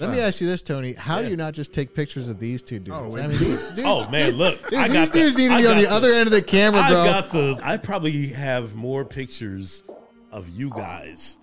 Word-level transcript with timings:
Let 0.00 0.10
me 0.10 0.20
ask 0.20 0.40
you 0.40 0.46
this, 0.46 0.62
Tony. 0.62 0.94
How 0.94 1.20
do 1.22 1.28
you 1.28 1.36
not 1.36 1.52
just 1.54 1.72
take 1.74 1.94
pictures 1.94 2.28
of 2.28 2.38
these 2.38 2.62
two 2.62 2.78
dudes? 2.78 3.14
Oh, 3.14 3.18
I 3.18 3.26
mean, 3.26 3.38
these 3.38 3.68
dudes, 3.74 3.82
Oh 3.84 4.08
man, 4.10 4.32
look! 4.32 4.68
dude, 4.70 4.78
I 4.78 4.88
these 4.88 4.96
got 4.96 5.12
the- 5.12 5.18
dudes 5.20 5.36
need 5.38 5.48
to 5.48 5.54
I 5.54 5.60
be 5.60 5.66
on 5.66 5.74
got 5.74 5.80
the 5.82 5.90
other 5.90 6.12
end 6.14 6.26
of 6.26 6.32
the 6.32 6.42
camera, 6.42 6.80
I 6.80 6.90
bro. 6.90 7.04
got 7.04 7.30
the. 7.30 7.60
I 7.62 7.76
probably 7.76 8.28
have 8.28 8.74
more 8.74 9.04
pictures 9.04 9.84
of 10.32 10.48
you 10.48 10.70
guys 10.70 11.38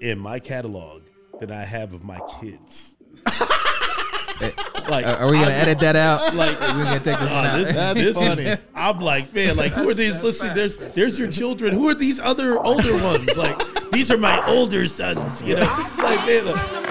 in 0.00 0.18
my 0.18 0.38
catalog 0.38 1.02
than 1.40 1.50
I 1.50 1.64
have 1.64 1.94
of 1.94 2.04
my 2.04 2.20
kids. 2.40 2.96
like, 4.88 5.06
Are, 5.06 5.16
are 5.16 5.30
we 5.30 5.38
gonna 5.38 5.50
edit 5.52 5.78
that 5.80 5.96
out? 5.96 6.20
Like, 6.34 6.58
We're 6.60 6.84
gonna 6.84 7.00
take 7.00 7.18
this 7.18 7.30
one 7.30 7.46
out. 7.46 7.56
this, 7.58 7.74
That's 7.74 8.00
this 8.00 8.16
funny. 8.16 8.42
Is, 8.42 8.58
I'm 8.74 9.00
like, 9.00 9.32
man, 9.32 9.56
like 9.56 9.72
who 9.72 9.88
are 9.88 9.94
these? 9.94 10.22
Listen, 10.22 10.54
there's 10.54 10.76
there's 10.76 11.18
your 11.18 11.30
children. 11.30 11.72
Who 11.72 11.88
are 11.88 11.94
these 11.94 12.18
other 12.20 12.58
older 12.58 12.92
ones? 13.02 13.36
Like 13.36 13.58
these 13.92 14.10
are 14.10 14.18
my 14.18 14.44
older 14.48 14.86
sons. 14.88 15.42
You 15.42 15.56
know, 15.56 15.86
like 15.98 16.26
man, 16.26 16.46
like, 16.46 16.83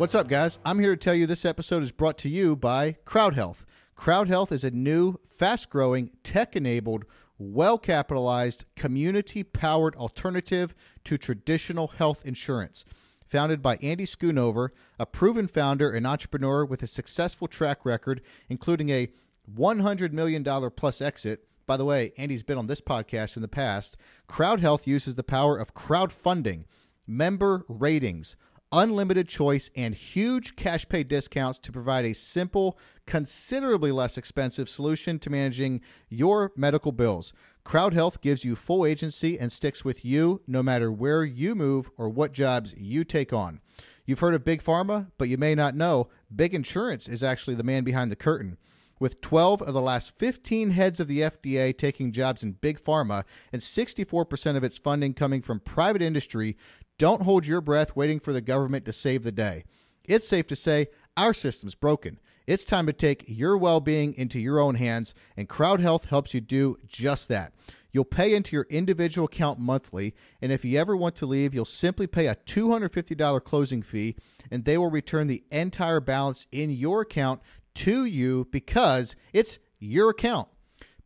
What's 0.00 0.14
up, 0.14 0.28
guys? 0.28 0.58
I'm 0.64 0.78
here 0.78 0.96
to 0.96 0.96
tell 0.96 1.14
you 1.14 1.26
this 1.26 1.44
episode 1.44 1.82
is 1.82 1.92
brought 1.92 2.16
to 2.20 2.30
you 2.30 2.56
by 2.56 2.96
Crowd 3.04 3.34
Health. 3.34 3.66
Crowd 3.94 4.28
Health 4.28 4.50
is 4.50 4.64
a 4.64 4.70
new, 4.70 5.20
fast 5.26 5.68
growing, 5.68 6.10
tech 6.24 6.56
enabled, 6.56 7.04
well 7.38 7.76
capitalized, 7.76 8.64
community 8.76 9.42
powered 9.42 9.94
alternative 9.96 10.74
to 11.04 11.18
traditional 11.18 11.88
health 11.88 12.24
insurance. 12.24 12.86
Founded 13.26 13.60
by 13.60 13.76
Andy 13.82 14.06
Schoonover, 14.06 14.70
a 14.98 15.04
proven 15.04 15.46
founder 15.46 15.90
and 15.90 16.06
entrepreneur 16.06 16.64
with 16.64 16.82
a 16.82 16.86
successful 16.86 17.46
track 17.46 17.84
record, 17.84 18.22
including 18.48 18.88
a 18.88 19.10
$100 19.54 20.12
million 20.12 20.42
plus 20.70 21.02
exit. 21.02 21.46
By 21.66 21.76
the 21.76 21.84
way, 21.84 22.14
Andy's 22.16 22.42
been 22.42 22.56
on 22.56 22.68
this 22.68 22.80
podcast 22.80 23.36
in 23.36 23.42
the 23.42 23.48
past. 23.48 23.98
Crowd 24.26 24.60
Health 24.60 24.86
uses 24.86 25.16
the 25.16 25.22
power 25.22 25.58
of 25.58 25.74
crowdfunding, 25.74 26.64
member 27.06 27.66
ratings, 27.68 28.34
unlimited 28.72 29.28
choice, 29.28 29.70
and 29.76 29.94
huge 29.94 30.56
cash 30.56 30.88
pay 30.88 31.02
discounts 31.02 31.58
to 31.58 31.72
provide 31.72 32.04
a 32.04 32.14
simple, 32.14 32.78
considerably 33.06 33.92
less 33.92 34.16
expensive 34.16 34.68
solution 34.68 35.18
to 35.18 35.30
managing 35.30 35.80
your 36.08 36.52
medical 36.56 36.92
bills. 36.92 37.32
Crowd 37.64 37.92
Health 37.92 38.20
gives 38.20 38.44
you 38.44 38.56
full 38.56 38.86
agency 38.86 39.38
and 39.38 39.52
sticks 39.52 39.84
with 39.84 40.04
you 40.04 40.42
no 40.46 40.62
matter 40.62 40.90
where 40.90 41.24
you 41.24 41.54
move 41.54 41.90
or 41.96 42.08
what 42.08 42.32
jobs 42.32 42.74
you 42.76 43.04
take 43.04 43.32
on. 43.32 43.60
You've 44.06 44.20
heard 44.20 44.34
of 44.34 44.44
Big 44.44 44.62
Pharma, 44.62 45.08
but 45.18 45.28
you 45.28 45.36
may 45.36 45.54
not 45.54 45.76
know 45.76 46.08
Big 46.34 46.54
Insurance 46.54 47.08
is 47.08 47.22
actually 47.22 47.54
the 47.54 47.62
man 47.62 47.84
behind 47.84 48.10
the 48.10 48.16
curtain. 48.16 48.56
With 48.98 49.22
12 49.22 49.62
of 49.62 49.72
the 49.72 49.80
last 49.80 50.18
15 50.18 50.72
heads 50.72 51.00
of 51.00 51.08
the 51.08 51.20
FDA 51.20 51.76
taking 51.76 52.12
jobs 52.12 52.42
in 52.42 52.52
big 52.52 52.78
pharma 52.78 53.24
and 53.50 53.62
64% 53.62 54.56
of 54.56 54.64
its 54.64 54.76
funding 54.76 55.14
coming 55.14 55.40
from 55.40 55.60
private 55.60 56.02
industry, 56.02 56.58
don't 57.00 57.22
hold 57.22 57.46
your 57.46 57.62
breath 57.62 57.96
waiting 57.96 58.20
for 58.20 58.34
the 58.34 58.42
government 58.42 58.84
to 58.84 58.92
save 58.92 59.22
the 59.22 59.32
day. 59.32 59.64
It's 60.04 60.28
safe 60.28 60.46
to 60.48 60.54
say 60.54 60.88
our 61.16 61.32
system's 61.32 61.74
broken. 61.74 62.20
It's 62.46 62.62
time 62.62 62.84
to 62.88 62.92
take 62.92 63.24
your 63.26 63.56
well 63.56 63.80
being 63.80 64.12
into 64.12 64.38
your 64.38 64.60
own 64.60 64.74
hands, 64.74 65.14
and 65.34 65.48
Crowd 65.48 65.80
Health 65.80 66.04
helps 66.04 66.34
you 66.34 66.42
do 66.42 66.76
just 66.86 67.28
that. 67.28 67.54
You'll 67.90 68.04
pay 68.04 68.34
into 68.34 68.54
your 68.54 68.66
individual 68.68 69.24
account 69.24 69.58
monthly, 69.58 70.14
and 70.42 70.52
if 70.52 70.62
you 70.62 70.78
ever 70.78 70.94
want 70.94 71.16
to 71.16 71.26
leave, 71.26 71.54
you'll 71.54 71.64
simply 71.64 72.06
pay 72.06 72.26
a 72.26 72.34
$250 72.34 73.44
closing 73.44 73.80
fee, 73.80 74.14
and 74.50 74.66
they 74.66 74.76
will 74.76 74.90
return 74.90 75.26
the 75.26 75.42
entire 75.50 76.00
balance 76.00 76.46
in 76.52 76.68
your 76.68 77.00
account 77.00 77.40
to 77.76 78.04
you 78.04 78.46
because 78.50 79.16
it's 79.32 79.58
your 79.78 80.10
account. 80.10 80.48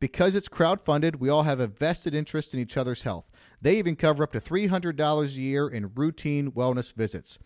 Because 0.00 0.34
it's 0.34 0.48
crowdfunded, 0.48 1.16
we 1.16 1.28
all 1.28 1.44
have 1.44 1.60
a 1.60 1.68
vested 1.68 2.14
interest 2.14 2.52
in 2.52 2.58
each 2.58 2.76
other's 2.76 3.04
health. 3.04 3.30
They 3.64 3.78
even 3.78 3.96
cover 3.96 4.22
up 4.22 4.30
to 4.32 4.40
$300 4.40 5.24
a 5.24 5.28
year 5.40 5.66
in 5.66 5.90
routine 5.94 6.52
wellness 6.52 6.92
visits. 6.92 7.38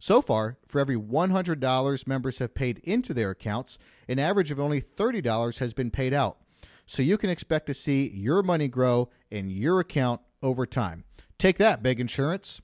So 0.00 0.22
far, 0.22 0.56
for 0.66 0.80
every 0.80 0.96
$100 0.96 2.06
members 2.06 2.38
have 2.38 2.54
paid 2.54 2.78
into 2.78 3.12
their 3.12 3.32
accounts, 3.32 3.78
an 4.08 4.18
average 4.18 4.50
of 4.50 4.58
only 4.58 4.80
$30 4.80 5.58
has 5.58 5.74
been 5.74 5.90
paid 5.90 6.14
out. 6.14 6.38
So 6.86 7.02
you 7.02 7.18
can 7.18 7.28
expect 7.28 7.66
to 7.66 7.74
see 7.74 8.08
your 8.08 8.42
money 8.42 8.68
grow 8.68 9.10
in 9.30 9.50
your 9.50 9.80
account 9.80 10.22
over 10.42 10.64
time. 10.64 11.04
Take 11.36 11.58
that, 11.58 11.82
big 11.82 12.00
insurance. 12.00 12.62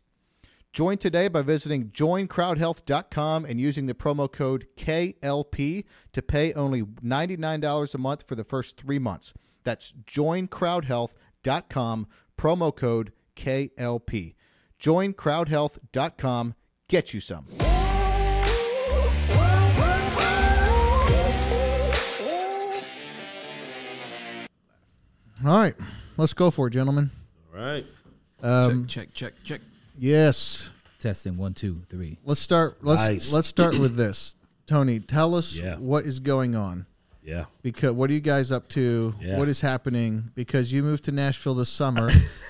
Join 0.72 0.96
today 0.96 1.28
by 1.28 1.42
visiting 1.42 1.90
joincrowdhealth.com 1.90 3.44
and 3.44 3.60
using 3.60 3.84
the 3.84 3.92
promo 3.92 4.32
code 4.32 4.68
KLP 4.78 5.84
to 6.12 6.22
pay 6.22 6.54
only 6.54 6.82
$99 6.82 7.94
a 7.94 7.98
month 7.98 8.26
for 8.26 8.36
the 8.36 8.44
first 8.44 8.78
three 8.78 8.98
months. 8.98 9.34
That's 9.64 9.92
joincrowdhealth.com, 10.06 12.06
promo 12.38 12.74
code 12.74 13.12
KLP. 13.36 14.34
Join 14.78 15.12
Joincrowdhealth.com. 15.14 16.54
Get 16.88 17.14
you 17.14 17.20
some. 17.20 17.46
All 25.44 25.56
right, 25.58 25.74
let's 26.16 26.34
go 26.34 26.50
for 26.50 26.68
it, 26.68 26.70
gentlemen. 26.70 27.10
all 27.54 27.60
right. 27.60 27.84
Um, 28.42 28.86
check, 28.86 29.12
check, 29.14 29.34
check. 29.44 29.60
yes, 29.98 30.70
Testing 30.98 31.36
one, 31.36 31.54
two, 31.54 31.76
three. 31.88 32.18
let's 32.24 32.40
start. 32.40 32.78
Let's 32.84 33.02
Nice. 33.02 33.32
let's 33.32 33.48
start 33.48 33.76
with 33.78 33.96
this. 33.96 34.36
Tony, 34.66 35.00
tell 35.00 35.34
us 35.34 35.56
Yeah. 35.56 35.76
what 35.76 36.04
is 36.06 36.20
going 36.20 36.54
on. 36.54 36.86
Yeah. 37.24 37.44
Because 37.62 37.92
what 37.92 38.10
are 38.10 38.12
you 38.14 38.20
guys 38.20 38.50
up 38.50 38.68
to? 38.70 39.14
Yeah. 39.20 39.38
What 39.38 39.48
is 39.48 39.60
happening? 39.60 40.30
Because 40.34 40.72
you 40.72 40.82
moved 40.82 41.04
to 41.04 41.12
Nashville 41.12 41.54
this 41.54 41.68
summer. 41.68 42.08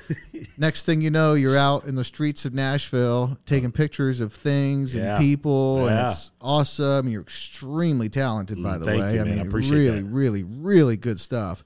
Next 0.59 0.85
thing 0.85 1.01
you 1.03 1.11
know, 1.11 1.35
you're 1.35 1.57
out 1.59 1.85
in 1.85 1.95
the 1.95 2.05
streets 2.05 2.45
of 2.45 2.55
Nashville 2.55 3.37
taking 3.47 3.71
pictures 3.73 4.21
of 4.21 4.33
things 4.33 4.95
Yeah. 4.95 5.17
and 5.17 5.23
people, 5.25 5.87
and 5.89 6.09
it's 6.11 6.31
awesome. 6.41 7.09
You're 7.09 7.23
extremely 7.23 8.09
talented, 8.09 8.63
by 8.63 8.77
Mm, 8.77 8.79
the 8.81 8.85
thank 8.85 9.03
way. 9.03 9.15
you, 9.17 9.21
I 9.21 9.25
mean, 9.25 9.39
I 9.39 9.43
appreciate 9.43 9.79
really, 9.79 10.01
that. 10.03 10.09
really, 10.09 10.43
really 10.43 10.97
good 10.97 11.21
stuff. 11.21 11.65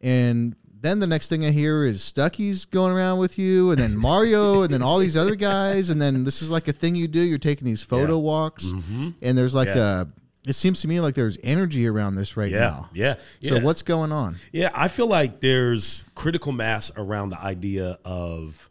And 0.00 0.56
then 0.80 0.98
the 1.00 1.06
next 1.06 1.28
thing 1.28 1.44
I 1.44 1.50
hear 1.50 1.84
is 1.84 2.00
Stuckey's 2.00 2.64
going 2.64 2.92
around 2.92 3.18
with 3.18 3.38
you, 3.38 3.70
and 3.70 3.78
then 3.78 3.96
Mario, 3.96 4.62
and 4.62 4.72
then 4.72 4.80
all 4.80 4.98
these 4.98 5.16
other 5.16 5.34
guys, 5.34 5.90
and 5.90 6.00
then 6.00 6.24
this 6.24 6.40
is 6.40 6.50
like 6.50 6.68
a 6.68 6.72
thing 6.72 6.94
you 6.94 7.06
do. 7.06 7.20
You're 7.20 7.36
taking 7.38 7.66
these 7.66 7.82
photo 7.82 8.14
Yeah. 8.14 8.22
walks, 8.22 8.72
and 9.20 9.36
there's 9.36 9.54
like 9.54 9.68
Mm-hmm. 9.68 9.78
Yeah. 9.78 10.00
a. 10.02 10.06
It 10.46 10.54
seems 10.54 10.80
to 10.82 10.88
me 10.88 11.00
like 11.00 11.14
there's 11.14 11.36
energy 11.42 11.86
around 11.86 12.14
this 12.14 12.36
right 12.36 12.50
Yeah. 12.50 12.58
now. 12.60 12.90
Yeah. 12.94 13.14
So 13.42 13.56
yeah. 13.56 13.62
what's 13.62 13.82
going 13.82 14.10
on? 14.10 14.36
Yeah, 14.52 14.70
I 14.74 14.88
feel 14.88 15.06
like 15.06 15.40
there's 15.40 16.04
critical 16.14 16.52
mass 16.52 16.90
around 16.96 17.30
the 17.30 17.38
idea 17.40 17.98
of 18.04 18.70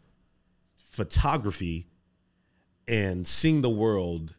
photography 0.76 1.86
and 2.88 3.26
seeing 3.26 3.62
the 3.62 3.70
world 3.70 4.34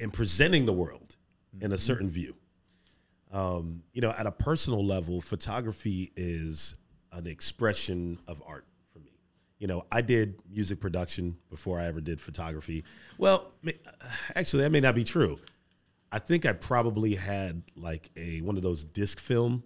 and 0.00 0.12
presenting 0.12 0.64
the 0.66 0.72
world 0.72 1.16
in 1.60 1.72
a 1.72 1.78
certain 1.78 2.08
view. 2.10 2.34
Um, 3.32 3.82
you 3.92 4.00
know, 4.00 4.10
at 4.10 4.26
a 4.26 4.32
personal 4.32 4.84
level, 4.84 5.20
photography 5.20 6.12
is 6.16 6.74
an 7.12 7.26
expression 7.26 8.18
of 8.26 8.42
art 8.46 8.64
for 8.92 9.00
me. 9.00 9.12
You 9.58 9.66
know, 9.66 9.84
I 9.92 10.00
did 10.00 10.36
music 10.50 10.80
production 10.80 11.36
before 11.50 11.78
I 11.78 11.86
ever 11.86 12.00
did 12.00 12.20
photography. 12.20 12.84
Well, 13.18 13.52
actually, 14.34 14.62
that 14.62 14.70
may 14.70 14.80
not 14.80 14.94
be 14.94 15.04
true. 15.04 15.38
I 16.14 16.20
think 16.20 16.46
I 16.46 16.52
probably 16.52 17.16
had 17.16 17.62
like 17.74 18.08
a 18.16 18.40
one 18.42 18.56
of 18.56 18.62
those 18.62 18.84
disc 18.84 19.18
film. 19.18 19.64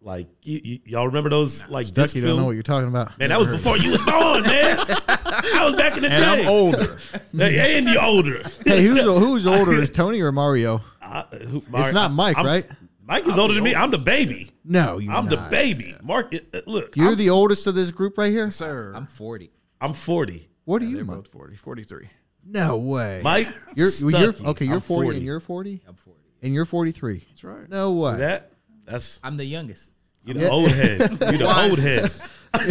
Like 0.00 0.28
y- 0.46 0.60
y- 0.64 0.80
y'all 0.84 1.06
remember 1.06 1.30
those 1.30 1.66
like 1.68 1.88
disc 1.92 2.14
Stuckey, 2.14 2.22
don't 2.22 2.36
know 2.36 2.44
what 2.44 2.52
you're 2.52 2.62
talking 2.62 2.88
about. 2.88 3.18
Man, 3.18 3.30
that 3.30 3.38
was 3.40 3.48
before 3.48 3.76
you 3.76 3.90
was 3.92 4.04
born, 4.04 4.42
man. 4.44 4.76
I 5.08 5.64
was 5.66 5.74
back 5.74 5.96
in 5.96 6.02
the 6.02 6.08
and 6.12 6.22
day. 6.36 6.42
I'm 6.42 6.48
older. 6.48 6.98
Hey, 7.36 7.78
And 7.78 7.88
you're 7.88 8.04
older. 8.04 8.42
hey, 8.64 8.84
who's 8.84 9.02
who's 9.02 9.46
older, 9.48 9.80
is 9.80 9.90
Tony 9.90 10.20
or 10.20 10.30
Mario? 10.30 10.80
I- 11.02 11.22
who- 11.48 11.62
It's 11.74 11.92
not 11.92 12.12
Mike, 12.12 12.36
I'm- 12.36 12.46
right? 12.46 12.66
Mike 13.02 13.26
is 13.26 13.36
older 13.38 13.54
than 13.54 13.64
me. 13.64 13.74
I'm 13.74 13.90
the 13.90 13.98
baby. 13.98 14.50
No, 14.64 14.98
you're 14.98 15.12
I'm 15.12 15.26
the 15.28 15.36
not. 15.36 15.50
baby. 15.50 15.96
Mark, 16.02 16.34
uh, 16.34 16.60
look, 16.66 16.96
You're 16.96 17.10
I'm, 17.12 17.16
the 17.16 17.30
oldest 17.30 17.66
of 17.68 17.74
this 17.76 17.90
group 17.92 18.18
right 18.18 18.32
here. 18.32 18.50
Sir. 18.50 18.92
I'm 18.96 19.06
40. 19.06 19.50
I'm 19.80 19.92
40. 19.92 20.48
What 20.64 20.82
are 20.82 20.84
you? 20.86 20.90
They're 20.96 21.00
you? 21.00 21.04
Mike? 21.06 21.16
both 21.18 21.28
40, 21.28 21.56
43. 21.56 22.08
No 22.48 22.76
way. 22.78 23.20
Mike, 23.24 23.48
you're, 23.74 23.88
you're 23.90 24.32
Stuckey, 24.32 24.46
okay. 24.46 24.64
You're 24.66 24.74
I'm 24.74 24.80
40, 24.80 25.16
and 25.16 25.26
you're 25.26 25.40
40, 25.40 25.82
I'm 25.88 25.94
40. 25.94 26.20
and 26.42 26.54
you're 26.54 26.64
43. 26.64 27.24
That's 27.28 27.44
right. 27.44 27.68
No 27.68 27.92
way. 27.92 28.18
that. 28.18 28.52
That's 28.84 29.18
I'm 29.24 29.36
the 29.36 29.44
youngest. 29.44 29.90
you 30.24 30.34
the 30.34 30.48
old 30.48 30.68
head. 30.80 31.00
You're 31.00 31.38
the 31.38 31.68
old 31.68 31.78
head. 31.80 32.10
I'm 32.54 32.68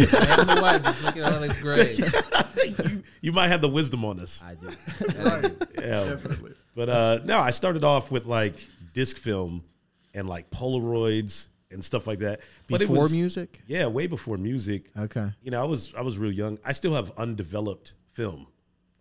the 0.47 0.59
wisest. 0.61 1.03
Look 1.03 1.17
at 1.17 1.33
all 1.33 1.39
this 1.41 1.59
gray. 1.59 1.95
you, 2.93 3.03
you 3.21 3.31
might 3.33 3.49
have 3.49 3.61
the 3.61 3.69
wisdom 3.69 4.05
on 4.05 4.19
us. 4.19 4.41
I 4.43 4.55
do. 4.55 4.67
I 5.19 5.41
do. 5.41 5.57
Yeah. 5.75 6.03
Definitely. 6.05 6.53
But 6.73 6.89
uh 6.89 7.19
no, 7.25 7.39
I 7.39 7.51
started 7.51 7.83
off 7.83 8.11
with 8.11 8.25
like 8.25 8.55
disc 8.93 9.17
film 9.17 9.63
and 10.13 10.27
like 10.29 10.49
Polaroids 10.49 11.49
and 11.69 11.83
stuff 11.83 12.07
like 12.07 12.19
that. 12.19 12.39
But 12.67 12.81
it 12.81 12.87
Before 12.87 13.03
was, 13.03 13.11
music? 13.13 13.59
yeah, 13.67 13.87
way 13.87 14.07
before 14.07 14.37
music. 14.37 14.89
Okay. 14.97 15.27
You 15.43 15.51
know, 15.51 15.61
I 15.61 15.65
was 15.65 15.93
I 15.95 16.01
was 16.01 16.17
real 16.17 16.31
young. 16.31 16.57
I 16.65 16.71
still 16.71 16.93
have 16.95 17.11
undeveloped 17.17 17.93
film, 18.13 18.47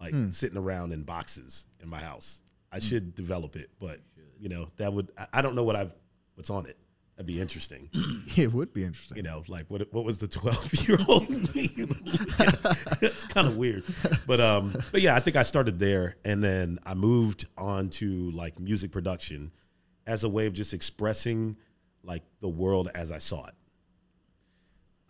like 0.01 0.13
Hmm. 0.13 0.31
sitting 0.31 0.59
around 0.59 0.93
in 0.93 1.03
boxes 1.03 1.67
in 1.83 1.89
my 1.89 2.01
house. 2.01 2.41
I 2.73 2.79
should 2.81 3.15
develop 3.15 3.57
it, 3.57 3.71
but 3.79 4.01
you 4.39 4.49
know 4.49 4.69
that 4.77 4.93
would 4.93 5.11
I- 5.17 5.29
I 5.35 5.43
don't 5.43 5.55
know 5.55 5.63
what 5.65 5.77
I've 5.77 5.95
what's 6.35 6.51
on 6.51 6.67
it. 6.67 6.77
That'd 7.17 7.27
be 7.27 7.41
interesting. 7.41 7.91
It 8.37 8.53
would 8.53 8.73
be 8.73 8.83
interesting. 8.83 9.17
you 9.19 9.23
know, 9.23 9.45
like 9.47 9.67
what 9.71 9.93
what 9.93 10.05
was 10.05 10.19
the 10.19 10.27
twelve 10.27 10.73
year 10.89 10.99
old 11.09 11.29
me? 11.55 11.71
It's 13.01 13.25
kind 13.27 13.47
of 13.47 13.57
weird, 13.57 13.85
but 14.27 14.41
um, 14.41 14.75
but 14.91 15.01
yeah, 15.03 15.15
I 15.15 15.21
think 15.21 15.37
I 15.37 15.45
started 15.45 15.79
there, 15.79 16.17
and 16.25 16.43
then 16.43 16.79
I 16.85 16.95
moved 16.95 17.47
on 17.57 17.91
to 17.91 18.31
like 18.33 18.59
music 18.59 18.91
production 18.91 19.53
as 20.07 20.25
a 20.25 20.29
way 20.29 20.47
of 20.47 20.53
just 20.53 20.75
expressing 20.75 21.57
like 22.03 22.23
the 22.41 22.49
world 22.49 22.91
as 22.95 23.13
I 23.13 23.19
saw 23.19 23.47
it. 23.47 23.55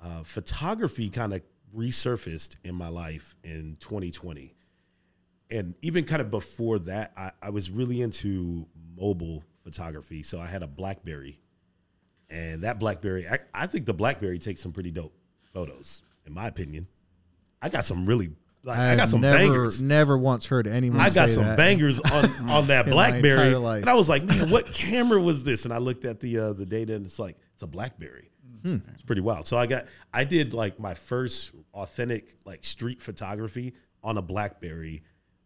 Uh, 0.02 0.22
photography 0.22 1.08
kind 1.08 1.32
of 1.32 1.40
resurfaced 1.74 2.56
in 2.62 2.74
my 2.74 2.88
life 2.88 3.34
in 3.42 3.76
2020, 3.80 4.54
and 5.50 5.74
even 5.82 6.04
kind 6.04 6.20
of 6.20 6.30
before 6.30 6.78
that, 6.80 7.12
I, 7.16 7.32
I 7.42 7.50
was 7.50 7.70
really 7.70 8.00
into 8.02 8.66
mobile 8.96 9.44
photography. 9.62 10.22
So 10.22 10.40
I 10.40 10.46
had 10.46 10.62
a 10.62 10.66
BlackBerry 10.66 11.40
and 12.30 12.62
that 12.62 12.78
BlackBerry, 12.78 13.28
I, 13.28 13.38
I 13.54 13.66
think 13.66 13.86
the 13.86 13.94
BlackBerry 13.94 14.38
takes 14.38 14.60
some 14.60 14.72
pretty 14.72 14.90
dope 14.90 15.14
photos, 15.52 16.02
in 16.26 16.32
my 16.32 16.46
opinion. 16.46 16.86
I 17.60 17.68
got 17.68 17.84
some 17.84 18.06
really, 18.06 18.30
like, 18.62 18.78
I, 18.78 18.92
I've 18.92 18.98
got 18.98 19.08
some 19.08 19.20
never, 19.20 19.38
bangers. 19.38 19.82
never 19.82 20.18
once 20.18 20.46
heard 20.46 20.66
anyone. 20.66 21.00
I 21.00 21.10
got 21.10 21.30
some 21.30 21.44
that. 21.44 21.56
bangers 21.56 22.00
on 22.12 22.50
on 22.50 22.66
that 22.68 22.86
BlackBerry, 22.86 23.54
and 23.54 23.88
I 23.88 23.94
was 23.94 24.08
like, 24.08 24.24
man, 24.24 24.50
what 24.50 24.66
camera 24.72 25.20
was 25.20 25.44
this? 25.44 25.64
And 25.64 25.72
I 25.72 25.78
looked 25.78 26.04
at 26.04 26.20
the 26.20 26.38
uh, 26.38 26.52
the 26.54 26.66
data, 26.66 26.94
and 26.94 27.06
it's 27.06 27.18
like 27.18 27.36
it's 27.52 27.62
a 27.62 27.66
BlackBerry. 27.66 28.30
Hmm. 28.62 28.78
It's 28.94 29.02
pretty 29.02 29.20
wild. 29.20 29.46
So 29.46 29.58
I 29.58 29.66
got, 29.66 29.84
I 30.12 30.24
did 30.24 30.54
like 30.54 30.80
my 30.80 30.94
first 30.94 31.52
authentic 31.74 32.36
like 32.46 32.64
street 32.64 33.02
photography 33.02 33.74
on 34.02 34.16
a 34.16 34.22
BlackBerry 34.22 35.02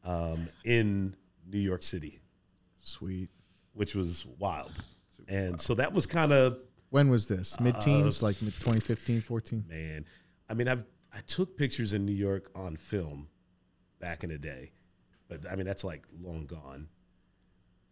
um, 0.09 0.49
in 0.65 1.15
New 1.47 1.59
York 1.59 1.83
City, 1.83 2.21
Sweet. 2.77 3.29
which 3.75 3.95
was 3.95 4.25
wild. 4.39 4.83
and 5.29 5.61
so 5.61 5.75
that 5.75 5.93
was 5.93 6.07
kind 6.07 6.33
of 6.33 6.59
When 6.91 7.11
was 7.11 7.29
this? 7.29 7.59
Mid 7.61 7.75
Uh, 7.77 7.81
teens, 7.81 8.23
like 8.23 8.41
mid 8.41 8.55
2015, 8.55 9.21
14. 9.21 9.65
man. 9.69 10.05
I 10.49 10.55
mean, 10.55 10.69
I've 10.69 10.85
I 11.13 11.21
took 11.27 11.57
pictures 11.57 11.93
in 11.93 12.05
New 12.07 12.13
York 12.15 12.51
on 12.55 12.77
film 12.77 13.29
back 13.99 14.25
in 14.25 14.31
the 14.31 14.39
day, 14.39 14.73
but 15.29 15.41
I 15.51 15.57
mean 15.57 15.67
that's 15.67 15.85
like 15.85 16.07
long 16.21 16.47
gone. 16.47 16.89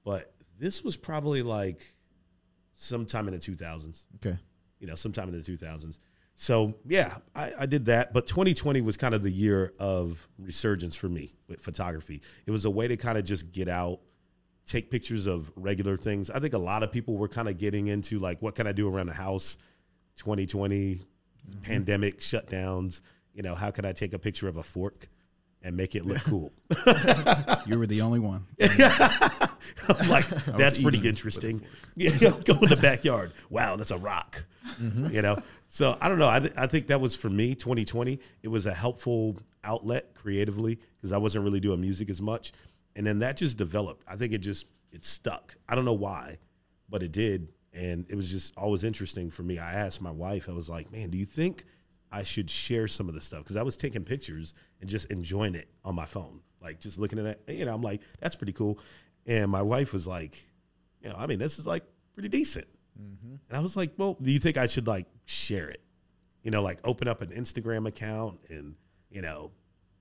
But 0.05 0.33
this 0.59 0.83
was 0.85 0.97
probably 0.97 1.43
like 1.43 1.95
sometime 2.75 3.27
in 3.29 3.35
the 3.35 3.41
2000s. 3.41 4.05
Okay. 4.17 4.39
You 4.79 4.87
know, 4.87 4.95
sometime 4.95 5.29
in 5.29 5.35
the 5.41 5.43
2000s. 5.43 5.99
So 6.37 6.75
yeah, 6.87 7.17
I, 7.35 7.53
I 7.61 7.67
did 7.67 7.87
that. 7.87 8.13
But 8.13 8.27
2020 8.27 8.83
was 8.83 8.97
kind 8.97 9.15
of 9.15 9.23
the 9.23 9.31
year 9.31 9.73
of 9.79 10.29
resurgence 10.39 10.95
for 10.95 11.09
me 11.09 11.35
with 11.49 11.61
photography. 11.61 12.21
It 12.45 12.51
was 12.51 12.67
a 12.67 12.71
way 12.71 12.87
to 12.87 12.97
kind 12.97 13.17
of 13.17 13.25
just 13.25 13.53
get 13.53 13.69
out, 13.69 14.01
take 14.67 14.91
pictures 14.91 15.27
of 15.27 15.51
regular 15.57 15.97
things. 15.97 16.31
I 16.31 16.39
think 16.39 16.53
a 16.53 16.59
lot 16.59 16.83
of 16.83 16.93
people 16.93 17.17
were 17.17 17.29
kind 17.29 17.49
of 17.49 17.57
getting 17.57 17.89
into 17.89 18.19
like, 18.19 18.43
what 18.43 18.55
can 18.55 18.67
I 18.67 18.73
do 18.73 18.89
around 18.89 19.07
the 19.07 19.15
house? 19.15 19.57
2020 20.17 20.97
mm-hmm. 20.97 21.61
pandemic 21.63 22.21
shutdowns. 22.21 23.01
You 23.33 23.43
know, 23.43 23.55
how 23.55 23.71
can 23.71 23.87
I 23.87 23.93
take 23.93 24.13
a 24.13 24.19
picture 24.19 24.47
of 24.47 24.59
a 24.59 24.63
fork 24.63 25.09
and 25.63 25.75
make 25.75 25.95
it 25.95 26.05
look 26.05 26.19
cool? 26.25 26.53
You 27.67 27.79
were 27.79 27.87
the 27.87 28.03
only 28.03 28.19
one. 28.19 28.45
I'm 29.89 30.09
like, 30.09 30.29
that's 30.45 30.79
pretty 30.79 31.07
interesting. 31.07 31.63
Yeah, 31.95 32.11
go 32.45 32.59
in 32.59 32.69
the 32.69 32.79
backyard. 32.81 33.33
Wow, 33.51 33.77
that's 33.77 33.91
a 33.91 33.99
rock. 33.99 34.45
Mm-hmm. 34.81 35.15
You 35.15 35.23
know, 35.23 35.37
so 35.69 35.97
I 36.01 36.09
don't 36.09 36.19
know. 36.19 36.29
I, 36.29 36.41
th- 36.41 36.53
I 36.57 36.67
think 36.67 36.89
that 36.89 37.01
was 37.01 37.15
for 37.15 37.31
me 37.31 37.55
2020. 37.55 38.19
It 38.43 38.49
was 38.49 38.67
a 38.67 38.75
helpful 38.75 39.39
outlet 39.65 40.15
creatively 40.15 40.79
because 40.97 41.13
I 41.13 41.19
wasn't 41.19 41.45
really 41.45 41.61
doing 41.61 41.81
music 41.81 42.11
as 42.11 42.23
much, 42.23 42.53
and 42.95 43.07
then 43.07 43.19
that 43.21 43.37
just 43.37 43.59
developed. 43.59 44.05
I 44.09 44.17
think 44.17 44.33
it 44.33 44.39
just 44.39 44.67
it 44.93 45.05
stuck. 45.05 45.57
I 45.69 45.75
don't 45.75 45.85
know 45.85 45.93
why, 45.93 46.39
but 46.89 47.03
it 47.03 47.13
did, 47.13 47.49
and 47.73 48.07
it 48.09 48.15
was 48.15 48.31
just 48.31 48.53
always 48.57 48.85
interesting 48.85 49.31
for 49.31 49.43
me. 49.43 49.59
I 49.59 49.75
asked 49.75 50.01
my 50.01 50.11
wife. 50.11 50.49
I 50.49 50.53
was 50.53 50.69
like, 50.69 50.91
"Man, 50.93 51.11
do 51.11 51.19
you 51.19 51.25
think 51.27 51.65
I 52.13 52.23
should 52.23 52.51
share 52.51 52.89
some 52.89 53.09
of 53.09 53.15
the 53.15 53.21
stuff?" 53.21 53.41
Because 53.41 53.57
I 53.57 53.63
was 53.63 53.77
taking 53.77 54.05
pictures 54.05 54.55
and 54.81 54.89
just 54.89 55.11
enjoying 55.11 55.55
it 55.55 55.69
on 55.85 55.95
my 55.95 56.07
phone, 56.07 56.41
like 56.63 56.81
just 56.81 56.99
looking 56.99 57.19
at 57.19 57.27
it. 57.27 57.43
You 57.49 57.65
know, 57.65 57.75
I'm 57.75 57.83
like, 57.83 58.01
"That's 58.21 58.37
pretty 58.37 58.53
cool." 58.53 58.79
And 59.27 59.51
my 59.51 59.63
wife 59.63 59.93
was 59.93 60.07
like, 60.07 60.47
you 61.03 61.09
know, 61.09 61.17
I 61.19 61.27
mean, 61.27 61.39
this 61.39 61.59
is 61.59 61.67
like 61.67 61.85
pretty 62.15 62.29
decent. 62.29 62.67
And 62.99 63.57
I 63.57 63.61
was 63.61 63.77
like, 63.77 63.93
well, 63.97 64.17
do 64.21 64.31
you 64.33 64.39
think 64.39 64.57
I 64.57 64.67
should 64.67 64.87
like 64.87 65.07
share 65.25 65.69
it? 65.69 65.83
You 66.43 66.51
know, 66.51 66.63
like 66.63 66.79
open 66.85 67.09
up 67.09 67.21
an 67.21 67.29
Instagram 67.31 67.87
account 67.87 68.41
and, 68.49 68.75
you 69.11 69.21
know, 69.23 69.51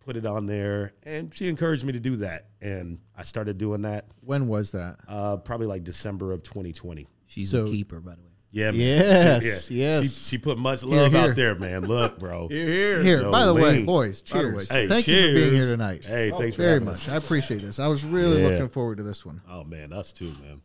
put 0.06 0.16
it 0.16 0.26
on 0.26 0.46
there. 0.46 0.94
And 1.04 1.34
she 1.34 1.48
encouraged 1.50 1.84
me 1.84 1.94
to 1.94 2.00
do 2.00 2.16
that. 2.18 2.48
And 2.62 3.00
I 3.16 3.24
started 3.24 3.58
doing 3.58 3.82
that 3.84 4.06
When 4.22 4.48
was 4.48 4.72
that? 4.72 4.98
uh, 5.08 5.38
probably 5.38 5.68
like 5.68 5.84
December 5.84 6.32
of 6.32 6.44
2020. 6.44 7.08
She's 7.28 7.50
So- 7.52 7.64
a 7.64 7.68
keeper, 7.68 8.00
by 8.00 8.16
the 8.16 8.22
way. 8.22 8.30
Yeah, 8.52 8.72
man. 8.72 8.78
Yes, 8.80 9.66
She, 9.68 9.76
yes. 9.76 10.04
She, 10.04 10.08
she 10.08 10.38
put 10.38 10.58
much 10.58 10.82
love 10.82 11.12
here. 11.12 11.22
out 11.22 11.36
there, 11.36 11.56
man. 11.56 11.84
Look, 11.84 12.18
bro. 12.20 12.48
Here, 12.50 13.22
No 13.24 13.30
by 13.30 13.46
the 13.46 13.54
way, 13.54 13.78
lean. 13.80 13.86
boys, 13.86 14.22
By 14.22 14.44
the 14.44 14.48
way, 14.48 14.54
cheers. 14.54 14.70
Hey, 14.70 14.88
Thank 14.88 15.08
you 15.10 15.16
for 15.28 15.34
being 15.34 15.52
here 15.54 15.66
tonight. 15.72 16.06
Hey, 16.06 16.32
thanks 16.32 16.56
for 16.56 16.62
Very 16.62 16.74
having 16.76 16.86
much. 16.88 17.08
us. 17.08 17.10
I 17.10 17.18
appreciate 17.18 17.62
this. 17.64 17.80
I 17.80 17.88
was 17.90 18.06
really 18.06 18.42
Yeah. 18.44 18.48
looking 18.50 18.70
forward 18.70 18.98
to 19.00 19.04
this 19.04 19.26
one. 19.26 19.42
Oh, 19.50 19.66
man. 19.66 19.92
Us 19.92 20.14
too, 20.14 20.32
man. 20.42 20.62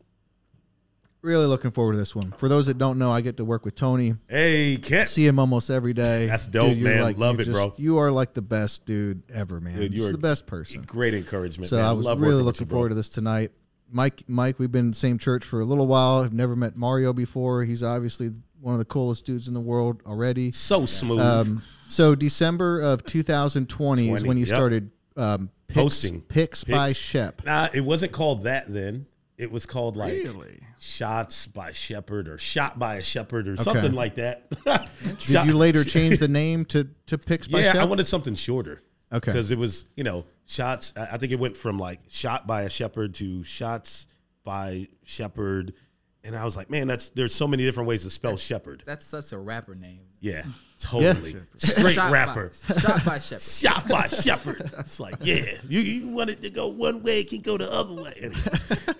Really 1.22 1.46
looking 1.46 1.70
forward 1.70 1.92
to 1.92 1.98
this 1.98 2.16
one. 2.16 2.32
For 2.32 2.48
those 2.48 2.66
that 2.66 2.78
don't 2.78 2.98
know, 2.98 3.12
I 3.12 3.20
get 3.20 3.36
to 3.36 3.44
work 3.44 3.66
with 3.66 3.74
Tony. 3.74 4.14
Hey, 4.26 4.78
Kent. 4.78 5.10
See 5.10 5.26
him 5.26 5.38
almost 5.38 5.68
every 5.68 5.92
day. 5.92 6.26
That's 6.28 6.46
dope, 6.46 6.76
you're 6.76 6.88
man. 6.88 7.02
Like, 7.02 7.18
Love 7.18 7.40
it, 7.40 7.50
bro. 7.50 7.74
You 7.76 7.98
are 7.98 8.10
like 8.10 8.32
the 8.32 8.42
best 8.42 8.86
dude 8.86 9.22
ever, 9.30 9.60
man. 9.60 9.78
Dude, 9.78 9.92
you're 9.92 10.12
the 10.12 10.18
best 10.18 10.46
person. 10.46 10.82
Great 10.82 11.12
encouragement. 11.12 11.68
So 11.68 11.76
man. 11.76 11.84
I 11.84 11.92
was 11.92 12.06
Love 12.06 12.20
really 12.20 12.42
looking 12.42 12.66
you, 12.66 12.70
forward 12.70 12.88
to 12.90 12.94
this 12.94 13.10
tonight. 13.10 13.52
Mike, 13.92 14.22
Mike, 14.28 14.58
we've 14.58 14.72
been 14.72 14.86
in 14.86 14.90
the 14.92 14.96
same 14.96 15.18
church 15.18 15.44
for 15.44 15.60
a 15.60 15.64
little 15.64 15.86
while. 15.86 16.22
I've 16.22 16.32
never 16.32 16.56
met 16.56 16.76
Mario 16.76 17.12
before. 17.12 17.64
He's 17.64 17.82
obviously 17.82 18.30
one 18.60 18.74
of 18.74 18.78
the 18.78 18.84
coolest 18.84 19.26
dudes 19.26 19.48
in 19.48 19.54
the 19.54 19.60
world 19.60 20.00
already. 20.06 20.52
So 20.52 20.86
smooth. 20.86 21.20
Um, 21.20 21.62
so 21.88 22.14
December 22.14 22.80
of 22.80 23.04
2020 23.04 24.10
is 24.10 24.24
when 24.24 24.38
you 24.38 24.44
yep. 24.44 24.54
started 24.54 24.90
um, 25.16 25.50
picks, 25.66 25.80
Posting. 25.80 26.20
Pix 26.22 26.64
by 26.64 26.92
Shep. 26.92 27.44
Nah, 27.44 27.68
it 27.74 27.80
wasn't 27.80 28.12
called 28.12 28.44
that 28.44 28.72
then. 28.72 29.06
It 29.40 29.50
was 29.50 29.64
called 29.64 29.96
like 29.96 30.12
Really? 30.12 30.60
shots 30.78 31.46
by 31.46 31.72
Shepherd 31.72 32.28
or 32.28 32.36
shot 32.36 32.78
by 32.78 32.96
a 32.96 33.02
Shepherd 33.02 33.48
or 33.48 33.56
something 33.56 33.94
like 33.94 34.16
that. 34.16 34.52
Did 35.18 35.46
you 35.46 35.56
later 35.56 35.82
change 35.82 36.18
the 36.18 36.28
name 36.28 36.66
to 36.66 36.88
to 37.06 37.16
picks 37.16 37.48
by 37.48 37.60
yeah, 37.60 37.78
I 37.80 37.84
wanted 37.84 38.06
something 38.06 38.34
shorter. 38.34 38.82
Okay. 39.10 39.32
Because 39.32 39.50
it 39.50 39.56
was, 39.56 39.86
you 39.96 40.04
know, 40.04 40.26
shots. 40.46 40.92
I 40.94 41.16
think 41.16 41.32
it 41.32 41.38
went 41.38 41.56
from 41.56 41.78
like 41.78 42.00
shot 42.08 42.46
by 42.46 42.62
a 42.62 42.68
shepherd 42.68 43.14
to 43.14 43.42
shots 43.42 44.06
by 44.44 44.88
shepherd. 45.04 45.72
And 46.22 46.36
I 46.36 46.44
was 46.44 46.54
like, 46.54 46.68
man, 46.68 46.86
that's 46.86 47.08
there's 47.10 47.34
so 47.34 47.46
many 47.48 47.64
different 47.64 47.88
ways 47.88 48.02
to 48.02 48.10
spell 48.10 48.36
shepherd. 48.36 48.82
That's 48.84 49.06
such 49.06 49.32
a 49.32 49.38
rapper 49.38 49.74
name. 49.74 50.00
Yeah, 50.20 50.42
totally. 50.78 51.32
Yeah. 51.32 51.40
Straight 51.56 51.94
Shot 51.94 52.12
rapper. 52.12 52.52
By, 52.68 52.78
shot 52.78 53.04
by 53.06 53.18
Shepherd. 53.18 53.40
Shot 53.42 53.88
by 53.88 54.06
shepherd. 54.06 54.70
It's 54.80 55.00
like, 55.00 55.14
yeah, 55.22 55.54
you, 55.66 55.80
you 55.80 56.08
want 56.08 56.28
it 56.28 56.42
to 56.42 56.50
go 56.50 56.68
one 56.68 57.02
way, 57.02 57.20
it 57.20 57.30
can 57.30 57.40
go 57.40 57.56
the 57.56 57.72
other 57.72 57.94
way. 57.94 58.12
Anyway. 58.20 58.42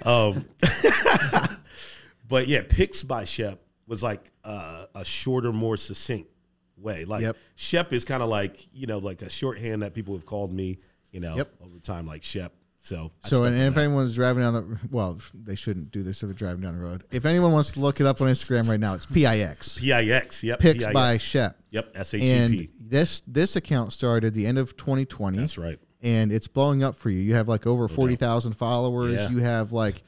um, 0.06 0.46
but 2.28 2.46
yeah, 2.48 2.62
Pix 2.68 3.02
by 3.02 3.24
Shep 3.24 3.60
was 3.86 4.02
like 4.02 4.30
uh, 4.44 4.86
a 4.94 5.04
shorter, 5.04 5.52
more 5.52 5.76
succinct 5.76 6.30
way. 6.78 7.04
Like 7.04 7.22
Yep. 7.22 7.36
Shep 7.56 7.92
is 7.92 8.04
kind 8.04 8.22
of 8.22 8.28
like 8.28 8.66
you 8.72 8.86
know 8.86 8.98
like 8.98 9.20
a 9.22 9.28
shorthand 9.30 9.82
that 9.82 9.94
people 9.94 10.14
have 10.14 10.24
called 10.26 10.52
me. 10.52 10.78
You 11.12 11.20
know, 11.20 11.36
Yep. 11.36 11.54
over 11.64 11.78
time, 11.80 12.06
like 12.06 12.22
Shep. 12.22 12.52
So 12.82 13.12
So, 13.24 13.44
and, 13.44 13.54
if 13.54 13.74
that. 13.74 13.80
anyone's 13.84 14.14
driving 14.14 14.42
down 14.42 14.54
the 14.54 14.78
well, 14.90 15.18
they 15.34 15.54
shouldn't 15.54 15.90
do 15.90 16.02
this 16.02 16.22
if 16.22 16.28
they're 16.28 16.34
driving 16.34 16.62
down 16.62 16.74
the 16.76 16.82
road. 16.82 17.04
If 17.10 17.26
anyone 17.26 17.52
wants 17.52 17.72
to 17.72 17.80
look 17.80 18.00
it 18.00 18.06
up 18.06 18.20
on 18.22 18.28
Instagram 18.28 18.68
right 18.70 18.80
now, 18.80 18.94
it's 18.94 19.04
PIX 19.06 19.78
PIX, 19.78 20.42
yep, 20.44 20.58
picks 20.60 20.84
PIX. 20.84 20.94
by 20.94 21.18
Shep. 21.18 21.58
yep, 21.70 21.92
S 21.94 22.14
H 22.14 22.22
E 22.22 22.30
And 22.30 22.68
this 22.80 23.20
this 23.26 23.54
account 23.56 23.92
started 23.92 24.32
the 24.32 24.46
end 24.46 24.56
of 24.58 24.76
2020. 24.78 25.36
That's 25.38 25.58
right. 25.58 25.78
and 26.02 26.32
it's 26.32 26.48
blowing 26.48 26.82
up 26.82 26.94
for 26.94 27.10
you. 27.10 27.20
You 27.20 27.34
have 27.34 27.48
like 27.48 27.66
over 27.66 27.86
forty 27.86 28.16
thousand 28.16 28.52
followers. 28.52 29.12
Yeah. 29.20 29.28
You 29.28 29.38
have 29.38 29.72
like 29.72 30.02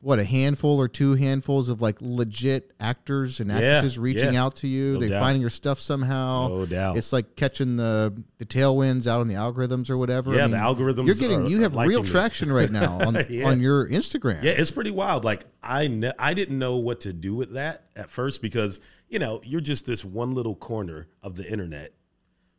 what 0.00 0.18
a 0.18 0.24
handful 0.24 0.78
or 0.78 0.88
two 0.88 1.14
handfuls 1.14 1.68
of 1.68 1.80
like 1.80 1.96
legit 2.00 2.70
actors 2.78 3.40
and 3.40 3.50
actresses 3.50 3.98
reaching 3.98 4.34
yeah. 4.34 4.44
out 4.44 4.56
to 4.56 4.68
you. 4.68 4.94
No 4.94 5.00
They're 5.00 5.08
doubt. 5.08 5.20
finding 5.20 5.40
your 5.40 5.50
stuff 5.50 5.80
somehow. 5.80 6.48
No 6.48 6.66
doubt. 6.66 6.96
It's 6.96 7.12
like 7.12 7.34
catching 7.34 7.76
the 7.76 8.22
the 8.38 8.44
tailwinds 8.46 9.06
out 9.06 9.20
on 9.20 9.28
the 9.28 9.34
algorithms 9.34 9.90
or 9.90 9.96
whatever. 9.98 10.34
Yeah, 10.34 10.46
the 10.46 10.56
algorithms 10.58 11.06
You're 11.06 11.14
getting 11.16 11.46
you 11.46 11.62
have 11.62 11.74
real 11.76 12.02
me. 12.02 12.08
traction 12.08 12.52
right 12.52 12.70
now 12.70 12.98
on 13.06 13.26
Yeah. 13.28 13.48
on 13.48 13.60
your 13.60 13.88
Instagram. 13.88 14.42
Yeah, 14.42 14.52
it's 14.52 14.70
pretty 14.70 14.90
wild. 14.92 15.24
Like 15.24 15.46
I 15.62 15.88
ne- 15.88 16.12
I 16.18 16.34
didn't 16.34 16.58
know 16.58 16.76
what 16.76 17.00
to 17.00 17.12
do 17.12 17.34
with 17.34 17.52
that 17.54 17.86
at 17.96 18.10
first 18.10 18.42
because 18.42 18.80
you 19.08 19.18
know 19.18 19.40
you're 19.44 19.60
just 19.60 19.86
this 19.86 20.04
one 20.04 20.32
little 20.32 20.54
corner 20.54 21.08
of 21.22 21.36
the 21.36 21.50
internet 21.50 21.94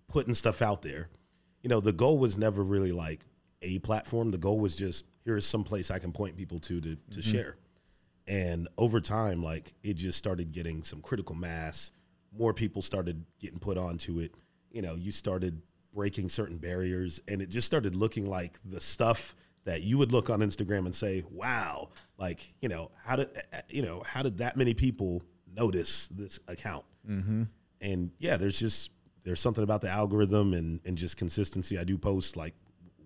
putting 0.07 0.33
stuff 0.33 0.61
out 0.61 0.81
there. 0.81 1.09
You 1.61 1.69
know, 1.69 1.79
the 1.81 1.93
goal 1.93 2.17
was 2.17 2.37
never 2.37 2.63
really 2.63 2.91
like 2.91 3.25
a 3.61 3.79
platform. 3.79 4.31
The 4.31 4.37
goal 4.37 4.59
was 4.59 4.75
just 4.75 5.05
here 5.27 5.35
is 5.35 5.45
some 5.45 5.65
place 5.65 5.91
I 5.91 5.99
can 5.99 6.13
point 6.13 6.37
people 6.37 6.57
to 6.61 6.79
to, 6.79 6.97
to 7.11 7.21
share. 7.21 7.57
And 8.27 8.69
over 8.77 9.01
time, 9.01 9.43
like 9.43 9.73
it 9.83 9.95
just 9.95 10.17
started 10.17 10.53
getting 10.53 10.83
some 10.83 11.01
critical 11.01 11.35
mass. 11.35 11.91
More 12.31 12.53
people 12.53 12.81
started 12.81 13.25
getting 13.41 13.59
put 13.59 13.77
onto 13.77 14.19
it. 14.19 14.33
You 14.71 14.81
know, 14.81 14.95
you 14.95 15.11
started 15.11 15.61
breaking 15.93 16.29
certain 16.29 16.57
barriers, 16.57 17.19
and 17.27 17.41
it 17.41 17.49
just 17.49 17.67
started 17.67 17.93
looking 17.93 18.29
like 18.29 18.57
the 18.63 18.79
stuff 18.79 19.35
that 19.65 19.81
you 19.81 19.97
would 19.97 20.13
look 20.13 20.29
on 20.29 20.39
Instagram 20.39 20.85
and 20.85 20.95
say, 20.95 21.25
"Wow!" 21.29 21.89
Like, 22.17 22.53
you 22.61 22.69
know, 22.69 22.91
how 23.03 23.17
did 23.17 23.29
you 23.67 23.81
know 23.81 24.03
how 24.05 24.21
did 24.21 24.37
that 24.37 24.55
many 24.55 24.73
people 24.73 25.23
notice 25.53 26.07
this 26.07 26.39
account? 26.47 26.85
Mm-hmm. 27.05 27.43
And 27.81 28.11
yeah, 28.17 28.37
there's 28.37 28.59
just 28.59 28.91
there's 29.25 29.41
something 29.41 29.63
about 29.63 29.81
the 29.81 29.89
algorithm 29.89 30.53
and 30.53 30.79
and 30.85 30.97
just 30.97 31.17
consistency. 31.17 31.77
I 31.77 31.83
do 31.83 31.97
post 31.97 32.37
like 32.37 32.53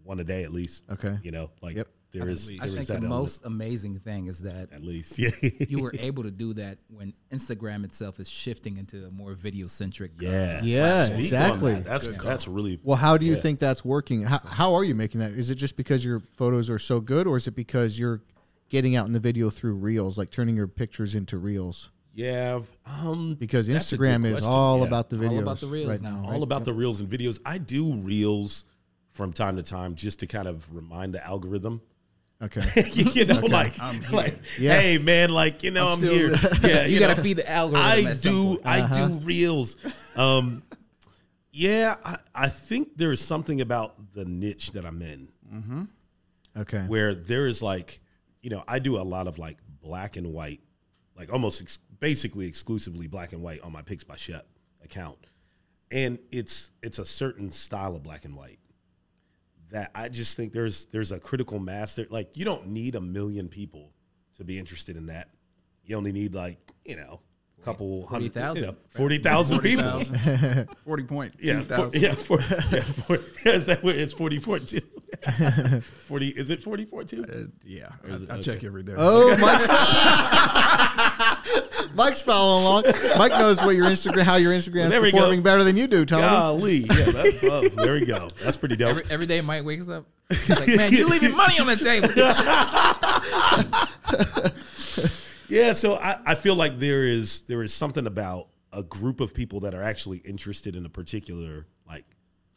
one 0.03 0.19
a 0.19 0.23
day 0.23 0.43
at 0.43 0.51
least. 0.51 0.83
Okay. 0.91 1.17
you 1.23 1.31
know, 1.31 1.49
like 1.63 1.77
Yep. 1.77 1.87
There 2.11 2.27
is 2.27 2.49
I 2.49 2.57
there 2.57 2.67
is 2.67 2.73
think 2.75 2.87
that 2.87 2.93
the 3.01 3.07
element, 3.07 3.21
most 3.21 3.45
amazing 3.45 3.99
thing 3.99 4.27
is 4.27 4.41
that 4.41 4.71
at 4.73 4.83
least 4.83 5.17
yeah 5.23 5.29
you 5.41 5.79
were 5.81 5.93
able 5.97 6.23
to 6.23 6.31
do 6.31 6.53
that 6.55 6.77
when 6.89 7.13
Instagram 7.31 7.85
itself 7.85 8.19
is 8.19 8.29
shifting 8.29 8.77
into 8.77 9.05
a 9.05 9.11
more 9.11 9.33
video 9.33 9.67
centric. 9.67 10.11
yeah 10.19 10.61
Yeah, 10.63 11.05
Speak 11.05 11.19
exactly. 11.19 11.73
that. 11.75 11.85
That's 11.85 12.07
that's 12.23 12.47
really 12.47 12.79
Well, 12.83 12.97
how 12.97 13.17
do 13.17 13.25
you 13.25 13.35
Yeah. 13.35 13.41
think 13.41 13.59
that's 13.59 13.85
working? 13.85 14.23
How, 14.23 14.39
how 14.39 14.73
are 14.75 14.83
you 14.83 14.95
making 14.95 15.21
that? 15.21 15.31
Is 15.31 15.49
it 15.51 15.55
just 15.55 15.77
because 15.77 16.03
your 16.03 16.19
photos 16.33 16.69
are 16.69 16.79
so 16.79 16.99
good, 16.99 17.27
or 17.27 17.37
is 17.37 17.47
it 17.47 17.55
because 17.55 17.97
you're 17.97 18.21
getting 18.69 18.95
out 18.95 19.05
in 19.07 19.13
the 19.13 19.19
video 19.19 19.49
through 19.49 19.73
reels, 19.75 20.17
like 20.17 20.31
turning 20.31 20.55
your 20.55 20.67
pictures 20.67 21.15
into 21.15 21.37
reels? 21.37 21.91
yeah. 22.13 22.59
Um, 22.85 23.35
Because 23.39 23.67
that's 23.67 23.93
a 23.93 23.97
good 23.97 24.05
Instagram 24.05 24.25
is 24.25 24.31
question. 24.33 24.49
all 24.51 24.79
Yeah. 24.79 24.87
about 24.87 25.09
the 25.09 25.15
videos. 25.15 25.31
All 25.31 25.39
about 25.39 25.59
the 25.61 25.67
reels 25.67 25.89
right 25.89 26.01
now, 26.01 26.09
now. 26.21 26.25
all 26.25 26.31
right? 26.33 26.43
about 26.43 26.65
the 26.65 26.73
reels 26.73 26.99
and 26.99 27.09
videos. 27.09 27.39
I 27.45 27.57
do 27.57 27.93
reels 27.93 28.65
from 29.11 29.31
time 29.33 29.55
to 29.57 29.63
time 29.63 29.95
just 29.95 30.19
to 30.19 30.27
kind 30.27 30.47
of 30.47 30.73
remind 30.75 31.13
the 31.13 31.25
algorithm. 31.25 31.81
Okay. 32.41 32.89
you 32.93 33.25
know, 33.25 33.39
like, 33.41 33.77
like, 34.11 34.39
Yeah. 34.57 34.79
hey 34.81 34.97
man, 34.97 35.29
like, 35.29 35.61
you 35.63 35.69
know, 35.71 35.89
I'm, 35.89 35.97
still 35.97 36.11
here. 36.13 36.35
Yeah, 36.63 36.85
You, 36.85 36.99
got 36.99 37.09
to 37.09 37.15
know, 37.15 37.21
feed 37.23 37.37
the 37.37 37.49
algorithm. 37.49 37.85
I 37.87 38.01
at 38.11 38.17
some 38.17 38.31
do, 38.31 38.47
point. 38.55 38.61
I 38.65 38.79
Uh-huh. 38.81 39.07
do 39.09 39.19
reels. 39.19 39.77
Um, 40.15 40.63
yeah, 41.51 41.95
I, 42.03 42.17
I 42.33 42.47
think 42.49 42.97
there's 42.97 43.21
something 43.21 43.61
about 43.61 43.95
the 44.13 44.25
niche 44.25 44.71
that 44.71 44.85
I'm 44.85 45.01
in 45.01 45.27
Okay. 46.57 46.83
where 46.87 47.13
there 47.13 47.45
is 47.47 47.61
like, 47.61 47.99
you 48.41 48.49
know, 48.49 48.63
I 48.67 48.79
do 48.79 48.97
a 48.97 49.03
lot 49.03 49.27
of 49.27 49.37
like 49.37 49.57
black 49.81 50.17
and 50.17 50.33
white, 50.33 50.61
like 51.15 51.31
almost 51.31 51.61
ex- 51.61 51.79
basically 51.99 52.47
exclusively 52.47 53.07
black 53.07 53.33
and 53.33 53.41
white 53.43 53.61
on 53.61 53.71
my 53.71 53.81
Pix 53.83 54.03
by 54.03 54.15
Shep 54.15 54.47
account, 54.83 55.17
and 55.91 56.17
it's 56.31 56.71
it's 56.81 56.97
a 56.99 57.05
certain 57.05 57.51
style 57.51 57.95
of 57.95 58.01
black 58.03 58.25
and 58.25 58.35
white 58.35 58.57
that 59.71 59.91
I 59.95 60.09
just 60.09 60.37
think 60.37 60.53
there's 60.53 60.85
there's 60.87 61.11
a 61.11 61.19
critical 61.19 61.59
mass 61.59 61.95
there. 61.95 62.07
Like 62.09 62.37
you 62.37 62.45
don't 62.45 62.67
need 62.67 62.95
a 62.95 63.01
million 63.01 63.47
people 63.49 63.93
to 64.37 64.43
be 64.43 64.59
interested 64.59 64.97
in 64.97 65.07
that. 65.07 65.29
You 65.83 65.97
only 65.97 66.11
need 66.11 66.33
like 66.33 66.59
you 66.85 66.95
know 66.95 67.21
a 67.61 67.65
couple 67.65 68.05
hundred, 68.07 68.33
40,000. 68.33 68.55
you 68.63 68.67
know, 68.69 68.75
forty 68.89 69.17
thousand 69.19 69.59
people. 69.61 70.01
40 70.85 71.03
point. 71.03 71.33
Yeah, 71.39 71.61
for, 71.61 71.89
yeah, 71.95 72.15
for, 72.15 72.39
yeah, 72.41 72.81
for, 72.83 73.19
is 73.45 73.65
that 73.67 73.83
what 73.83 73.95
it's 73.95 74.13
44 74.13 74.59
too? 74.59 74.79
40 76.07 76.27
is 76.29 76.49
it 76.49 76.63
44 76.63 77.03
too? 77.03 77.23
Uh, 77.27 77.47
yeah, 77.65 77.89
is 78.05 78.23
it- 78.23 78.29
I, 78.31 78.37
I 78.37 78.41
check 78.41 78.63
every 78.63 78.81
day. 78.83 78.93
Oh, 78.97 79.35
Mike's, 79.37 79.67
Mike's 81.95 82.21
following 82.21 82.63
along. 82.65 82.83
Mike 83.17 83.31
knows 83.33 83.59
what 83.61 83.75
your 83.75 83.85
Instagram, 83.85 84.23
how 84.23 84.37
your 84.37 84.53
Instagram 84.53 84.89
there 84.89 85.01
we 85.01 85.07
is 85.07 85.13
go. 85.13 85.19
performing 85.19 85.43
better 85.43 85.63
than 85.63 85.77
you 85.77 85.87
do, 85.87 86.05
Tony. 86.05 86.21
Golly, 86.23 86.77
yeah, 86.77 87.11
that's, 87.11 87.43
oh, 87.43 87.61
there 87.83 87.93
we 87.93 88.05
go. 88.05 88.27
That's 88.43 88.57
pretty 88.57 88.75
dope. 88.77 88.89
Every, 88.91 89.03
every 89.11 89.25
day 89.27 89.41
Mike 89.41 89.65
wakes 89.65 89.89
up. 89.89 90.05
He's 90.29 90.49
like, 90.49 90.67
man, 90.69 90.93
you're 90.93 91.07
leaving 91.09 91.35
money 91.35 91.59
on 91.59 91.67
the 91.67 91.75
table. 91.75 92.07
Yeah, 95.51 95.73
so 95.73 95.95
I, 95.95 96.19
I 96.25 96.35
feel 96.35 96.55
like 96.55 96.79
there 96.79 97.03
is 97.03 97.41
there 97.43 97.61
is 97.63 97.73
something 97.73 98.07
about 98.07 98.47
a 98.73 98.83
group 98.83 99.19
of 99.19 99.33
people 99.33 99.59
that 99.61 99.73
are 99.75 99.83
actually 99.83 100.19
interested 100.19 100.75
in 100.75 100.85
a 100.85 100.89
particular 100.89 101.67
like 101.87 102.05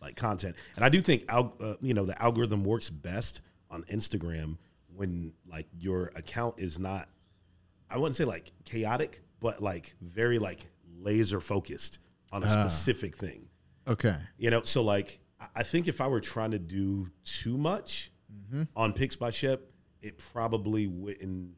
like 0.01 0.17
content, 0.17 0.57
and 0.77 0.85
I 0.85 0.89
do 0.89 1.01
think 1.01 1.25
al- 1.29 1.57
uh, 1.61 1.75
you 1.81 1.93
know 1.95 2.05
the 2.05 2.21
algorithm 2.23 2.65
works 2.65 2.91
best 2.91 3.41
on 3.71 3.83
Instagram 3.85 4.59
when 4.95 5.33
like 5.51 5.67
your 5.79 6.13
account 6.15 6.55
is 6.59 6.79
not 6.79 7.09
I 7.91 7.99
wouldn't 7.99 8.15
say 8.17 8.25
like 8.25 8.53
chaotic, 8.65 9.23
but 9.41 9.61
like 9.63 9.95
very 10.01 10.39
like 10.39 10.67
laser 10.99 11.41
focused 11.41 11.99
on 12.33 12.43
a 12.45 12.47
specific 12.49 13.17
thing. 13.17 13.49
Okay. 13.89 14.17
You 14.39 14.51
know, 14.51 14.63
so 14.63 14.83
like 14.83 15.19
I- 15.41 15.49
I 15.57 15.63
think 15.65 15.89
if 15.89 16.01
I 16.01 16.07
were 16.07 16.21
trying 16.21 16.53
to 16.53 16.59
do 16.61 17.11
too 17.25 17.59
much 17.59 18.13
on 18.77 18.93
Pix 18.93 19.17
by 19.17 19.31
Shep, 19.31 19.63
it 20.01 20.17
probably 20.19 20.87
wouldn't 20.87 21.57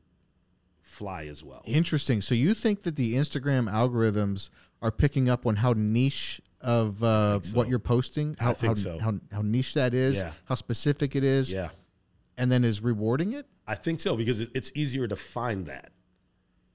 fly 0.87 1.25
as 1.27 1.43
well. 1.43 1.63
Interesting. 1.67 2.21
So 2.23 2.35
you 2.35 2.55
think 2.55 2.83
that 2.85 2.97
the 2.97 3.15
Instagram 3.15 3.71
algorithms 3.71 4.51
are 4.81 4.91
picking 4.91 5.29
up 5.29 5.47
on 5.47 5.57
how 5.57 5.75
niche 5.77 6.41
of 6.61 7.03
uh, 7.03 7.41
what 7.55 7.69
you're 7.69 7.79
posting, 7.79 8.37
how, 8.39 8.55
how, 8.55 8.75
so. 8.75 8.99
how, 8.99 9.15
how 9.33 9.43
niche 9.43 9.75
that 9.75 9.95
is, 9.95 10.17
Yeah. 10.17 10.33
how 10.45 10.55
specific 10.55 11.15
it 11.17 11.25
is, 11.25 11.53
Yeah, 11.53 11.69
and 12.37 12.51
then 12.51 12.65
is 12.65 12.81
rewarding 12.83 13.33
it? 13.33 13.47
I 13.67 13.75
think 13.75 14.01
so 14.01 14.17
because 14.17 14.41
it's 14.41 14.73
easier 14.75 15.07
to 15.09 15.17
find 15.17 15.67
that. 15.67 15.93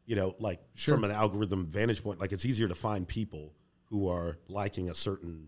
You 0.06 0.16
know, 0.16 0.36
like 0.40 0.60
Sure. 0.74 0.96
from 0.96 1.04
an 1.06 1.12
algorithm 1.12 1.66
vantage 1.68 2.04
point, 2.04 2.20
like 2.20 2.32
it's 2.34 2.46
easier 2.46 2.68
to 2.68 2.76
find 2.76 3.08
people 3.08 3.54
who 3.86 4.08
are 4.10 4.40
liking 4.50 4.90
a 4.90 4.94
certain, 4.96 5.48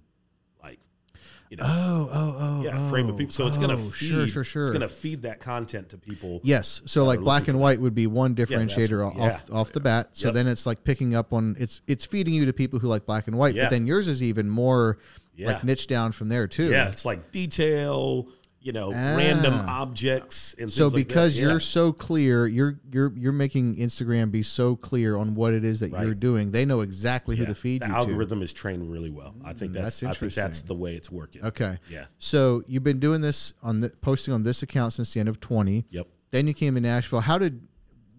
you 1.53 1.57
know, 1.57 1.65
Oh, 1.67 2.09
oh, 2.11 2.35
oh. 2.39 2.63
yeah, 2.63 2.89
frame 2.89 3.09
of 3.09 3.15
oh. 3.15 3.17
people. 3.19 3.31
So 3.31 3.45
it's 3.45 3.57
gonna 3.57 3.75
oh, 3.75 3.89
feed, 3.89 4.07
Sure, 4.09 4.25
sure, 4.25 4.43
sure. 4.43 4.63
It's 4.63 4.71
gonna 4.71 4.89
feed 4.89 5.21
that 5.21 5.39
content 5.39 5.89
to 5.89 5.99
people. 5.99 6.41
Yes. 6.43 6.81
So 6.85 7.05
like 7.05 7.19
black 7.19 7.47
and 7.47 7.59
white 7.59 7.79
would 7.79 7.93
be 7.93 8.07
one 8.07 8.33
differentiator 8.35 9.05
off 9.05 9.15
yeah. 9.17 9.55
off 9.55 9.71
the 9.71 9.79
bat. 9.79 10.09
So 10.13 10.29
Yep. 10.29 10.33
then 10.33 10.47
it's 10.47 10.65
like 10.65 10.83
picking 10.83 11.13
up 11.13 11.31
on 11.31 11.55
it's 11.59 11.81
it's 11.85 12.05
feeding 12.05 12.33
you 12.33 12.45
to 12.45 12.53
people 12.53 12.79
who 12.79 12.87
like 12.87 13.05
black 13.05 13.27
and 13.27 13.37
white, 13.37 13.53
Yeah. 13.53 13.65
but 13.65 13.69
then 13.69 13.85
yours 13.85 14.07
is 14.07 14.23
even 14.23 14.49
more 14.49 14.97
Yeah. 15.35 15.53
like 15.53 15.63
niche 15.63 15.85
down 15.85 16.11
from 16.11 16.29
there 16.29 16.47
too. 16.47 16.71
Yeah, 16.71 16.89
it's 16.89 17.05
like 17.05 17.31
detail, 17.31 18.27
you 18.63 18.71
know, 18.71 18.91
Ah. 18.93 19.15
random 19.17 19.53
objects 19.53 20.55
and 20.57 20.71
So 20.71 20.87
like 20.87 20.95
because 20.95 21.37
Yeah. 21.37 21.49
you're 21.49 21.59
so 21.59 21.91
clear, 21.91 22.47
you're 22.47 22.79
you're 22.91 23.11
you're 23.15 23.31
making 23.33 23.75
Instagram 23.75 24.31
be 24.31 24.41
so 24.41 24.75
clear 24.75 25.17
on 25.17 25.35
what 25.35 25.53
it 25.53 25.63
is 25.63 25.81
that 25.81 25.91
you're 25.91 26.15
doing. 26.15 26.51
They 26.51 26.63
know 26.65 26.79
exactly 26.81 27.35
who 27.35 27.45
to 27.45 27.53
feed 27.53 27.81
the 27.81 27.87
you 27.87 27.93
algorithm 27.93 28.41
is 28.41 28.53
trained 28.53 28.89
really 28.89 29.09
well. 29.09 29.35
I 29.43 29.53
think 29.53 29.73
that's, 29.73 29.99
that's 29.99 30.17
I 30.17 30.19
think 30.19 30.33
that's 30.33 30.61
the 30.63 30.75
way 30.75 30.95
it's 30.95 31.11
working. 31.11 31.43
Okay. 31.43 31.77
Yeah. 31.91 32.05
So 32.17 32.63
you've 32.67 32.83
been 32.83 32.99
doing 32.99 33.21
this 33.21 33.53
on 33.61 33.81
the 33.81 33.89
posting 34.01 34.33
on 34.33 34.43
this 34.43 34.63
account 34.63 34.93
since 34.93 35.13
the 35.13 35.19
end 35.19 35.27
of 35.29 35.39
20. 35.39 35.85
Yep. 35.91 36.07
Then 36.31 36.47
you 36.47 36.53
came 36.53 36.75
to 36.75 36.81
Nashville. 36.81 37.19
How 37.21 37.37
did 37.37 37.67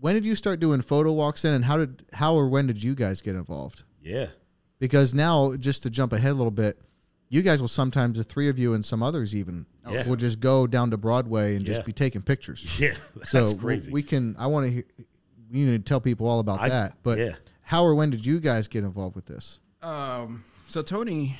when 0.00 0.14
did 0.14 0.26
you 0.26 0.34
start 0.34 0.60
doing 0.60 0.82
photo 0.82 1.10
walks 1.12 1.44
in 1.46 1.54
and 1.54 1.64
how 1.64 1.78
did 1.78 2.04
how 2.12 2.34
or 2.34 2.48
when 2.48 2.66
did 2.66 2.82
you 2.82 2.94
guys 2.94 3.22
get 3.22 3.34
involved? 3.34 3.84
Yeah. 4.02 4.26
because 4.78 5.14
now 5.14 5.56
just 5.56 5.82
to 5.84 5.88
jump 5.88 6.12
ahead 6.12 6.32
a 6.32 6.34
little 6.34 6.50
bit 6.50 6.78
you 7.34 7.42
guys 7.42 7.60
will 7.60 7.68
sometimes 7.68 8.16
the 8.18 8.24
three 8.24 8.48
of 8.48 8.58
you 8.58 8.74
and 8.74 8.84
some 8.84 9.02
others 9.02 9.34
even 9.34 9.66
Yeah. 9.90 10.06
will 10.08 10.16
just 10.16 10.38
go 10.40 10.66
down 10.66 10.90
to 10.92 10.96
broadway 10.96 11.56
and 11.56 11.64
just 11.66 11.84
be 11.84 11.92
taking 11.92 12.22
pictures 12.22 12.78
Yeah. 12.80 12.94
That's 13.16 13.30
so 13.30 13.54
crazy. 13.56 13.90
we 13.92 14.02
can 14.02 14.36
i 14.38 14.46
want 14.46 14.66
to 14.66 14.72
hear 14.72 14.84
you 15.50 15.66
need 15.66 15.84
to 15.84 15.88
tell 15.88 16.00
people 16.00 16.26
all 16.28 16.40
about 16.40 16.60
I- 16.60 16.68
that 16.68 16.94
but 17.02 17.18
yeah. 17.18 17.34
how 17.62 17.84
or 17.84 17.94
when 17.94 18.10
did 18.10 18.24
you 18.24 18.40
guys 18.40 18.68
get 18.68 18.84
involved 18.84 19.16
with 19.16 19.26
this 19.26 19.58
Um, 19.82 20.44
so 20.68 20.80
Tony, 20.82 21.36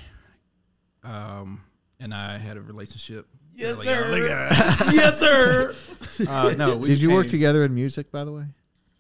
um, 1.03 1.61
and 2.01 2.13
I 2.15 2.39
had 2.39 2.57
a 2.57 2.61
relationship. 2.61 3.27
Yes, 3.57 3.73
early 3.87 3.87
sir. 3.87 4.49
on. 4.51 4.95
Yes, 4.95 5.19
sir. 5.19 5.75
uh, 6.29 6.55
no, 6.59 6.77
we 6.77 6.89
did 6.89 7.01
you 7.01 7.13
work 7.13 7.29
together 7.29 7.65
in 7.65 7.75
music 7.75 8.11
by 8.11 8.25
the 8.25 8.33
way 8.33 8.45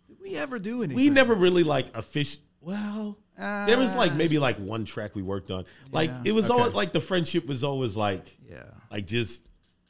Did 0.08 0.18
we 0.22 0.36
ever 0.36 0.58
do 0.58 0.82
anything? 0.82 0.96
We 0.96 1.10
never 1.10 1.34
really 1.34 1.62
like 1.64 1.94
official. 1.96 2.40
Well, 2.60 3.18
there 3.36 3.78
was 3.78 3.94
like 3.94 4.12
Uh, 4.12 4.16
maybe 4.16 4.38
like 4.38 4.58
one 4.58 4.84
track 4.84 5.14
we 5.14 5.22
worked 5.22 5.50
on. 5.50 5.64
Like 5.92 6.10
Yeah. 6.10 6.22
it 6.26 6.32
was 6.32 6.50
Okay. 6.50 6.58
always 6.60 6.74
like 6.74 6.92
the 6.92 7.00
friendship 7.00 7.46
was 7.46 7.64
always 7.64 7.96
like 7.96 8.36
Yeah. 8.48 8.64
like 8.90 9.06
just 9.06 9.42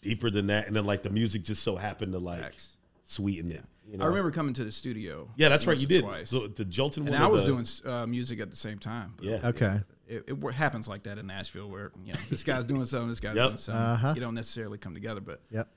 deeper 0.03 0.31
than 0.31 0.49
that, 0.49 0.67
and 0.67 0.77
then 0.77 0.85
like 0.87 1.03
the 1.03 1.11
music 1.11 1.43
just 1.45 1.63
so 1.63 1.77
happened 1.77 2.13
to 2.13 2.19
like 2.19 2.41
Facts. 2.41 2.77
sweeten 3.05 3.51
it. 3.53 3.65
You 3.87 3.99
know? 3.99 4.05
I 4.05 4.09
remember 4.09 4.31
coming 4.31 4.55
to 4.55 4.65
the 4.65 4.73
studio. 4.73 5.31
Yeah, 5.37 5.51
that's 5.51 5.67
right. 5.67 5.77
You 5.77 5.87
did 5.87 6.03
twice. 6.05 6.31
the, 6.31 6.51
the 6.55 6.65
Jolton 6.65 6.99
and 6.99 7.11
one. 7.11 7.21
I 7.23 7.27
was 7.27 7.45
the- 7.45 7.53
doing 7.53 7.67
uh, 7.95 8.07
music 8.07 8.41
at 8.41 8.51
the 8.51 8.57
same 8.57 8.79
time. 8.79 9.13
but 9.17 9.25
Yeah. 9.27 9.49
okay 9.49 9.81
It, 10.07 10.25
it 10.29 10.39
wor- 10.39 10.53
happens 10.53 10.87
like 10.89 11.05
that 11.05 11.17
in 11.19 11.27
Nashville, 11.27 11.69
where 11.71 11.91
you 12.05 12.13
know 12.13 12.19
this 12.31 12.43
guy's 12.45 12.65
doing 12.67 12.85
something, 12.87 13.09
this 13.09 13.21
guy's 13.21 13.37
Yep. 13.37 13.47
doing 13.47 13.57
something. 13.59 13.83
Uh-huh. 13.83 14.13
You 14.15 14.21
don't 14.21 14.35
necessarily 14.35 14.77
come 14.79 14.93
together, 14.95 15.21
but 15.21 15.41
yep 15.51 15.69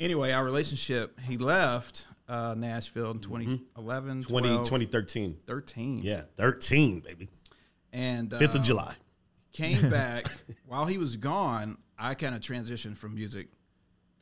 anyway, 0.00 0.30
our 0.32 0.44
relationship. 0.44 1.18
He 1.20 1.36
left 1.36 2.06
uh, 2.28 2.54
Nashville 2.56 3.10
in 3.12 3.20
2011, 3.20 4.22
20, 4.24 4.48
12, 4.48 4.64
2013. 4.64 5.36
13. 5.46 5.98
Yeah, 6.02 6.22
thirteen, 6.36 7.00
baby. 7.00 7.28
and 7.92 8.30
Fifth 8.30 8.54
uh, 8.54 8.58
of 8.58 8.64
July. 8.64 8.94
came 9.52 9.88
back 9.90 10.26
while 10.66 10.86
he 10.86 10.98
was 10.98 11.16
gone. 11.16 11.76
I 11.98 12.14
kind 12.14 12.34
of 12.34 12.40
transitioned 12.40 12.96
from 12.96 13.14
music 13.14 13.48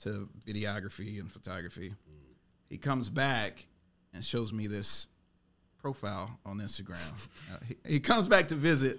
to 0.03 0.29
videography 0.47 1.19
and 1.21 1.31
photography. 1.31 1.93
He 2.69 2.79
comes 2.79 3.11
back 3.11 3.67
and 4.15 4.25
shows 4.25 4.53
me 4.53 4.67
this 4.67 5.09
profile 5.79 6.39
on 6.45 6.59
Instagram. 6.59 7.13
Uh, 7.53 7.59
he, 7.69 7.93
he 7.95 8.01
comes 8.01 8.27
back 8.27 8.49
to 8.49 8.55
visit, 8.57 8.99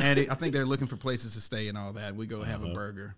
and 0.00 0.18
he, 0.18 0.28
I 0.28 0.34
think 0.34 0.52
they're 0.52 0.66
looking 0.66 0.86
for 0.86 0.96
places 0.96 1.32
to 1.34 1.40
stay 1.40 1.68
and 1.68 1.78
all 1.78 1.94
that. 1.94 2.14
We 2.14 2.26
go 2.26 2.42
have 2.42 2.62
a 2.62 2.74
burger, 2.74 3.14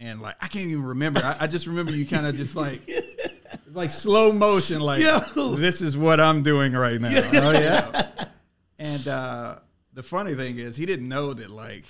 and 0.00 0.20
like 0.20 0.34
I 0.40 0.48
can't 0.48 0.66
even 0.66 0.82
remember. 0.82 1.20
I, 1.22 1.36
I 1.40 1.46
just 1.46 1.66
remember 1.68 1.92
you 1.92 2.06
kind 2.06 2.26
of 2.26 2.34
just 2.36 2.56
like. 2.56 2.80
It's 3.74 3.76
like 3.76 3.90
slow 3.90 4.30
motion. 4.30 4.80
Like 4.80 5.02
Yo. 5.02 5.56
this 5.56 5.82
is 5.82 5.98
what 5.98 6.20
I'm 6.20 6.44
doing 6.44 6.74
right 6.74 7.00
now. 7.00 7.08
Oh 7.34 7.50
yeah. 7.50 8.26
And 8.78 9.08
uh, 9.08 9.56
the 9.92 10.02
funny 10.04 10.36
thing 10.36 10.58
is, 10.58 10.76
he 10.76 10.86
didn't 10.86 11.08
know 11.08 11.34
that 11.34 11.50
like 11.50 11.84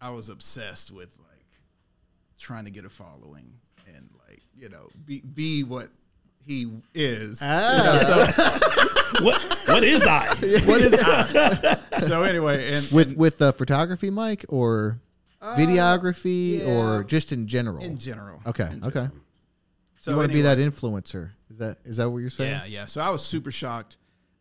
I 0.00 0.08
was 0.08 0.30
obsessed 0.30 0.90
with 0.90 1.14
like 1.18 1.46
trying 2.38 2.64
to 2.64 2.70
get 2.70 2.86
a 2.86 2.88
following 2.88 3.52
and 3.94 4.08
like 4.26 4.40
you 4.54 4.70
know 4.70 4.88
be 5.04 5.20
be 5.20 5.64
what 5.64 5.90
he 6.46 6.70
is. 6.94 7.42
What 9.22 9.40
what 9.66 9.84
is 9.84 10.06
I? 10.06 10.28
What 10.28 10.80
is 10.82 10.94
I? 10.94 11.78
so 11.98 12.22
anyway, 12.22 12.74
and 12.74 12.92
with 12.92 13.16
with 13.16 13.40
uh, 13.40 13.52
photography, 13.52 14.10
Mike, 14.10 14.44
or 14.50 15.00
videography, 15.42 16.58
yeah. 16.58 16.66
or 16.66 17.04
just 17.04 17.32
in 17.32 17.48
general. 17.48 17.82
in 17.82 17.96
general, 17.96 18.40
okay. 18.46 18.68
in 18.70 18.84
Okay. 18.84 19.08
General. 20.08 20.10
So 20.10 20.10
you 20.10 20.16
want 20.16 20.30
to 20.30 20.34
be 20.34 20.42
that 20.42 20.58
influencer? 20.58 21.30
Is 21.50 21.58
that 21.58 21.78
is 21.84 21.96
that 21.98 22.10
what 22.10 22.18
you're 22.18 22.30
saying? 22.30 22.50
Yeah, 22.50 22.64
yeah. 22.64 22.86
So 22.86 23.00
I 23.00 23.10
was 23.10 23.24
super 23.24 23.50
shocked. 23.50 23.96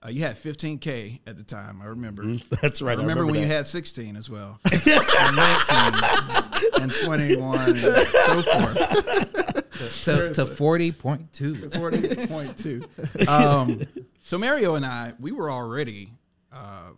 Uh, 0.06 0.10
you 0.10 0.22
had 0.22 0.36
15k 0.36 1.22
at 1.26 1.38
the 1.38 1.44
time. 1.44 1.82
I 1.82 1.86
remember. 1.86 2.24
That's 2.62 2.82
right. 2.84 2.96
I 2.98 3.02
remember, 3.02 3.26
when 3.26 3.36
you 3.36 3.48
had 3.48 3.66
16 3.66 4.16
as 4.16 4.30
well, 4.30 4.60
and 4.72 4.86
19, 4.86 6.82
and 6.82 6.92
21, 6.92 7.70
and 7.70 7.80
so 7.80 7.96
forth. 8.44 9.58
to, 10.06 10.34
to 10.34 10.46
forty 10.46 10.92
point 10.92 11.34
two. 11.34 11.56
40.2. 11.56 13.28
Um, 13.28 13.82
so 14.22 14.38
Mario 14.38 14.76
and 14.76 14.86
I, 14.86 15.14
we 15.20 15.32
were 15.32 15.50
already, 15.50 16.14
uh, 16.54 16.58
I 16.58 16.90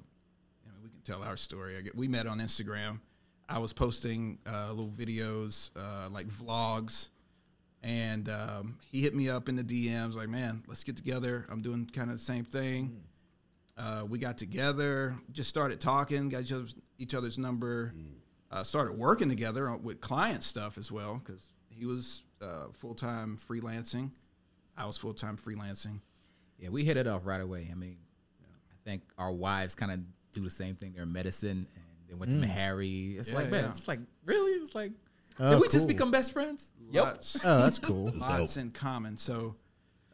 mean, 0.71 0.81
we 0.83 0.89
can 0.89 1.01
tell 1.05 1.23
our 1.23 1.37
story. 1.37 1.77
I 1.77 1.81
get, 1.81 1.95
we 1.95 2.07
met 2.07 2.27
on 2.27 2.39
Instagram. 2.39 2.99
I 3.47 3.59
was 3.59 3.73
posting 3.73 4.39
uh, 4.45 4.69
little 4.69 4.91
videos, 4.91 5.71
uh, 5.75 6.09
like 6.09 6.27
vlogs, 6.27 7.09
and 7.83 8.27
um, 8.29 8.77
he 8.91 9.01
hit 9.01 9.15
me 9.15 9.29
up 9.29 9.47
in 9.49 9.55
the 9.55 9.63
DMs, 9.63 10.15
like, 10.15 10.29
man, 10.29 10.63
let's 10.67 10.83
get 10.83 10.95
together. 10.97 11.45
I'm 11.49 11.61
doing 11.61 11.85
kind 11.93 12.09
of 12.09 12.17
the 12.17 12.23
same 12.23 12.43
thing. 12.45 13.01
Uh, 13.77 14.03
we 14.07 14.19
got 14.19 14.37
together, 14.37 15.15
just 15.31 15.49
started 15.49 15.79
talking, 15.79 16.27
got 16.29 16.41
each 16.41 16.51
other's, 16.51 16.75
each 16.97 17.13
other's 17.15 17.37
number, 17.37 17.93
uh, 18.51 18.63
started 18.63 18.97
working 18.97 19.29
together 19.29 19.73
with 19.77 20.01
client 20.01 20.43
stuff 20.43 20.77
as 20.77 20.91
well 20.91 21.21
because 21.23 21.45
he 21.69 21.85
was 21.85 22.23
uh, 22.41 22.65
full 22.73 22.93
time 22.95 23.37
freelancing, 23.37 24.11
I 24.77 24.85
was 24.85 24.97
full 24.97 25.13
time 25.13 25.37
freelancing. 25.37 26.01
Yeah, 26.57 26.69
we 26.69 26.83
hit 26.83 26.97
it 26.97 27.07
off 27.07 27.25
right 27.25 27.39
away. 27.39 27.69
I 27.71 27.75
mean, 27.75 27.97
I 28.43 28.75
think 28.89 29.03
our 29.17 29.31
wives 29.31 29.75
kind 29.75 29.91
of 29.93 29.99
do 30.33 30.43
the 30.43 30.49
same 30.49 30.75
thing. 30.75 30.91
They're 30.93 31.03
in 31.03 31.13
medicine 31.13 31.65
and 31.73 31.83
they 32.09 32.15
went 32.15 32.31
to 32.33 32.37
Meharry. 32.37 33.17
It's 33.17 33.29
Yeah, 33.29 33.35
like, 33.35 33.49
man, 33.49 33.63
yeah. 33.63 33.69
it's 33.69 33.87
like, 33.87 33.99
really? 34.25 34.51
It's 34.61 34.75
like, 34.75 34.91
Oh, 35.39 35.51
did 35.51 35.61
we 35.61 35.67
just 35.69 35.87
become 35.87 36.11
best 36.11 36.31
friends? 36.33 36.73
Lots, 36.91 37.37
Oh, 37.45 37.61
that's 37.61 37.79
cool. 37.79 38.11
lots 38.15 38.57
in 38.57 38.71
common. 38.71 39.17
So. 39.17 39.55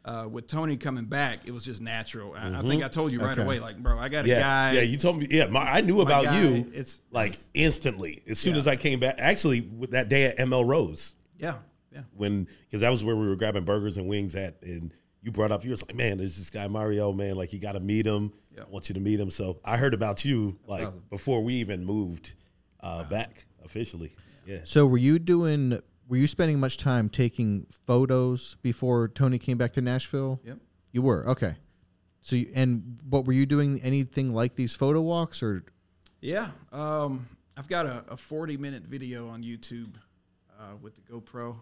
Uh, 0.04 0.24
with 0.30 0.46
Tony 0.46 0.76
coming 0.76 1.04
back, 1.04 1.40
it 1.46 1.50
was 1.50 1.64
just 1.64 1.82
natural. 1.82 2.32
I, 2.34 2.56
I 2.56 2.62
think 2.62 2.84
I 2.84 2.86
told 2.86 3.10
you 3.10 3.18
right 3.20 3.32
Okay. 3.36 3.42
away, 3.42 3.58
like, 3.58 3.76
bro, 3.76 3.98
I 3.98 4.08
got 4.08 4.24
a 4.24 4.28
guy. 4.28 4.74
yeah. 4.74 4.80
You 4.82 4.96
told 4.96 5.18
me. 5.18 5.26
Yeah, 5.28 5.46
my, 5.46 5.58
I 5.62 5.80
knew 5.80 6.00
about 6.00 6.26
guy, 6.26 6.40
you. 6.40 6.54
it's- 6.68 7.00
like 7.10 7.36
instantly 7.54 8.22
as 8.28 8.38
soon 8.38 8.52
Yeah. 8.52 8.60
as 8.60 8.68
I 8.68 8.76
came 8.76 9.00
back. 9.00 9.16
Actually, 9.18 9.62
with 9.62 9.90
that 9.90 10.08
day 10.08 10.26
at 10.26 10.36
ML 10.38 10.64
Rose 10.64 11.16
yeah, 11.40 11.56
yeah. 11.92 12.02
when 12.14 12.46
because 12.60 12.82
that 12.82 12.90
was 12.90 13.04
where 13.04 13.16
we 13.16 13.26
were 13.26 13.34
grabbing 13.34 13.64
burgers 13.64 13.96
and 13.96 14.06
wings 14.06 14.36
at, 14.36 14.62
and 14.62 14.94
you 15.22 15.32
brought 15.32 15.50
up 15.50 15.64
you 15.64 15.72
was 15.72 15.82
like, 15.82 15.96
man, 15.96 16.18
there's 16.18 16.36
this 16.36 16.50
guy 16.50 16.68
Mario, 16.68 17.12
man, 17.12 17.34
like 17.34 17.52
you 17.52 17.58
got 17.58 17.72
to 17.72 17.80
meet 17.80 18.06
him. 18.06 18.32
Yeah. 18.54 18.62
I 18.62 18.68
want 18.70 18.88
you 18.88 18.94
to 18.94 19.00
meet 19.00 19.18
him. 19.18 19.28
So 19.32 19.58
I 19.64 19.76
heard 19.76 19.92
about 19.92 20.24
you 20.24 20.56
like 20.68 20.86
awesome. 20.86 21.02
before 21.10 21.42
we 21.42 21.54
even 21.54 21.84
moved 21.84 22.34
uh, 22.78 23.02
back 23.02 23.44
officially. 23.64 24.12
Yeah. 24.46 24.60
So 24.64 24.86
were 24.86 24.98
you 24.98 25.18
doing? 25.18 25.80
Were 26.08 26.16
you 26.16 26.26
spending 26.26 26.60
much 26.60 26.76
time 26.76 27.08
taking 27.08 27.66
photos 27.86 28.56
before 28.62 29.08
Tony 29.08 29.38
came 29.38 29.58
back 29.58 29.72
to 29.72 29.80
Nashville? 29.80 30.40
Yep. 30.44 30.58
You 30.92 31.02
were 31.02 31.28
okay. 31.30 31.56
So 32.22 32.36
you, 32.36 32.50
and 32.54 32.98
what 33.08 33.24
were 33.24 33.32
you 33.32 33.46
doing? 33.46 33.80
Anything 33.82 34.32
like 34.32 34.54
these 34.54 34.74
photo 34.74 35.00
walks 35.00 35.42
or? 35.42 35.64
Yeah, 36.20 36.48
um, 36.72 37.28
I've 37.56 37.68
got 37.68 37.86
a, 37.86 38.04
a 38.08 38.16
40 38.16 38.56
minute 38.56 38.84
video 38.84 39.28
on 39.28 39.42
YouTube 39.42 39.94
uh, 40.58 40.76
with 40.80 40.94
the 40.94 41.02
GoPro 41.02 41.56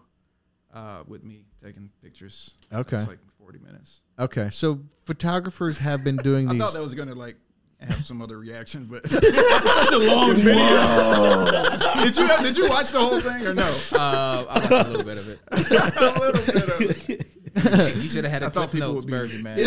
uh, 0.73 1.03
with 1.07 1.23
me 1.23 1.43
taking 1.63 1.89
pictures. 2.03 2.55
Okay. 2.73 2.97
it's 2.97 3.07
like 3.07 3.19
40 3.39 3.59
minutes. 3.59 4.01
Okay, 4.19 4.49
so 4.51 4.81
photographers 5.05 5.77
have 5.79 6.03
been 6.03 6.17
doing 6.17 6.49
I 6.49 6.51
these. 6.53 6.61
I 6.61 6.65
thought 6.65 6.73
that 6.73 6.83
was 6.83 6.93
gonna 6.93 7.15
like 7.15 7.37
have 7.79 8.05
some 8.05 8.21
other 8.21 8.37
reaction, 8.39 8.85
but 8.85 9.07
such 9.09 9.23
a 9.23 9.97
long 9.97 10.35
video. 10.35 11.45
did 12.03 12.15
you 12.17 12.27
did 12.43 12.57
you 12.57 12.69
watch 12.69 12.91
the 12.91 12.99
whole 12.99 13.19
thing 13.19 13.45
or 13.45 13.53
no? 13.53 13.63
Uh, 13.93 14.45
I 14.49 14.59
watched 14.59 14.71
a 14.71 14.89
little 14.89 15.03
bit 15.03 15.17
of 15.17 15.29
it. 15.29 15.39
a 15.51 16.19
little 16.19 16.45
bit 16.45 16.55
of 16.55 17.09
it. 17.09 17.95
You 18.03 18.09
should 18.09 18.23
have 18.25 18.33
had 18.33 18.43
a 18.43 18.49
thought 18.49 18.69
Cliff 18.69 18.71
people 18.73 18.93
Notes 18.93 19.05
would 19.05 19.11
be- 19.11 19.17
version, 19.17 19.43
man. 19.43 19.57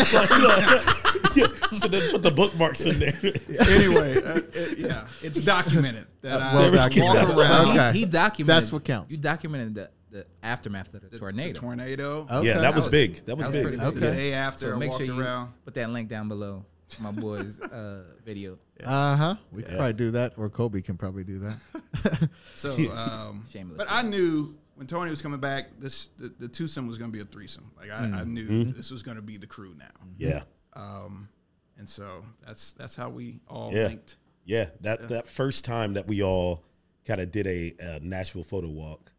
So 1.71 1.87
then 1.87 2.11
put 2.11 2.23
the 2.23 2.31
bookmarks 2.35 2.81
in 2.85 2.99
there. 2.99 3.17
Anyway, 3.23 4.21
uh, 4.21 4.41
it- 4.53 4.77
yeah, 4.79 5.07
it's 5.21 5.39
documented 5.41 6.07
that 6.21 6.41
I 6.41 6.53
well 6.55 6.63
walk 6.71 6.73
documented. 6.91 7.37
around 7.37 7.69
Okay. 7.69 7.91
He, 7.93 7.99
he 7.99 8.05
documented. 8.05 8.63
That's 8.63 8.71
what 8.73 8.83
counts. 8.83 9.11
You 9.11 9.17
documented 9.17 9.75
the, 9.75 9.89
the 10.11 10.25
aftermath 10.43 10.93
of 10.93 11.09
the, 11.09 11.17
tornado. 11.17 11.53
the 11.53 11.59
tornado. 11.59 12.27
Okay. 12.31 12.47
Yeah, 12.47 12.59
that 12.59 12.75
was 12.75 12.85
was- 12.85 12.91
big. 12.91 13.15
That 13.25 13.37
was, 13.37 13.45
that 13.45 13.47
was 13.47 13.53
big. 13.55 13.63
pretty 13.63 13.77
big. 13.77 14.03
Okay. 14.03 14.15
day 14.17 14.33
after, 14.33 14.69
so 14.69 14.75
I 14.75 14.77
make 14.77 14.91
sure 14.93 15.05
you 15.05 15.19
around. 15.19 15.53
put 15.65 15.73
that 15.75 15.89
link 15.89 16.09
down 16.09 16.27
below. 16.27 16.65
To 16.89 17.03
My 17.03 17.11
boy's 17.11 17.59
uh, 17.61 18.03
video. 18.25 18.57
Uh 18.83 19.15
huh. 19.15 19.35
We 19.51 19.63
could 19.63 19.75
probably 19.75 19.93
do 19.93 20.11
that, 20.11 20.33
or 20.37 20.49
Kobe 20.49 20.81
can 20.81 20.97
probably 20.97 21.23
do 21.23 21.39
that. 21.39 22.29
So, 22.55 22.71
um, 22.93 23.45
Shameless 23.51 23.77
but 23.77 23.87
I 23.89 24.01
knew 24.01 24.55
when 24.75 24.85
Tony 24.87 25.09
was 25.09 25.21
coming 25.21 25.39
back, 25.39 25.67
this 25.79 26.09
the, 26.17 26.33
the 26.39 26.47
twosome 26.47 26.87
was 26.87 26.97
going 26.97 27.09
to 27.11 27.15
be 27.15 27.21
a 27.21 27.25
threesome. 27.25 27.71
Like 27.77 27.89
I, 27.91 28.03
I 28.03 28.23
knew 28.25 28.65
this 28.65 28.91
was 28.91 29.01
going 29.03 29.15
to 29.17 29.23
be 29.23 29.37
the 29.37 29.47
crew 29.47 29.73
now, 29.77 29.85
Yeah. 30.17 30.41
um, 30.73 31.29
and 31.77 31.87
so 31.89 32.23
that's 32.45 32.73
that's 32.73 32.95
how 32.95 33.09
we 33.09 33.39
all 33.47 33.71
Yeah. 33.73 33.87
linked. 33.87 34.17
Yeah, 34.45 34.69
that 34.81 35.07
that 35.09 35.27
first 35.27 35.63
time 35.65 35.93
that 35.93 36.07
we 36.07 36.21
all 36.23 36.63
kind 37.05 37.21
of 37.21 37.31
did 37.31 37.47
a, 37.47 37.75
uh 37.81 37.99
Nashville 38.01 38.43
photo 38.43 38.67
walk, 38.69 39.11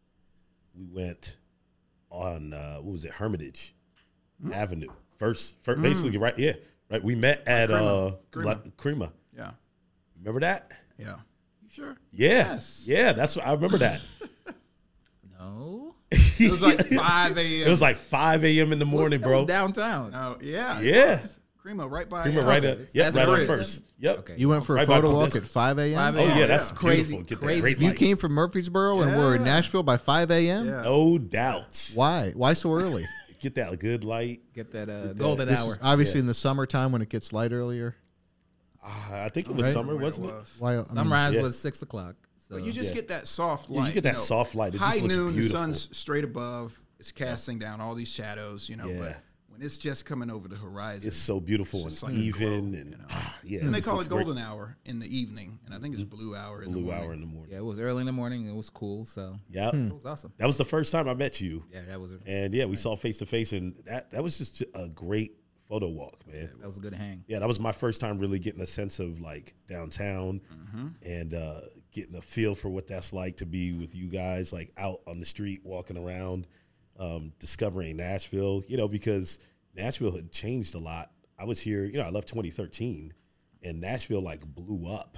we 0.75 0.85
went 0.85 1.37
on 2.11 2.53
uh, 2.53 2.77
what 2.77 2.91
was 2.91 3.05
it, 3.05 3.11
Hermitage 3.11 3.73
Avenue. 4.53 4.89
First, 5.17 5.57
first 5.63 5.81
basically 5.81 6.17
right, 6.17 6.37
yeah, 6.37 6.53
right. 6.91 7.03
We 7.03 7.15
met 7.15 7.43
at 7.47 7.69
Crema. 7.69 7.85
uh, 8.07 8.11
Crema. 8.31 8.47
La- 8.49 8.71
Crema. 8.77 9.13
Yeah, 9.35 9.51
Remember 10.19 10.41
that? 10.41 10.71
yeah. 10.97 11.15
You 11.63 11.69
sure? 11.69 11.97
Yeah, 12.11 12.29
Yes. 12.53 12.83
yeah. 12.85 13.13
That's 13.13 13.35
what 13.35 13.45
I 13.47 13.53
remember 13.53 13.77
that. 13.79 14.01
No. 15.39 15.95
It 16.11 16.51
was 16.51 16.61
like 16.61 16.85
five 16.95 17.37
a.m. 17.37 17.67
It 17.67 17.69
was 17.69 17.81
like 17.81 17.97
5 17.97 18.43
a.m. 18.45 18.71
in 18.73 18.79
the 18.79 18.85
morning, 18.85 19.21
That 19.21 19.27
was 19.29 19.37
bro. 19.39 19.45
downtown. 19.47 20.13
oh 20.13 20.37
yeah, 20.41 20.79
it 20.79 20.85
Yeah. 20.85 21.21
was. 21.21 21.37
Crema 21.57 21.87
right 21.87 22.09
by. 22.09 22.23
Crema 22.23 22.41
uh, 22.41 22.45
right 22.45 22.65
Okay, 22.65 22.83
at, 22.83 22.95
yeah, 22.95 23.03
that's 23.03 23.15
right 23.17 23.27
on 23.27 23.35
great. 23.35 23.47
first. 23.47 23.83
Yep. 23.99 24.17
Okay. 24.19 24.33
You 24.37 24.49
went 24.49 24.65
for 24.65 24.73
a 24.75 24.79
Right 24.79 24.87
by 24.87 24.95
photo 24.95 25.11
walk 25.13 25.31
Convention. 25.31 25.43
at 25.43 25.51
5 25.51 25.77
a.m. 25.79 25.95
5 25.95 26.17
Oh 26.17 26.19
a.m. 26.27 26.37
yeah, 26.39 26.45
that's 26.47 26.71
Crazy- 26.71 27.11
beautiful. 27.15 27.23
Get 27.23 27.39
crazy. 27.39 27.55
that 27.55 27.61
great 27.61 27.79
You 27.79 27.87
light. 27.89 27.97
came 27.97 28.17
from 28.17 28.31
Murfreesboro 28.33 29.01
and 29.01 29.15
were 29.15 29.35
in 29.35 29.41
Yeah. 29.45 29.53
Nashville 29.53 29.83
by 29.83 29.97
5 29.97 30.31
a.m. 30.31 30.65
Yeah. 30.65 30.81
No 30.81 31.17
doubt. 31.19 31.91
Why? 31.93 32.31
Why 32.35 32.53
so 32.53 32.73
early? 32.73 33.05
Get 33.41 33.55
that 33.55 33.79
good 33.79 34.03
light. 34.03 34.41
Get 34.53 34.71
that 34.71 34.89
uh, 34.89 35.13
golden 35.13 35.47
This 35.47 35.59
hour. 35.59 35.71
is 35.73 35.79
obviously 35.81 36.19
in 36.19 36.27
the 36.27 36.33
summertime 36.33 36.91
when 36.91 37.01
it 37.01 37.09
gets 37.09 37.33
light 37.33 37.51
earlier. 37.51 37.95
Uh, 38.83 38.89
I 39.11 39.29
think 39.29 39.47
it 39.49 39.55
was 39.55 39.65
Right. 39.67 39.73
summer, 39.73 39.95
wasn't 39.95 40.29
it? 40.29 40.33
was. 40.33 40.55
Why? 40.59 40.73
I 40.73 40.75
mean, 40.77 40.85
Sunrise 40.85 41.33
yeah. 41.35 41.41
was 41.41 41.57
six 41.57 41.81
o'clock. 41.81 42.15
So 42.47 42.55
But 42.55 42.65
you 42.65 42.71
just 42.71 42.89
Yeah. 42.89 42.95
get 42.95 43.07
that 43.09 43.27
soft 43.27 43.69
Yeah, 43.69 43.79
light. 43.79 43.87
you 43.89 43.93
get 43.93 44.03
that 44.03 44.17
soft 44.17 44.55
light. 44.55 44.75
It 44.75 44.79
just 44.79 44.83
High 44.97 45.01
looks 45.01 45.15
noon, 45.15 45.33
beautiful. 45.33 45.57
the 45.59 45.63
sun's 45.73 45.97
straight 45.97 46.23
above. 46.23 46.79
It's 46.99 47.11
casting 47.11 47.57
down 47.59 47.81
all 47.81 47.95
these 47.95 48.09
shadows, 48.09 48.69
you 48.69 48.75
know. 48.77 48.87
Yeah. 48.87 48.97
But 48.99 49.07
when 49.07 49.15
it's 49.63 49.77
just 49.77 50.05
coming 50.05 50.29
over 50.31 50.47
the 50.47 50.55
horizon, 50.55 51.07
It's 51.07 51.15
so 51.17 51.39
beautiful 51.39 51.83
just 51.83 52.03
and 52.03 52.13
like 52.13 52.21
even, 52.21 52.71
glow, 52.71 52.79
and 52.79 52.89
you 52.91 52.97
know. 52.97 53.05
ah, 53.09 53.37
yeah. 53.43 53.59
and 53.61 53.73
they 53.73 53.81
call 53.81 53.95
looks 53.95 54.07
it 54.07 54.09
great. 54.09 54.25
golden 54.25 54.41
hour 54.43 54.75
in 54.85 54.99
the 54.99 55.07
evening, 55.15 55.59
and 55.65 55.73
I 55.75 55.79
think 55.79 55.93
it's 55.95 56.03
blue 56.03 56.35
hour 56.35 56.63
in 56.63 56.71
the 56.71 56.77
blue 56.77 56.85
morning. 56.87 57.03
hour 57.05 57.13
in 57.13 57.21
the 57.21 57.27
morning. 57.27 57.51
yeah, 57.51 57.59
it 57.59 57.65
was 57.65 57.79
early 57.79 58.01
in 58.01 58.05
the 58.07 58.11
morning. 58.11 58.47
It 58.47 58.55
was 58.55 58.69
cool. 58.69 59.05
So 59.05 59.37
Yeah, 59.49 59.69
it 59.69 59.93
was 59.93 60.05
awesome. 60.05 60.33
that 60.37 60.47
was 60.47 60.57
the 60.57 60.65
first 60.65 60.91
time 60.91 61.07
I 61.07 61.13
met 61.13 61.39
you, 61.41 61.63
Yeah, 61.71 61.81
that 61.87 61.99
was 61.99 62.13
a, 62.13 62.19
and 62.25 62.53
yeah, 62.53 62.65
we 62.65 62.75
saw 62.75 62.95
face 62.95 63.17
to 63.19 63.25
face, 63.25 63.53
and 63.53 63.75
that 63.85 64.11
that 64.11 64.23
was 64.23 64.37
just 64.37 64.63
a 64.73 64.87
great 64.89 65.37
photo 65.69 65.87
walk, 65.87 66.25
man. 66.27 66.49
that 66.59 66.67
was 66.67 66.77
a 66.77 66.81
good 66.81 66.93
hang. 66.93 67.23
Yeah, 67.27 67.39
that 67.39 67.47
was 67.47 67.59
my 67.59 67.71
first 67.71 68.01
time 68.01 68.17
really 68.19 68.39
getting 68.39 68.61
a 68.61 68.67
sense 68.67 68.99
of 68.99 69.21
like 69.21 69.53
downtown 69.67 70.41
and 71.03 71.33
uh, 71.33 71.61
getting 71.93 72.15
a 72.15 72.21
feel 72.21 72.55
for 72.55 72.69
what 72.69 72.87
that's 72.87 73.13
like 73.13 73.37
to 73.37 73.45
be 73.45 73.71
with 73.73 73.95
you 73.95 74.07
guys, 74.07 74.51
like 74.51 74.71
out 74.77 74.99
on 75.07 75.19
the 75.19 75.25
street, 75.25 75.61
walking 75.63 75.97
around, 75.97 76.47
um, 76.99 77.31
discovering 77.39 77.95
Nashville. 77.97 78.63
You 78.67 78.75
know, 78.77 78.87
because 78.89 79.39
Nashville 79.75 80.11
had 80.11 80.31
changed 80.31 80.75
a 80.75 80.79
lot. 80.79 81.11
I 81.39 81.45
was 81.45 81.59
here, 81.59 81.85
you 81.85 81.93
know, 81.93 82.03
I 82.03 82.09
left 82.09 82.27
2013, 82.27 83.13
and 83.63 83.81
Nashville 83.81 84.21
like 84.21 84.45
blew 84.45 84.91
up 84.91 85.17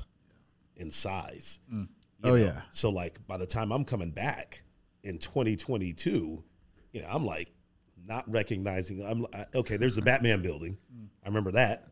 in 0.76 0.92
size. 0.92 1.60
Mm. 1.72 1.88
you 2.24 2.32
Oh, 2.32 2.36
yeah. 2.36 2.62
So 2.72 2.90
like 2.90 3.26
by 3.28 3.38
the 3.38 3.46
time 3.46 3.72
I'm 3.72 3.86
coming 3.86 4.12
back 4.12 4.64
in 5.04 5.18
2022, 5.18 6.44
you 6.92 7.02
know, 7.02 7.08
I'm 7.10 7.26
like 7.26 7.52
not 8.06 8.30
recognizing. 8.30 9.06
I'm 9.06 9.26
I, 9.34 9.46
okay. 9.56 9.78
There's 9.78 9.96
the 9.96 10.02
Batman 10.02 10.42
building. 10.42 10.78
Mm. 10.94 11.08
I 11.24 11.28
remember 11.28 11.52
that. 11.52 11.88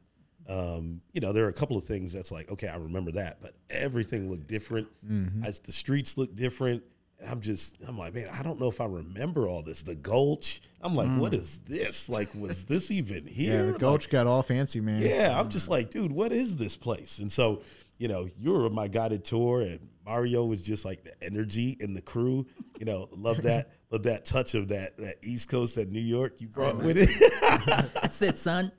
Um, 0.47 1.02
you 1.13 1.21
know, 1.21 1.32
there 1.32 1.45
are 1.45 1.50
a 1.50 1.54
couple 1.54 1.78
of 1.78 1.84
things 1.84 2.12
that's 2.12 2.32
like, 2.32 2.52
okay, 2.52 2.67
I 2.67 2.76
remember 2.76 3.12
that, 3.13 3.41
but 3.41 3.56
everything 3.69 4.30
looked 4.30 4.47
different. 4.47 4.88
Mm-hmm. 5.06 5.45
As 5.45 5.60
the 5.60 5.71
streets 5.71 6.17
look 6.17 6.36
different, 6.36 6.84
And 7.22 7.30
I'm 7.30 7.40
just, 7.42 7.78
I'm 7.88 7.98
like, 7.98 8.14
man, 8.14 8.28
I 8.32 8.42
don't 8.44 8.60
know 8.60 8.68
if 8.68 8.82
I 8.82 8.86
remember 8.86 9.48
all 9.48 9.62
this. 9.62 9.82
The 9.84 9.96
Gulch. 9.96 10.62
I'm 10.82 10.96
like, 10.96 11.10
what 11.20 11.34
is 11.34 11.60
this? 11.68 12.10
Like, 12.10 12.30
was 12.34 12.66
this 12.66 12.90
even 12.92 13.28
here? 13.28 13.52
Yeah, 13.52 13.58
here? 13.58 13.66
the 13.68 13.72
Like, 13.74 13.80
Gulch 13.82 14.10
got 14.10 14.26
all 14.28 14.42
fancy, 14.44 14.82
man. 14.82 15.02
yeah, 15.02 15.40
I'm 15.40 15.50
just 15.50 15.70
like, 15.70 15.92
dude, 15.92 16.12
what 16.12 16.32
is 16.34 16.58
this 16.58 16.76
place? 16.76 17.20
And 17.20 17.32
so, 17.32 17.62
you 18.00 18.08
know, 18.08 18.28
you 18.38 18.52
were 18.54 18.68
my 18.72 18.88
guided 18.88 19.24
tour, 19.24 19.62
and 19.62 19.80
Mario 20.06 20.44
was 20.46 20.64
just 20.64 20.84
like 20.84 21.04
the 21.04 21.14
energy 21.24 21.78
and 21.80 21.96
the 21.96 22.02
crew. 22.02 22.48
You 22.80 22.86
know, 22.88 23.08
love 23.16 23.42
that, 23.44 23.70
love 23.92 24.02
that 24.04 24.26
touch 24.26 24.56
of 24.56 24.70
that 24.70 24.98
that 24.98 25.18
East 25.22 25.50
Coast, 25.50 25.76
that 25.76 25.92
New 25.92 26.00
York 26.02 26.42
you 26.42 26.48
brought 26.48 26.78
with 26.78 26.98
it. 26.98 27.10
That's 28.02 28.20
it, 28.24 28.40
son. 28.40 28.72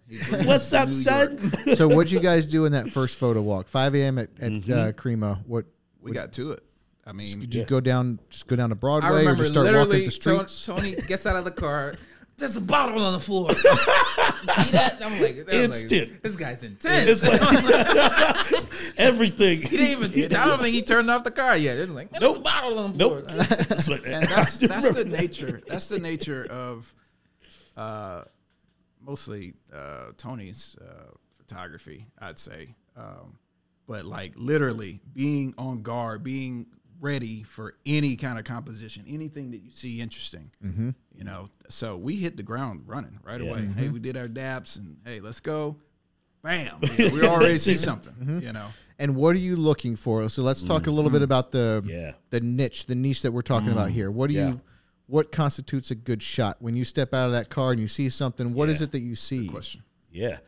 What's 0.42 0.72
up, 0.72 0.92
son? 0.92 1.52
so 1.76 1.86
what'd 1.86 2.10
you 2.10 2.18
guys 2.18 2.48
do 2.48 2.64
in 2.64 2.72
that 2.72 2.90
first 2.90 3.16
photo 3.16 3.40
walk? 3.42 3.68
5 3.68 3.94
a.m. 3.94 4.18
at, 4.18 4.30
at 4.40 4.50
Mm-hmm. 4.50 4.72
uh, 4.72 4.92
Crema. 4.96 5.40
What 5.46 5.66
We 6.00 6.10
got 6.10 6.32
to 6.32 6.50
it. 6.52 6.64
I 7.06 7.12
mean, 7.12 7.40
did 7.40 7.54
you 7.54 7.64
go 7.64 7.80
down? 7.80 8.20
Just 8.30 8.46
go 8.46 8.54
down 8.56 8.68
to 8.70 8.74
Broadway, 8.76 9.26
I 9.26 9.30
or 9.30 9.34
just 9.34 9.50
start 9.52 9.66
walking 9.66 9.88
the 9.90 9.98
Tony, 9.98 10.10
streets? 10.10 10.64
Tony 10.66 10.94
gets 11.08 11.26
out 11.26 11.36
of 11.36 11.44
the 11.44 11.50
car. 11.50 11.94
There's 12.38 12.56
a 12.56 12.60
bottle 12.60 13.02
on 13.02 13.12
the 13.12 13.20
floor. 13.20 13.50
you 13.50 13.56
see 13.56 14.70
that? 14.72 14.98
I'm 15.00 15.20
like, 15.20 15.36
I'm 15.38 15.44
like, 15.46 15.54
Instant. 15.54 16.22
this 16.22 16.34
guy's 16.36 16.62
intense. 16.64 17.22
It's 17.22 17.26
like 17.26 17.40
everything. 18.96 19.60
he 19.62 19.76
didn't 19.76 20.14
even. 20.14 20.34
I 20.36 20.46
don't 20.46 20.58
think 20.60 20.74
he 20.74 20.82
turned 20.82 21.10
off 21.10 21.24
the 21.24 21.30
car 21.30 21.56
yet. 21.56 21.76
It's 21.78 21.90
like, 21.90 22.10
there's 22.10 22.22
a 22.22 22.34
Nope. 22.34 22.44
bottle 22.44 22.78
on 22.78 22.92
the 22.92 22.98
floor. 22.98 23.22
Nope. 23.22 23.48
That's 23.68 23.88
what, 23.88 24.04
and 24.06 24.24
that's 24.26 24.58
that's 24.58 24.92
the 24.92 25.04
nature. 25.04 25.60
That's 25.66 25.88
the 25.88 25.98
nature 25.98 26.46
of, 26.50 26.92
uh, 27.76 28.22
mostly 29.00 29.54
uh, 29.72 30.12
Tony's 30.16 30.76
uh, 30.80 31.12
photography. 31.36 32.06
I'd 32.18 32.38
say, 32.38 32.74
um, 32.96 33.38
but 33.86 34.04
like 34.04 34.32
literally 34.36 35.00
being 35.12 35.54
on 35.58 35.82
guard, 35.82 36.24
being 36.24 36.66
ready 37.02 37.42
for 37.42 37.74
any 37.84 38.16
kind 38.16 38.38
of 38.38 38.44
composition, 38.44 39.04
anything 39.06 39.50
that 39.50 39.58
you 39.58 39.70
see 39.70 40.00
interesting. 40.00 40.50
Mm-hmm. 40.64 40.90
You 41.14 41.24
know, 41.24 41.48
so 41.68 41.96
we 41.96 42.16
hit 42.16 42.36
the 42.36 42.42
ground 42.42 42.84
running 42.86 43.18
right 43.22 43.40
away. 43.40 43.60
Hey, 43.60 43.84
mm-hmm. 43.84 43.92
we 43.92 44.00
did 44.00 44.16
our 44.16 44.28
daps, 44.28 44.78
and 44.78 44.96
hey, 45.04 45.20
let's 45.20 45.40
go. 45.40 45.76
Bam! 46.42 46.78
You 46.80 46.88
know, 47.10 47.14
we 47.14 47.26
already 47.26 47.58
see 47.58 47.76
something. 47.76 48.14
Mm-hmm. 48.14 48.40
You 48.40 48.52
know. 48.52 48.66
And 48.98 49.16
what 49.16 49.34
are 49.34 49.40
you 49.40 49.56
looking 49.56 49.96
for? 49.96 50.28
So 50.28 50.42
let's 50.42 50.62
talk 50.62 50.86
a 50.86 50.90
little 50.90 51.10
bit 51.10 51.18
mm-hmm. 51.18 51.24
about 51.24 51.50
the 51.50 51.82
Yeah. 51.84 52.12
the 52.30 52.40
niche, 52.40 52.86
the 52.86 52.94
niche 52.94 53.22
that 53.22 53.32
we're 53.32 53.42
talking 53.42 53.72
about 53.72 53.90
here. 53.90 54.10
What 54.10 54.28
do 54.28 54.34
Yeah. 54.34 54.48
you 54.50 54.60
what 55.06 55.32
constitutes 55.32 55.90
a 55.90 55.94
good 55.94 56.22
shot? 56.22 56.56
When 56.60 56.76
you 56.76 56.84
step 56.84 57.12
out 57.12 57.26
of 57.26 57.32
that 57.32 57.50
car 57.50 57.72
and 57.72 57.80
you 57.80 57.88
see 57.88 58.08
something, 58.08 58.54
what 58.54 58.68
is 58.68 58.80
Yeah. 58.80 58.84
it 58.84 58.92
that 58.92 59.00
you 59.00 59.16
see? 59.16 59.48
Question. 59.48 59.82
Yeah. 60.10 60.38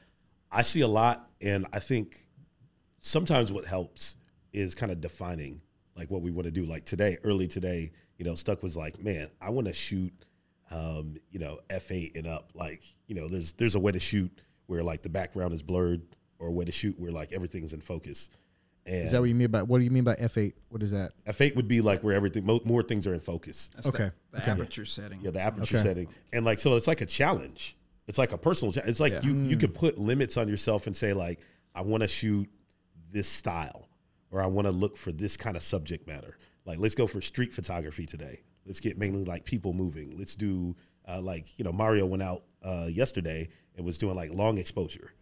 I 0.52 0.62
see 0.62 0.82
a 0.82 0.88
lot 0.88 1.28
and 1.40 1.66
I 1.72 1.80
think 1.80 2.28
sometimes 3.00 3.50
what 3.50 3.66
helps 3.66 4.16
is 4.52 4.74
kind 4.74 4.92
of 4.92 5.00
defining 5.00 5.60
like 5.96 6.10
what 6.10 6.22
we 6.22 6.30
want 6.30 6.46
to 6.46 6.50
do. 6.50 6.64
Like 6.64 6.84
today, 6.84 7.18
early 7.24 7.46
today, 7.48 7.92
you 8.18 8.24
know, 8.24 8.34
Stuck 8.34 8.62
was 8.62 8.76
like, 8.76 9.02
Man, 9.02 9.28
I 9.40 9.50
want 9.50 9.66
to 9.66 9.72
shoot 9.72 10.12
um, 10.70 11.16
you 11.30 11.38
know, 11.38 11.60
F 11.70 11.90
eight 11.92 12.16
and 12.16 12.26
up. 12.26 12.50
Like, 12.54 12.82
you 13.06 13.14
know, 13.14 13.28
there's 13.28 13.52
there's 13.54 13.74
a 13.74 13.80
way 13.80 13.92
to 13.92 14.00
shoot 14.00 14.30
where 14.66 14.82
like 14.82 15.02
the 15.02 15.08
background 15.08 15.52
is 15.52 15.62
blurred 15.62 16.02
or 16.38 16.48
a 16.48 16.52
way 16.52 16.64
to 16.64 16.72
shoot 16.72 16.98
where 16.98 17.12
like 17.12 17.32
everything's 17.32 17.72
in 17.72 17.80
focus. 17.80 18.30
And 18.86 19.04
Is 19.04 19.12
that 19.12 19.20
what 19.20 19.28
you 19.28 19.34
mean 19.34 19.50
by 19.50 19.62
what 19.62 19.78
do 19.78 19.84
you 19.84 19.90
mean 19.90 20.04
by 20.04 20.14
F 20.18 20.36
eight? 20.36 20.56
What 20.70 20.82
is 20.82 20.90
that? 20.90 21.12
F 21.26 21.40
eight 21.40 21.54
would 21.56 21.68
be 21.68 21.80
like 21.80 22.02
where 22.02 22.14
everything 22.14 22.44
mo- 22.44 22.60
more 22.64 22.82
things 22.82 23.06
are 23.06 23.14
in 23.14 23.20
focus. 23.20 23.70
That's 23.74 23.86
Okay. 23.86 24.10
The, 24.30 24.36
the 24.38 24.42
Okay. 24.42 24.50
aperture 24.50 24.84
setting. 24.84 25.20
Yeah, 25.22 25.30
the 25.30 25.40
aperture 25.40 25.76
Okay. 25.76 25.82
setting, 25.82 26.08
and 26.32 26.44
like 26.44 26.58
so, 26.58 26.74
it's 26.76 26.86
like 26.86 27.00
a 27.02 27.06
challenge. 27.06 27.76
It's 28.06 28.18
like 28.18 28.32
a 28.32 28.38
personal. 28.38 28.72
Cha- 28.72 28.82
it's 28.84 29.00
like 29.00 29.12
Yeah. 29.14 29.22
you 29.22 29.34
you 29.34 29.56
can 29.56 29.70
put 29.70 29.96
limits 29.98 30.36
on 30.36 30.48
yourself 30.48 30.86
and 30.86 30.94
say 30.96 31.12
like, 31.12 31.40
I 31.74 31.80
want 31.82 32.02
to 32.02 32.08
shoot 32.08 32.48
this 33.10 33.28
style, 33.28 33.83
or 34.34 34.42
I 34.42 34.46
want 34.46 34.66
to 34.66 34.72
look 34.72 34.96
for 34.96 35.12
this 35.12 35.36
kind 35.36 35.56
of 35.56 35.62
subject 35.62 36.08
matter. 36.08 36.36
Like, 36.66 36.80
let's 36.80 36.96
go 36.96 37.06
for 37.06 37.20
street 37.20 37.52
photography 37.52 38.04
today. 38.04 38.42
Let's 38.66 38.80
get 38.80 38.98
mainly 38.98 39.24
like 39.24 39.44
people 39.44 39.72
moving. 39.72 40.18
Let's 40.18 40.34
do 40.34 40.74
uh, 41.06 41.20
like 41.20 41.56
you 41.58 41.64
know 41.64 41.72
Mario 41.72 42.04
went 42.04 42.22
out 42.22 42.42
uh, 42.62 42.88
yesterday 42.90 43.48
and 43.76 43.86
was 43.86 43.96
doing 43.96 44.16
like 44.16 44.32
long 44.32 44.58
exposure. 44.58 45.12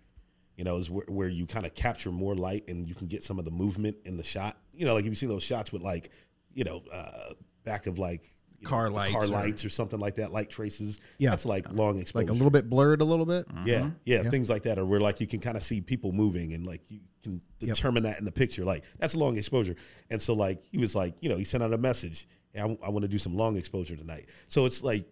You 0.56 0.64
know, 0.64 0.76
is 0.76 0.90
where, 0.90 1.04
where 1.08 1.28
you 1.28 1.46
kind 1.46 1.66
of 1.66 1.74
capture 1.74 2.10
more 2.10 2.34
light 2.34 2.64
and 2.68 2.86
you 2.86 2.94
can 2.94 3.06
get 3.06 3.22
some 3.22 3.38
of 3.38 3.44
the 3.44 3.50
movement 3.50 3.96
in 4.04 4.16
the 4.16 4.22
shot. 4.22 4.56
You 4.72 4.86
know, 4.86 4.94
like 4.94 5.04
if 5.04 5.08
you 5.08 5.14
see 5.14 5.26
those 5.26 5.42
shots 5.42 5.72
with 5.72 5.82
like, 5.82 6.10
you 6.54 6.64
know, 6.64 6.82
uh, 6.92 7.34
back 7.64 7.86
of 7.86 7.98
like 7.98 8.24
you 8.62 8.68
know, 8.68 8.70
Car 8.70 8.90
lights 8.90 9.12
car 9.12 9.24
or- 9.24 9.26
lights 9.26 9.64
or 9.64 9.68
something 9.70 9.98
like 10.00 10.14
that, 10.16 10.32
light 10.32 10.48
traces. 10.50 11.00
Yeah. 11.18 11.30
that's 11.30 11.44
like 11.44 11.70
long 11.72 11.98
exposure. 11.98 12.24
Like 12.26 12.30
a 12.30 12.32
little 12.34 12.50
bit 12.50 12.70
blurred 12.70 13.00
a 13.00 13.04
little 13.04 13.26
bit? 13.26 13.46
Yeah, 13.64 13.90
yeah, 14.04 14.22
Yeah. 14.22 14.30
things 14.30 14.48
like 14.48 14.62
that, 14.62 14.78
or 14.78 14.86
where 14.86 15.00
like 15.00 15.20
you 15.20 15.26
can 15.26 15.40
kind 15.40 15.56
of 15.56 15.62
see 15.62 15.80
people 15.80 16.12
moving 16.12 16.54
and 16.54 16.66
like 16.66 16.80
you 16.88 17.00
can 17.22 17.40
determine 17.58 18.04
that 18.04 18.18
in 18.18 18.24
the 18.24 18.32
picture. 18.32 18.64
Like 18.64 18.84
that's 18.98 19.14
a 19.14 19.18
long 19.18 19.36
exposure. 19.36 19.76
And 20.10 20.20
so 20.22 20.34
like 20.34 20.62
he 20.70 20.78
was 20.78 20.94
like, 20.94 21.14
you 21.20 21.28
know, 21.28 21.36
he 21.36 21.44
sent 21.44 21.62
out 21.62 21.72
a 21.72 21.78
message. 21.78 22.26
Hey, 22.52 22.60
I, 22.60 22.64
want 22.66 23.02
to 23.02 23.08
do 23.08 23.18
some 23.18 23.34
long 23.36 23.56
exposure 23.56 23.96
tonight. 23.96 24.26
So 24.48 24.66
it's 24.66 24.82
like 24.82 25.06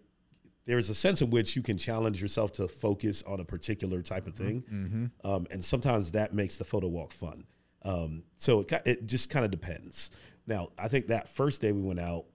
there's 0.65 0.89
a 0.89 0.95
sense 0.95 1.21
in 1.21 1.29
which 1.31 1.55
you 1.55 1.61
can 1.63 1.77
challenge 1.77 2.21
yourself 2.21 2.53
to 2.53 2.67
focus 2.67 3.23
on 3.23 3.39
a 3.39 3.43
particular 3.45 4.01
type 4.03 4.27
of 4.27 4.35
thing, 4.35 5.11
um, 5.23 5.47
and 5.49 5.63
sometimes 5.63 6.11
that 6.11 6.33
makes 6.35 6.57
the 6.57 6.63
photo 6.63 6.87
walk 6.87 7.11
fun. 7.13 7.45
Um, 7.83 8.23
so 8.35 8.59
it, 8.59 8.71
it 8.85 9.05
just 9.07 9.31
kind 9.31 9.43
of 9.43 9.49
depends. 9.49 10.11
Now, 10.45 10.69
I 10.77 10.87
think 10.87 11.07
that 11.07 11.27
first 11.29 11.61
day 11.61 11.71
we 11.71 11.81
went 11.81 11.99
out, 11.99 12.25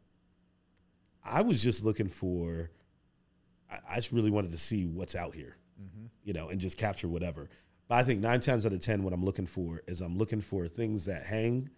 I 1.28 1.42
was 1.42 1.62
just 1.62 1.84
looking 1.84 2.08
for. 2.08 2.70
I, 3.70 3.78
I 3.90 3.96
just 3.96 4.12
really 4.12 4.30
wanted 4.30 4.52
to 4.52 4.58
see 4.58 4.86
what's 4.86 5.14
out 5.14 5.34
here, 5.34 5.56
you 6.24 6.32
know, 6.32 6.48
and 6.48 6.60
just 6.60 6.78
capture 6.78 7.08
whatever. 7.08 7.48
But 7.88 7.96
I 7.96 8.04
think 8.04 8.20
nine 8.20 8.40
times 8.40 8.66
out 8.66 8.72
of 8.72 8.80
ten, 8.80 9.02
what 9.02 9.12
I'm 9.12 9.24
looking 9.24 9.46
for 9.46 9.82
is 9.86 10.00
I'm 10.00 10.18
looking 10.18 10.40
for 10.40 10.66
things 10.66 11.04
that 11.06 11.24
hang, 11.24 11.70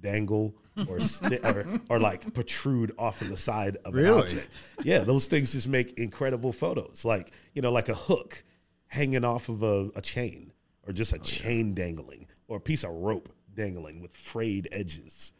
dangle, 0.00 0.54
or 0.88 1.00
sti- 1.00 1.40
or, 1.44 1.66
or 1.88 1.98
like 1.98 2.32
protrude 2.32 2.92
off 2.98 3.20
of 3.20 3.28
the 3.28 3.36
side 3.36 3.76
of 3.84 3.94
an 3.94 4.06
object. 4.06 4.52
Yeah, 4.82 5.00
those 5.00 5.26
things 5.26 5.52
just 5.52 5.68
make 5.68 5.98
incredible 5.98 6.52
photos. 6.52 7.04
Like 7.04 7.32
you 7.54 7.62
know, 7.62 7.72
like 7.72 7.88
a 7.88 7.94
hook 7.94 8.42
hanging 8.86 9.24
off 9.24 9.48
of 9.48 9.62
a, 9.62 9.90
a 9.94 10.00
chain, 10.00 10.52
or 10.86 10.92
just 10.92 11.12
a 11.12 11.18
chain 11.18 11.74
dangling, 11.74 12.26
or 12.48 12.56
a 12.56 12.60
piece 12.60 12.84
of 12.84 12.90
rope 12.90 13.28
dangling 13.54 14.00
with 14.00 14.14
frayed 14.16 14.68
edges. 14.72 15.32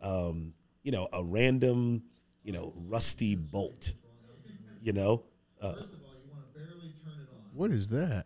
Um, 0.00 0.54
you 0.82 0.92
know, 0.92 1.08
a 1.12 1.22
random, 1.22 2.02
you 2.48 2.54
know, 2.54 2.72
rusty 2.88 3.34
bolt. 3.36 3.92
You 4.82 4.94
know, 4.94 5.22
uh, 5.60 5.74
What 7.52 7.70
is 7.72 7.90
that? 7.90 8.24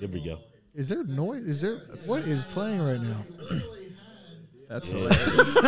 here 0.00 0.08
we 0.08 0.24
go. 0.24 0.38
Is 0.74 0.88
there 0.88 1.04
noise? 1.04 1.44
Is 1.44 1.60
there 1.60 1.76
what 2.06 2.22
is 2.22 2.44
playing 2.44 2.80
right 2.82 2.98
now? 3.00 3.22
That's 4.70 4.88
hilarious. 4.88 5.56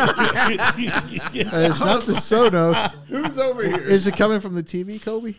Uh, 1.51 1.67
it's 1.69 1.79
not 1.81 2.05
the 2.05 2.13
Sonos. 2.13 2.93
Who's 3.07 3.37
over 3.37 3.63
here? 3.63 3.79
Is 3.79 4.07
it 4.07 4.15
coming 4.17 4.39
from 4.39 4.55
the 4.55 4.63
TV, 4.63 4.99
Kobe? 5.01 5.35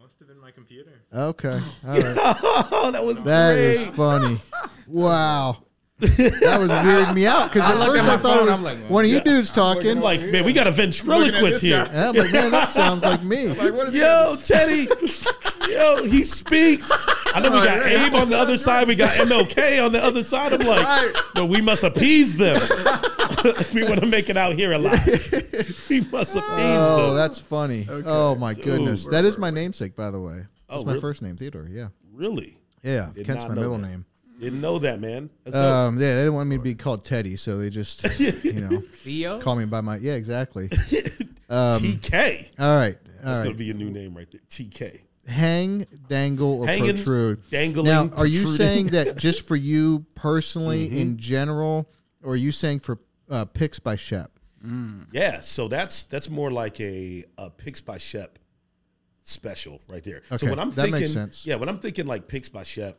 Must 0.00 0.18
have 0.18 0.28
been 0.28 0.40
my 0.40 0.50
computer. 0.50 0.92
Okay. 1.14 1.60
All 1.86 1.90
right. 1.92 2.16
Oh, 2.72 2.90
that 2.92 3.04
was 3.04 3.22
That 3.24 3.52
great. 3.54 3.66
is 3.72 3.86
funny. 3.88 4.38
Wow. 4.86 5.58
That 5.98 6.58
was 6.60 6.70
weirding 6.70 7.14
me 7.14 7.26
out 7.26 7.50
because 7.50 7.62
at 7.70 7.78
looked 7.78 7.92
first 7.92 8.04
at 8.04 8.10
I 8.10 8.16
thought 8.18 8.38
phone, 8.40 8.48
it 8.48 8.50
was 8.50 8.58
I'm 8.58 8.64
like, 8.64 8.90
one 8.90 9.04
of 9.06 9.10
you 9.10 9.20
dudes 9.20 9.50
talking. 9.50 10.00
like, 10.00 10.20
man, 10.30 10.44
we 10.44 10.52
got 10.52 10.66
a 10.66 10.70
ventriloquist 10.70 11.62
here. 11.62 11.86
and 11.90 11.98
I'm 11.98 12.14
like, 12.14 12.32
man, 12.32 12.50
that 12.50 12.70
sounds 12.70 13.02
like 13.02 13.22
me. 13.22 13.46
Yo, 13.92 14.36
Teddy. 14.44 14.88
Yo, 15.70 16.04
he 16.04 16.22
speaks. 16.24 16.90
I 17.34 17.40
know 17.40 17.50
we 17.50 17.64
got 17.66 17.86
Abe 17.86 18.14
on 18.14 18.28
the 18.28 18.36
other 18.38 18.56
side. 18.58 18.86
We 18.88 18.94
got 18.94 19.08
MLK 19.16 19.84
on 19.84 19.92
the 19.92 20.02
other 20.04 20.22
side. 20.22 20.52
I'm 20.52 20.66
like, 20.66 21.16
but 21.34 21.46
we 21.46 21.60
must 21.62 21.82
appease 21.82 22.36
them 22.36 22.56
if 22.60 23.72
we 23.72 23.82
want 23.84 24.00
to 24.00 24.06
make 24.06 24.28
it 24.28 24.36
out 24.36 24.52
here 24.54 24.72
alive. 24.72 25.02
We 25.88 26.00
must 26.00 26.36
oh, 26.36 26.40
appease 26.40 26.76
Oh, 26.78 26.96
them. 26.96 27.10
Oh, 27.10 27.14
that's 27.14 27.38
funny. 27.38 27.86
Oh 27.88 28.34
my 28.34 28.52
goodness, 28.54 29.06
that 29.06 29.24
is 29.24 29.38
my 29.38 29.50
namesake, 29.50 29.96
by 29.96 30.10
the 30.10 30.20
way. 30.20 30.44
That's 30.68 30.82
Oh, 30.82 30.84
my 30.84 30.92
really? 30.92 31.00
first 31.00 31.22
name, 31.22 31.36
Theodore. 31.36 31.68
Yeah, 31.70 31.88
really? 32.12 32.58
yeah. 32.82 33.10
Did 33.14 33.24
Kent's 33.24 33.44
my 33.44 33.54
middle 33.54 33.78
that. 33.78 33.86
name. 33.86 34.04
Didn't 34.40 34.60
know 34.60 34.78
that, 34.80 35.00
man. 35.00 35.30
That's 35.44 35.54
dope. 35.56 35.64
Um, 35.64 35.94
yeah, 35.98 36.14
they 36.14 36.20
didn't 36.20 36.34
want 36.34 36.48
me 36.48 36.56
to 36.56 36.62
be 36.62 36.74
called 36.74 37.04
Teddy, 37.04 37.36
so 37.36 37.58
they 37.58 37.70
just, 37.70 38.04
you 38.44 38.52
know, 38.60 38.80
Theo? 38.80 39.40
call 39.40 39.56
me 39.56 39.64
by 39.64 39.80
my. 39.80 39.96
Yeah, 39.96 40.14
exactly. 40.14 40.70
Um, 41.48 41.80
TK. 41.80 42.50
All 42.58 42.76
right, 42.76 42.98
all 42.98 43.24
That's 43.24 43.38
right. 43.38 43.44
gonna 43.44 43.54
be 43.56 43.70
a 43.70 43.74
new 43.74 43.88
name 43.88 44.16
right 44.16 44.28
there. 44.28 44.40
TK. 44.50 44.98
Hang, 45.28 45.86
dangle, 46.08 46.62
or 46.62 46.66
Hanging, 46.66 46.96
protrude. 46.96 47.48
dangling, 47.50 47.86
Now, 47.86 48.10
are 48.16 48.26
you 48.26 48.40
protruding. 48.42 48.56
saying 48.56 48.86
that 48.88 49.16
just 49.16 49.46
for 49.46 49.54
you 49.54 50.04
personally, 50.16 50.88
Mm-hmm. 50.88 50.96
in 50.98 51.18
general, 51.18 51.88
or 52.24 52.32
are 52.32 52.36
you 52.36 52.50
saying 52.50 52.80
for 52.80 52.98
uh, 53.30 53.44
Pix 53.44 53.78
by 53.78 53.94
Shep? 53.94 54.32
Yeah, 55.12 55.40
so 55.40 55.68
that's 55.68 56.02
that's 56.02 56.28
more 56.28 56.50
like 56.50 56.80
a, 56.80 57.24
a 57.38 57.48
Pix 57.48 57.80
by 57.80 57.98
Shep 57.98 58.40
special 59.22 59.80
right 59.88 60.02
there. 60.02 60.22
so 60.30 60.34
Okay, 60.34 60.50
when 60.50 60.58
I'm 60.58 60.70
that 60.70 60.74
thinking, 60.82 61.00
makes 61.00 61.12
sense. 61.12 61.46
yeah, 61.46 61.54
when 61.54 61.68
I'm 61.68 61.78
thinking 61.78 62.06
like 62.06 62.26
Pix 62.26 62.48
by 62.48 62.64
Shep, 62.64 62.98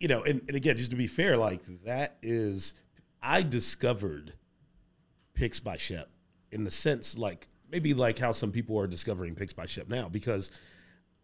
you 0.00 0.08
know, 0.08 0.22
and, 0.22 0.40
and 0.48 0.56
again, 0.56 0.76
just 0.76 0.90
to 0.90 0.96
be 0.96 1.06
fair, 1.06 1.36
like 1.36 1.62
that 1.84 2.16
is 2.22 2.74
I 3.22 3.42
discovered 3.42 4.34
Pix 5.34 5.60
by 5.60 5.76
Shep 5.76 6.10
in 6.52 6.64
the 6.64 6.70
sense 6.70 7.16
like 7.18 7.48
maybe 7.70 7.94
like 7.94 8.18
how 8.18 8.32
some 8.32 8.52
people 8.52 8.78
are 8.78 8.86
discovering 8.86 9.34
Pix 9.34 9.52
by 9.52 9.66
Shep 9.66 9.88
now 9.88 10.08
because 10.08 10.50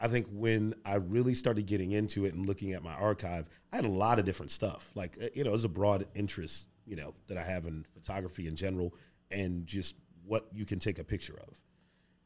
I 0.00 0.09
think 0.09 0.26
when 0.33 0.74
I 0.85 0.94
really 0.94 1.35
started 1.35 1.66
getting 1.66 1.92
into 1.92 2.24
it 2.24 2.35
and 2.35 2.46
looking 2.46 2.72
at 2.72 2.83
my 2.83 2.94
archive, 2.94 3.46
I 3.72 3.76
had 3.76 3.85
a 3.85 3.88
lot 3.88 4.18
of 4.18 4.24
different 4.24 4.50
stuff. 4.50 4.90
Like 4.94 5.18
uh, 5.22 5.26
you 5.35 5.44
know, 5.44 5.50
it 5.50 5.52
was 5.52 5.64
a 5.64 5.68
broad 5.68 6.06
interest, 6.14 6.66
you 6.87 6.96
know, 6.96 7.14
that 7.28 7.37
I 7.37 7.42
have 7.42 7.66
in 7.66 7.85
photography 7.94 8.48
in 8.48 8.56
general, 8.56 8.94
and 9.30 9.66
just 9.66 9.96
what 10.24 10.46
you 10.52 10.64
can 10.64 10.78
take 10.78 10.98
a 10.98 11.04
picture 11.04 11.38
of. 11.46 11.59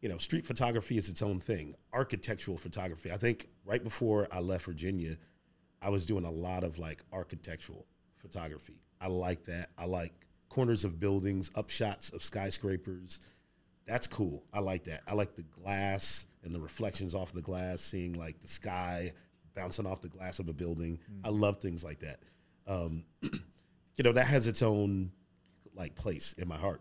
You 0.01 0.09
know, 0.09 0.19
street 0.19 0.47
photography 0.47 0.99
is 0.99 1.09
its 1.09 1.23
own 1.23 1.41
thing. 1.41 1.75
Architectural 1.93 2.59
photography. 2.59 3.11
I 3.11 3.17
think 3.17 3.49
right 3.65 3.83
before 3.83 4.29
I 4.31 4.39
left 4.41 4.67
Virginia, 4.67 5.17
I 5.85 5.91
was 5.91 6.07
doing 6.07 6.25
a 6.25 6.31
lot 6.31 6.65
of 6.65 6.79
like 6.79 7.03
architectural 7.13 7.87
photography. 8.17 8.81
I 9.01 9.09
like 9.09 9.45
that. 9.45 9.71
I 9.77 9.85
like 9.85 10.13
corners 10.49 10.85
of 10.85 10.99
buildings, 10.99 11.51
upshots 11.51 12.13
of 12.13 12.25
skyscrapers. 12.25 13.21
That's 13.87 14.07
cool. 14.07 14.45
I 14.53 14.61
like 14.61 14.85
that. 14.85 15.03
I 15.07 15.13
like 15.15 15.35
the 15.35 15.43
glass 15.43 16.27
and 16.43 16.55
the 16.55 16.61
reflections 16.61 17.15
off 17.15 17.33
the 17.33 17.43
glass, 17.43 17.83
seeing 17.83 18.15
like 18.15 18.41
the 18.41 18.49
sky 18.49 19.13
bouncing 19.55 19.87
off 19.87 20.01
the 20.01 20.09
glass 20.09 20.39
of 20.39 20.49
a 20.49 20.53
building. 20.55 20.99
I 21.23 21.29
love 21.29 21.61
things 21.61 21.85
like 21.85 22.01
that. 22.01 22.21
Um, 22.67 23.05
you 23.21 24.03
know, 24.03 24.13
that 24.13 24.27
has 24.27 24.47
its 24.47 24.63
own 24.63 25.13
like 25.75 25.95
place 25.97 26.35
in 26.39 26.49
my 26.49 26.57
heart. 26.57 26.81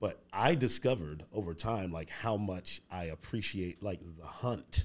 But 0.00 0.22
I 0.32 0.54
discovered 0.54 1.24
over 1.32 1.54
time 1.54 1.92
like 1.92 2.10
how 2.10 2.36
much 2.36 2.82
I 2.90 3.04
appreciate 3.04 3.82
like 3.82 4.00
the 4.18 4.26
hunt 4.26 4.84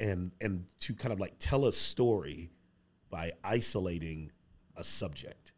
and 0.00 0.32
and 0.40 0.64
to 0.80 0.94
kind 0.94 1.12
of 1.12 1.20
like 1.20 1.34
tell 1.38 1.66
a 1.66 1.72
story 1.72 2.50
by 3.10 3.32
isolating 3.44 4.32
a 4.76 4.82
subject. 4.82 5.52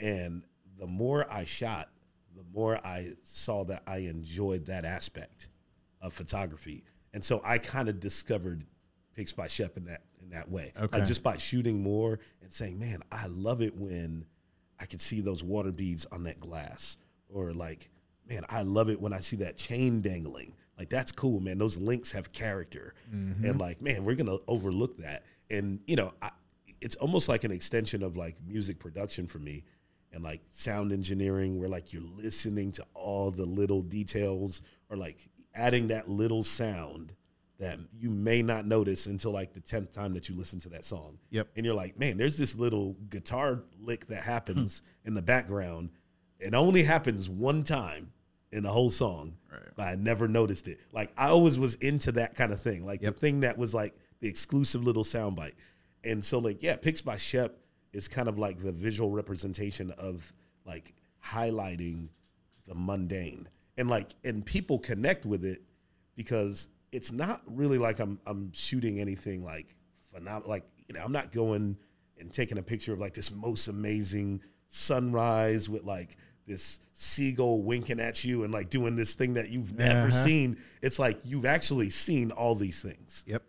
And 0.00 0.44
the 0.78 0.86
more 0.86 1.26
I 1.30 1.44
shot, 1.44 1.90
the 2.36 2.44
more 2.54 2.78
I 2.86 3.14
saw 3.24 3.64
that 3.64 3.82
I 3.86 3.98
enjoyed 3.98 4.66
that 4.66 4.84
aspect 4.84 5.48
of 6.00 6.14
photography. 6.14 6.84
And 7.12 7.24
so 7.24 7.40
I 7.44 7.58
kind 7.58 7.88
of 7.88 7.98
discovered 7.98 8.64
Pix 9.14 9.32
by 9.32 9.48
Shep 9.48 9.76
in 9.76 9.86
that 9.86 10.02
in 10.22 10.30
that 10.30 10.48
way. 10.48 10.72
Uh, 10.76 10.84
okay. 10.84 10.98
Like 10.98 11.06
just 11.08 11.24
by 11.24 11.36
shooting 11.36 11.82
more 11.82 12.20
and 12.40 12.52
saying, 12.52 12.78
"Man, 12.78 13.02
I 13.10 13.26
love 13.26 13.60
it 13.60 13.76
when 13.76 14.26
I 14.78 14.86
can 14.86 15.00
see 15.00 15.20
those 15.20 15.42
water 15.42 15.72
beads 15.72 16.06
on 16.06 16.22
that 16.24 16.38
glass." 16.38 16.98
Or 17.28 17.52
like, 17.52 17.90
"Man, 18.28 18.44
I 18.48 18.62
love 18.62 18.88
it 18.88 19.00
when 19.00 19.12
I 19.12 19.18
see 19.18 19.36
that 19.36 19.56
chain 19.56 20.00
dangling." 20.00 20.54
Like 20.78 20.88
that's 20.88 21.12
cool, 21.12 21.40
man. 21.40 21.58
Those 21.58 21.76
links 21.76 22.12
have 22.12 22.32
character. 22.32 22.94
Mm-hmm. 23.12 23.44
And 23.44 23.60
like, 23.60 23.82
man, 23.82 24.04
we're 24.04 24.14
going 24.14 24.26
to 24.26 24.40
overlook 24.46 24.98
that. 24.98 25.24
And 25.50 25.80
you 25.86 25.96
know, 25.96 26.12
I, 26.22 26.30
it's 26.80 26.94
almost 26.96 27.28
like 27.28 27.44
an 27.44 27.50
extension 27.50 28.02
of 28.02 28.16
like 28.16 28.36
music 28.46 28.78
production 28.78 29.26
for 29.26 29.38
me 29.38 29.64
and 30.12 30.22
like 30.22 30.40
sound 30.50 30.92
engineering 30.92 31.58
where 31.58 31.68
like 31.68 31.92
you're 31.92 32.02
listening 32.16 32.72
to 32.72 32.86
all 32.94 33.30
the 33.30 33.44
little 33.44 33.82
details 33.82 34.62
or 34.88 34.96
like 34.96 35.28
adding 35.54 35.88
that 35.88 36.08
little 36.08 36.42
sound 36.42 37.12
that 37.58 37.78
you 37.98 38.08
may 38.08 38.40
not 38.40 38.66
notice 38.66 39.06
until 39.06 39.32
like 39.32 39.52
the 39.52 39.60
10th 39.60 39.92
time 39.92 40.14
that 40.14 40.28
you 40.28 40.36
listen 40.36 40.60
to 40.60 40.68
that 40.68 40.84
song. 40.84 41.18
Yep. 41.30 41.48
And 41.56 41.66
you're 41.66 41.74
like, 41.74 41.98
man, 41.98 42.16
there's 42.16 42.36
this 42.36 42.54
little 42.54 42.94
guitar 43.10 43.64
lick 43.80 44.06
that 44.06 44.22
happens 44.22 44.82
hmm. 45.02 45.08
in 45.08 45.14
the 45.14 45.22
background. 45.22 45.90
It 46.38 46.54
only 46.54 46.84
happens 46.84 47.28
one 47.28 47.64
time 47.64 48.12
in 48.52 48.62
the 48.62 48.70
whole 48.70 48.90
song, 48.90 49.36
but 49.76 49.88
I 49.88 49.94
never 49.94 50.26
noticed 50.28 50.68
it. 50.68 50.78
Like 50.92 51.12
I 51.16 51.28
always 51.28 51.58
was 51.58 51.74
into 51.76 52.12
that 52.12 52.34
kind 52.34 52.52
of 52.52 52.60
thing, 52.60 52.86
like 52.86 53.02
Yep. 53.02 53.14
the 53.14 53.20
thing 53.20 53.40
that 53.40 53.58
was 53.58 53.74
like 53.74 53.94
the 54.20 54.28
exclusive 54.28 54.82
little 54.82 55.04
soundbite. 55.04 55.52
And 56.04 56.24
so, 56.24 56.38
like, 56.38 56.62
yeah, 56.62 56.76
Pix 56.76 57.00
by 57.00 57.16
Shep 57.16 57.58
is 57.92 58.08
kind 58.08 58.28
of 58.28 58.38
like 58.38 58.62
the 58.62 58.72
visual 58.72 59.10
representation 59.10 59.90
of 59.92 60.32
like 60.64 60.94
highlighting 61.24 62.08
the 62.66 62.74
mundane, 62.74 63.48
and 63.76 63.88
like, 63.88 64.10
and 64.24 64.44
people 64.44 64.78
connect 64.78 65.26
with 65.26 65.44
it 65.44 65.62
because 66.16 66.68
it's 66.92 67.12
not 67.12 67.42
really 67.46 67.78
like 67.78 67.98
I'm 67.98 68.18
I'm 68.26 68.52
shooting 68.52 69.00
anything 69.00 69.44
like 69.44 69.74
phenomenal. 70.12 70.48
Like, 70.48 70.64
you 70.88 70.94
know, 70.94 71.02
I'm 71.04 71.12
not 71.12 71.32
going 71.32 71.76
and 72.18 72.32
taking 72.32 72.58
a 72.58 72.62
picture 72.62 72.92
of 72.92 72.98
like 72.98 73.14
this 73.14 73.30
most 73.30 73.68
amazing 73.68 74.42
sunrise 74.68 75.68
with 75.68 75.84
like 75.84 76.16
this 76.48 76.80
seagull 76.94 77.62
winking 77.62 78.00
at 78.00 78.24
you 78.24 78.42
and 78.42 78.52
like 78.52 78.70
doing 78.70 78.96
this 78.96 79.14
thing 79.14 79.34
that 79.34 79.50
you've 79.50 79.72
never 79.74 80.08
Uh-huh. 80.08 80.24
seen. 80.24 80.56
It's 80.82 80.98
like 80.98 81.20
you've 81.24 81.44
actually 81.46 81.90
seen 81.90 82.30
all 82.32 82.54
these 82.56 82.82
things 82.82 83.22
Yep. 83.26 83.42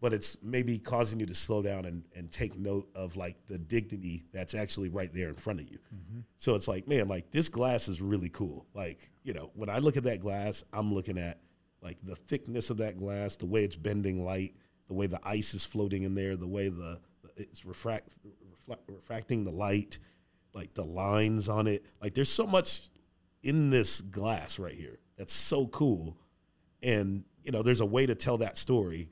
but 0.00 0.12
it's 0.14 0.36
maybe 0.42 0.78
causing 0.78 1.20
you 1.20 1.26
to 1.26 1.34
slow 1.34 1.60
down 1.62 1.84
and, 1.84 2.04
and 2.16 2.30
take 2.30 2.58
note 2.58 2.88
of 2.94 3.16
like 3.16 3.36
the 3.48 3.58
dignity 3.58 4.24
that's 4.32 4.54
actually 4.54 4.88
right 4.88 5.12
there 5.12 5.28
in 5.28 5.34
front 5.34 5.60
of 5.60 5.68
you. 5.70 5.78
So 6.38 6.54
it's 6.54 6.66
like, 6.68 6.88
man, 6.88 7.08
like 7.08 7.30
this 7.30 7.48
glass 7.48 7.88
is 7.88 8.00
really 8.00 8.28
cool. 8.30 8.66
Like, 8.74 9.10
you 9.22 9.32
know, 9.34 9.50
when 9.54 9.68
I 9.68 9.78
look 9.78 9.96
at 9.96 10.04
that 10.04 10.20
glass, 10.20 10.64
I'm 10.72 10.92
looking 10.94 11.18
at 11.18 11.38
like 11.82 11.98
the 12.02 12.16
thickness 12.16 12.70
of 12.70 12.76
that 12.78 12.96
glass, 12.98 13.36
the 13.36 13.46
way 13.46 13.64
it's 13.64 13.76
bending 13.76 14.24
light, 14.24 14.54
the 14.88 14.94
way 14.94 15.06
the 15.08 15.20
ice 15.24 15.52
is 15.54 15.64
floating 15.64 16.04
in 16.04 16.14
there, 16.14 16.36
the 16.36 16.46
way 16.48 16.68
the 16.68 17.00
it's 17.36 17.64
refract 17.64 18.08
reflect, 18.50 18.82
refracting 18.88 19.42
the 19.44 19.50
light, 19.50 19.98
like 20.54 20.74
the 20.74 20.84
lines 20.84 21.48
on 21.48 21.66
it. 21.66 21.84
Like 22.00 22.14
there's 22.14 22.30
so 22.30 22.46
much 22.46 22.88
in 23.42 23.70
this 23.70 24.00
glass 24.00 24.58
right 24.58 24.74
here 24.74 24.98
that's 25.16 25.32
so 25.32 25.66
cool. 25.66 26.16
And 26.82 27.24
you 27.44 27.52
know, 27.52 27.62
there's 27.62 27.80
a 27.80 27.86
way 27.86 28.06
to 28.06 28.14
tell 28.14 28.38
that 28.38 28.56
story 28.56 29.08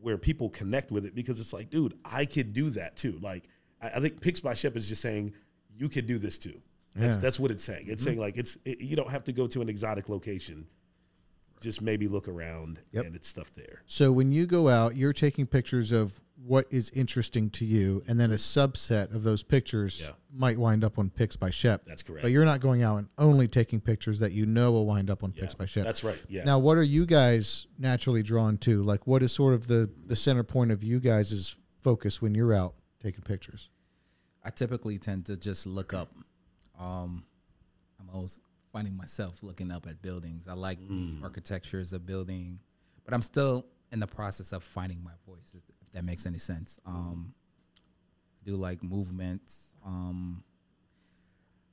where 0.00 0.18
people 0.18 0.48
connect 0.48 0.90
with 0.90 1.04
it 1.06 1.14
because 1.14 1.38
it's 1.40 1.52
like, 1.52 1.70
dude, 1.70 1.94
I 2.04 2.24
could 2.24 2.52
do 2.52 2.70
that 2.70 2.96
too. 2.96 3.18
Like, 3.22 3.44
I, 3.80 3.90
I 3.90 4.00
think 4.00 4.20
Pix 4.20 4.40
by 4.40 4.54
Shep 4.54 4.76
is 4.76 4.88
just 4.88 5.02
saying 5.02 5.32
you 5.76 5.88
could 5.88 6.06
do 6.06 6.18
this 6.18 6.38
too. 6.38 6.60
That's, 6.94 7.14
Yeah. 7.14 7.20
that's 7.20 7.40
what 7.40 7.50
it's 7.50 7.64
saying. 7.64 7.86
It's 7.88 8.02
mm-hmm. 8.02 8.10
saying 8.10 8.20
like 8.20 8.36
it's 8.36 8.58
it, 8.64 8.80
you 8.80 8.96
don't 8.96 9.10
have 9.10 9.24
to 9.24 9.32
go 9.32 9.46
to 9.46 9.62
an 9.62 9.68
exotic 9.68 10.08
location. 10.08 10.66
Just 11.62 11.80
maybe 11.80 12.08
look 12.08 12.28
around 12.28 12.80
Yep. 12.92 13.06
and 13.06 13.16
it's 13.16 13.28
stuff 13.28 13.52
there. 13.54 13.82
So 13.86 14.12
when 14.12 14.32
you 14.32 14.46
go 14.46 14.68
out, 14.68 14.96
you're 14.96 15.12
taking 15.12 15.46
pictures 15.46 15.92
of 15.92 16.20
what 16.44 16.66
is 16.72 16.90
interesting 16.90 17.48
to 17.50 17.64
you, 17.64 18.02
and 18.08 18.18
then 18.18 18.32
a 18.32 18.36
subset 18.36 19.14
of 19.14 19.22
those 19.22 19.44
pictures 19.44 20.00
Yeah. 20.00 20.10
might 20.32 20.58
wind 20.58 20.82
up 20.82 20.98
on 20.98 21.08
Pix 21.08 21.36
by 21.36 21.50
Shep. 21.50 21.84
That's 21.86 22.02
correct. 22.02 22.22
But 22.22 22.32
you're 22.32 22.44
not 22.44 22.60
going 22.60 22.82
out 22.82 22.96
and 22.96 23.08
only 23.16 23.46
taking 23.46 23.80
pictures 23.80 24.18
that 24.18 24.32
you 24.32 24.44
know 24.44 24.72
will 24.72 24.84
wind 24.86 25.08
up 25.08 25.22
on 25.22 25.32
Pix 25.32 25.52
Yeah, 25.54 25.58
by 25.58 25.66
Shep. 25.66 25.84
That's 25.84 26.02
right. 26.02 26.20
Yeah. 26.28 26.42
Now, 26.42 26.58
what 26.58 26.76
are 26.78 26.82
you 26.82 27.06
guys 27.06 27.68
naturally 27.78 28.24
drawn 28.24 28.58
to? 28.58 28.82
Like, 28.82 29.06
what 29.06 29.22
is 29.22 29.30
sort 29.30 29.54
of 29.54 29.68
the 29.68 29.88
the 30.06 30.16
center 30.16 30.42
point 30.42 30.72
of 30.72 30.82
you 30.82 30.98
guys' 30.98 31.56
focus 31.80 32.20
when 32.20 32.34
you're 32.34 32.52
out 32.52 32.74
taking 33.00 33.22
pictures? 33.22 33.70
I 34.42 34.50
typically 34.50 34.98
tend 34.98 35.26
to 35.26 35.36
just 35.36 35.64
look 35.66 35.94
up. 35.94 36.12
Um, 36.76 37.24
I'm 38.00 38.10
always 38.12 38.40
finding 38.72 38.96
myself 38.96 39.42
looking 39.42 39.70
up 39.70 39.86
at 39.86 40.00
buildings. 40.02 40.48
I 40.48 40.54
like 40.54 40.78
the 40.88 41.22
architectures 41.22 41.92
of 41.92 42.06
building, 42.06 42.58
but 43.04 43.14
I'm 43.14 43.22
still 43.22 43.66
in 43.92 44.00
the 44.00 44.06
process 44.06 44.52
of 44.52 44.64
finding 44.64 45.02
my 45.02 45.12
voice. 45.26 45.54
If 45.54 45.62
if 45.82 45.92
that 45.92 46.04
makes 46.04 46.26
any 46.26 46.38
sense. 46.38 46.80
Um, 46.86 47.34
I 48.40 48.50
do 48.50 48.56
like 48.56 48.82
movements. 48.82 49.76
Um, 49.84 50.42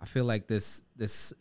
I 0.01 0.05
feel 0.05 0.25
like 0.25 0.47
this 0.47 0.83
this 0.95 1.33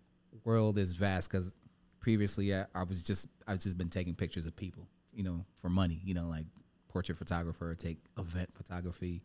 world 0.44 0.78
is 0.78 0.92
vast 0.92 1.30
because 1.30 1.54
previously 2.00 2.54
I, 2.54 2.66
I 2.74 2.84
was 2.84 3.02
just 3.02 3.28
I've 3.46 3.58
just 3.58 3.76
been 3.76 3.88
taking 3.88 4.14
pictures 4.14 4.46
of 4.46 4.56
people, 4.56 4.86
you 5.12 5.22
know, 5.22 5.44
for 5.60 5.68
money. 5.68 6.00
You 6.04 6.14
know, 6.14 6.28
like 6.28 6.46
portrait 6.88 7.18
photographer, 7.18 7.74
take 7.74 7.98
event 8.16 8.50
photography, 8.54 9.22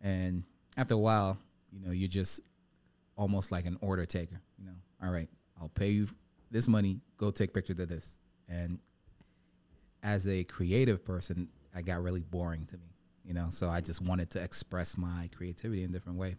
and 0.00 0.44
after 0.76 0.94
a 0.94 0.98
while, 0.98 1.38
you 1.72 1.80
know, 1.80 1.92
you're 1.92 2.08
just 2.08 2.40
almost 3.16 3.52
like 3.52 3.66
an 3.66 3.78
order 3.80 4.04
taker. 4.04 4.40
You 4.58 4.66
know, 4.66 4.74
all 5.02 5.10
right, 5.10 5.28
I'll 5.60 5.68
pay 5.68 5.90
you 5.90 6.08
this 6.50 6.68
money. 6.68 7.00
Go 7.16 7.30
take 7.30 7.52
pictures 7.54 7.78
of 7.78 7.88
this. 7.88 8.18
And 8.48 8.78
as 10.02 10.26
a 10.28 10.44
creative 10.44 11.04
person, 11.04 11.48
I 11.74 11.82
got 11.82 12.02
really 12.02 12.22
boring 12.22 12.66
to 12.66 12.76
me. 12.76 12.88
You 13.24 13.32
know, 13.34 13.46
so 13.50 13.70
I 13.70 13.80
just 13.80 14.02
wanted 14.02 14.30
to 14.30 14.42
express 14.42 14.98
my 14.98 15.30
creativity 15.34 15.82
in 15.82 15.90
a 15.90 15.92
different 15.92 16.18
way. 16.18 16.36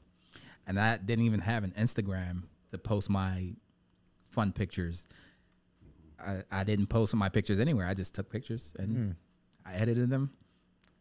And 0.67 0.79
I 0.79 0.97
didn't 0.97 1.25
even 1.25 1.39
have 1.39 1.63
an 1.63 1.73
Instagram 1.77 2.43
to 2.71 2.77
post 2.77 3.09
my 3.09 3.55
fun 4.29 4.51
pictures. 4.51 5.07
I, 6.19 6.43
I 6.51 6.63
didn't 6.63 6.87
post 6.87 7.13
my 7.15 7.29
pictures 7.29 7.59
anywhere. 7.59 7.87
I 7.87 7.93
just 7.95 8.13
took 8.13 8.29
pictures 8.29 8.73
and 8.77 9.15
I 9.65 9.73
edited 9.75 10.09
them. 10.09 10.31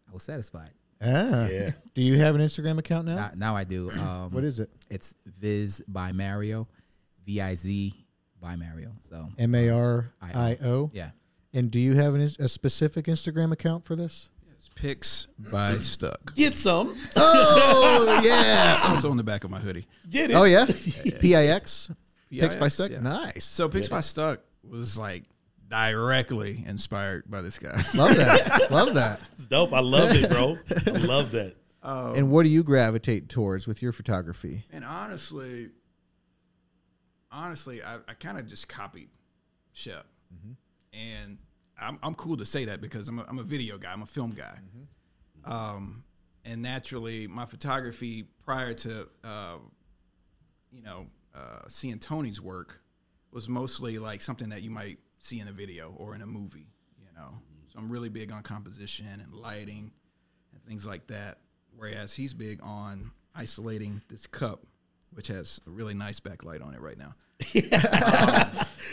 I 0.08 0.12
was 0.14 0.22
satisfied. 0.22 0.70
Ah, 1.02 1.46
Yeah. 1.48 1.72
Do 1.94 2.00
you 2.02 2.16
have 2.18 2.34
an 2.34 2.40
Instagram 2.40 2.78
account 2.78 3.06
now? 3.06 3.16
Now, 3.16 3.30
now 3.34 3.56
I 3.56 3.64
do. 3.64 3.90
Um, 4.00 4.30
what 4.32 4.44
is 4.44 4.58
it? 4.60 4.70
It's 4.88 5.14
Viz 5.26 5.82
by 5.86 6.12
Mario, 6.12 6.66
V 7.26 7.40
I 7.42 7.54
Z 7.54 8.03
by 8.44 8.56
Mario. 8.56 8.90
So 9.00 9.16
uh, 9.16 9.26
M 9.38 9.54
A 9.54 9.70
R 9.70 10.10
I 10.20 10.58
O. 10.62 10.90
yeah, 10.92 11.10
And 11.54 11.70
do 11.70 11.80
you 11.80 11.94
have 11.94 12.14
an, 12.14 12.20
a 12.20 12.46
specific 12.48 13.06
Instagram 13.06 13.52
account 13.52 13.84
for 13.86 13.96
this? 13.96 14.28
It's 14.52 14.68
Pix 14.74 15.28
by 15.50 15.72
Stuc. 15.76 16.34
Get 16.34 16.54
some. 16.56 16.94
Oh 17.16 18.20
yeah. 18.24 18.76
It's 18.76 18.84
also 18.84 19.10
on 19.10 19.16
the 19.16 19.24
back 19.24 19.44
of 19.44 19.50
my 19.50 19.60
hoodie. 19.60 19.86
Get 20.10 20.30
it. 20.30 20.34
Oh 20.34 20.44
yeah. 20.44 20.66
P 21.20 21.34
I 21.34 21.46
X. 21.46 21.90
Pix 22.30 22.54
by 22.56 22.66
Stuc. 22.66 22.90
yeah. 22.90 23.00
Nice. 23.00 23.44
So 23.44 23.68
Picks 23.68 23.88
by 23.88 24.00
Stuck 24.00 24.40
was 24.62 24.98
like 24.98 25.24
directly 25.68 26.62
inspired 26.66 27.24
by 27.30 27.40
this 27.40 27.58
guy. 27.58 27.82
Love 27.94 28.16
that. 28.16 28.66
Love 28.70 28.94
that. 28.94 29.20
It's 29.32 29.46
dope. 29.46 29.72
I 29.72 29.80
love 29.80 30.14
it, 30.14 30.28
bro. 30.28 30.58
I 30.86 30.98
love 30.98 31.30
that. 31.32 31.54
And 31.82 32.30
what 32.30 32.44
do 32.44 32.50
you 32.50 32.62
gravitate 32.62 33.28
towards 33.30 33.66
with 33.66 33.80
your 33.82 33.92
photography? 33.92 34.64
And 34.70 34.84
honestly, 34.84 35.70
honestly, 37.34 37.82
I, 37.82 37.96
I 38.08 38.14
kind 38.14 38.38
of 38.38 38.46
just 38.46 38.68
copied 38.68 39.08
Shep. 39.72 40.06
And 40.92 41.38
I'm, 41.80 41.98
I'm 42.02 42.14
cool 42.14 42.36
to 42.36 42.46
say 42.46 42.64
that 42.66 42.80
because 42.80 43.08
I'm 43.08 43.18
a, 43.18 43.26
I'm 43.28 43.38
a 43.38 43.42
video 43.42 43.76
guy, 43.76 43.92
I'm 43.92 44.02
a 44.02 44.06
film 44.06 44.30
guy. 44.30 44.56
Um, 45.44 46.04
and 46.44 46.62
naturally, 46.62 47.26
my 47.26 47.44
photography 47.44 48.26
prior 48.44 48.74
to, 48.74 49.08
uh, 49.24 49.56
you 50.72 50.82
know, 50.82 51.06
uh, 51.34 51.62
seeing 51.68 51.98
Tony's 51.98 52.40
work 52.40 52.80
was 53.32 53.48
mostly 53.48 53.98
like 53.98 54.20
something 54.20 54.50
that 54.50 54.62
you 54.62 54.70
might 54.70 54.98
see 55.18 55.40
in 55.40 55.48
a 55.48 55.52
video 55.52 55.92
or 55.98 56.14
in 56.14 56.22
a 56.22 56.26
movie, 56.26 56.68
you 56.98 57.08
know. 57.16 57.30
So 57.72 57.78
I'm 57.80 57.90
really 57.90 58.08
big 58.08 58.30
on 58.30 58.42
composition 58.42 59.06
and 59.06 59.32
lighting 59.32 59.90
and 60.52 60.62
things 60.64 60.86
like 60.86 61.08
that. 61.08 61.38
Whereas 61.76 62.14
he's 62.14 62.32
big 62.32 62.60
on 62.62 63.10
isolating 63.34 64.00
this 64.08 64.28
cup, 64.28 64.64
which 65.14 65.28
has 65.28 65.60
a 65.66 65.70
really 65.70 65.94
nice 65.94 66.20
backlight 66.20 66.64
on 66.64 66.74
it 66.74 66.80
right 66.80 66.98
now. 66.98 67.14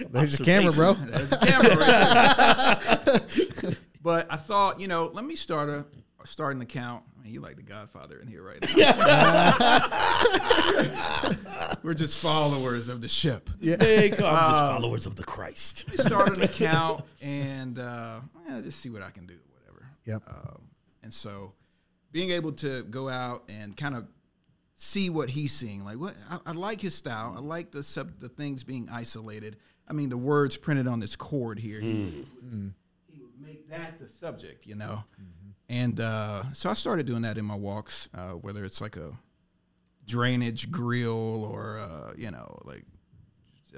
There's 0.10 0.38
the 0.38 0.44
camera, 0.44 0.72
bro. 0.72 0.94
There's 0.94 1.32
a 1.32 1.38
camera 1.38 1.76
right 1.78 3.76
but 4.02 4.28
I 4.30 4.36
thought, 4.36 4.80
you 4.82 4.88
know, 4.88 5.12
let 5.14 5.26
me 5.26 5.36
start 5.36 5.70
a 5.70 5.86
start 6.26 6.56
an 6.56 6.62
account. 6.62 7.04
I 7.20 7.24
mean, 7.24 7.34
you 7.34 7.42
like 7.42 7.56
the 7.56 7.64
Godfather 7.64 8.20
in 8.20 8.28
here 8.28 8.44
right 8.44 8.62
now. 8.62 8.76
We're 11.84 11.94
just 11.94 12.18
followers 12.20 12.90
of 12.90 13.02
the 13.02 13.08
ship. 13.08 13.50
yeah 13.60 13.76
they 13.76 14.10
come 14.10 14.20
just 14.20 14.60
followers 14.60 15.06
of 15.06 15.16
the 15.16 15.24
Christ. 15.24 15.90
Start 16.00 16.38
an 16.38 16.44
account 16.44 17.04
and 17.22 17.80
uh, 17.80 18.20
yeah, 18.48 18.62
just 18.62 18.80
see 18.80 18.90
what 18.90 19.02
I 19.02 19.10
can 19.12 19.26
do, 19.26 19.36
whatever. 19.52 19.86
Yep. 20.06 20.24
Um, 20.28 20.62
and 21.04 21.14
so, 21.14 21.54
being 22.12 22.32
able 22.32 22.52
to 22.54 22.84
go 22.84 23.08
out 23.10 23.44
and 23.50 23.76
kind 23.78 23.96
of 23.96 24.08
see 24.82 25.12
what 25.12 25.30
he's 25.30 25.54
seeing, 25.54 25.86
like 25.86 25.98
what 25.98 26.16
I, 26.28 26.40
I 26.48 26.52
like 26.54 26.82
his 26.82 26.96
style. 26.96 27.36
I 27.38 27.40
like 27.40 27.72
the 27.72 27.84
sub, 27.84 28.20
the 28.20 28.30
things 28.30 28.64
being 28.64 28.90
isolated. 28.92 29.58
I 29.88 29.94
mean, 29.94 30.10
the 30.10 30.18
words 30.18 30.58
printed 30.58 30.88
on 30.88 31.00
this 31.00 31.16
cord 31.16 31.60
here. 31.60 31.80
He, 31.80 32.26
would, 32.42 32.74
he 33.08 33.22
would 33.22 33.40
make 33.40 33.70
that 33.70 34.00
the 34.00 34.10
subject, 34.10 34.66
you 34.66 34.76
know. 34.76 35.04
And 35.70 36.00
uh, 36.00 36.44
so 36.54 36.70
I 36.70 36.74
started 36.74 37.06
doing 37.06 37.22
that 37.22 37.38
in 37.38 37.46
my 37.46 37.56
walks, 37.56 38.10
uh, 38.16 38.32
whether 38.32 38.64
it's 38.64 38.82
like 38.82 38.98
a 38.98 39.12
drainage 40.08 40.72
grill 40.72 41.46
or 41.46 41.80
uh, 41.80 42.14
you 42.18 42.32
know 42.32 42.58
like 42.66 42.84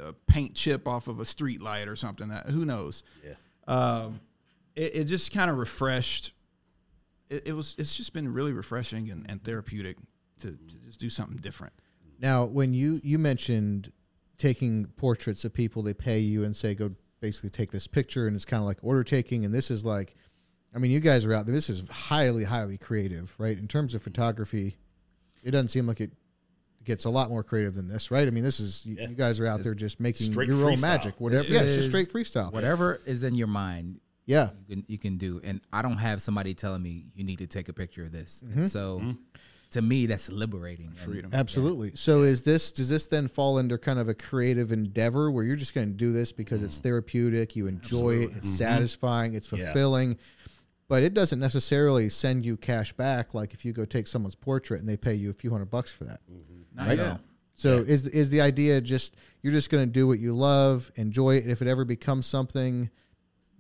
a 0.02 0.14
paint 0.14 0.56
chip 0.56 0.88
off 0.88 1.10
of 1.10 1.20
a 1.20 1.26
street 1.26 1.62
light 1.62 1.90
or 1.90 1.98
something. 1.98 2.30
That, 2.30 2.48
who 2.48 2.64
knows? 2.64 3.04
Yeah. 3.26 3.34
Um, 3.68 4.22
it, 4.76 4.96
it 4.96 5.04
just 5.04 5.34
kind 5.34 5.52
of 5.52 5.58
refreshed. 5.58 6.32
It, 7.30 7.50
it 7.50 7.54
was. 7.54 7.76
It's 7.78 7.96
just 7.96 8.14
been 8.14 8.34
really 8.34 8.54
refreshing 8.54 9.12
and, 9.12 9.26
and 9.28 9.44
therapeutic 9.44 9.98
to, 10.44 10.52
to 10.52 10.76
just 10.86 11.00
do 11.00 11.10
something 11.10 11.38
different. 11.38 11.74
Now, 12.20 12.46
when 12.46 12.74
you 12.74 13.02
you 13.04 13.18
mentioned 13.20 13.92
taking 14.38 14.86
portraits 14.98 15.44
of 15.46 15.54
people, 15.54 15.84
they 15.84 15.94
pay 15.94 16.20
you 16.20 16.44
and 16.44 16.56
say, 16.56 16.76
"Go 16.76 16.92
basically 17.20 17.50
take 17.50 17.72
this 17.72 17.88
picture," 17.88 18.28
and 18.28 18.36
it's 18.36 18.46
kind 18.46 18.62
of 18.62 18.68
like 18.68 18.78
order 18.82 19.04
taking. 19.04 19.44
And 19.46 19.54
this 19.54 19.72
is 19.72 19.84
like, 19.84 20.16
I 20.74 20.78
mean, 20.78 20.92
you 20.92 21.00
guys 21.00 21.26
are 21.26 21.34
out 21.34 21.46
there. 21.46 21.56
This 21.56 21.70
is 21.70 21.88
highly, 21.90 22.44
highly 22.44 22.78
creative, 22.78 23.36
right? 23.40 23.58
In 23.58 23.68
terms 23.68 23.96
of 23.96 24.02
photography, 24.02 24.78
it 25.44 25.52
doesn't 25.52 25.70
seem 25.70 25.88
like 25.88 26.00
it 26.02 26.12
gets 26.84 27.06
a 27.06 27.10
lot 27.10 27.30
more 27.30 27.44
creative 27.44 27.74
than 27.74 27.88
this, 27.88 28.12
right? 28.12 28.28
I 28.28 28.32
mean, 28.32 28.44
this 28.44 28.60
is 28.60 28.86
you, 28.86 28.96
Yeah. 29.00 29.10
you 29.10 29.16
guys 29.16 29.40
are 29.40 29.48
out 29.48 29.64
there 29.64 29.74
just 29.74 30.00
making 30.00 30.32
straight 30.32 30.50
your 30.50 30.70
own 30.70 30.80
magic, 30.82 31.20
whatever. 31.20 31.44
This 31.44 31.52
Yeah, 31.52 31.62
it's 31.62 31.76
just 31.76 31.90
straight 31.90 32.10
freestyle. 32.10 32.52
Whatever 32.52 33.00
is 33.06 33.24
in 33.24 33.36
your 33.36 33.48
mind, 33.48 34.00
Yeah, 34.26 34.50
you 34.68 34.76
can 34.76 34.86
you 34.88 34.98
can 34.98 35.18
do. 35.18 35.42
And 35.44 35.62
I 35.72 35.82
don't 35.82 35.98
have 35.98 36.22
somebody 36.22 36.54
telling 36.54 36.82
me 36.82 37.06
you 37.16 37.24
need 37.24 37.40
to 37.40 37.48
take 37.48 37.68
a 37.70 37.74
picture 37.74 38.04
of 38.06 38.12
this. 38.12 38.44
Mm-hmm. 38.46 38.60
And 38.60 38.72
so, 38.72 39.16
to 39.74 39.82
me, 39.82 40.06
that's 40.06 40.32
liberating. 40.32 40.88
And 40.88 40.98
Freedom. 40.98 41.32
Absolutely. 41.34 41.92
So 41.96 42.24
is 42.24 42.44
this 42.44 42.72
does 42.72 42.90
this 42.90 43.08
then 43.08 43.28
fall 43.28 43.58
under 43.58 43.78
kind 43.78 44.00
of 44.00 44.10
a 44.10 44.14
creative 44.14 44.72
endeavor 44.72 45.30
where 45.30 45.44
you're 45.44 45.56
just 45.56 45.76
going 45.76 45.90
to 45.90 45.94
do 45.94 46.14
this 46.14 46.32
because 46.32 46.64
it's 46.64 46.80
mm. 46.80 46.84
therapeutic, 46.84 47.56
you 47.56 47.68
enjoy 47.68 48.18
it, 48.18 48.32
it's 48.36 48.48
mm-hmm. 48.48 48.48
satisfying, 48.48 49.34
it's 49.34 49.52
Yeah. 49.52 49.66
fulfilling, 49.66 50.18
but 50.88 51.04
it 51.04 51.14
doesn't 51.14 51.40
necessarily 51.40 52.10
send 52.10 52.46
you 52.46 52.58
cash 52.58 52.94
back 52.94 53.34
like 53.34 53.54
if 53.54 53.66
you 53.66 53.74
go 53.74 53.86
take 53.86 54.08
someone's 54.08 54.36
portrait 54.36 54.80
and 54.80 54.90
they 54.90 54.98
pay 54.98 55.14
you 55.14 55.30
a 55.30 55.34
few 55.34 55.52
hundred 55.52 55.70
bucks 55.70 55.92
for 55.92 56.06
that. 56.06 56.22
Mm-hmm. 56.32 56.78
Not 56.78 56.88
Right? 56.88 56.98
yet. 56.98 57.20
So 57.56 57.78
is 57.78 58.08
is 58.08 58.30
the 58.30 58.42
idea 58.42 58.82
just 58.82 59.16
you're 59.42 59.54
just 59.54 59.70
going 59.70 59.86
to 59.86 59.92
do 59.92 60.08
what 60.08 60.20
you 60.20 60.34
love, 60.34 60.92
enjoy 60.96 61.36
it, 61.36 61.44
and 61.44 61.52
if 61.52 61.62
it 61.62 61.68
ever 61.68 61.86
becomes 61.86 62.26
something 62.26 62.90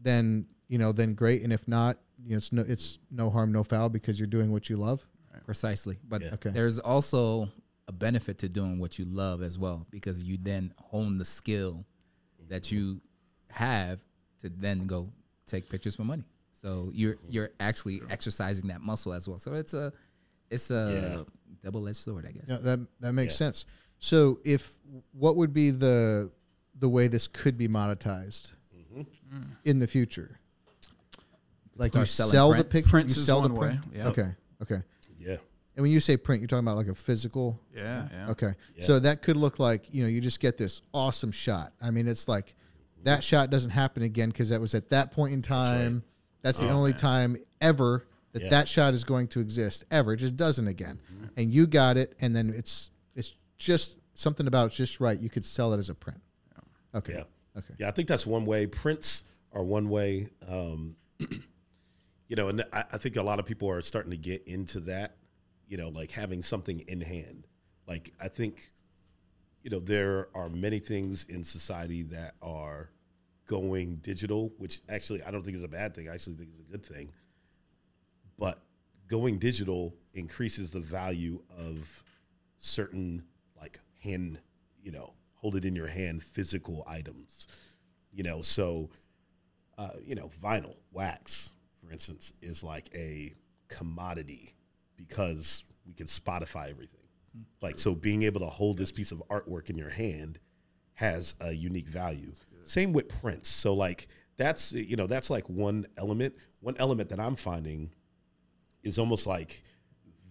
then, 0.03 0.45
you 0.67 0.77
know, 0.77 0.91
then 0.91 1.13
great, 1.13 1.43
and 1.43 1.53
if 1.53 1.67
not, 1.67 1.97
you 2.25 2.31
know, 2.31 2.37
it's 2.37 2.51
no 2.51 2.65
it's 2.67 2.99
no 3.11 3.29
harm 3.29 3.51
no 3.51 3.63
foul 3.63 3.89
because 3.89 4.19
you're 4.19 4.27
doing 4.27 4.51
what 4.51 4.69
you 4.69 4.77
love. 4.77 5.05
Precisely. 5.45 5.97
But 6.07 6.23
Okay. 6.23 6.49
there's 6.51 6.79
also 6.79 7.49
a 7.87 7.91
benefit 7.91 8.37
to 8.39 8.49
doing 8.49 8.79
what 8.79 8.97
you 8.97 9.05
love 9.05 9.41
as 9.41 9.57
well 9.57 9.85
because 9.91 10.23
you 10.23 10.37
then 10.41 10.73
hone 10.77 11.17
the 11.17 11.25
skill 11.25 11.85
that 12.49 12.71
you 12.71 13.01
have 13.49 13.99
to 14.41 14.49
then 14.49 14.87
go 14.87 15.09
take 15.45 15.69
pictures 15.69 15.95
for 15.95 16.03
money. 16.03 16.23
So 16.61 16.91
you're 16.93 17.17
you're 17.27 17.51
actually 17.59 18.01
exercising 18.09 18.67
that 18.69 18.81
muscle 18.81 19.13
as 19.13 19.27
well. 19.27 19.37
So 19.37 19.53
it's 19.53 19.73
a 19.73 19.91
it's 20.49 20.71
a 20.71 21.25
double 21.63 21.87
edged 21.87 21.97
sword, 21.97 22.25
I 22.25 22.31
guess. 22.31 22.45
Yeah, 22.47 22.57
that 22.57 22.79
that 23.01 23.13
makes 23.13 23.33
Yeah. 23.33 23.37
sense. 23.37 23.65
So, 23.99 24.39
if 24.43 24.73
what 25.13 25.37
would 25.37 25.53
be 25.53 25.71
the 25.71 26.29
the 26.77 26.89
way 26.89 27.07
this 27.07 27.27
could 27.27 27.57
be 27.57 27.67
monetized 27.69 28.51
mm-hmm. 28.93 29.41
in 29.63 29.79
the 29.79 29.87
future? 29.87 30.39
Like 31.75 31.95
you 31.95 32.05
Start 32.05 32.07
selling 32.09 32.31
sell 32.31 32.49
the 32.49 32.55
prints. 32.55 32.73
picture, 32.73 32.89
Prints 32.89 33.15
you 33.15 33.19
is 33.21 33.25
sell 33.25 33.41
the 33.41 33.49
one 33.49 33.57
print. 33.69 33.85
way, 33.91 33.97
yep. 33.97 34.05
Okay, 34.07 34.29
okay. 34.61 34.83
Yeah. 35.73 35.77
And 35.77 35.81
when 35.83 35.91
you 35.91 35.99
say 35.99 36.17
print, 36.17 36.41
you're 36.41 36.47
talking 36.47 36.65
about 36.65 36.77
like 36.77 36.87
a 36.87 36.93
physical. 36.93 37.59
Yeah, 37.75 38.07
yeah. 38.11 38.29
Okay, 38.29 38.53
so 38.81 38.99
that 38.99 39.21
could 39.21 39.37
look 39.37 39.57
like 39.59 39.93
you 39.93 40.03
know 40.03 40.09
you 40.09 40.21
just 40.21 40.39
get 40.39 40.57
this 40.57 40.81
awesome 40.93 41.31
shot. 41.31 41.73
I 41.81 41.89
mean, 41.91 42.07
it's 42.07 42.27
like 42.27 42.53
that 43.03 43.23
shot 43.23 43.49
doesn't 43.49 43.71
happen 43.71 44.03
again 44.03 44.29
because 44.29 44.49
that 44.49 44.61
was 44.61 44.75
at 44.75 44.89
that 44.89 45.11
point 45.11 45.33
in 45.33 45.41
time. 45.41 46.03
That's, 46.41 46.59
the 46.59 46.69
only 46.69 46.91
time 46.91 47.37
ever 47.61 48.05
that 48.33 48.41
Yeah. 48.43 48.49
that 48.49 48.67
shot 48.67 48.93
is 48.93 49.05
going 49.05 49.29
to 49.29 49.39
exist 49.39 49.85
ever. 49.89 50.11
It 50.13 50.17
just 50.17 50.35
doesn't 50.35 50.67
again. 50.67 50.99
And 51.37 51.53
you 51.53 51.65
got 51.67 51.95
it, 51.97 52.15
and 52.19 52.35
then 52.35 52.53
it's 52.55 52.91
it's 53.15 53.33
just 53.57 53.97
something 54.13 54.45
about 54.45 54.67
it's 54.67 54.75
just 54.77 54.99
right. 54.99 55.17
You 55.19 55.29
could 55.29 55.45
sell 55.45 55.73
it 55.73 55.77
as 55.77 55.89
a 55.89 55.95
print. 55.95 56.19
Okay. 56.93 57.13
Yeah. 57.13 57.23
Okay. 57.57 57.73
Yeah, 57.79 57.87
I 57.87 57.91
think 57.91 58.07
that's 58.07 58.25
one 58.27 58.45
way. 58.45 58.67
Prints 58.67 59.23
are 59.53 59.63
one 59.63 59.89
way. 59.89 60.27
Um, 60.47 60.95
you 62.27 62.35
know, 62.35 62.49
and 62.49 62.63
I, 62.73 62.83
I 62.91 62.97
think 62.97 63.15
a 63.15 63.23
lot 63.23 63.39
of 63.39 63.45
people 63.45 63.69
are 63.69 63.81
starting 63.81 64.11
to 64.11 64.17
get 64.17 64.43
into 64.47 64.79
that. 64.81 65.15
You 65.67 65.77
know, 65.77 65.89
like 65.89 66.11
having 66.11 66.41
something 66.41 66.81
in 66.81 67.01
hand. 67.01 67.47
Like 67.87 68.13
I 68.19 68.27
think, 68.27 68.71
you 69.61 69.69
know, 69.69 69.79
there 69.79 70.27
are 70.35 70.49
many 70.49 70.79
things 70.79 71.25
in 71.25 71.43
society 71.43 72.03
that 72.03 72.35
are 72.41 72.89
going 73.47 73.97
digital, 73.97 74.53
which 74.57 74.81
actually 74.87 75.23
I 75.23 75.31
don't 75.31 75.43
think 75.43 75.57
is 75.57 75.63
a 75.63 75.67
bad 75.67 75.95
thing. 75.95 76.09
I 76.09 76.13
actually 76.13 76.35
think 76.35 76.53
is 76.53 76.59
a 76.59 76.71
good 76.71 76.85
thing. 76.85 77.11
But 78.37 78.61
going 79.07 79.37
digital 79.37 79.95
increases 80.13 80.71
the 80.71 80.79
value 80.79 81.41
of 81.57 82.03
certain 82.57 83.23
like 83.59 83.79
hand, 84.01 84.39
you 84.81 84.91
know, 84.91 85.13
hold 85.35 85.55
it 85.55 85.65
in 85.65 85.75
your 85.75 85.87
hand 85.87 86.23
physical 86.23 86.83
items. 86.87 87.47
You 88.11 88.23
know, 88.23 88.41
so 88.41 88.89
uh, 89.77 89.89
you 90.05 90.15
know, 90.15 90.29
vinyl, 90.41 90.75
wax, 90.91 91.53
for 91.83 91.91
instance, 91.91 92.33
is 92.41 92.63
like 92.63 92.89
a 92.93 93.33
commodity 93.69 94.53
because 95.07 95.63
we 95.85 95.93
can 95.93 96.07
Spotify 96.07 96.69
everything. 96.69 96.99
Like 97.61 97.79
so 97.79 97.95
being 97.95 98.23
able 98.23 98.41
to 98.41 98.47
hold 98.47 98.77
this 98.77 98.91
piece 98.91 99.11
of 99.11 99.23
artwork 99.29 99.69
in 99.69 99.77
your 99.77 99.89
hand 99.89 100.39
has 100.95 101.35
a 101.39 101.51
unique 101.51 101.87
value. 101.87 102.33
Same 102.65 102.93
with 102.93 103.09
prints. 103.09 103.49
So 103.49 103.73
like 103.73 104.07
that's 104.37 104.71
you 104.71 104.95
know, 104.95 105.07
that's 105.07 105.29
like 105.29 105.49
one 105.49 105.85
element. 105.97 106.35
One 106.59 106.75
element 106.77 107.09
that 107.09 107.19
I'm 107.19 107.35
finding 107.35 107.93
is 108.83 108.97
almost 108.97 109.27
like 109.27 109.63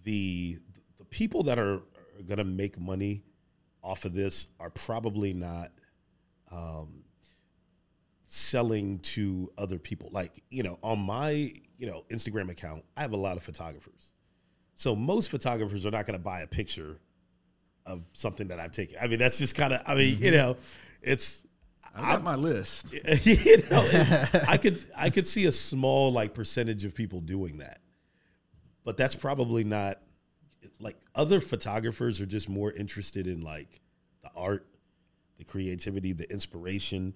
the 0.03 0.57
the 0.97 1.05
people 1.05 1.43
that 1.43 1.59
are, 1.59 1.75
are 1.75 2.23
going 2.25 2.37
to 2.37 2.43
make 2.43 2.79
money 2.79 3.23
off 3.83 4.05
of 4.05 4.13
this 4.13 4.47
are 4.59 4.69
probably 4.69 5.33
not 5.33 5.71
um, 6.51 7.03
selling 8.25 8.99
to 8.99 9.51
other 9.57 9.77
people. 9.77 10.09
Like 10.11 10.43
you 10.49 10.63
know, 10.63 10.79
on 10.83 10.99
my 10.99 11.31
you 11.77 11.87
know 11.87 12.05
Instagram 12.09 12.49
account, 12.49 12.83
I 12.95 13.01
have 13.01 13.13
a 13.13 13.17
lot 13.17 13.37
of 13.37 13.43
photographers. 13.43 14.13
So 14.75 14.95
most 14.95 15.29
photographers 15.29 15.85
are 15.85 15.91
not 15.91 16.05
going 16.05 16.17
to 16.17 16.23
buy 16.23 16.41
a 16.41 16.47
picture 16.47 16.97
of 17.85 18.03
something 18.13 18.47
that 18.47 18.59
I've 18.59 18.71
taken. 18.71 18.97
I 19.01 19.07
mean, 19.07 19.19
that's 19.19 19.37
just 19.37 19.55
kind 19.55 19.73
of. 19.73 19.81
I 19.85 19.95
mean, 19.95 20.17
you 20.19 20.31
mm-hmm. 20.31 20.35
know, 20.35 20.57
it's 21.01 21.45
I 21.95 22.13
got 22.13 22.23
my 22.23 22.35
list. 22.35 22.93
you 23.25 23.63
know, 23.69 23.87
I 24.47 24.57
could 24.57 24.83
I 24.95 25.09
could 25.09 25.27
see 25.27 25.45
a 25.45 25.51
small 25.51 26.11
like 26.11 26.33
percentage 26.33 26.85
of 26.85 26.95
people 26.95 27.19
doing 27.19 27.57
that, 27.57 27.81
but 28.83 28.97
that's 28.97 29.15
probably 29.15 29.63
not 29.63 29.99
like 30.79 30.97
other 31.13 31.39
photographers 31.39 32.19
are 32.19 32.25
just 32.25 32.49
more 32.49 32.71
interested 32.71 33.27
in 33.27 33.41
like 33.41 33.81
the 34.23 34.29
art, 34.35 34.65
the 35.37 35.43
creativity, 35.43 36.13
the 36.13 36.29
inspiration, 36.31 37.13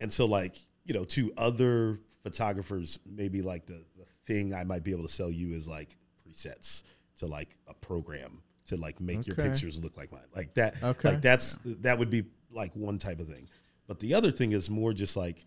and 0.00 0.12
so 0.12 0.26
like 0.26 0.56
you 0.84 0.94
know 0.94 1.04
to 1.04 1.32
other 1.36 2.00
photographers 2.22 2.98
maybe 3.06 3.42
like 3.42 3.66
the, 3.66 3.84
the 3.96 4.04
thing 4.26 4.52
I 4.52 4.64
might 4.64 4.82
be 4.82 4.90
able 4.90 5.04
to 5.04 5.12
sell 5.12 5.30
you 5.30 5.54
is 5.54 5.68
like 5.68 5.96
presets 6.28 6.82
to 7.16 7.26
like 7.26 7.56
a 7.68 7.74
program 7.74 8.42
to 8.66 8.76
like 8.76 9.00
make 9.00 9.26
your 9.26 9.36
pictures 9.50 9.78
look 9.82 9.96
like 9.96 10.10
mine 10.12 10.20
like 10.34 10.52
that 10.54 10.74
Okay. 10.82 11.10
like 11.12 11.22
that's 11.22 11.58
that 11.64 11.98
would 11.98 12.10
be 12.10 12.24
like 12.50 12.74
one 12.74 12.98
type 12.98 13.20
of 13.20 13.26
thing 13.28 13.48
but 13.86 13.98
the 14.00 14.14
other 14.14 14.30
thing 14.32 14.52
is 14.52 14.68
more 14.68 14.92
just 14.92 15.16
like 15.16 15.44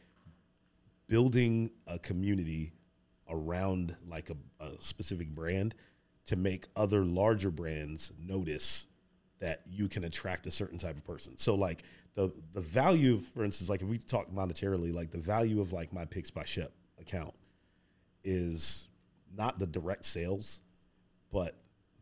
building 1.07 1.71
a 1.87 1.97
community 1.99 2.73
around 3.29 3.95
like 4.07 4.29
a, 4.29 4.63
a 4.63 4.71
specific 4.79 5.29
brand 5.29 5.75
to 6.25 6.35
make 6.35 6.67
other 6.75 7.03
larger 7.03 7.51
brands 7.51 8.11
notice 8.19 8.87
that 9.39 9.61
you 9.69 9.87
can 9.87 10.03
attract 10.03 10.45
a 10.45 10.51
certain 10.51 10.77
type 10.77 10.95
of 10.97 11.03
person. 11.05 11.37
So 11.37 11.55
like 11.55 11.83
the 12.15 12.31
the 12.53 12.61
value, 12.61 13.19
for 13.19 13.43
instance, 13.43 13.69
like 13.69 13.81
if 13.81 13.87
we 13.87 13.97
talk 13.97 14.31
monetarily, 14.31 14.93
like 14.93 15.11
the 15.11 15.17
value 15.17 15.61
of 15.61 15.71
like 15.71 15.93
my 15.93 16.05
Pix 16.05 16.29
by 16.29 16.43
Shep 16.45 16.71
account 16.99 17.33
is 18.23 18.87
not 19.35 19.57
the 19.59 19.67
direct 19.67 20.05
sales, 20.05 20.61
but 21.31 21.55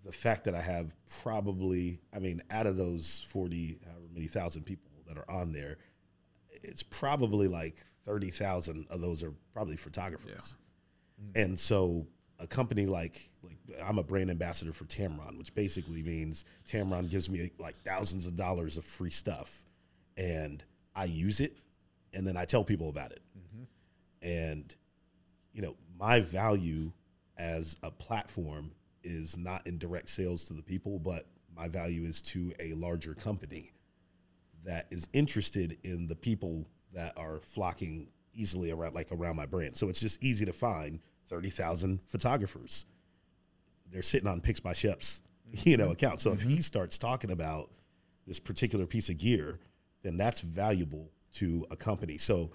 the 0.04 0.12
fact 0.12 0.46
that 0.46 0.56
I 0.56 0.62
have 0.62 0.96
probably, 1.22 2.00
I 2.14 2.20
mean, 2.20 2.42
out 2.50 2.66
of 2.66 2.78
those 2.78 3.26
40, 3.30 3.80
however 3.86 4.06
many 4.14 4.28
thousand 4.28 4.64
people 4.64 4.90
that 5.08 5.18
are 5.18 5.30
on 5.30 5.52
there, 5.52 5.78
it's 6.50 6.84
probably 6.84 7.48
like 7.48 7.78
30,000 8.06 8.88
of 8.90 9.02
those 9.02 9.24
are 9.24 9.34
probably 9.54 9.76
photographers. 9.76 10.56
Hmm. 11.20 11.40
And 11.40 11.60
so 11.60 12.08
a 12.40 12.48
company 12.48 12.86
like, 12.86 13.30
like 13.44 13.58
I'm 13.84 13.98
a 13.98 14.04
brand 14.04 14.30
ambassador 14.30 14.72
for 14.72 14.86
Tamron, 14.86 15.38
which 15.38 15.54
basically 15.54 16.04
means 16.04 16.46
Tamron 16.66 17.10
gives 17.10 17.30
me 17.30 17.52
like 17.60 17.76
thousands 17.84 18.28
of 18.28 18.38
dollars 18.38 18.78
of 18.78 18.86
free 18.86 19.12
stuff 19.12 19.64
and 20.16 20.64
I 20.96 21.06
use 21.06 21.40
it 21.40 21.58
and 22.14 22.26
then 22.26 22.38
I 22.38 22.46
tell 22.46 22.64
people 22.64 22.90
about 22.90 23.12
it. 23.12 23.22
Mm-hmm. 23.38 24.28
And 24.28 24.76
you 25.54 25.62
know, 25.62 25.76
my 26.00 26.20
value 26.20 26.92
as 27.38 27.78
a 27.84 27.92
platform 27.92 28.72
is 29.08 29.38
not 29.38 29.66
in 29.66 29.78
direct 29.78 30.10
sales 30.10 30.46
to 30.46 30.54
the 30.54 30.62
people, 30.62 31.00
but 31.00 31.26
my 31.56 31.68
value 31.68 32.04
is 32.04 32.22
to 32.22 32.54
a 32.60 32.74
larger 32.74 33.14
company 33.14 33.72
that 34.66 34.88
is 34.92 35.08
interested 35.14 35.78
in 35.84 36.08
the 36.08 36.16
people 36.16 36.68
that 36.94 37.14
are 37.18 37.40
flocking 37.40 38.08
easily 38.34 38.72
around 38.72 38.94
like 38.94 39.12
around 39.12 39.36
my 39.36 39.46
brand. 39.46 39.76
So 39.76 39.90
it's 39.90 40.00
just 40.00 40.24
easy 40.24 40.46
to 40.46 40.54
find 40.54 41.00
30,000 41.30 42.00
photographers. 42.08 42.86
They're 43.92 44.02
sitting 44.02 44.28
on 44.28 44.42
Pix 44.42 44.60
by 44.60 44.74
Sheps, 44.74 45.22
you 45.52 45.78
know, 45.78 45.92
account. 45.92 46.22
So 46.22 46.32
if 46.32 46.42
he 46.42 46.62
starts 46.62 46.98
talking 46.98 47.32
about 47.32 47.72
this 48.26 48.40
particular 48.40 48.86
piece 48.86 49.10
of 49.10 49.18
gear, 49.18 49.60
then 50.04 50.18
that's 50.18 50.42
valuable 50.42 51.10
to 51.34 51.66
a 51.72 51.76
company. 51.76 52.18
So, 52.18 52.52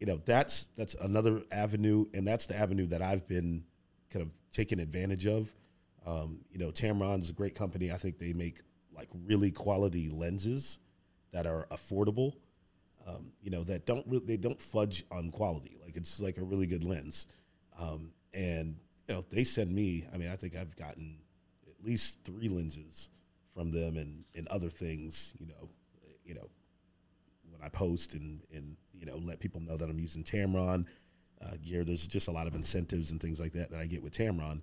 you 0.00 0.06
know, 0.06 0.16
that's 0.24 0.68
that's 0.74 0.94
another 0.94 1.42
avenue, 1.52 2.06
and 2.12 2.26
that's 2.26 2.46
the 2.46 2.56
avenue 2.56 2.86
that 2.88 3.02
I've 3.02 3.28
been 3.28 3.64
kind 4.10 4.22
of 4.22 4.30
taking 4.50 4.80
advantage 4.80 5.26
of. 5.26 5.50
Um, 6.06 6.40
you 6.50 6.58
know, 6.58 6.70
Tamron's 6.70 7.30
a 7.30 7.32
great 7.32 7.54
company. 7.54 7.92
I 7.92 7.96
think 7.96 8.18
they 8.18 8.32
make 8.32 8.60
like 8.94 9.08
really 9.26 9.50
quality 9.50 10.08
lenses 10.08 10.78
that 11.32 11.46
are 11.46 11.66
affordable. 11.70 12.34
Um, 13.06 13.32
you 13.40 13.50
know, 13.50 13.64
that 13.64 13.86
don't 13.86 14.26
they 14.26 14.36
don't 14.36 14.60
fudge 14.60 15.04
on 15.10 15.30
quality. 15.30 15.78
Like 15.84 15.96
it's 15.96 16.20
like 16.20 16.38
a 16.38 16.44
really 16.44 16.66
good 16.66 16.84
lens. 16.84 17.26
Um, 17.78 18.12
and 18.32 18.76
you 19.08 19.14
know, 19.14 19.24
they 19.30 19.44
send 19.44 19.74
me. 19.74 20.06
I 20.12 20.16
mean, 20.18 20.28
I 20.28 20.36
think 20.36 20.56
I've 20.56 20.76
gotten 20.76 21.18
at 21.66 21.84
least 21.84 22.20
three 22.24 22.48
lenses 22.48 23.10
from 23.52 23.70
them, 23.70 23.96
and 23.96 24.24
and 24.34 24.46
other 24.48 24.70
things. 24.70 25.32
You 25.38 25.46
know, 25.46 25.68
you 26.24 26.34
know, 26.34 26.48
when 27.50 27.60
I 27.62 27.68
post 27.68 28.14
and 28.14 28.40
and 28.52 28.76
you 28.94 29.06
know 29.06 29.16
let 29.16 29.40
people 29.40 29.60
know 29.60 29.76
that 29.76 29.88
I'm 29.88 29.98
using 29.98 30.22
Tamron 30.22 30.84
uh, 31.44 31.56
gear. 31.62 31.84
There's 31.84 32.06
just 32.06 32.28
a 32.28 32.32
lot 32.32 32.46
of 32.46 32.54
incentives 32.54 33.10
and 33.10 33.20
things 33.20 33.40
like 33.40 33.52
that 33.52 33.70
that 33.70 33.80
I 33.80 33.86
get 33.86 34.02
with 34.02 34.12
Tamron, 34.12 34.62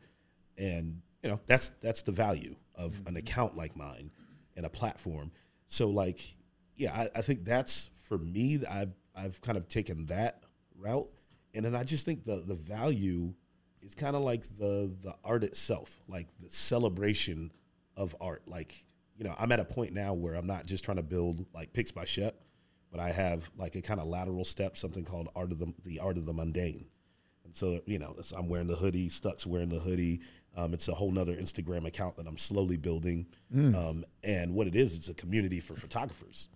and 0.58 1.02
you 1.24 1.30
know 1.30 1.40
that's 1.46 1.72
that's 1.82 2.02
the 2.02 2.12
value 2.12 2.56
of 2.76 2.98
an 3.00 3.04
mm-hmm. 3.04 3.18
account 3.18 3.58
like 3.58 3.76
mine 3.76 4.12
and 4.56 4.66
a 4.66 4.70
platform. 4.70 5.32
So 5.68 5.90
like, 5.90 6.36
yeah, 6.76 6.94
I, 6.94 7.20
I 7.20 7.22
think 7.22 7.46
that's 7.46 7.90
for 8.08 8.18
me. 8.18 8.60
I've 8.70 8.94
I've 9.16 9.42
kind 9.42 9.58
of 9.58 9.68
taken 9.68 10.06
that 10.08 10.44
route, 10.78 11.10
and 11.54 11.66
then 11.66 11.76
I 11.76 11.84
just 11.84 12.06
think 12.06 12.26
the 12.26 12.44
the 12.46 12.56
value 12.56 13.34
is 13.82 13.96
kind 13.96 14.16
of 14.16 14.24
like 14.24 14.44
the 14.58 14.94
the 15.02 15.16
art 15.24 15.44
itself, 15.44 16.00
like 16.08 16.28
the 16.40 16.50
celebration 16.50 17.52
of 17.96 18.16
art. 18.22 18.44
Like 18.48 18.86
you 19.18 19.26
know, 19.26 19.36
I'm 19.38 19.52
at 19.52 19.60
a 19.60 19.66
point 19.66 19.94
now 19.94 20.14
where 20.14 20.36
I'm 20.36 20.48
not 20.48 20.66
just 20.66 20.84
trying 20.84 20.98
to 20.98 21.04
build 21.04 21.46
like 21.54 21.74
Pix 21.74 21.92
by 21.92 22.06
Shep, 22.06 22.42
but 22.92 23.00
I 23.00 23.12
have 23.12 23.50
like 23.58 23.76
a 23.76 23.82
kind 23.82 24.00
of 24.00 24.08
lateral 24.08 24.46
step, 24.46 24.78
something 24.78 25.04
called 25.04 25.30
art 25.36 25.52
of 25.52 25.60
the 25.60 25.74
the 25.84 26.00
art 26.00 26.18
of 26.18 26.26
the 26.26 26.34
mundane. 26.34 26.86
And 27.50 27.56
so, 27.56 27.82
you 27.88 27.98
know, 27.98 28.16
I'm 28.38 28.48
wearing 28.48 28.68
the 28.68 28.76
hoodie, 28.76 29.10
Stuck's 29.10 29.44
wearing 29.44 29.70
the 29.70 29.80
hoodie. 29.80 30.22
Um, 30.60 30.74
it's 30.74 30.88
a 30.88 30.94
whole 30.94 31.12
nother 31.12 31.36
Instagram 31.36 31.86
account 31.88 32.18
that 32.18 32.28
I'm 32.28 32.38
slowly 32.38 32.78
building. 32.78 33.28
Um, 33.56 34.06
and 34.24 34.54
what 34.54 34.68
it 34.68 34.76
is, 34.76 34.96
it's 34.96 35.10
a 35.10 35.14
community 35.14 35.60
for 35.60 35.76
photographers. 35.76 36.50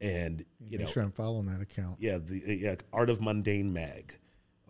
And, 0.00 0.44
you 0.68 0.78
know, 0.78 0.84
Make 0.84 0.92
sure 0.92 1.02
I'm 1.02 1.12
following 1.12 1.46
that 1.46 1.60
account. 1.60 1.96
yeah, 2.00 2.18
the 2.18 2.42
yeah, 2.60 2.74
Art 2.92 3.10
of 3.10 3.20
Mundane 3.20 3.72
Mag 3.72 4.16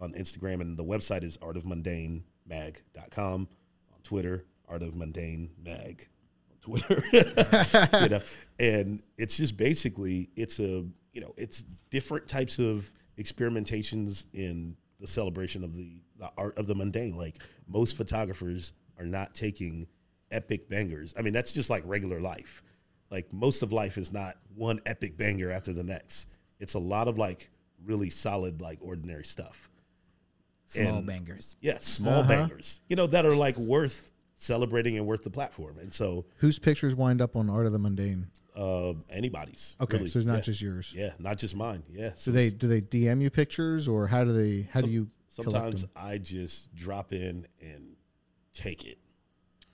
on 0.00 0.12
Instagram, 0.14 0.60
and 0.60 0.76
the 0.76 0.84
website 0.84 1.24
is 1.24 1.38
artofmundanemag.com. 1.38 3.48
On 3.94 4.00
Twitter, 4.02 4.44
Art 4.68 4.82
of 4.82 4.94
Mundane 4.94 5.50
Mag 5.62 6.08
on 6.50 6.58
Twitter. 6.60 7.02
you 8.02 8.08
know, 8.08 8.20
and 8.58 9.02
it's 9.16 9.36
just 9.36 9.56
basically 9.56 10.30
it's 10.36 10.58
a 10.58 10.84
you 11.12 11.20
know 11.20 11.34
it's 11.36 11.64
different 11.90 12.28
types 12.28 12.58
of 12.58 12.92
experimentations 13.18 14.24
in 14.32 14.76
the 15.00 15.06
celebration 15.06 15.64
of 15.64 15.76
the 15.76 16.00
the 16.22 16.30
art 16.38 16.56
of 16.56 16.68
the 16.68 16.74
mundane. 16.74 17.16
Like 17.16 17.38
most 17.66 17.96
photographers 17.96 18.72
are 18.98 19.04
not 19.04 19.34
taking 19.34 19.88
epic 20.30 20.68
bangers. 20.68 21.12
I 21.18 21.22
mean, 21.22 21.32
that's 21.32 21.52
just 21.52 21.68
like 21.68 21.82
regular 21.84 22.20
life. 22.20 22.62
Like 23.10 23.32
most 23.32 23.62
of 23.62 23.72
life 23.72 23.98
is 23.98 24.12
not 24.12 24.36
one 24.54 24.80
epic 24.86 25.18
banger 25.18 25.50
after 25.50 25.72
the 25.72 25.82
next. 25.82 26.28
It's 26.60 26.74
a 26.74 26.78
lot 26.78 27.08
of 27.08 27.18
like 27.18 27.50
really 27.84 28.08
solid, 28.08 28.60
like 28.62 28.78
ordinary 28.80 29.24
stuff. 29.24 29.68
Small 30.66 30.98
And- 30.98 31.06
bangers. 31.06 31.56
Yeah, 31.60 31.78
small 31.80 32.22
bangers. 32.22 32.80
You 32.88 32.94
know 32.96 33.08
that 33.08 33.26
are 33.26 33.34
like 33.34 33.56
worth 33.58 34.10
celebrating 34.36 34.96
and 34.96 35.06
worth 35.06 35.24
the 35.24 35.30
platform. 35.30 35.78
And 35.78 35.92
so, 35.92 36.24
Whose 36.36 36.58
pictures 36.60 36.94
wind 36.94 37.20
up 37.20 37.34
on 37.36 37.50
Art 37.50 37.66
of 37.66 37.72
the 37.72 37.78
Mundane? 37.78 38.28
uh, 38.56 38.92
anybody's. 39.10 39.76
Okay, 39.80 39.96
really. 39.98 40.08
so 40.08 40.18
it's 40.20 40.26
not 40.26 40.34
yeah. 40.36 40.40
just 40.40 40.62
yours. 40.62 40.94
yeah, 40.96 41.10
not 41.18 41.36
just 41.38 41.56
mine. 41.56 41.82
Yeah. 41.92 42.10
So 42.14 42.30
Do 42.30 42.36
they 42.36 42.50
do 42.50 42.68
they 42.68 42.80
DM 42.80 43.20
you 43.22 43.30
pictures 43.30 43.88
or 43.88 44.06
how 44.06 44.22
do 44.24 44.32
they 44.32 44.68
how 44.72 44.80
do 44.82 44.88
you 44.90 45.02
collect 45.04 45.16
sometimes? 45.32 45.84
I 45.96 46.18
just 46.18 46.74
drop 46.74 47.12
in 47.12 47.46
and 47.60 47.96
take 48.54 48.84
it 48.84 48.98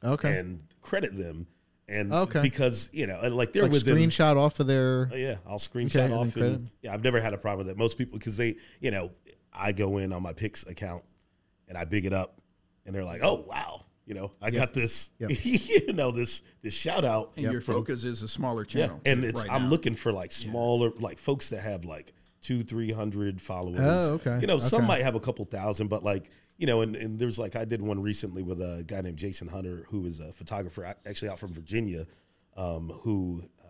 Okay, 0.04 0.38
and 0.38 0.62
credit 0.80 1.16
them. 1.16 1.46
And 1.90 2.12
Okay. 2.12 2.42
because 2.42 2.90
you 2.92 3.06
know, 3.06 3.18
and 3.20 3.34
like 3.34 3.52
they're 3.52 3.62
like 3.62 3.72
within 3.72 3.96
screenshot 3.96 4.36
off 4.36 4.60
of 4.60 4.66
their. 4.66 5.08
Oh, 5.12 5.16
yeah, 5.16 5.36
I'll 5.46 5.58
screenshot 5.58 6.02
and 6.04 6.12
then 6.12 6.18
off. 6.18 6.32
credit. 6.34 6.52
And, 6.54 6.70
yeah, 6.82 6.92
I've 6.92 7.02
never 7.02 7.18
had 7.20 7.32
a 7.32 7.38
problem 7.38 7.66
with 7.66 7.74
that. 7.74 7.78
Most 7.78 7.96
people, 7.96 8.18
because 8.18 8.36
they, 8.36 8.56
you 8.80 8.90
know, 8.90 9.10
I 9.52 9.72
go 9.72 9.96
in 9.98 10.12
on 10.12 10.22
my 10.22 10.34
Pix 10.34 10.64
account 10.66 11.02
and 11.66 11.78
I 11.78 11.84
big 11.86 12.04
it 12.04 12.12
up, 12.12 12.40
and 12.84 12.94
they're 12.94 13.04
like, 13.06 13.22
"Oh 13.24 13.44
wow, 13.48 13.86
you 14.04 14.12
know, 14.14 14.30
I 14.42 14.50
got 14.50 14.74
this, 14.74 15.10
Yep. 15.18 15.30
you 15.44 15.92
know, 15.94 16.10
this 16.10 16.42
this 16.60 16.74
shout 16.74 17.06
out." 17.06 17.32
And 17.38 17.50
your 17.50 17.62
focus 17.62 18.04
is 18.04 18.22
a 18.22 18.28
smaller 18.28 18.62
Yeah, 18.68 18.82
channel. 18.88 19.00
and 19.06 19.24
it's 19.24 19.40
right 19.40 19.50
I'm 19.50 19.62
now. 19.64 19.68
looking 19.70 19.94
for 19.94 20.12
like 20.12 20.30
smaller, 20.30 20.90
like 21.00 21.18
folks 21.18 21.48
that 21.48 21.62
have 21.62 21.86
like 21.86 22.12
two, 22.40 22.62
three 22.62 22.92
hundred 22.92 23.40
followers. 23.40 23.80
Oh, 23.80 24.14
okay, 24.14 24.38
You 24.40 24.46
know, 24.46 24.58
some 24.58 24.84
might 24.86 25.02
have 25.02 25.14
a 25.14 25.20
couple 25.20 25.44
thousand, 25.44 25.88
but 25.88 26.02
like 26.02 26.30
you 26.56 26.66
know, 26.66 26.80
and, 26.80 26.96
and 26.96 27.18
there's 27.18 27.38
like 27.38 27.56
I 27.56 27.64
did 27.64 27.80
one 27.80 28.02
recently 28.02 28.42
with 28.42 28.60
a 28.60 28.84
guy 28.86 29.00
named 29.00 29.16
Jason 29.16 29.48
Hunter, 29.48 29.86
who 29.90 30.06
is 30.06 30.20
a 30.20 30.32
photographer, 30.32 30.84
actually 31.06 31.28
out 31.28 31.38
from 31.38 31.52
Virginia, 31.52 32.06
um, 32.56 32.90
who 33.02 33.42
uh, 33.62 33.68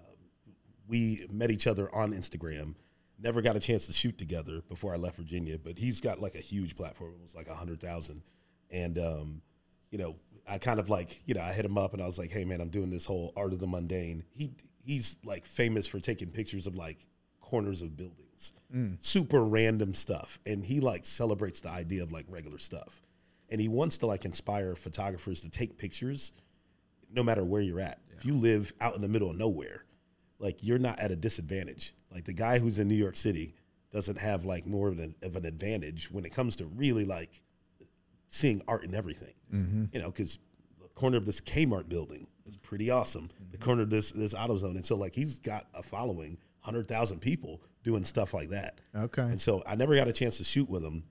we 0.87 1.27
met 1.31 1.51
each 1.51 1.67
other 1.67 1.95
on 1.95 2.13
Instagram. 2.13 2.75
Never 3.21 3.43
got 3.43 3.57
a 3.57 3.61
chance 3.61 3.87
to 3.89 3.93
shoot 3.93 4.17
together 4.17 4.63
before 4.69 4.95
I 4.95 4.97
left 4.97 5.17
Virginia, 5.17 5.59
but 5.59 5.79
he's 5.79 6.01
got 6.01 6.21
like 6.21 6.35
a 6.35 6.41
huge 6.41 6.77
platform. 6.77 7.13
It 7.19 7.23
was 7.23 7.35
like 7.35 7.49
a 7.49 7.55
hundred 7.55 7.81
thousand, 7.81 8.23
and 8.71 8.99
um, 8.99 9.43
you 9.91 9.99
know, 9.99 10.17
I 10.49 10.59
kind 10.59 10.81
of 10.81 10.89
like, 10.89 11.23
you 11.27 11.35
know, 11.35 11.43
I 11.43 11.53
hit 11.53 11.65
him 11.65 11.77
up 11.77 11.93
and 11.93 12.03
I 12.03 12.07
was 12.07 12.19
like, 12.19 12.31
hey 12.31 12.45
man, 12.45 12.61
I'm 12.61 12.71
doing 12.71 12.91
this 12.91 13.05
whole 13.05 13.33
art 13.37 13.53
of 13.53 13.59
the 13.59 13.67
mundane. 13.67 14.25
He 14.31 14.53
he's 14.83 15.17
like 15.25 15.45
famous 15.45 15.87
for 15.87 16.01
taking 16.01 16.31
pictures 16.31 16.67
of 16.67 16.75
like 16.75 17.07
corners 17.49 17.81
of 17.81 17.97
buildings, 17.97 18.53
mm. 18.75 18.97
super 19.01 19.43
random 19.45 19.95
stuff, 19.95 20.39
and 20.45 20.65
he 20.65 20.81
like 20.81 21.07
celebrates 21.07 21.61
the 21.61 21.71
idea 21.71 22.03
of 22.03 22.13
like 22.13 22.27
regular 22.29 22.59
stuff, 22.59 23.01
and 23.49 23.61
he 23.61 23.69
wants 23.69 23.97
to 23.99 24.07
like 24.07 24.25
inspire 24.25 24.75
photographers 24.75 25.41
to 25.41 25.49
take 25.49 25.79
pictures, 25.79 26.33
no 27.11 27.23
matter 27.23 27.45
where 27.45 27.63
you're 27.63 27.81
at. 27.81 28.01
If 28.17 28.25
you 28.25 28.35
live 28.35 28.73
out 28.81 28.95
in 28.95 29.01
the 29.01 29.09
middle 29.09 29.31
of 29.31 29.37
nowhere, 29.37 29.85
like 30.39 30.59
you're 30.63 30.79
not 30.79 30.99
at 30.99 31.11
a 31.11 31.17
disadvantage. 31.17 31.95
Like 32.13 32.25
the 32.25 32.33
guy 32.33 32.59
who's 32.59 32.79
in 32.79 32.89
New 32.89 32.95
York 32.95 33.17
City 33.17 33.55
doesn't 33.93 34.19
have 34.19 34.45
like 34.45 34.67
more 34.67 34.89
of 34.89 34.99
an, 34.99 35.15
of 35.23 35.37
an 35.37 35.47
advantage 35.47 36.11
when 36.11 36.25
it 36.25 36.31
comes 36.31 36.57
to 36.57 36.67
really 36.67 37.05
like 37.05 37.43
seeing 38.29 38.61
art 38.69 38.85
and 38.85 38.95
everything. 38.95 39.35
Mm-hmm. 39.53 39.85
You 39.93 40.03
know, 40.03 40.11
because 40.11 40.39
the 40.81 40.89
corner 40.89 41.17
of 41.17 41.25
this 41.25 41.41
Kmart 41.41 41.89
building 41.89 42.27
is 42.47 42.57
pretty 42.57 42.91
awesome. 42.91 43.31
The 43.51 43.57
mm-hmm. 43.57 43.65
corner 43.65 43.83
of 43.83 43.91
this 43.91 44.11
this 44.13 44.35
AutoZone, 44.35 44.77
and 44.77 44.85
so 44.85 44.97
like 44.97 45.15
he's 45.15 45.39
got 45.39 45.67
a 45.75 45.83
following, 45.83 46.39
hundred 46.69 46.87
thousand 46.87 47.21
people 47.21 47.63
doing 47.83 48.05
stuff 48.05 48.35
like 48.35 48.51
that. 48.51 48.81
Okay. 48.95 49.23
And 49.23 49.41
so 49.41 49.63
I 49.67 49.75
never 49.75 49.95
got 49.95 50.09
a 50.09 50.13
chance 50.13 50.39
to 50.39 50.45
shoot 50.45 50.69
with 50.69 50.85
him 50.85 51.05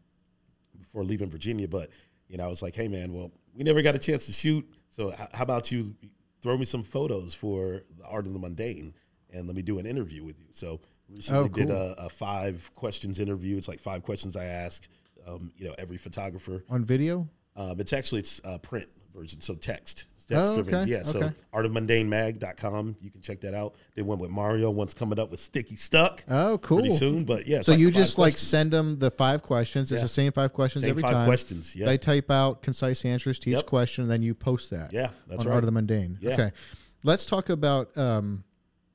before 0.77 1.03
leaving 1.03 1.29
Virginia, 1.29 1.67
but 1.67 1.89
you 2.27 2.37
know 2.37 2.43
I 2.45 2.47
was 2.47 2.61
like, 2.61 2.75
hey 2.75 2.87
man, 2.87 3.13
well 3.13 3.31
we 3.55 3.63
never 3.63 3.81
got 3.81 3.95
a 3.95 3.99
chance 3.99 4.27
to 4.27 4.33
shoot, 4.33 4.67
so 4.89 5.11
how 5.33 5.43
about 5.43 5.71
you 5.71 5.95
throw 6.41 6.55
me 6.57 6.65
some 6.65 6.83
photos 6.83 7.33
for 7.33 7.81
the 7.97 8.05
art 8.05 8.27
of 8.27 8.33
the 8.33 8.39
mundane, 8.39 8.93
and 9.31 9.47
let 9.47 9.55
me 9.55 9.63
do 9.63 9.79
an 9.79 9.85
interview 9.87 10.23
with 10.23 10.39
you. 10.39 10.45
So 10.51 10.79
recently 11.09 11.45
Oh, 11.45 11.47
did 11.47 11.71
a, 11.71 11.95
a 12.05 12.09
five 12.09 12.69
questions 12.75 13.19
interview. 13.19 13.57
It's 13.57 13.67
like 13.67 13.79
five 13.79 14.03
questions 14.03 14.35
I 14.35 14.45
ask, 14.45 14.87
um, 15.25 15.51
you 15.57 15.67
know, 15.67 15.73
every 15.79 15.97
photographer. 15.97 16.63
on 16.69 16.85
video. 16.85 17.27
Um, 17.55 17.79
it's 17.79 17.93
actually 17.93 18.19
it's 18.19 18.39
uh, 18.43 18.59
print 18.59 18.87
version. 19.15 19.41
So 19.41 19.55
text. 19.55 20.05
Text 20.27 20.51
Oh, 20.53 20.55
driven. 20.61 20.75
okay, 20.81 20.91
Yeah. 20.91 21.03
So 21.03 21.19
okay. 21.19 21.33
artofmundanemag.com. 21.53 22.95
You 23.01 23.09
can 23.11 23.21
check 23.21 23.41
that 23.41 23.53
out. 23.53 23.75
They 23.95 24.01
went 24.01 24.21
with 24.21 24.29
Mario. 24.31 24.69
One's 24.71 24.93
coming 24.93 25.19
up 25.19 25.31
with 25.31 25.39
Sticky 25.39 25.75
Stuck. 25.75 26.23
Oh, 26.29 26.57
cool. 26.59 26.79
Pretty 26.79 26.95
soon. 26.95 27.23
But 27.23 27.47
yeah. 27.47 27.61
So 27.61 27.71
like 27.73 27.79
you 27.81 27.91
just 27.91 28.17
like 28.17 28.37
send 28.37 28.71
them 28.71 28.99
the 28.99 29.09
five 29.11 29.41
questions. 29.41 29.91
It's 29.91 29.99
Yeah. 29.99 30.03
the 30.03 30.09
same 30.09 30.31
five 30.31 30.53
questions 30.53 30.83
Same 30.83 30.91
every 30.91 31.01
five 31.01 31.11
time. 31.13 31.25
questions, 31.27 31.75
yeah. 31.75 31.85
They 31.85 31.97
type 31.97 32.29
out 32.31 32.61
concise 32.61 33.05
answers 33.05 33.39
to 33.39 33.49
each 33.49 33.55
Yep. 33.57 33.65
question, 33.65 34.03
and 34.03 34.11
then 34.11 34.21
you 34.21 34.33
post 34.33 34.69
that. 34.71 34.93
Yeah, 34.93 35.09
that's 35.27 35.41
on 35.43 35.47
right. 35.47 35.55
Art 35.55 35.63
of 35.63 35.67
the 35.67 35.71
Mundane. 35.71 36.17
Yeah. 36.21 36.33
Okay, 36.33 36.51
let's 37.03 37.25
talk 37.25 37.49
about 37.49 37.97
um, 37.97 38.43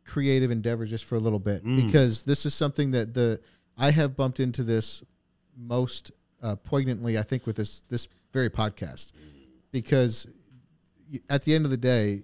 creative 0.04 0.50
endeavors 0.50 0.90
just 0.90 1.04
for 1.04 1.14
a 1.16 1.20
little 1.20 1.38
bit 1.38 1.64
Mm. 1.64 1.86
because 1.86 2.24
this 2.24 2.44
is 2.46 2.54
something 2.54 2.90
that 2.92 3.14
the 3.14 3.40
I 3.76 3.90
have 3.90 4.16
bumped 4.16 4.38
into 4.40 4.62
this 4.62 5.02
most 5.56 6.10
uh, 6.42 6.56
poignantly. 6.56 7.16
I 7.18 7.22
think 7.22 7.46
with 7.46 7.56
this 7.56 7.82
this 7.88 8.08
very 8.32 8.50
podcast 8.50 9.12
because 9.70 10.26
at 11.28 11.42
the 11.42 11.54
end 11.54 11.64
of 11.64 11.70
the 11.70 11.76
day, 11.76 12.22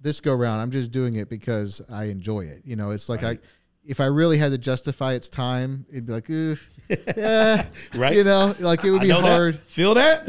this 0.00 0.20
go 0.20 0.34
round, 0.34 0.60
I'm 0.60 0.70
just 0.70 0.90
doing 0.92 1.14
it 1.16 1.28
because 1.28 1.80
I 1.90 2.04
enjoy 2.04 2.42
it. 2.42 2.62
You 2.64 2.76
know, 2.76 2.90
it's 2.90 3.08
like 3.08 3.22
I. 3.22 3.38
If 3.86 4.00
I 4.00 4.06
really 4.06 4.38
had 4.38 4.50
to 4.52 4.56
justify 4.56 5.12
its 5.12 5.28
time, 5.28 5.84
it'd 5.90 6.06
be 6.06 6.14
like, 6.14 6.30
"Ugh, 6.30 6.58
yeah, 7.18 7.66
Right. 7.94 8.16
You 8.16 8.24
know, 8.24 8.54
like 8.58 8.82
it 8.82 8.90
would 8.90 9.02
be 9.02 9.08
know 9.08 9.20
that. 9.20 9.30
hard 9.30 9.60
Feel 9.66 9.92
that? 9.92 10.24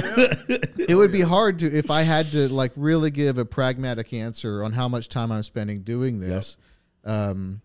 it 0.89 0.93
would 0.93 1.13
be 1.13 1.21
hard 1.21 1.59
to 1.59 1.67
if 1.73 1.89
I 1.89 2.01
had 2.01 2.25
to 2.31 2.49
like 2.49 2.73
really 2.75 3.11
give 3.11 3.37
a 3.37 3.45
pragmatic 3.45 4.11
answer 4.13 4.61
on 4.61 4.73
how 4.73 4.89
much 4.89 5.07
time 5.07 5.31
I'm 5.31 5.41
spending 5.41 5.83
doing 5.83 6.19
this. 6.19 6.57
Um, 7.05 7.61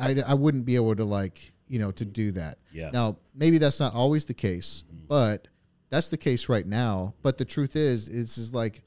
I, 0.00 0.22
I 0.24 0.34
wouldn't 0.34 0.64
be 0.66 0.76
able 0.76 0.94
to 0.94 1.04
like 1.04 1.52
you 1.66 1.80
know 1.80 1.90
to 1.92 2.04
do 2.04 2.30
that. 2.32 2.58
Yeah. 2.72 2.90
Now 2.92 3.16
maybe 3.34 3.58
that's 3.58 3.80
not 3.80 3.92
always 3.92 4.26
the 4.26 4.34
case, 4.34 4.84
but 5.08 5.48
that's 5.92 6.08
the 6.10 6.16
case 6.16 6.48
right 6.48 6.66
now. 6.66 7.14
But 7.22 7.38
the 7.38 7.44
truth 7.44 7.76
is, 7.76 8.08
is 8.08 8.38
is 8.38 8.52
like 8.52 8.82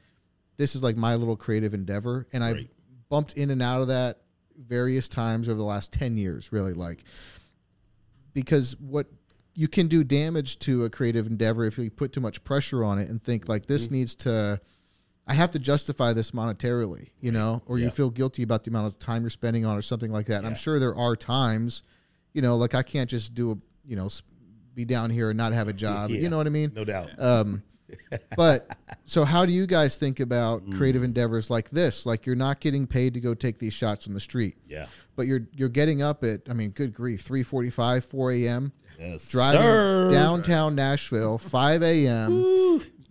this 0.58 0.76
is 0.76 0.84
like 0.84 0.97
my 0.97 1.16
little 1.16 1.38
creative 1.38 1.74
endeavor, 1.74 2.28
and 2.34 2.43
I 2.43 2.51
Right. 2.51 2.70
bumped 3.10 3.34
in 3.34 3.51
and 3.51 3.62
out 3.62 3.82
of 3.82 3.88
that 3.88 4.22
various 4.58 5.08
times 5.08 5.47
over 5.47 5.58
the 5.58 5.64
last 5.64 5.93
ten 5.93 6.18
years. 6.18 6.51
Really, 6.51 6.74
like 6.74 7.03
because 8.34 8.76
what 8.80 9.08
you 9.53 9.68
can 9.68 9.88
do 9.88 10.03
damage 10.03 10.60
to 10.60 10.84
a 10.84 10.89
creative 10.89 11.28
endeavor 11.28 11.64
if 11.66 11.78
you 11.78 11.89
put 11.89 12.12
too 12.12 12.20
much 12.20 12.43
pressure 12.43 12.84
on 12.84 12.99
it 12.99 13.10
and 13.10 13.24
think 13.24 13.47
like 13.47 13.66
this 13.68 13.86
Mm-hmm. 13.86 13.93
needs 13.95 14.16
to 14.16 14.60
I 15.28 15.34
have 15.34 15.49
to 15.51 15.60
justify 15.60 16.14
this 16.14 16.32
monetarily, 16.32 17.10
you 17.20 17.32
know, 17.32 17.64
or 17.66 17.80
you 17.80 17.89
feel 17.89 18.12
guilty 18.12 18.43
about 18.43 18.64
the 18.64 18.70
amount 18.70 18.86
of 18.88 18.99
time 18.99 19.24
you're 19.24 19.32
spending 19.32 19.66
on 19.66 19.76
or 19.76 19.82
something 19.82 20.12
like 20.12 20.28
that. 20.28 20.38
And 20.38 20.45
I'm 20.45 20.53
sure 20.53 20.78
there 20.78 20.95
are 20.95 21.16
times, 21.16 21.82
you 22.34 22.43
know, 22.43 22.58
like 22.58 22.76
I 22.76 22.84
can't 22.84 23.10
just 23.10 23.34
do 23.34 23.51
a, 23.53 23.58
you 23.88 23.95
know, 23.95 24.08
be 24.76 24.86
down 24.86 25.09
here 25.09 25.30
and 25.30 25.38
not 25.38 25.53
have 25.53 25.67
a 25.67 25.73
job. 25.73 26.09
Yeah. 26.09 26.19
You 26.21 26.30
know 26.30 26.38
what 26.38 26.47
I 26.47 26.51
mean? 26.51 26.71
No 26.76 26.84
doubt. 26.86 27.09
Um, 27.17 27.63
but 28.36 28.76
so 29.05 29.23
how 29.23 29.45
do 29.45 29.51
you 29.51 29.67
guys 29.67 29.97
think 29.97 30.19
about 30.19 30.65
Mm. 30.65 30.76
creative 30.78 31.03
endeavors 31.03 31.49
like 31.49 31.69
this? 31.69 32.05
Like 32.05 32.26
you're 32.26 32.36
not 32.36 32.59
getting 32.59 32.88
paid 32.88 33.13
to 33.13 33.19
go 33.19 33.34
take 33.34 33.59
these 33.59 33.73
shots 33.73 34.07
on 34.07 34.13
the 34.13 34.19
street, 34.19 34.57
yeah. 34.67 34.88
but 35.15 35.28
you're 35.28 35.47
you're 35.53 35.69
getting 35.69 36.01
up 36.01 36.23
at 36.23 36.41
I 36.49 36.53
mean, 36.53 36.71
good 36.71 36.93
grief, 36.93 37.21
three 37.21 37.43
forty 37.43 37.69
five, 37.69 38.03
four 38.03 38.32
a.m 38.32 38.71
Yes. 38.99 39.30
driving 39.30 39.59
sir. 39.61 40.09
downtown 40.09 40.73
Nashville, 40.73 41.38
5 41.38 41.84
a.m. 41.84 42.32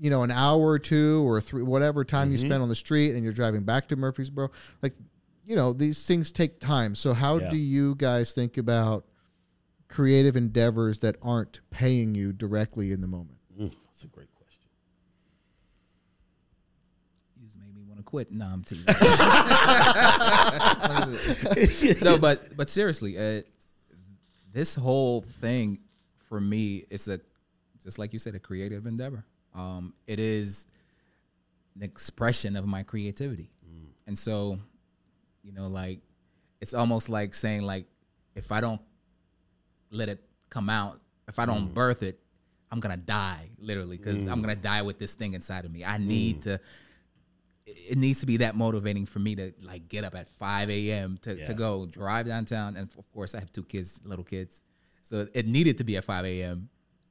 You 0.01 0.11
know, 0.11 0.23
an 0.23 0.31
hour 0.31 0.67
or 0.67 0.79
two 0.79 1.23
or 1.29 1.43
three, 1.43 1.63
whatever 1.63 2.05
time 2.05 2.27
Mm-hmm. 2.29 2.33
you 2.33 2.39
spend 2.39 2.63
on 2.63 2.69
the 2.71 2.75
street, 2.75 3.15
and 3.15 3.23
you're 3.23 3.35
driving 3.35 3.65
back 3.65 3.89
to 3.89 3.97
Murfreesboro. 3.97 4.51
Like, 4.83 4.95
you 5.45 5.55
know, 5.57 5.75
these 5.75 6.07
things 6.07 6.33
take 6.33 6.59
time. 6.59 6.95
So, 6.95 7.13
how 7.13 7.37
Yeah. 7.39 7.51
do 7.51 7.59
you 7.59 7.95
guys 7.97 8.33
think 8.33 8.57
about 8.57 9.05
creative 9.89 10.37
endeavors 10.37 11.01
that 11.01 11.17
aren't 11.23 11.61
paying 11.71 12.15
you 12.15 12.33
directly 12.33 12.93
in 12.93 13.01
the 13.01 13.07
moment? 13.07 13.39
Mm, 13.59 13.73
that's 13.87 14.05
a 14.05 14.09
great 14.09 14.33
question. 14.35 14.69
You 17.37 17.45
just 17.45 17.59
made 17.59 17.75
me 17.75 17.83
want 17.87 17.99
to 17.99 18.05
quit. 18.05 18.33
No, 18.33 18.47
I'm 18.47 18.65
teasing. 18.65 18.87
no, 22.03 22.19
but 22.19 22.57
but 22.57 22.71
seriously, 22.71 23.19
uh, 23.19 23.43
this 24.53 24.75
whole 24.75 25.23
thing 25.23 25.79
for 26.29 26.41
me 26.41 26.85
is 26.91 27.09
a 27.09 27.21
just 27.83 27.99
like 27.99 28.13
you 28.13 28.19
said, 28.19 28.35
a 28.35 28.41
creative 28.41 28.87
endeavor. 28.87 29.25
Um, 29.55 29.95
it 30.07 30.19
is 30.19 30.67
an 31.77 31.83
expression 31.83 32.57
of 32.57 32.67
my 32.67 32.83
creativity, 32.83 33.51
and 34.07 34.19
so 34.19 34.59
you 35.43 35.53
know, 35.53 35.67
like 35.67 36.01
it's 36.61 36.75
almost 36.75 37.09
like 37.09 37.35
saying 37.35 37.63
like 37.63 37.87
if 38.35 38.51
I 38.51 38.61
don't 38.61 38.81
let 39.95 40.09
it 40.09 40.21
come 40.51 40.69
out, 40.69 41.01
if 41.29 41.39
I 41.39 41.47
don't 41.47 41.71
mm. 41.71 41.75
birth 41.75 42.03
it, 42.03 42.21
I'm 42.71 42.81
gonna 42.81 42.97
die 42.97 43.51
literally 43.59 43.97
because 43.97 44.27
I'm 44.27 44.41
gonna 44.41 44.57
mm. 44.57 44.63
die 44.63 44.83
with 44.83 44.99
this 44.99 45.15
thing 45.15 45.35
inside 45.35 45.65
of 45.65 45.73
me. 45.73 45.85
I 45.85 45.97
mm. 45.97 46.07
need 46.07 46.43
to. 46.43 46.61
It 47.67 47.97
needs 47.97 48.21
to 48.21 48.27
be 48.27 48.39
that 48.39 48.57
motivating 48.57 49.07
for 49.07 49.21
me 49.21 49.35
to 49.37 49.53
like 49.63 49.89
get 49.89 50.05
up 50.05 50.15
at 50.15 50.29
5 50.29 50.71
a.m. 50.71 51.19
To, 51.23 51.35
Yeah. 51.35 51.47
to 51.47 51.55
go 51.55 51.87
drive 51.87 52.27
downtown, 52.27 52.77
and 52.77 52.91
of 52.99 53.13
course 53.13 53.35
I 53.35 53.41
have 53.41 53.53
two 53.53 53.65
kids, 53.65 54.01
little 54.05 54.25
kids, 54.25 54.63
so 55.03 55.27
it 55.33 55.47
needed 55.47 55.79
to 55.79 55.85
be 55.85 55.97
at 55.97 56.05
5 56.05 56.25
a.m. 56.27 56.69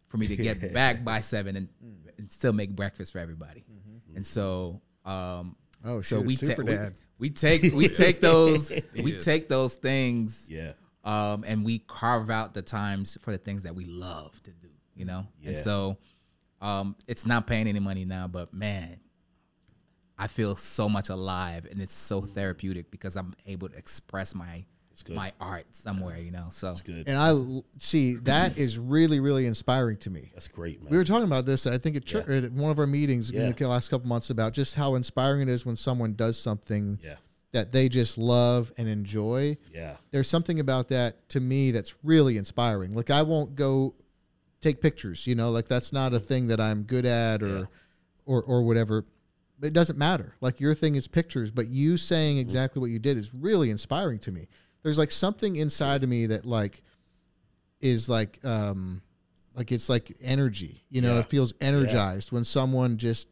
for 0.09 0.17
me 0.17 0.27
to 0.27 0.35
get 0.35 0.73
back 0.73 1.03
by 1.03 1.21
seven 1.21 1.55
and, 1.55 1.69
and 2.17 2.31
still 2.31 2.53
make 2.53 2.75
breakfast 2.75 3.13
for 3.13 3.19
everybody. 3.19 3.61
Mm-hmm. 3.61 4.17
And 4.17 4.25
so, 4.25 4.81
um, 5.05 5.55
Oh, 5.85 6.01
so 6.01 6.21
we, 6.21 6.35
super 6.35 6.63
ta- 6.63 6.89
we 7.17 7.27
we 7.27 7.29
take 7.29 7.73
we 7.73 7.87
take 7.89 8.21
those 8.21 8.71
we 9.03 9.17
take 9.17 9.49
those 9.49 9.75
things 9.75 10.47
Yeah. 10.49 10.73
Um, 11.03 11.43
and 11.45 11.65
we 11.65 11.79
carve 11.79 12.29
out 12.29 12.53
the 12.53 12.61
times 12.61 13.17
for 13.21 13.31
the 13.31 13.37
things 13.37 13.63
that 13.63 13.75
we 13.75 13.85
love 13.85 14.41
to 14.43 14.51
do, 14.51 14.69
you 14.95 15.05
know? 15.05 15.27
And 15.45 15.57
so 15.57 15.97
um, 16.61 16.95
it's 17.07 17.25
not 17.25 17.45
paying 17.47 17.67
any 17.67 17.79
money 17.79 18.05
now, 18.05 18.27
but 18.27 18.53
man, 18.53 18.99
I 20.17 20.27
feel 20.27 20.55
so 20.55 20.87
much 20.87 21.09
alive 21.09 21.67
and 21.69 21.81
it's 21.81 21.93
so 21.93 22.21
therapeutic 22.21 22.91
because 22.91 23.17
I'm 23.17 23.33
able 23.45 23.69
to 23.69 23.77
express 23.77 24.33
my 24.33 24.65
my 25.09 25.33
art 25.41 25.65
somewhere, 25.75 26.19
you 26.19 26.29
know? 26.31 26.47
So 26.51 26.67
That's 26.67 26.81
good. 26.81 27.07
And 27.07 27.17
I 27.17 27.33
see 27.79 28.15
that 28.17 28.57
is 28.59 28.77
really, 28.77 29.19
really 29.19 29.47
inspiring 29.47 29.97
to 29.97 30.11
me. 30.11 30.29
That's 30.33 30.47
great, 30.47 30.81
man. 30.83 30.91
We 30.91 30.97
were 30.97 31.03
talking 31.03 31.25
about 31.25 31.45
this, 31.45 31.65
I 31.65 31.79
think, 31.79 31.95
at, 31.95 32.05
church, 32.05 32.29
at 32.29 32.51
one 32.51 32.69
of 32.69 32.79
our 32.79 32.85
meetings 32.85 33.31
in 33.31 33.53
the 33.53 33.67
last 33.67 33.89
couple 33.89 34.07
months 34.07 34.29
about 34.29 34.53
just 34.53 34.75
how 34.75 34.93
inspiring 34.93 35.41
it 35.41 35.49
is 35.49 35.65
when 35.65 35.75
someone 35.75 36.13
does 36.13 36.39
something 36.39 36.99
yeah. 37.03 37.15
That 37.53 37.71
they 37.71 37.87
just 37.87 38.17
love 38.17 38.71
and 38.77 38.87
enjoy. 38.87 39.55
Yeah. 39.73 39.95
There's 40.11 40.27
something 40.27 40.59
about 40.59 40.89
that 40.89 41.29
to 41.29 41.39
me 41.39 41.71
that's 41.71 41.95
really 42.03 42.37
inspiring. 42.37 42.93
Like 42.93 43.09
I 43.09 43.21
won't 43.21 43.55
go 43.55 43.93
take 44.59 44.81
pictures, 44.81 45.25
you 45.27 45.35
know, 45.35 45.49
like 45.51 45.67
that's 45.67 45.93
not 45.93 46.13
a 46.13 46.19
thing 46.19 46.47
that 46.47 46.59
I'm 46.59 46.83
good 46.83 47.05
at 47.05 47.41
or 47.41 47.47
Yeah. 47.59 47.65
or 48.25 48.43
or 48.43 48.63
whatever. 48.63 49.05
But 49.59 49.67
it 49.67 49.73
doesn't 49.73 49.97
matter. 49.99 50.35
Like 50.41 50.59
your 50.59 50.73
thing 50.73 50.95
is 50.95 51.07
pictures, 51.07 51.51
but 51.51 51.67
you 51.67 51.95
saying 51.95 52.37
exactly 52.39 52.79
what 52.81 52.89
you 52.89 52.99
did 52.99 53.17
is 53.17 53.33
really 53.33 53.69
inspiring 53.69 54.19
to 54.19 54.31
me. 54.31 54.47
There's 54.81 54.97
like 54.97 55.11
something 55.11 55.55
inside 55.55 56.03
of 56.03 56.09
me 56.09 56.25
that 56.25 56.45
like 56.45 56.81
is 57.79 58.09
like 58.09 58.43
um 58.43 59.01
like 59.55 59.71
it's 59.71 59.89
like 59.89 60.11
energy. 60.21 60.83
You 60.89 61.01
know, 61.01 61.13
Yeah. 61.13 61.19
it 61.19 61.29
feels 61.29 61.53
energized 61.61 62.31
when 62.31 62.43
someone 62.43 62.97
just 62.97 63.27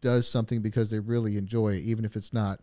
does 0.00 0.26
something 0.26 0.62
because 0.62 0.90
they 0.90 1.00
really 1.00 1.36
enjoy 1.36 1.74
it, 1.74 1.80
even 1.82 2.04
if 2.06 2.16
it's 2.16 2.32
not 2.32 2.60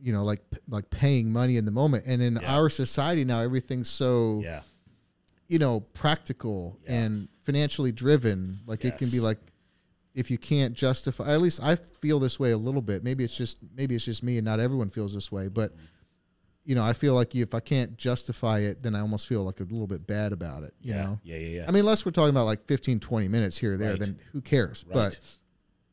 you 0.00 0.12
know 0.12 0.24
like 0.24 0.40
like 0.68 0.90
paying 0.90 1.32
money 1.32 1.56
in 1.56 1.64
the 1.64 1.70
moment 1.70 2.04
and 2.06 2.20
in 2.22 2.34
Yeah. 2.40 2.54
our 2.56 2.68
society 2.68 3.24
now 3.24 3.40
everything's 3.40 3.88
so 3.88 4.40
Yeah. 4.44 4.60
you 5.48 5.58
know 5.58 5.80
practical 5.80 6.78
Yeah. 6.84 6.94
and 6.94 7.28
financially 7.42 7.92
driven 7.92 8.60
like 8.66 8.84
it 8.84 8.98
can 8.98 9.10
be 9.10 9.20
like 9.20 9.38
if 10.14 10.30
you 10.30 10.38
can't 10.38 10.74
justify 10.74 11.32
at 11.34 11.40
least 11.40 11.62
i 11.62 11.74
feel 11.76 12.18
this 12.20 12.38
way 12.38 12.50
a 12.52 12.56
little 12.58 12.82
bit 12.82 13.02
maybe 13.04 13.24
it's 13.24 13.36
just 13.36 13.58
maybe 13.76 13.94
it's 13.94 14.04
just 14.04 14.22
me 14.22 14.38
and 14.38 14.44
not 14.44 14.60
everyone 14.60 14.88
feels 14.90 15.12
this 15.14 15.30
way 15.32 15.48
but 15.48 15.72
you 16.64 16.74
know 16.74 16.82
i 16.84 16.92
feel 16.92 17.14
like 17.14 17.34
if 17.34 17.54
i 17.54 17.60
can't 17.60 17.96
justify 17.96 18.60
it 18.60 18.82
then 18.82 18.94
i 18.94 19.00
almost 19.00 19.26
feel 19.26 19.42
like 19.44 19.60
a 19.60 19.64
little 19.64 19.86
bit 19.86 20.06
bad 20.06 20.32
about 20.32 20.62
it 20.62 20.72
you 20.80 20.92
yeah. 20.94 21.04
know 21.04 21.20
Yeah. 21.24 21.36
Yeah. 21.36 21.48
Yeah. 21.48 21.64
i 21.68 21.70
mean 21.70 21.80
unless 21.80 22.04
we're 22.06 22.12
talking 22.12 22.30
about 22.30 22.46
like 22.46 22.64
15 22.66 23.00
20 23.00 23.28
minutes 23.28 23.58
here 23.58 23.74
or 23.74 23.76
there 23.76 23.90
Right. 23.90 24.00
then 24.00 24.18
who 24.32 24.40
cares 24.40 24.84
Right. 24.88 24.94
but 24.94 25.20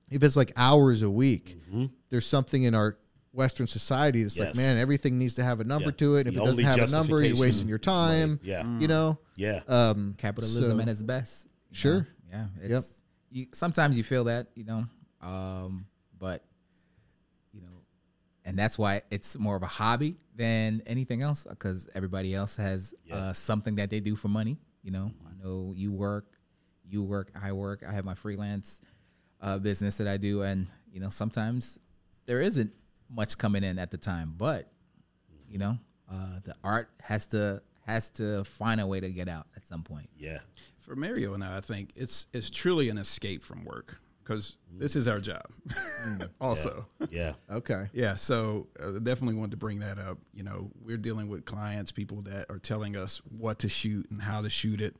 if 0.09 0.23
it's 0.23 0.35
like 0.37 0.51
hours 0.55 1.01
a 1.01 1.09
week 1.09 1.57
Mm-hmm. 1.69 1.85
there's 2.09 2.25
something 2.25 2.63
in 2.63 2.73
our 2.75 2.97
western 3.33 3.65
society 3.67 4.23
that's 4.23 4.37
like 4.39 4.55
man 4.55 4.77
everything 4.77 5.17
needs 5.17 5.35
to 5.35 5.43
have 5.43 5.59
a 5.61 5.63
number 5.63 5.85
Yeah. 5.89 5.95
to 5.95 6.15
it 6.17 6.27
if 6.27 6.33
The 6.35 6.41
it 6.41 6.45
doesn't 6.45 6.63
have 6.65 6.79
a 6.79 6.91
number 6.91 7.21
you're 7.23 7.37
wasting 7.37 7.69
your 7.69 7.79
is 7.79 7.85
money. 7.87 8.19
time 8.21 8.39
Yeah. 8.43 8.79
you 8.79 8.87
know 8.89 9.19
yeah. 9.37 9.61
um 9.67 10.15
capitalism 10.17 10.77
so- 10.77 10.81
at 10.81 10.87
its 10.89 11.01
best. 11.03 11.47
Sure. 11.71 12.07
know? 12.31 12.47
Yeah. 12.61 12.77
It's, 12.77 13.01
you, 13.29 13.47
sometimes 13.53 13.97
you 13.97 14.03
feel 14.03 14.25
that, 14.25 14.47
you 14.55 14.65
know, 14.65 14.85
um, 15.21 15.85
but 16.19 16.43
you 17.53 17.61
know, 17.61 17.83
and 18.43 18.59
that's 18.59 18.77
why 18.77 19.03
it's 19.09 19.37
more 19.39 19.55
of 19.55 19.63
a 19.63 19.67
hobby 19.67 20.17
than 20.35 20.81
anything 20.85 21.21
else 21.21 21.45
because 21.49 21.87
everybody 21.95 22.35
else 22.35 22.57
has 22.57 22.93
Yeah. 23.05 23.15
uh, 23.15 23.33
something 23.33 23.75
that 23.75 23.89
they 23.89 24.01
do 24.01 24.17
for 24.17 24.27
money. 24.27 24.57
You 24.83 24.91
know, 24.91 25.11
I 25.25 25.41
know 25.41 25.73
you 25.75 25.93
work, 25.93 26.25
you 26.85 27.03
work, 27.03 27.31
I 27.41 27.53
work. 27.53 27.83
I 27.87 27.93
have 27.93 28.03
my 28.03 28.15
freelance 28.15 28.81
uh, 29.39 29.57
business 29.59 29.95
that 29.97 30.07
I 30.07 30.17
do, 30.17 30.41
and 30.41 30.67
you 30.91 30.99
know, 30.99 31.09
sometimes 31.09 31.79
there 32.25 32.41
isn't 32.41 32.71
much 33.13 33.37
coming 33.37 33.63
in 33.63 33.77
at 33.79 33.91
the 33.91 33.97
time, 33.97 34.33
but 34.37 34.71
you 35.49 35.57
know, 35.57 35.77
uh, 36.11 36.39
the 36.43 36.55
art 36.63 36.89
has 37.01 37.27
to 37.27 37.61
has 37.85 38.09
to 38.11 38.43
find 38.43 38.79
a 38.79 38.87
way 38.87 38.99
to 38.99 39.09
get 39.09 39.27
out 39.27 39.47
at 39.55 39.65
some 39.65 39.83
point. 39.83 40.09
Yeah. 40.17 40.39
For 40.79 40.95
Mario 40.95 41.33
and 41.33 41.43
I, 41.43 41.57
I 41.57 41.61
think 41.61 41.91
it's 41.95 42.27
it's 42.33 42.49
truly 42.49 42.89
an 42.89 42.97
escape 42.97 43.43
from 43.43 43.65
work 43.65 43.99
because 44.23 44.57
this 44.77 44.95
is 44.95 45.07
our 45.07 45.19
job. 45.19 45.43
also, 46.41 46.85
Yeah. 47.09 47.33
Okay. 47.49 47.87
yeah. 47.91 48.15
So 48.15 48.67
uh, 48.79 48.91
definitely 48.91 49.35
wanted 49.35 49.51
to 49.51 49.57
bring 49.57 49.79
that 49.79 49.97
up. 49.97 50.19
You 50.33 50.43
know, 50.43 50.71
we're 50.81 50.97
dealing 50.97 51.27
with 51.27 51.45
clients, 51.45 51.91
people 51.91 52.21
that 52.23 52.49
are 52.49 52.59
telling 52.59 52.95
us 52.95 53.21
what 53.37 53.59
to 53.59 53.69
shoot 53.69 54.09
and 54.11 54.21
how 54.21 54.41
to 54.41 54.49
shoot 54.49 54.79
it, 54.79 54.95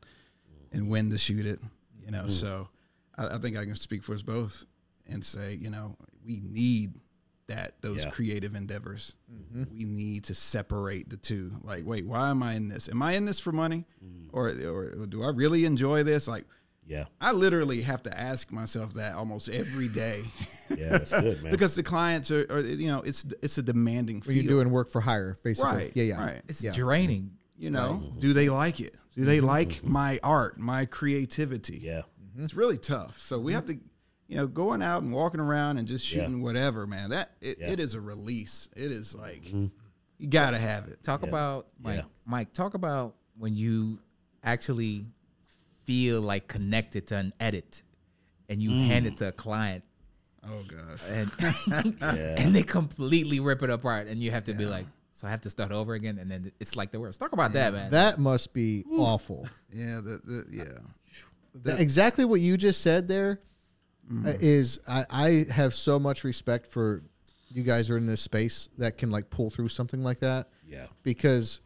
and 0.71 0.89
when 0.89 1.09
to 1.11 1.17
shoot 1.17 1.45
it. 1.45 1.59
You 2.03 2.11
know, 2.11 2.27
so 2.27 2.67
I, 3.17 3.35
I 3.35 3.37
think 3.37 3.57
I 3.57 3.65
can 3.65 3.75
speak 3.75 4.03
for 4.03 4.13
us 4.13 4.21
both 4.23 4.65
and 5.07 5.23
say, 5.23 5.53
you 5.53 5.69
know, 5.69 5.97
we 6.25 6.41
need 6.43 6.95
that 7.51 7.75
those 7.81 8.05
Yeah. 8.05 8.09
creative 8.09 8.55
endeavors. 8.55 9.15
Mm-hmm. 9.31 9.63
We 9.75 9.85
need 9.85 10.23
to 10.25 10.33
separate 10.33 11.09
the 11.09 11.17
two. 11.17 11.51
Like, 11.63 11.85
wait, 11.85 12.05
why 12.05 12.29
am 12.29 12.41
I 12.41 12.53
in 12.53 12.69
this? 12.69 12.89
Am 12.89 13.01
I 13.01 13.13
in 13.13 13.25
this 13.25 13.39
for 13.39 13.51
money, 13.51 13.85
mm. 14.03 14.29
or 14.31 14.49
or 14.49 15.05
do 15.05 15.23
I 15.23 15.29
really 15.29 15.65
enjoy 15.65 16.03
this? 16.03 16.27
Like, 16.27 16.45
Yeah. 16.87 17.05
I 17.19 17.31
literally 17.31 17.81
have 17.81 18.03
to 18.03 18.17
ask 18.19 18.51
myself 18.51 18.93
that 18.95 19.15
almost 19.15 19.49
every 19.49 19.87
day 19.87 20.23
Yeah. 20.69 20.89
That's 20.89 21.11
good, 21.11 21.43
man. 21.43 21.51
because 21.51 21.75
the 21.75 21.83
clients 21.83 22.31
are, 22.31 22.45
are, 22.49 22.61
you 22.61 22.87
know, 22.87 23.01
it's 23.01 23.25
it's 23.41 23.57
a 23.57 23.61
demanding 23.61 24.23
Well, 24.25 24.35
you're 24.35 24.51
doing 24.55 24.71
work 24.71 24.89
for 24.89 25.01
hire, 25.01 25.37
basically. 25.43 25.71
Right, 25.71 25.91
Yeah, 25.93 26.03
yeah. 26.03 26.25
right. 26.25 26.41
It's 26.47 26.63
yeah. 26.63 26.71
draining. 26.71 27.31
You 27.57 27.69
know, 27.69 28.13
do 28.17 28.33
they 28.33 28.49
like 28.49 28.79
it? 28.79 28.95
Do 29.15 29.23
they 29.23 29.37
mm-hmm. 29.37 29.45
like 29.45 29.69
mm-hmm. 29.69 29.91
my 29.91 30.19
art, 30.23 30.57
my 30.57 30.85
creativity? 30.85 31.79
yeah. 31.83 32.01
it's 32.37 32.55
really 32.55 32.77
tough. 32.79 33.19
So 33.19 33.37
we 33.37 33.53
have 33.53 33.65
to, 33.67 33.77
you 34.31 34.37
know, 34.37 34.47
going 34.47 34.81
out 34.81 35.03
and 35.03 35.11
walking 35.11 35.41
around 35.41 35.77
and 35.77 35.85
just 35.85 36.09
Yeah. 36.09 36.21
shooting 36.21 36.41
whatever, 36.41 36.87
man. 36.87 37.09
That 37.09 37.33
it, 37.41 37.59
Yeah. 37.59 37.71
it 37.71 37.81
is 37.81 37.95
a 37.95 38.01
release. 38.01 38.69
It 38.77 38.89
is 38.89 39.13
like 39.13 39.43
mm-hmm. 39.43 39.65
you 40.17 40.27
gotta 40.29 40.57
have 40.57 40.87
it. 40.87 41.03
Talk 41.03 41.23
Yeah. 41.23 41.27
about 41.29 41.67
Mike. 41.77 41.97
Yeah. 41.97 42.05
Mike, 42.25 42.53
talk 42.53 42.73
about 42.73 43.17
when 43.37 43.57
you 43.57 43.99
actually 44.41 45.05
feel 45.83 46.21
like 46.21 46.47
connected 46.47 47.07
to 47.07 47.17
an 47.17 47.33
edit, 47.41 47.83
and 48.47 48.63
you 48.63 48.69
mm. 48.69 48.87
hand 48.87 49.05
it 49.05 49.17
to 49.17 49.27
a 49.27 49.31
client, 49.33 49.83
Oh 50.43 50.63
gosh. 50.65 51.03
and 51.09 51.97
and 52.01 52.55
they 52.55 52.63
completely 52.63 53.41
rip 53.41 53.61
it 53.63 53.69
apart, 53.69 54.07
and 54.07 54.21
you 54.21 54.31
have 54.31 54.45
to 54.45 54.53
be 54.53 54.65
like, 54.65 54.85
so 55.11 55.27
I 55.27 55.29
have 55.29 55.41
to 55.41 55.49
start 55.49 55.73
over 55.73 55.93
again, 55.93 56.17
and 56.17 56.31
then 56.31 56.53
it's 56.61 56.77
like 56.77 56.91
the 56.91 57.01
worst. 57.01 57.19
Talk 57.19 57.33
about 57.33 57.51
that, 57.51 57.73
man. 57.73 57.91
That 57.91 58.17
must 58.17 58.53
be 58.53 58.85
awful. 58.89 59.45
Yeah. 59.73 59.95
The, 59.95 60.21
the, 60.23 60.45
yeah. 60.49 61.63
Th- 61.65 61.79
exactly 61.79 62.23
what 62.23 62.39
you 62.39 62.55
just 62.55 62.79
said 62.79 63.09
there 63.09 63.41
uh, 64.25 64.33
is 64.39 64.79
I, 64.87 65.05
I 65.09 65.45
have 65.51 65.73
so 65.73 65.97
much 65.99 66.23
respect 66.23 66.67
for 66.67 67.03
you 67.53 67.63
guys 67.63 67.89
are 67.91 67.97
in 67.97 68.05
this 68.07 68.21
space 68.21 68.69
that 68.77 68.97
can 68.97 69.11
like 69.11 69.29
pull 69.29 69.49
through 69.49 69.69
something 69.69 70.03
like 70.03 70.19
that 70.19 70.47
Yeah. 70.67 70.85
because 71.03 71.59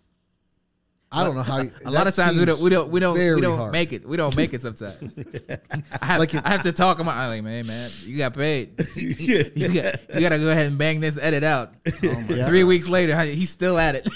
I 1.11 1.23
don't 1.23 1.35
know 1.35 1.43
how 1.43 1.61
you- 1.61 1.71
a 1.85 1.91
lot 1.91 2.07
of 2.07 2.15
times 2.15 2.37
we 2.37 2.43
don't 2.45 2.59
we 2.59 2.69
don't 2.69 2.89
we 2.89 2.99
don't 2.99 3.13
we 3.13 3.39
don't 3.41 3.57
hard. 3.57 3.71
make 3.71 3.93
it. 3.93 4.05
We 4.05 4.17
don't 4.17 4.35
make 4.35 4.53
it 4.53 4.61
sometimes. 4.61 5.17
I 6.01 6.05
have, 6.05 6.19
Like 6.19 6.33
it- 6.33 6.41
I 6.45 6.49
have 6.49 6.63
to 6.63 6.71
talk 6.73 6.99
about. 6.99 7.15
I'm 7.15 7.29
like, 7.29 7.43
man, 7.43 7.67
man, 7.67 7.89
you 8.03 8.17
got 8.17 8.33
paid. 8.33 8.73
you 8.95 9.43
got 9.81 10.15
you 10.15 10.19
got 10.21 10.29
to 10.29 10.39
go 10.39 10.49
ahead 10.49 10.65
and 10.65 10.77
bang 10.77 10.99
this 10.99 11.17
edit 11.21 11.43
out. 11.43 11.73
Yeah. 12.01 12.47
Three 12.47 12.63
weeks 12.63 12.89
later, 12.89 13.17
he's 13.21 13.49
still 13.51 13.77
at 13.77 13.95
it. 13.95 14.07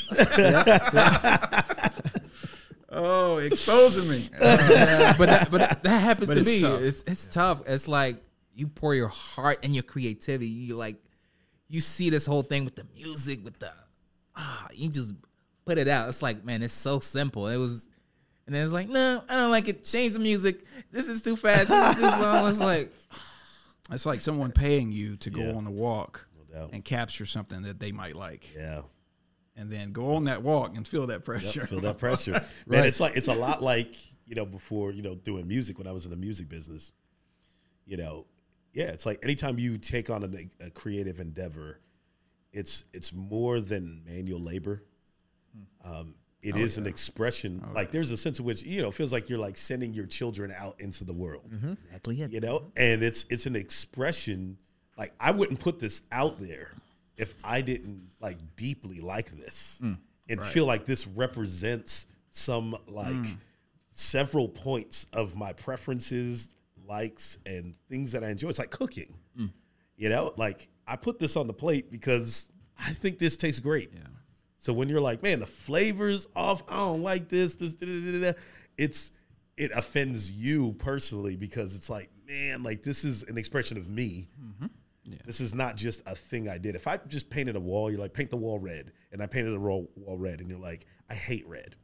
Oh, 2.91 3.37
exposing 3.37 4.09
me. 4.09 4.25
but 4.39 5.17
that, 5.17 5.47
but 5.51 5.59
that, 5.59 5.83
that 5.83 5.99
happens 5.99 6.27
But 6.29 6.33
to 6.35 6.39
it's 6.41 6.49
me. 6.49 6.61
tough. 6.61 6.81
It's 6.81 7.03
it's 7.05 7.27
tough. 7.27 7.61
It's 7.67 7.87
like 7.87 8.21
you 8.55 8.67
pour 8.67 8.95
your 8.95 9.07
heart 9.09 9.59
and 9.63 9.73
your 9.75 9.83
creativity. 9.83 10.47
You 10.47 10.75
like 10.75 10.97
you 11.67 11.81
see 11.81 12.09
this 12.09 12.25
whole 12.25 12.41
thing 12.43 12.65
with 12.65 12.75
the 12.75 12.85
music, 12.95 13.43
with 13.43 13.59
the 13.59 13.71
ah, 14.35 14.67
you 14.73 14.89
just 14.89 15.13
put 15.65 15.77
it 15.77 15.87
out. 15.87 16.07
It's 16.09 16.21
like 16.23 16.43
man, 16.43 16.63
it's 16.63 16.73
so 16.73 16.99
simple. 16.99 17.47
It 17.47 17.57
was, 17.57 17.89
and 18.47 18.55
then 18.55 18.63
it's 18.63 18.73
like 18.73 18.89
no, 18.89 19.23
I 19.29 19.35
don't 19.35 19.51
like 19.51 19.67
it. 19.67 19.83
Change 19.83 20.13
the 20.13 20.19
music. 20.19 20.61
This 20.91 21.07
is 21.07 21.21
too 21.21 21.35
fast. 21.35 21.67
This 21.67 21.89
is 21.89 21.95
too 21.95 22.21
long. 22.23 22.49
It's 22.49 22.59
like 22.59 22.91
It's 23.91 24.05
like 24.05 24.21
someone 24.21 24.51
paying 24.51 24.91
you 24.91 25.15
to 25.17 25.29
go 25.31 25.41
Yeah. 25.41 25.53
on 25.53 25.65
a 25.65 25.71
walk 25.71 26.27
doubt. 26.53 26.69
and 26.73 26.83
capture 26.85 27.25
something 27.25 27.63
that 27.63 27.79
they 27.79 27.91
might 27.91 28.15
like, 28.15 28.47
Yeah. 28.55 28.81
And 29.59 29.69
then 29.71 29.91
go 29.91 30.15
on 30.15 30.23
that 30.25 30.41
walk 30.41 30.75
and 30.77 30.87
feel 30.87 31.05
that 31.07 31.13
Yep, 31.15 31.23
pressure. 31.25 31.65
feel 31.67 31.81
that 31.81 31.97
pressure. 31.97 32.31
Man, 32.65 32.79
Right. 32.79 32.85
it's 32.87 32.99
like 32.99 33.15
it's 33.17 33.27
a 33.27 33.33
lot 33.33 33.61
like, 33.61 33.93
you 34.25 34.35
know, 34.35 34.45
before, 34.45 34.91
you 34.91 35.01
know, 35.01 35.15
doing 35.15 35.47
music 35.47 35.77
when 35.77 35.87
I 35.87 35.91
was 35.91 36.05
in 36.05 36.11
the 36.11 36.17
music 36.17 36.47
business. 36.49 36.91
You 37.85 37.97
know, 37.97 38.25
yeah, 38.73 38.85
it's 38.85 39.05
like 39.05 39.19
anytime 39.23 39.59
you 39.59 39.77
take 39.77 40.09
on 40.09 40.23
a, 40.23 40.65
a 40.65 40.69
creative 40.69 41.19
endeavor, 41.19 41.79
it's 42.53 42.85
it's 42.93 43.11
more 43.13 43.59
than 43.59 44.01
manual 44.05 44.39
labor. 44.39 44.83
Um, 45.83 46.15
it 46.41 46.55
is 46.55 46.77
an 46.77 46.87
expression. 46.87 47.61
like 47.73 47.91
there's 47.91 48.11
a 48.11 48.17
sense 48.17 48.39
in 48.39 48.45
which 48.45 48.63
you 48.63 48.81
know 48.81 48.87
it 48.89 48.93
feels 48.93 49.11
like 49.11 49.29
you're 49.29 49.39
like 49.39 49.57
sending 49.57 49.93
your 49.93 50.05
children 50.05 50.53
out 50.57 50.75
into 50.79 51.03
the 51.03 51.11
world 51.13 51.51
exactly 51.87 52.21
it. 52.21 52.31
you 52.31 52.39
know 52.39 52.63
and 52.77 53.03
it's 53.03 53.25
it's 53.29 53.45
an 53.45 53.57
expression 53.57 54.57
like 54.97 55.11
i 55.19 55.31
wouldn't 55.31 55.59
put 55.59 55.79
this 55.79 56.01
out 56.13 56.39
there 56.39 56.71
if 57.19 57.35
i 57.43 57.61
didn't 57.61 58.09
like 58.19 58.37
deeply 58.55 58.99
like 58.99 59.29
this 59.37 59.79
mm, 59.83 59.97
and 60.27 60.41
feel 60.41 60.65
like 60.65 60.85
this 60.85 61.05
represents 61.05 62.07
some 62.31 62.75
like 62.87 63.13
mm. 63.13 63.37
several 63.91 64.47
points 64.47 65.05
of 65.13 65.35
my 65.35 65.53
preferences 65.53 66.55
likes 66.87 67.37
and 67.45 67.75
things 67.89 68.11
that 68.11 68.23
i 68.23 68.29
enjoy 68.29 68.49
it's 68.49 68.59
like 68.59 68.71
cooking. 68.71 69.13
Mm. 69.39 69.51
You 69.95 70.09
know 70.09 70.33
like 70.37 70.69
i 70.87 70.95
put 70.95 71.19
this 71.19 71.35
on 71.35 71.47
the 71.47 71.53
plate 71.53 71.91
because 71.91 72.51
i 72.79 72.93
think 72.93 73.19
this 73.19 73.37
tastes 73.37 73.59
great. 73.59 73.91
Yeah. 73.93 74.01
so 74.59 74.73
when 74.73 74.89
you're 74.89 75.01
like, 75.01 75.21
man, 75.21 75.39
the 75.39 75.45
flavor's 75.45 76.27
off, 76.35 76.63
I 76.69 76.77
don't 76.77 77.03
like 77.03 77.29
this, 77.29 77.55
this, 77.55 77.75
da, 77.75 77.85
da, 77.85 78.31
da, 78.31 78.39
it's 78.77 79.11
it 79.57 79.71
offends 79.73 80.31
you 80.31 80.71
personally 80.79 81.35
because 81.35 81.75
it's 81.75 81.89
like, 81.89 82.09
man, 82.25 82.63
like 82.63 82.81
this 82.81 83.03
is 83.03 83.23
an 83.23 83.37
expression 83.37 83.77
of 83.77 83.89
me. 83.89 84.29
Mm-hmm. 84.41 84.67
This 85.25 85.41
is 85.41 85.53
not 85.55 85.75
just 85.75 86.01
a 86.05 86.15
thing 86.15 86.47
I 86.47 86.57
did. 86.57 86.75
If 86.75 86.87
I 86.87 86.97
just 87.07 87.29
painted 87.29 87.55
a 87.55 87.59
wall, 87.59 87.89
you're 87.89 87.99
like, 87.99 88.13
paint 88.13 88.29
the 88.29 88.37
wall 88.37 88.59
red, 88.59 88.91
and 89.11 89.21
I 89.21 89.25
painted 89.27 89.51
the 89.51 89.59
wall, 89.59 89.89
wall 89.95 90.17
red, 90.17 90.39
and 90.41 90.49
you're 90.49 90.59
like, 90.59 90.85
I 91.09 91.13
hate 91.15 91.47
red. 91.47 91.75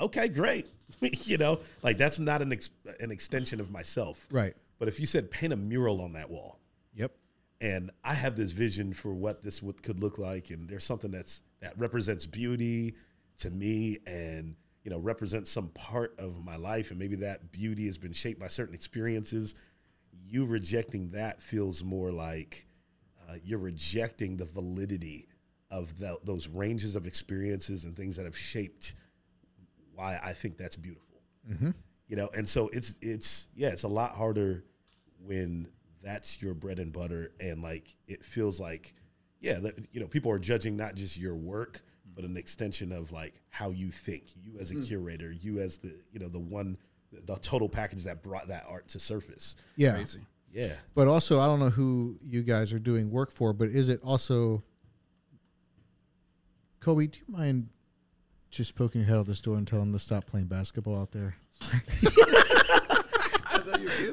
Okay, 0.00 0.28
great. 0.28 0.68
you 1.00 1.36
know, 1.36 1.60
like 1.82 1.98
that's 1.98 2.18
not 2.18 2.40
an 2.42 2.52
ex- 2.52 2.70
an 3.00 3.10
extension 3.10 3.60
of 3.60 3.70
myself. 3.70 4.26
Right. 4.30 4.54
But 4.78 4.88
if 4.88 4.98
you 5.00 5.06
said 5.06 5.30
paint 5.30 5.52
a 5.52 5.56
mural 5.56 6.00
on 6.00 6.12
that 6.14 6.30
wall, 6.30 6.60
Yep. 6.94 7.12
and 7.60 7.90
I 8.04 8.14
have 8.14 8.36
this 8.36 8.52
vision 8.52 8.92
for 8.94 9.12
what 9.12 9.42
this 9.42 9.62
would, 9.62 9.82
could 9.82 10.00
look 10.00 10.18
like, 10.18 10.50
and 10.50 10.68
there's 10.68 10.84
something 10.84 11.10
that's 11.10 11.42
that 11.60 11.78
represents 11.78 12.24
beauty 12.26 12.94
to 13.38 13.50
me, 13.50 13.98
and 14.06 14.56
you 14.82 14.90
know 14.90 14.98
represents 14.98 15.50
some 15.50 15.68
part 15.68 16.18
of 16.18 16.42
my 16.42 16.56
life, 16.56 16.90
and 16.90 16.98
maybe 16.98 17.16
that 17.16 17.52
beauty 17.52 17.84
has 17.86 17.98
been 17.98 18.12
shaped 18.14 18.40
by 18.40 18.48
certain 18.48 18.74
experiences. 18.74 19.54
You 20.24 20.44
rejecting 20.46 21.10
that 21.10 21.42
feels 21.42 21.82
more 21.84 22.10
like 22.12 22.66
uh, 23.28 23.34
you're 23.44 23.58
rejecting 23.58 24.36
the 24.36 24.44
validity 24.44 25.28
of 25.70 25.98
tho- 25.98 26.20
those 26.24 26.48
ranges 26.48 26.96
of 26.96 27.06
experiences 27.06 27.84
and 27.84 27.96
things 27.96 28.16
that 28.16 28.24
have 28.24 28.36
shaped 28.36 28.94
why 29.94 30.20
I 30.22 30.32
think 30.32 30.56
that's 30.56 30.76
beautiful. 30.76 31.22
You 32.08 32.16
know, 32.16 32.30
and 32.34 32.48
so 32.48 32.68
it's 32.68 32.96
it's 33.02 33.48
yeah, 33.54 33.68
it's 33.68 33.82
a 33.82 33.88
lot 33.88 34.14
harder 34.14 34.64
when 35.24 35.68
that's 36.02 36.40
your 36.40 36.54
bread 36.54 36.78
and 36.78 36.92
butter, 36.92 37.32
and 37.40 37.62
like 37.62 37.96
it 38.06 38.24
feels 38.24 38.60
like 38.60 38.94
yeah, 39.40 39.58
that, 39.60 39.74
you 39.92 40.00
know, 40.00 40.06
people 40.06 40.30
are 40.30 40.38
judging 40.38 40.76
not 40.76 40.94
just 40.94 41.18
your 41.18 41.34
work, 41.34 41.82
but 42.14 42.24
an 42.24 42.36
extension 42.36 42.92
of 42.92 43.12
like 43.12 43.34
how 43.50 43.70
you 43.70 43.90
think. 43.90 44.24
You 44.36 44.58
as 44.60 44.70
a 44.70 44.76
curator, 44.76 45.32
you 45.32 45.60
as 45.60 45.78
the 45.78 45.94
you 46.12 46.20
know 46.20 46.28
the 46.28 46.38
one, 46.38 46.78
the 47.12 47.36
total 47.36 47.68
package 47.68 48.04
that 48.04 48.22
brought 48.22 48.48
that 48.48 48.64
art 48.68 48.88
to 48.88 49.00
surface. 49.00 49.56
Yeah. 49.76 49.94
Crazy. 49.94 50.20
Yeah, 50.52 50.72
But 50.94 51.06
also, 51.06 51.38
I 51.38 51.44
don't 51.44 51.60
know 51.60 51.68
who 51.68 52.18
you 52.22 52.42
guys 52.42 52.72
are 52.72 52.78
doing 52.78 53.10
work 53.10 53.30
for, 53.30 53.52
but 53.52 53.68
is 53.68 53.90
it 53.90 54.00
also 54.02 54.62
Kobe? 56.80 57.08
Do 57.08 57.18
you 57.18 57.24
mind 57.28 57.68
just 58.50 58.74
poking 58.74 59.02
your 59.02 59.08
head 59.08 59.18
out 59.18 59.26
this 59.26 59.42
door 59.42 59.56
and 59.56 59.66
tell 59.68 59.82
him 59.82 59.92
to 59.92 59.98
stop 59.98 60.24
playing 60.24 60.46
basketball 60.46 60.98
out 60.98 61.12
there? 61.12 61.36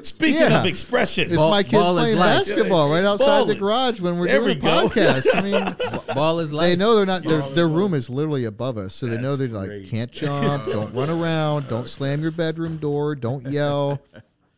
speaking 0.02 0.40
Yeah. 0.40 0.60
of 0.60 0.66
expression, 0.66 1.28
It's 1.30 1.36
Ball- 1.36 1.50
my 1.50 1.62
kids 1.62 1.72
ball 1.74 1.98
is 1.98 2.02
playing 2.04 2.18
life. 2.18 2.38
basketball 2.46 2.90
right 2.90 3.04
outside 3.04 3.46
the 3.46 3.54
garage 3.54 4.00
when 4.00 4.18
we're 4.18 4.26
There 4.26 4.40
doing 4.40 4.60
we 4.60 4.68
a 4.68 4.72
go. 4.72 4.88
podcast. 4.88 5.26
I 5.34 5.40
mean, 6.00 6.04
Ball 6.14 6.40
is 6.40 6.50
they 6.50 6.56
life. 6.56 6.78
know 6.78 6.96
they're 6.96 7.06
not. 7.06 7.22
Their, 7.22 7.42
their 7.50 7.68
room 7.68 7.94
is 7.94 8.08
literally 8.10 8.44
above 8.44 8.78
us, 8.78 8.94
so 8.94 9.06
they 9.06 9.16
know 9.20 9.36
That's 9.36 9.38
they're 9.38 9.48
like 9.48 9.68
great. 9.68 9.88
can't 9.90 10.10
jump, 10.12 10.64
don't 10.72 10.94
run 10.94 11.10
around, 11.10 11.68
don't 11.68 11.88
slam 11.88 12.22
your 12.22 12.30
bedroom 12.30 12.76
door, 12.78 13.14
don't 13.14 13.44
yell. 13.50 14.00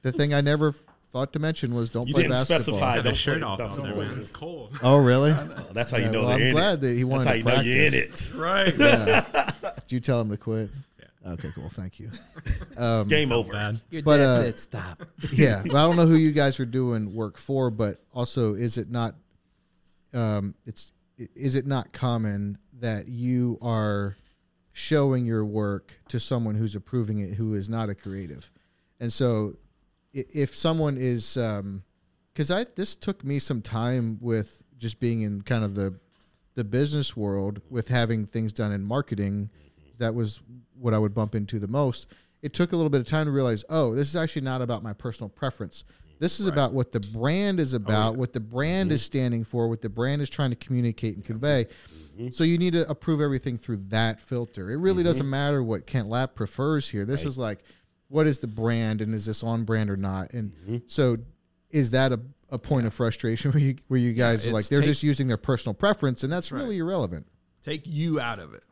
The 0.03 0.13
thing 0.13 0.33
I 0.35 0.41
never 0.41 0.73
thought 1.13 1.33
to 1.33 1.39
mention 1.39 1.75
was 1.75 1.91
don't 1.91 2.07
you 2.09 2.15
play 2.15 2.25
didn't 2.25 2.35
basketball. 2.35 2.61
specify. 2.79 2.95
Had 2.97 3.05
Don't 3.05 3.13
a 3.15 3.17
shirt 3.17 3.39
play- 3.41 3.49
off 3.49 3.59
don't 3.59 3.71
out 3.73 3.83
there, 3.83 3.93
play. 3.95 4.07
man. 4.07 4.19
It's 4.21 4.31
cold. 4.31 4.79
Oh, 4.83 4.99
really? 4.99 5.31
Oh, 5.33 5.67
That's 5.73 5.91
how 5.91 5.97
you 5.97 6.11
know 6.11 6.21
well, 6.25 6.29
they're 6.31 6.37
I'm 6.39 6.43
in 6.49 6.53
glad 6.55 6.75
it. 6.75 6.81
that 6.83 6.93
he 6.95 7.05
wanted 7.05 7.25
That's 7.25 7.27
how 7.27 7.33
to 7.33 7.39
you 7.39 7.45
know 7.45 7.61
you're 7.63 7.87
in 7.87 7.95
it. 7.95 8.33
Right. 8.37 9.77
Did 9.87 9.93
you 9.93 10.01
tell 10.01 10.21
him 10.21 10.31
to 10.31 10.37
quit? 10.37 10.69
Okay, 11.27 11.51
cool. 11.55 11.69
Thank 11.69 11.99
you. 12.01 12.11
Um, 12.77 13.09
Game 13.09 13.33
over. 13.33 13.55
Man. 13.55 13.81
Your 13.89 14.03
But, 14.03 14.19
dad 14.19 14.27
uh, 14.27 14.43
said 14.43 14.59
stop. 14.59 15.03
yeah, 15.33 15.63
but 15.65 15.75
I 15.75 15.87
don't 15.87 15.97
know 15.97 16.07
who 16.07 16.17
you 16.17 16.31
guys 16.31 16.61
are 16.61 16.67
doing 16.67 17.15
work 17.15 17.39
for, 17.39 17.71
but 17.71 18.03
also 18.13 18.53
is 18.53 18.77
it 18.77 18.91
not 18.91 19.15
um 20.13 20.55
it's 20.67 20.93
is 21.17 21.55
it 21.55 21.67
not 21.67 21.95
common 21.95 22.59
that 22.81 23.09
you 23.09 23.59
are 23.63 24.19
showing 24.73 25.25
your 25.25 25.47
work 25.47 25.99
to 26.09 26.21
someone 26.21 26.55
who's 26.55 26.77
approving 26.77 27.21
it 27.21 27.33
who 27.33 27.55
is 27.55 27.71
not 27.71 27.89
a 27.89 27.95
creative. 27.95 28.51
And 29.01 29.11
so 29.11 29.57
if 30.13 30.55
someone 30.55 30.99
is 30.99 31.39
um 31.39 31.83
because 32.35 32.51
I 32.51 32.67
this 32.77 32.95
took 32.95 33.25
me 33.25 33.39
some 33.39 33.63
time 33.63 34.19
with 34.21 34.63
just 34.77 35.01
being 35.01 35.23
in 35.23 35.41
kind 35.41 35.65
of 35.65 35.75
the 35.75 35.99
the 36.57 36.65
business 36.65 37.17
world 37.17 37.63
with 37.71 37.89
having 37.89 38.27
things 38.27 38.53
done 38.53 38.73
in 38.73 38.83
marketing. 38.83 39.51
That 39.99 40.15
was 40.15 40.41
what 40.79 40.95
I 40.95 40.99
would 40.99 41.15
bump 41.15 41.35
into 41.35 41.59
the 41.59 41.69
most. 41.69 42.07
It 42.43 42.53
took 42.53 42.73
a 42.73 42.77
little 42.77 42.91
bit 42.91 43.01
of 43.01 43.07
time 43.07 43.27
to 43.27 43.33
realize, 43.33 43.65
oh, 43.69 43.95
this 43.95 44.09
is 44.09 44.17
actually 44.17 44.43
not 44.43 44.63
about 44.63 44.83
my 44.83 44.93
personal 44.93 45.29
preference. 45.29 45.85
This 46.19 46.41
is 46.41 46.47
about 46.47 46.73
what 46.73 46.93
the 46.93 47.01
brand 47.01 47.61
is 47.61 47.75
oh, 47.75 47.79
about, 47.79 48.17
what 48.17 48.33
the 48.33 48.41
brand 48.41 48.91
is 48.91 49.03
mm-hmm. 49.03 49.07
standing 49.07 49.45
for, 49.45 49.69
what 49.69 49.83
the 49.83 49.89
brand 49.89 50.23
is 50.23 50.31
trying 50.31 50.51
to 50.51 50.57
communicate 50.57 51.15
and 51.15 51.25
convey. 51.25 51.67
Mm-hmm. 52.17 52.31
So 52.31 52.45
you 52.45 52.57
need 52.57 52.73
to 52.73 52.89
approve 52.89 53.21
everything 53.21 53.59
through 53.59 53.79
that 53.89 54.21
filter. 54.21 54.71
It 54.71 54.77
really 54.77 54.99
mm-hmm. 54.99 55.09
doesn't 55.09 55.29
matter 55.29 55.63
what 55.63 55.87
Kent 55.87 56.09
Lapp 56.09 56.35
prefers 56.35 56.89
here. 56.89 57.05
This 57.05 57.27
is 57.27 57.39
like, 57.39 57.61
what 58.09 58.27
is 58.27 58.39
the 58.39 58.47
brand 58.47 59.03
and 59.03 59.15
is 59.15 59.27
this 59.27 59.43
on 59.43 59.65
brand 59.65 59.91
or 59.91 59.97
not? 59.97 60.33
And 60.33 60.83
so 60.87 61.19
is 61.71 61.91
that 61.91 62.13
a, 62.13 62.21
a 62.51 62.59
point 62.59 62.87
of 62.87 62.95
frustration 62.95 63.53
where 63.53 63.63
you 63.63 63.77
where 63.89 64.01
you 64.01 64.13
guys 64.13 64.47
are 64.47 64.53
like 64.53 64.69
they're 64.69 64.81
take- 64.81 64.89
just 64.89 65.03
using 65.03 65.27
their 65.27 65.37
personal 65.37 65.75
preference 65.75 66.25
and 66.25 66.33
that's 66.33 66.53
really 66.53 66.79
irrelevant. 66.79 67.27
Take 67.63 67.83
you 67.85 68.21
out 68.21 68.39
of 68.39 68.55
it. 68.55 68.63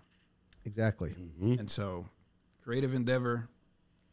Exactly. 0.64 1.10
Mm-hmm. 1.10 1.58
And 1.60 1.70
so, 1.70 2.06
creative 2.62 2.94
endeavor, 2.94 3.48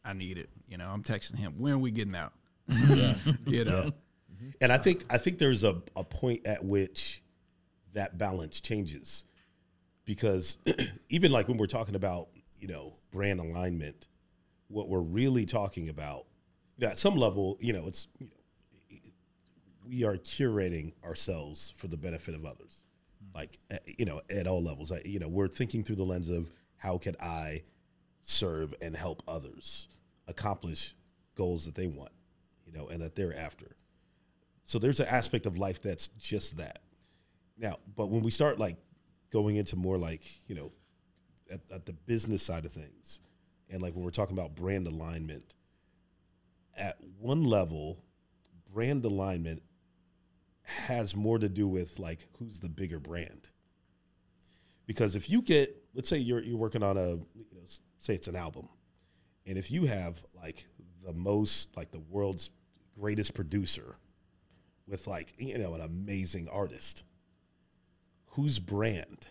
I 0.04 0.12
need 0.12 0.38
it. 0.38 0.50
You 0.68 0.78
know, 0.78 0.88
I'm 0.88 1.02
texting 1.02 1.38
him. 1.38 1.54
When 1.58 1.72
are 1.72 1.78
we 1.78 1.90
getting 1.90 2.14
out? 2.14 2.32
you 3.46 3.64
know, 3.64 3.92
And 4.60 4.72
I 4.72 4.78
think 4.78 5.04
I 5.10 5.18
think 5.18 5.38
there's 5.38 5.64
a, 5.64 5.82
a 5.96 6.04
point 6.04 6.46
at 6.46 6.64
which 6.64 7.22
that 7.94 8.18
balance 8.18 8.60
changes. 8.60 9.26
Because 10.04 10.58
even 11.08 11.30
like 11.30 11.48
when 11.48 11.58
we're 11.58 11.66
talking 11.66 11.94
about, 11.94 12.28
you 12.58 12.68
know, 12.68 12.94
brand 13.12 13.40
alignment, 13.40 14.08
what 14.68 14.88
we're 14.88 15.00
really 15.00 15.46
talking 15.46 15.88
about, 15.88 16.26
you 16.76 16.86
know, 16.86 16.90
at 16.90 16.98
some 16.98 17.16
level, 17.16 17.56
you 17.60 17.72
know, 17.72 17.86
it's 17.86 18.08
you 18.18 18.26
know, 18.26 18.36
we 19.88 20.04
are 20.04 20.16
curating 20.16 20.92
ourselves 21.04 21.72
for 21.76 21.86
the 21.86 21.96
benefit 21.96 22.34
of 22.34 22.44
others. 22.44 22.84
Like 23.34 23.58
uh, 23.70 23.78
you 23.86 24.04
know, 24.04 24.20
at 24.28 24.46
all 24.46 24.62
levels. 24.62 24.90
Like, 24.90 25.06
you 25.06 25.18
know, 25.18 25.28
we're 25.28 25.48
thinking 25.48 25.84
through 25.84 25.96
the 25.96 26.04
lens 26.04 26.28
of 26.28 26.50
how 26.76 26.98
could 26.98 27.16
I 27.20 27.62
serve 28.22 28.74
and 28.80 28.96
help 28.96 29.22
others 29.26 29.88
accomplish 30.28 30.94
goals 31.34 31.64
that 31.64 31.74
they 31.74 31.86
want, 31.86 32.12
you 32.66 32.72
know, 32.72 32.88
and 32.88 33.00
that 33.02 33.14
they're 33.14 33.36
after. 33.36 33.76
So 34.64 34.78
there's 34.78 35.00
an 35.00 35.06
aspect 35.06 35.46
of 35.46 35.56
life 35.56 35.82
that's 35.82 36.08
just 36.08 36.56
that. 36.58 36.80
Now, 37.58 37.78
but 37.96 38.08
when 38.08 38.22
we 38.22 38.30
start 38.30 38.58
like 38.58 38.76
going 39.30 39.56
into 39.56 39.76
more 39.76 39.98
like, 39.98 40.22
you 40.46 40.54
know, 40.54 40.72
at, 41.50 41.60
at 41.72 41.86
the 41.86 41.92
business 41.92 42.42
side 42.42 42.64
of 42.64 42.72
things, 42.72 43.20
and 43.70 43.82
like 43.82 43.94
when 43.94 44.04
we're 44.04 44.10
talking 44.10 44.36
about 44.36 44.54
brand 44.54 44.86
alignment, 44.86 45.54
at 46.76 46.96
one 47.18 47.44
level, 47.44 48.02
brand 48.72 49.04
alignment 49.04 49.62
has 50.62 51.14
more 51.14 51.38
to 51.38 51.48
do 51.48 51.66
with 51.66 51.98
like 51.98 52.26
who's 52.38 52.60
the 52.60 52.68
bigger 52.68 52.98
brand. 52.98 53.48
Because 54.86 55.16
if 55.16 55.30
you 55.30 55.42
get, 55.42 55.76
let's 55.94 56.08
say 56.08 56.18
you're 56.18 56.42
you're 56.42 56.56
working 56.56 56.82
on 56.82 56.96
a, 56.96 57.10
you 57.10 57.46
know, 57.54 57.62
say 57.98 58.14
it's 58.14 58.28
an 58.28 58.36
album, 58.36 58.68
and 59.46 59.56
if 59.56 59.70
you 59.70 59.86
have 59.86 60.22
like 60.34 60.66
the 61.04 61.12
most 61.12 61.76
like 61.76 61.90
the 61.90 62.00
world's 62.00 62.50
greatest 62.98 63.34
producer 63.34 63.96
with 64.86 65.06
like 65.06 65.34
you 65.38 65.56
know 65.58 65.74
an 65.74 65.80
amazing 65.80 66.48
artist 66.48 67.04
whose 68.26 68.58
brand 68.58 69.28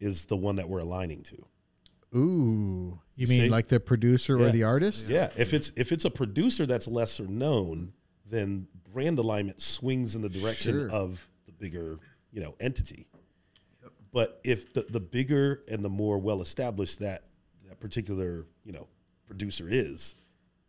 is 0.00 0.26
the 0.26 0.36
one 0.36 0.56
that 0.56 0.68
we're 0.68 0.80
aligning 0.80 1.22
to 1.22 1.46
Ooh. 2.16 3.00
You 3.16 3.26
mean 3.26 3.40
See? 3.40 3.48
like 3.48 3.68
the 3.68 3.80
producer 3.80 4.40
or 4.40 4.50
the 4.50 4.62
artist? 4.62 5.08
yeah 5.08 5.30
if 5.36 5.52
it's 5.52 5.72
if 5.76 5.92
it's 5.92 6.04
a 6.04 6.10
producer 6.10 6.66
that's 6.66 6.86
lesser 6.86 7.26
known 7.26 7.92
then 8.34 8.66
brand 8.92 9.18
alignment 9.18 9.60
swings 9.60 10.14
in 10.14 10.22
the 10.22 10.28
direction 10.28 10.72
Sure. 10.80 10.90
of 10.90 11.28
the 11.46 11.52
bigger 11.52 11.98
you 12.32 12.40
know 12.40 12.54
entity 12.60 13.06
but 14.12 14.40
if 14.44 14.72
the, 14.72 14.82
the 14.88 15.00
bigger 15.00 15.62
and 15.68 15.84
the 15.84 15.88
more 15.88 16.18
well 16.18 16.40
established 16.42 17.00
that 17.00 17.24
that 17.68 17.80
particular 17.80 18.46
you 18.64 18.72
know 18.72 18.88
producer 19.26 19.66
is 19.68 20.14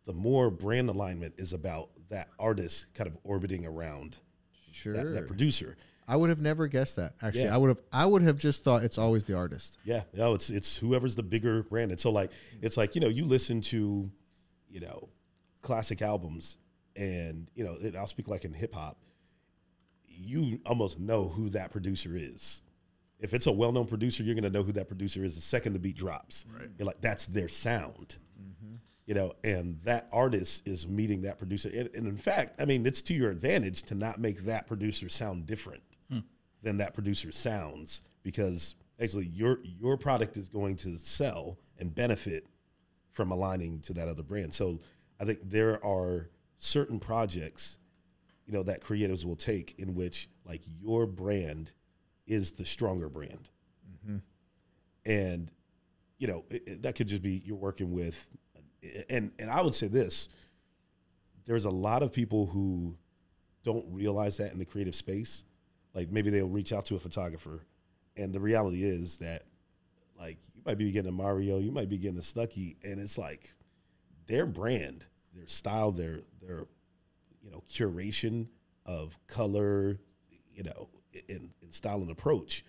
the 0.06 0.12
more 0.12 0.50
brand 0.50 0.88
alignment 0.88 1.34
is 1.36 1.52
about 1.52 1.90
that 2.08 2.28
artist 2.38 2.86
kind 2.94 3.08
of 3.08 3.16
orbiting 3.24 3.66
around 3.66 4.18
Sure. 4.72 4.92
that, 4.92 5.04
that 5.14 5.26
producer 5.26 5.76
I 6.08 6.14
would 6.14 6.28
have 6.30 6.40
never 6.40 6.68
guessed 6.68 6.94
that. 6.96 7.14
Actually, 7.20 7.46
Yeah. 7.46 7.54
I 7.54 7.56
would 7.56 7.66
have 7.68 7.80
I 7.92 8.06
would 8.06 8.22
have 8.22 8.38
just 8.38 8.62
thought 8.62 8.84
it's 8.84 8.96
always 8.96 9.24
the 9.24 9.34
artist. 9.34 9.76
Yeah, 9.84 10.02
no, 10.14 10.34
it's 10.34 10.50
it's 10.50 10.76
whoever's 10.76 11.16
the 11.16 11.24
bigger 11.24 11.64
brand. 11.64 11.90
And 11.90 11.98
so 11.98 12.12
like 12.12 12.30
it's 12.62 12.76
like, 12.76 12.94
you 12.94 13.00
know, 13.00 13.08
you 13.08 13.24
listen 13.24 13.60
to, 13.62 14.08
you 14.70 14.78
know, 14.80 15.08
classic 15.62 16.02
albums 16.02 16.58
and, 16.96 17.48
you 17.54 17.64
know, 17.64 17.76
and 17.80 17.96
I'll 17.96 18.06
speak 18.06 18.28
like 18.28 18.44
in 18.44 18.52
hip 18.52 18.74
hop, 18.74 18.96
you 20.06 20.60
almost 20.66 20.98
know 20.98 21.28
who 21.28 21.50
that 21.50 21.70
producer 21.70 22.16
is. 22.16 22.62
If 23.18 23.34
it's 23.34 23.46
a 23.46 23.52
well 23.52 23.72
known 23.72 23.86
producer, 23.86 24.22
you're 24.22 24.34
gonna 24.34 24.50
know 24.50 24.62
who 24.62 24.72
that 24.72 24.88
producer 24.88 25.24
is 25.24 25.34
the 25.34 25.40
second 25.40 25.72
the 25.72 25.78
beat 25.78 25.96
drops. 25.96 26.44
Right. 26.52 26.68
You're 26.78 26.86
like, 26.86 27.00
that's 27.00 27.26
their 27.26 27.48
sound. 27.48 28.18
Mm-hmm. 28.40 28.74
You 29.06 29.14
know, 29.14 29.34
and 29.44 29.80
that 29.84 30.08
artist 30.12 30.66
is 30.66 30.88
meeting 30.88 31.22
that 31.22 31.38
producer. 31.38 31.70
And, 31.72 31.88
and 31.94 32.06
in 32.06 32.16
fact, 32.16 32.60
I 32.60 32.64
mean, 32.64 32.84
it's 32.84 33.02
to 33.02 33.14
your 33.14 33.30
advantage 33.30 33.84
to 33.84 33.94
not 33.94 34.18
make 34.18 34.40
that 34.40 34.66
producer 34.66 35.08
sound 35.08 35.46
different 35.46 35.82
hmm. 36.10 36.20
than 36.62 36.78
that 36.78 36.92
producer 36.92 37.30
sounds 37.30 38.02
because 38.24 38.74
actually 39.00 39.26
your 39.26 39.60
your 39.62 39.96
product 39.96 40.36
is 40.36 40.48
going 40.48 40.76
to 40.76 40.98
sell 40.98 41.58
and 41.78 41.94
benefit 41.94 42.46
from 43.10 43.30
aligning 43.30 43.80
to 43.80 43.94
that 43.94 44.08
other 44.08 44.22
brand. 44.22 44.52
So 44.52 44.80
I 45.20 45.24
think 45.24 45.38
there 45.44 45.84
are 45.84 46.28
certain 46.56 46.98
projects, 46.98 47.78
you 48.46 48.52
know, 48.52 48.62
that 48.62 48.80
creatives 48.82 49.24
will 49.24 49.36
take 49.36 49.74
in 49.78 49.94
which 49.94 50.28
like 50.44 50.62
your 50.80 51.06
brand 51.06 51.72
is 52.26 52.52
the 52.52 52.64
stronger 52.64 53.08
brand, 53.08 53.50
mm-hmm. 54.06 54.18
and 55.04 55.52
you 56.18 56.26
know 56.26 56.44
it, 56.50 56.62
it- 56.66 56.82
that 56.82 56.94
could 56.96 57.08
just 57.08 57.22
be 57.22 57.42
you're 57.44 57.56
working 57.56 57.92
with, 57.92 58.28
and 59.08 59.32
and 59.38 59.50
I 59.50 59.62
would 59.62 59.74
say 59.74 59.88
this: 59.88 60.28
there's 61.44 61.64
a 61.64 61.70
lot 61.70 62.02
of 62.02 62.12
people 62.12 62.46
who 62.46 62.96
don't 63.64 63.84
realize 63.90 64.36
that 64.38 64.52
in 64.52 64.58
the 64.58 64.64
creative 64.64 64.94
space. 64.94 65.44
Like 65.94 66.10
maybe 66.10 66.30
they'll 66.30 66.48
reach 66.48 66.72
out 66.72 66.84
to 66.86 66.96
a 66.96 66.98
photographer, 66.98 67.64
and 68.16 68.32
the 68.32 68.40
reality 68.40 68.84
is 68.84 69.18
that 69.18 69.44
like 70.18 70.38
you 70.54 70.62
might 70.64 70.78
be 70.78 70.90
getting 70.92 71.08
a 71.08 71.12
Mario, 71.12 71.58
you 71.58 71.72
might 71.72 71.88
be 71.88 71.98
getting 71.98 72.18
a 72.18 72.22
Stuckey, 72.22 72.76
and 72.84 73.00
it's 73.00 73.16
like 73.18 73.54
their 74.26 74.46
brand, 74.46 75.06
their 75.36 75.48
style, 75.48 75.92
their 75.92 76.20
their 76.40 76.66
you 77.42 77.50
know 77.50 77.62
curation 77.70 78.48
of 78.84 79.18
color, 79.26 79.98
you 80.54 80.62
know, 80.62 80.88
in, 81.28 81.50
in 81.60 81.72
style 81.72 82.00
and 82.00 82.10
approach. 82.10 82.64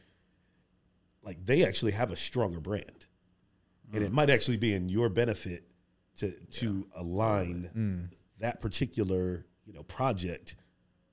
Like 1.23 1.45
they 1.45 1.65
actually 1.65 1.91
have 1.93 2.11
a 2.11 2.15
stronger 2.15 2.59
brand, 2.59 3.07
and 3.93 4.03
it 4.03 4.11
mm. 4.11 4.15
might 4.15 4.29
actually 4.29 4.57
be 4.57 4.73
in 4.73 4.89
your 4.89 5.09
benefit 5.09 5.63
to 6.17 6.31
to 6.31 6.87
align 6.95 7.69
mm. 7.75 8.17
that 8.39 8.61
particular 8.61 9.45
you 9.65 9.73
know 9.73 9.83
project 9.83 10.55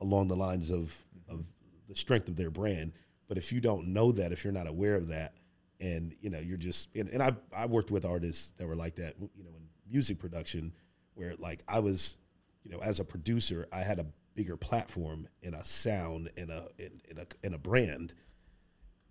along 0.00 0.28
the 0.28 0.36
lines 0.36 0.70
of 0.70 1.04
of 1.28 1.46
the 1.88 1.94
strength 1.94 2.28
of 2.28 2.36
their 2.36 2.50
brand. 2.50 2.92
But 3.26 3.38
if 3.38 3.52
you 3.52 3.60
don't 3.60 3.88
know 3.88 4.12
that, 4.12 4.32
if 4.32 4.44
you're 4.44 4.52
not 4.52 4.66
aware 4.66 4.94
of 4.94 5.08
that, 5.08 5.34
and 5.80 6.14
you 6.20 6.30
know 6.30 6.38
you're 6.38 6.58
just 6.58 6.94
and, 6.94 7.08
and 7.08 7.22
I 7.22 7.34
I 7.54 7.66
worked 7.66 7.90
with 7.90 8.04
artists 8.04 8.52
that 8.58 8.66
were 8.66 8.76
like 8.76 8.96
that, 8.96 9.14
you 9.18 9.44
know, 9.44 9.50
in 9.56 9.66
music 9.90 10.18
production, 10.18 10.72
where 11.14 11.34
like 11.38 11.62
I 11.68 11.80
was, 11.80 12.16
you 12.62 12.70
know, 12.70 12.78
as 12.78 13.00
a 13.00 13.04
producer, 13.04 13.66
I 13.72 13.82
had 13.82 13.98
a 13.98 14.06
bigger 14.34 14.56
platform 14.56 15.28
and 15.42 15.54
a 15.54 15.64
sound 15.64 16.30
and 16.36 16.50
a 16.50 16.68
and, 16.78 17.00
and 17.08 17.18
a 17.20 17.26
and 17.42 17.54
a 17.54 17.58
brand 17.58 18.14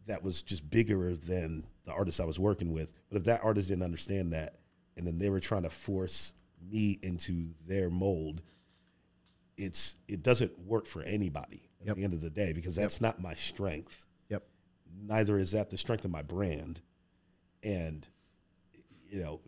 that 0.06 0.22
was 0.22 0.42
just 0.42 0.70
bigger 0.70 1.16
than 1.16 1.66
the 1.86 1.92
artist 1.94 2.20
I 2.20 2.26
was 2.26 2.40
working 2.40 2.74
with. 2.74 2.94
But 3.10 3.18
if 3.18 3.24
that 3.26 3.44
artist 3.44 3.70
didn't 3.70 3.84
understand 3.84 4.34
that, 4.34 4.56
and 4.98 5.08
then 5.08 5.18
they 5.18 5.30
were 5.30 5.40
trying 5.40 5.64
to 5.64 5.70
force 5.70 6.34
me 6.62 7.00
into 7.02 7.54
their 7.66 7.90
mold, 7.90 8.42
it's 9.58 9.96
it 10.08 10.24
doesn't 10.24 10.60
work 10.60 10.86
for 10.88 11.02
anybody 11.04 11.70
at 11.82 11.88
Yep. 11.88 11.96
the 11.98 12.04
end 12.04 12.14
of 12.14 12.22
the 12.22 12.30
day 12.30 12.54
because 12.54 12.76
that's 12.76 13.02
not 13.02 13.22
my 13.22 13.34
strength. 13.34 14.06
Yep. 14.30 14.44
Neither 15.06 15.38
is 15.38 15.52
that 15.52 15.70
the 15.70 15.78
strength 15.78 16.06
of 16.06 16.12
my 16.12 16.22
brand, 16.22 16.82
and 17.62 18.08
you 19.10 19.22
know, 19.22 19.42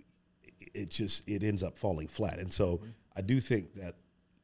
it- 0.76 0.89
just 0.89 1.28
it 1.28 1.43
ends 1.43 1.63
up 1.63 1.78
falling 1.78 2.07
flat. 2.07 2.39
And 2.39 2.51
so 2.51 2.78
mm-hmm. 2.78 2.89
I 3.15 3.21
do 3.21 3.39
think 3.39 3.73
that 3.76 3.95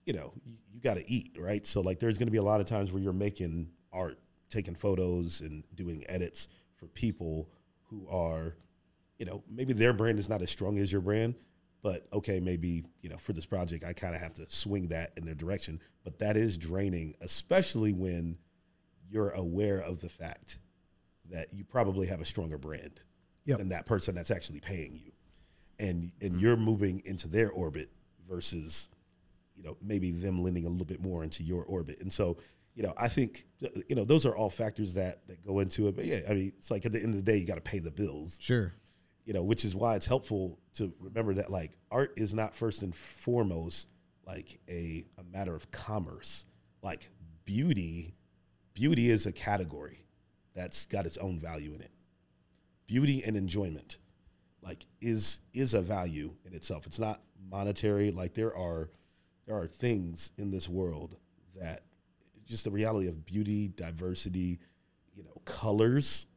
you 0.05 0.13
know 0.13 0.33
you, 0.45 0.53
you 0.73 0.79
got 0.79 0.95
to 0.95 1.09
eat 1.09 1.35
right. 1.37 1.65
So 1.65 1.81
like 1.81 1.99
there's 1.99 2.17
going 2.17 2.27
to 2.27 2.31
be 2.31 2.37
a 2.37 2.43
lot 2.43 2.61
of 2.61 2.67
times 2.67 2.91
where 2.91 3.01
you're 3.01 3.13
making 3.13 3.69
art, 3.91 4.17
taking 4.49 4.75
photos, 4.75 5.41
and 5.41 5.63
doing 5.75 6.03
edits 6.07 6.47
for 6.75 6.87
people 6.87 7.49
who 7.89 8.07
are, 8.09 8.55
you 9.17 9.25
know, 9.25 9.43
maybe 9.49 9.73
their 9.73 9.93
brand 9.93 10.17
is 10.17 10.29
not 10.29 10.41
as 10.41 10.49
strong 10.49 10.77
as 10.79 10.91
your 10.91 11.01
brand. 11.01 11.35
But 11.83 12.07
okay, 12.13 12.39
maybe 12.39 12.83
you 13.01 13.09
know 13.09 13.17
for 13.17 13.33
this 13.33 13.45
project, 13.45 13.83
I 13.83 13.93
kind 13.93 14.15
of 14.15 14.21
have 14.21 14.33
to 14.35 14.45
swing 14.49 14.87
that 14.89 15.13
in 15.17 15.25
their 15.25 15.35
direction. 15.35 15.81
But 16.03 16.19
that 16.19 16.37
is 16.37 16.57
draining, 16.57 17.15
especially 17.21 17.93
when 17.93 18.37
you're 19.09 19.31
aware 19.31 19.79
of 19.79 19.99
the 19.99 20.09
fact 20.09 20.59
that 21.29 21.53
you 21.53 21.63
probably 21.63 22.07
have 22.07 22.21
a 22.21 22.25
stronger 22.25 22.57
brand 22.57 23.03
Yep. 23.45 23.57
than 23.57 23.69
that 23.69 23.85
person 23.87 24.13
that's 24.13 24.29
actually 24.29 24.59
paying 24.59 24.95
you, 25.03 25.10
and 25.81 26.11
and 26.21 26.31
mm-hmm. 26.31 26.39
you're 26.39 26.55
moving 26.55 27.01
into 27.03 27.27
their 27.27 27.51
orbit 27.51 27.89
versus 28.29 28.89
you 29.55 29.63
know 29.63 29.75
maybe 29.81 30.11
them 30.11 30.43
leaning 30.43 30.65
a 30.65 30.69
little 30.69 30.85
bit 30.85 31.01
more 31.01 31.23
into 31.23 31.43
your 31.43 31.65
orbit. 31.65 31.99
And 31.99 32.13
so 32.13 32.37
you 32.73 32.83
know 32.83 32.93
i 32.95 33.09
think 33.09 33.47
you 33.89 33.95
know 33.97 34.05
those 34.05 34.25
are 34.25 34.33
all 34.33 34.49
factors 34.49 34.93
that 34.93 35.27
that 35.27 35.45
go 35.45 35.59
into 35.59 35.89
it. 35.89 35.95
But 35.95 36.05
yeah 36.05 36.21
i 36.29 36.33
mean 36.33 36.53
it's 36.57 36.71
like 36.71 36.85
at 36.85 36.93
the 36.93 36.99
end 37.01 37.13
of 37.13 37.25
the 37.25 37.31
day 37.31 37.37
you 37.37 37.45
got 37.45 37.55
to 37.55 37.61
pay 37.61 37.79
the 37.79 37.91
bills. 37.91 38.37
Sure. 38.41 38.71
you 39.25 39.33
know 39.33 39.43
which 39.43 39.65
is 39.65 39.75
why 39.75 39.95
it's 39.95 40.05
helpful 40.05 40.59
to 40.75 40.93
remember 40.99 41.33
that 41.33 41.51
like 41.51 41.71
art 41.89 42.13
is 42.15 42.33
not 42.33 42.55
first 42.55 42.83
and 42.83 42.95
foremost 42.95 43.89
like 44.25 44.59
a, 44.69 45.03
a 45.17 45.23
matter 45.23 45.55
of 45.55 45.71
commerce. 45.71 46.45
Like 46.81 47.09
beauty 47.43 48.15
beauty 48.73 49.09
is 49.09 49.25
a 49.25 49.31
category 49.31 50.05
that's 50.53 50.85
got 50.85 51.05
its 51.05 51.17
own 51.17 51.39
value 51.39 51.73
in 51.73 51.81
it. 51.81 51.91
Beauty 52.87 53.23
and 53.23 53.35
enjoyment 53.35 53.97
like 54.61 54.85
is 54.99 55.39
is 55.53 55.73
a 55.73 55.81
value 55.81 56.33
in 56.45 56.53
itself. 56.53 56.85
It's 56.85 56.99
not 56.99 57.21
monetary. 57.49 58.11
Like 58.11 58.33
there 58.33 58.55
are 58.55 58.89
there 59.45 59.55
are 59.57 59.67
things 59.67 60.31
in 60.37 60.51
this 60.51 60.69
world 60.69 61.17
that 61.59 61.83
just 62.45 62.63
the 62.63 62.71
reality 62.71 63.07
of 63.07 63.25
beauty 63.25 63.69
diversity 63.69 64.59
you 65.15 65.23
know 65.23 65.41
colors 65.45 66.27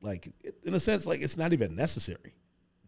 like 0.00 0.26
it- 0.42 0.56
in 0.64 0.74
a 0.74 0.80
sense 0.80 1.06
like 1.06 1.20
it's 1.20 1.36
not 1.36 1.52
even 1.52 1.74
necessary. 1.74 2.34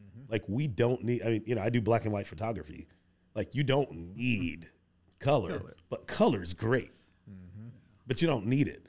Mm-hmm. 0.01 0.33
Like 0.33 0.45
we 0.49 0.67
don't 0.67 1.03
need 1.05 1.23
i 1.23 1.29
mean 1.31 1.43
you 1.47 1.55
know 1.55 1.63
i 1.63 1.71
do 1.71 1.81
black 1.81 2.05
and 2.05 2.13
white 2.13 2.27
photography. 2.27 2.89
Like 3.35 3.55
you 3.55 3.63
don't 3.65 4.17
need 4.17 4.71
color, 5.19 5.77
but 5.91 6.07
color's 6.07 6.55
great. 6.55 6.91
Mm-hmm. 7.31 7.69
But 8.07 8.23
you 8.23 8.29
don't 8.29 8.47
need 8.47 8.69
it. 8.69 8.87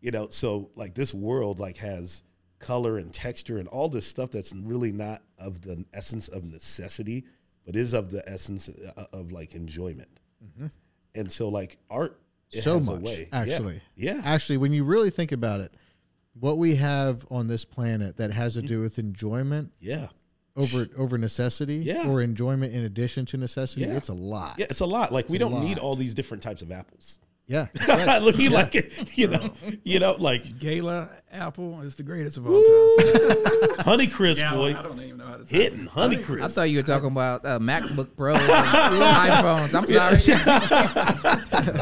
You 0.00 0.10
know 0.10 0.28
so 0.30 0.70
like 0.74 0.94
this 0.94 1.14
world 1.14 1.60
like 1.60 1.76
has 1.78 2.22
color 2.60 2.96
and 2.98 3.12
texture 3.12 3.58
and 3.58 3.66
all 3.68 3.88
this 3.88 4.06
stuff 4.06 4.30
that's 4.30 4.52
really 4.54 4.92
not 4.92 5.22
of 5.38 5.62
the 5.62 5.84
essence 5.92 6.28
of 6.28 6.44
necessity 6.44 7.24
but 7.66 7.74
is 7.74 7.92
of 7.92 8.10
the 8.12 8.26
essence 8.28 8.68
of, 8.68 9.08
of 9.12 9.32
like 9.32 9.54
enjoyment 9.54 10.20
and 11.14 11.30
so 11.32 11.48
like 11.48 11.78
art 11.90 12.18
so 12.50 12.80
much, 12.80 13.00
way. 13.02 13.28
Yeah. 13.32 13.38
actually. 13.38 13.80
yeah, 13.94 14.20
Actually, 14.24 14.56
when 14.56 14.72
you 14.72 14.82
really 14.84 15.10
think 15.10 15.30
about 15.32 15.60
it, 15.60 15.72
what 16.34 16.58
we 16.58 16.74
have 16.76 17.24
on 17.30 17.46
this 17.46 17.64
planet 17.64 18.16
that 18.16 18.32
has 18.32 18.56
Mm-hmm. 18.56 18.62
to 18.62 18.66
do 18.74 18.80
with 18.80 18.98
enjoyment 18.98 19.72
yeah 19.80 20.08
over 20.56 20.86
over 20.98 21.16
necessity 21.18 21.76
Yeah. 21.76 22.08
or 22.08 22.20
enjoyment 22.22 22.72
in 22.74 22.84
addition 22.84 23.24
to 23.26 23.36
necessity, 23.36 23.82
Yeah. 23.82 23.96
it's 23.96 24.08
a 24.08 24.14
lot. 24.14 24.58
yeah 24.58 24.66
it's 24.68 24.80
a 24.80 24.86
lot 24.86 25.12
like 25.12 25.28
we 25.28 25.38
don't 25.38 25.60
need 25.62 25.78
all 25.78 25.94
these 25.94 26.12
different 26.14 26.42
types 26.42 26.60
of 26.62 26.70
apples 26.72 27.20
Yeah. 27.50 27.66
that's 27.74 28.06
right. 28.06 28.22
Look, 28.22 28.36
he 28.36 28.48
like 28.48 28.74
you 29.18 29.26
know, 29.26 29.50
you 29.82 29.98
know, 29.98 30.12
like 30.20 30.60
Gala 30.60 31.10
apple 31.32 31.80
is 31.80 31.96
the 31.96 32.04
greatest 32.04 32.36
of 32.36 32.46
all 32.46 32.52
time. 32.52 32.62
Honeycrisp, 33.98 34.38
Yeah, 34.38 34.54
boy, 34.54 34.68
I 34.76 34.82
don't 34.82 35.00
even 35.00 35.16
know 35.16 35.26
how 35.26 35.36
to 35.36 35.44
say 35.44 35.56
hitting. 35.64 35.86
Honeycrisp. 35.88 36.44
I 36.44 36.46
thought 36.46 36.70
you 36.70 36.76
were 36.78 36.84
talking 36.84 37.08
about 37.08 37.44
uh, 37.44 37.58
MacBook 37.58 38.16
Pros 38.16 38.38
and 38.40 38.48
iPhones. 38.48 39.74
I'm 39.74 39.84
sorry. 39.86 40.16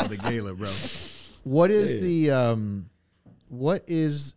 the 0.08 0.18
Gala, 0.22 0.54
bro. 0.54 0.70
What 1.44 1.70
is 1.70 2.00
the 2.00 2.30
um 2.30 2.88
what 3.50 3.84
is 3.86 4.36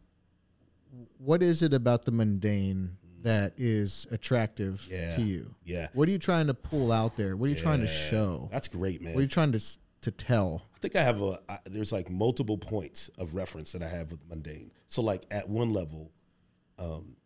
what 1.18 1.42
is 1.42 1.64
it 1.64 1.74
about 1.74 2.04
the 2.04 2.12
mundane 2.12 2.98
that 3.24 3.54
is 3.56 4.06
attractive 4.12 4.86
Yeah. 4.92 5.16
to 5.16 5.22
you? 5.22 5.56
Yeah. 5.64 5.88
What 5.94 6.10
are 6.10 6.12
you 6.12 6.20
trying 6.20 6.48
to 6.48 6.54
pull 6.54 6.92
out 6.92 7.16
there? 7.16 7.38
What 7.38 7.46
are 7.46 7.50
you 7.50 7.56
trying 7.56 7.80
to 7.80 7.88
show? 7.88 8.50
That's 8.52 8.68
great, 8.68 9.02
man. 9.02 9.14
What 9.14 9.20
are 9.20 9.24
you 9.24 9.28
trying 9.30 9.54
to 9.54 9.62
to 10.02 10.12
tell? 10.12 10.64
I 10.82 10.88
think 10.88 10.96
I 10.96 11.04
have 11.04 11.22
a 11.22 11.40
I, 11.48 11.60
there's 11.66 11.92
like 11.92 12.10
multiple 12.10 12.58
points 12.58 13.12
of 13.20 13.36
reference 13.36 13.72
that 13.74 13.84
I 13.84 13.88
have 13.88 14.10
with 14.10 14.28
mundane. 14.28 14.72
So 14.88 15.04
like 15.04 15.26
at 15.30 15.48
one 15.48 15.70
level, 15.70 16.12
um, 16.80 17.18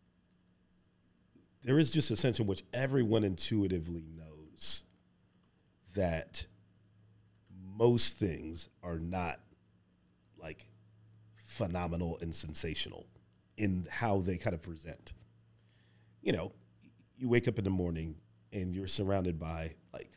there 1.63 1.79
is 1.79 1.89
just 1.89 2.11
a 2.11 2.17
sense 2.17 2.37
in 2.37 2.47
which 2.47 2.65
everyone 2.73 3.23
intuitively 3.23 4.03
knows 4.13 4.83
that 5.95 6.47
most 7.77 8.17
things 8.17 8.67
are 8.83 8.99
not 8.99 9.39
like 10.37 10.67
phenomenal 11.45 12.17
and 12.21 12.35
sensational 12.35 13.07
in 13.55 13.87
how 13.89 14.19
they 14.19 14.35
kind 14.35 14.53
of 14.53 14.61
present. 14.61 15.13
You 16.21 16.33
know, 16.33 16.51
you 17.17 17.29
wake 17.29 17.47
up 17.47 17.57
in 17.57 17.63
the 17.63 17.69
morning 17.69 18.17
and 18.51 18.75
you're 18.75 18.87
surrounded 18.87 19.39
by 19.39 19.75
like 19.93 20.11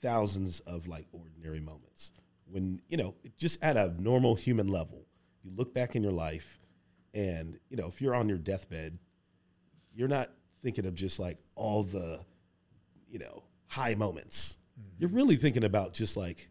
thousands 0.00 0.60
of 0.60 0.86
like 0.86 1.08
ordinary 1.10 1.58
moments 1.58 2.12
when 2.54 2.80
you 2.88 2.96
know 2.96 3.14
just 3.36 3.58
at 3.62 3.76
a 3.76 3.92
normal 4.00 4.36
human 4.36 4.68
level 4.68 5.04
you 5.42 5.50
look 5.56 5.74
back 5.74 5.96
in 5.96 6.02
your 6.02 6.12
life 6.12 6.60
and 7.12 7.58
you 7.68 7.76
know 7.76 7.86
if 7.86 8.00
you're 8.00 8.14
on 8.14 8.28
your 8.28 8.38
deathbed 8.38 8.96
you're 9.92 10.08
not 10.08 10.30
thinking 10.62 10.86
of 10.86 10.94
just 10.94 11.18
like 11.18 11.38
all 11.56 11.82
the 11.82 12.24
you 13.10 13.18
know 13.18 13.42
high 13.68 13.94
moments. 13.94 14.58
Mm-hmm. 14.78 14.96
You're 14.98 15.10
really 15.10 15.36
thinking 15.36 15.64
about 15.64 15.92
just 15.92 16.16
like 16.16 16.48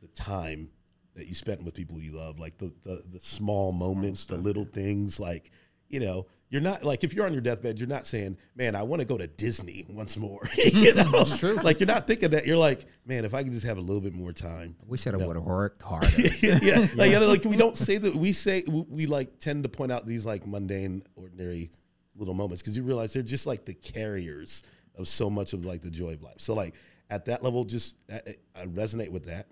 the 0.00 0.08
time 0.08 0.70
that 1.14 1.26
you 1.26 1.34
spent 1.34 1.62
with 1.62 1.72
people 1.72 1.98
you 1.98 2.12
love 2.12 2.38
like 2.38 2.58
the 2.58 2.72
the, 2.82 3.02
the 3.10 3.20
small 3.20 3.72
moments 3.72 4.26
the 4.26 4.36
little 4.36 4.66
things 4.66 5.18
like 5.18 5.50
you 5.88 6.00
know 6.00 6.26
you're 6.48 6.60
not 6.62 6.84
like 6.84 7.02
if 7.02 7.12
you're 7.12 7.26
on 7.26 7.32
your 7.32 7.42
deathbed 7.42 7.78
you're 7.78 7.88
not 7.88 8.06
saying 8.06 8.36
man 8.54 8.74
i 8.74 8.82
want 8.82 9.00
to 9.00 9.06
go 9.06 9.18
to 9.18 9.26
disney 9.26 9.84
once 9.88 10.16
more 10.16 10.40
you 10.56 10.94
know 10.94 11.24
true. 11.24 11.56
like 11.56 11.80
you're 11.80 11.86
not 11.86 12.06
thinking 12.06 12.30
that 12.30 12.46
you're 12.46 12.56
like 12.56 12.86
man 13.04 13.24
if 13.24 13.34
i 13.34 13.42
could 13.42 13.52
just 13.52 13.66
have 13.66 13.78
a 13.78 13.80
little 13.80 14.00
bit 14.00 14.14
more 14.14 14.32
time 14.32 14.76
We 14.86 14.98
should 14.98 15.14
have 15.14 15.22
would 15.22 15.36
have 15.36 15.44
worked 15.44 15.82
harder. 15.90 16.08
yeah, 16.40 16.86
like, 16.94 17.10
you 17.10 17.18
know, 17.20 17.26
like 17.26 17.44
we 17.44 17.56
don't 17.56 17.76
say 17.76 17.98
that 17.98 18.14
we 18.14 18.32
say 18.32 18.64
we, 18.66 18.84
we 18.88 19.06
like 19.06 19.38
tend 19.38 19.64
to 19.64 19.68
point 19.68 19.90
out 19.92 20.06
these 20.06 20.24
like 20.24 20.46
mundane, 20.46 21.02
ordinary 21.16 21.70
little 22.16 22.34
moments 22.34 22.62
because 22.62 22.76
you 22.76 22.82
realize 22.82 23.12
they're 23.12 23.22
just 23.22 23.46
like 23.46 23.64
the 23.64 23.74
carriers 23.74 24.62
of 24.94 25.06
so 25.08 25.28
much 25.28 25.52
of 25.52 25.64
like 25.64 25.82
the 25.82 25.90
joy 25.90 26.14
of 26.14 26.22
life. 26.22 26.36
So 26.38 26.54
like 26.54 26.74
at 27.10 27.26
that 27.26 27.42
level, 27.42 27.64
just 27.64 27.96
I, 28.10 28.20
I 28.54 28.66
resonate 28.66 29.10
with 29.10 29.26
that. 29.26 29.48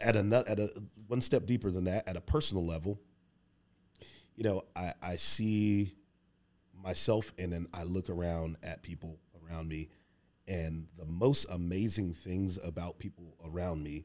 At 0.00 0.16
a 0.16 0.44
at 0.46 0.58
a 0.58 0.70
one 1.06 1.20
step 1.20 1.46
deeper 1.46 1.70
than 1.70 1.84
that, 1.84 2.06
at 2.06 2.16
a 2.16 2.20
personal 2.20 2.66
level, 2.66 3.00
you 4.36 4.44
know, 4.44 4.64
I, 4.74 4.94
I 5.02 5.16
see 5.16 5.94
myself 6.82 7.32
and 7.38 7.52
then 7.52 7.66
I 7.72 7.84
look 7.84 8.10
around 8.10 8.56
at 8.62 8.82
people 8.82 9.18
around 9.42 9.68
me, 9.68 9.88
and 10.46 10.86
the 10.98 11.06
most 11.06 11.46
amazing 11.50 12.12
things 12.12 12.58
about 12.62 12.98
people 12.98 13.36
around 13.44 13.82
me 13.82 14.04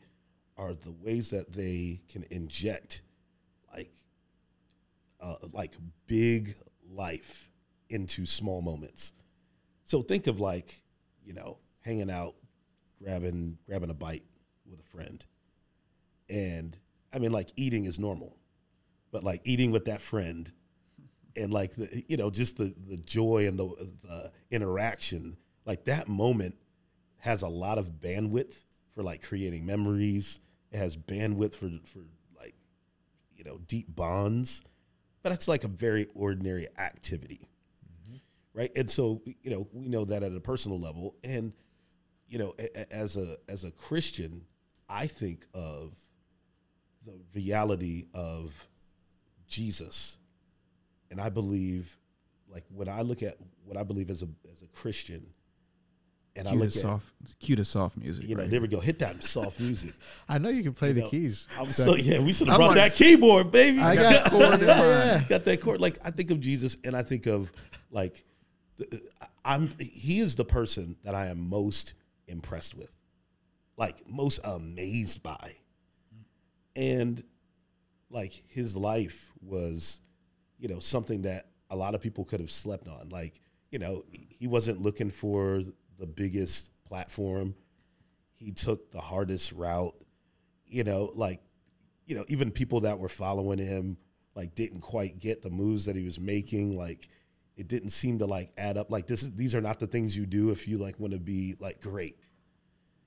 are 0.58 0.74
the 0.74 0.92
ways 0.92 1.30
that 1.30 1.54
they 1.54 2.02
can 2.10 2.26
inject 2.30 3.02
like 3.74 3.92
uh, 5.22 5.36
like 5.52 5.74
big 6.08 6.56
life 6.90 7.50
into 7.90 8.26
small 8.26 8.62
moments. 8.62 9.14
So 9.86 10.02
think 10.02 10.28
of 10.28 10.40
like 10.40 10.82
you 11.26 11.34
know 11.34 11.58
hanging 11.82 12.12
out, 12.12 12.36
grabbing 13.02 13.58
grabbing 13.66 13.90
a 13.90 13.94
bite 13.94 14.24
with 14.70 14.80
a 14.80 14.84
friend, 14.84 15.26
and 16.30 16.78
I 17.12 17.20
mean 17.20 17.32
like 17.32 17.50
eating 17.56 17.86
is 17.86 18.00
normal, 18.00 18.38
but 19.12 19.24
like 19.24 19.42
eating 19.44 19.72
with 19.72 19.86
that 19.86 20.02
friend, 20.02 20.52
and 21.36 21.54
like 21.54 21.76
the 21.76 22.04
you 22.08 22.18
know 22.18 22.30
just 22.30 22.58
the 22.58 22.74
the 22.88 22.98
joy 22.98 23.48
and 23.48 23.58
the 23.58 23.92
the 24.04 24.32
interaction 24.52 25.38
like 25.66 25.86
that 25.86 26.08
moment 26.08 26.56
has 27.20 27.42
a 27.42 27.48
lot 27.48 27.78
of 27.78 28.00
bandwidth 28.00 28.64
for 28.96 29.04
like 29.04 29.22
creating 29.22 29.66
memories. 29.66 30.40
It 30.72 30.78
has 30.78 30.98
bandwidth 30.98 31.56
for 31.56 31.70
for 31.86 32.00
like 32.38 32.56
you 33.36 33.44
know 33.44 33.60
deep 33.68 33.86
bonds, 33.88 34.64
but 35.22 35.32
it's 35.32 35.48
like 35.48 35.64
a 35.64 35.68
very 35.68 36.08
ordinary 36.16 36.68
activity, 36.78 37.48
mm-hmm. 37.86 38.18
right? 38.54 38.72
And 38.76 38.90
so 38.90 39.22
you 39.26 39.52
know 39.52 39.68
we 39.72 39.88
know 39.88 40.06
that 40.06 40.24
at 40.24 40.34
a 40.34 40.40
personal 40.40 40.80
level, 40.80 41.16
and 41.24 41.54
you 42.28 42.40
know 42.40 42.56
a- 42.58 42.92
as 42.92 43.16
a 43.16 43.38
as 43.48 43.64
a 43.64 43.72
Christian, 43.72 44.46
I 44.88 45.08
think 45.08 45.46
of 45.54 45.94
the 47.06 47.14
reality 47.34 48.06
of 48.14 48.68
Jesus, 49.50 50.18
and 51.12 51.20
I 51.20 51.30
believe 51.30 51.98
like 52.52 52.64
when 52.74 52.88
I 52.88 53.02
look 53.02 53.22
at 53.24 53.38
what 53.66 53.76
I 53.78 53.84
believe 53.84 54.10
as 54.10 54.22
a 54.24 54.28
as 54.52 54.62
a 54.62 54.68
Christian, 54.68 55.26
and 56.36 56.48
I 56.48 56.52
Cue 56.52 56.60
look 56.60 56.70
to 56.72 56.78
at 56.78 56.82
soft, 56.82 57.40
cue 57.40 57.56
to 57.58 57.66
soft 57.66 57.98
music. 57.98 58.28
you 58.28 58.36
know, 58.36 58.44
right 58.44 58.50
there 58.50 58.62
we 58.62 58.68
go. 58.68 58.80
Hit 58.80 59.00
that 59.00 59.24
soft 59.24 59.60
music. 59.60 59.94
I 60.30 60.38
know 60.38 60.50
you 60.50 60.64
can 60.64 60.74
play 60.74 60.94
the 60.94 61.02
know, 61.02 61.10
keys. 61.10 61.48
I'm 61.60 61.66
So- 61.66 61.84
so 61.86 61.96
yeah. 61.96 62.20
We 62.20 62.32
should 62.34 62.48
have 62.48 62.58
brought 62.58 62.68
like- 62.70 62.76
that 62.78 62.96
keyboard, 62.96 63.52
baby. 63.52 63.80
I 63.80 63.96
got 63.96 64.26
chord 64.32 64.62
mine. 64.62 65.26
Got 65.28 65.44
that 65.46 65.60
chord. 65.62 65.82
Like 65.82 65.98
I 66.04 66.12
think 66.12 66.32
of 66.32 66.40
Jesus, 66.40 66.78
and 66.84 66.96
I 66.96 67.04
think 67.04 67.26
of 67.26 67.52
like 67.92 68.24
uh, 68.80 68.98
I'm. 69.44 69.74
He 69.80 70.20
is 70.20 70.36
the 70.36 70.46
person 70.46 70.96
that 71.04 71.16
I 71.16 71.28
am 71.28 71.40
most 71.50 71.94
impressed 72.28 72.76
with, 72.76 72.92
like 73.78 74.08
most 74.08 74.40
amazed 74.44 75.22
by, 75.24 75.56
and 76.76 77.24
like 78.10 78.44
his 78.48 78.76
life 78.76 79.32
was, 79.42 80.02
you 80.58 80.68
know, 80.68 80.80
something 80.80 81.24
that 81.24 81.48
a 81.70 81.76
lot 81.76 81.96
of 81.96 82.02
people 82.02 82.26
could 82.26 82.40
have 82.40 82.52
slept 82.52 82.88
on. 82.88 83.10
Like 83.10 83.42
you 83.72 83.80
know, 83.80 84.04
he 84.12 84.48
wasn't 84.48 84.82
looking 84.82 85.10
for 85.10 85.62
the 85.98 86.08
biggest 86.08 86.72
platform. 86.86 87.56
He 88.36 88.52
took 88.52 88.92
the 88.92 89.02
hardest 89.02 89.52
route. 89.52 89.96
You 90.66 90.84
know, 90.84 91.12
like 91.16 91.42
you 92.06 92.16
know, 92.16 92.26
even 92.28 92.52
people 92.52 92.82
that 92.82 93.00
were 93.00 93.10
following 93.10 93.60
him 93.60 93.98
like 94.36 94.56
didn't 94.56 94.82
quite 94.82 95.20
get 95.20 95.42
the 95.42 95.50
moves 95.50 95.86
that 95.86 95.96
he 95.96 96.04
was 96.04 96.20
making. 96.20 96.78
Like 96.78 97.08
it 97.56 97.68
didn't 97.68 97.90
seem 97.90 98.20
to 98.20 98.26
like 98.26 98.52
add 98.58 98.78
up. 98.78 98.92
Like 98.92 99.08
this 99.08 99.24
is 99.24 99.34
these 99.36 99.54
are 99.54 99.62
not 99.62 99.80
the 99.80 99.88
things 99.88 100.16
you 100.16 100.26
do 100.26 100.52
if 100.52 100.68
you 100.68 100.78
like 100.78 101.00
want 101.00 101.14
to 101.14 101.20
be 101.20 101.56
like 101.60 101.82
great. 101.82 102.18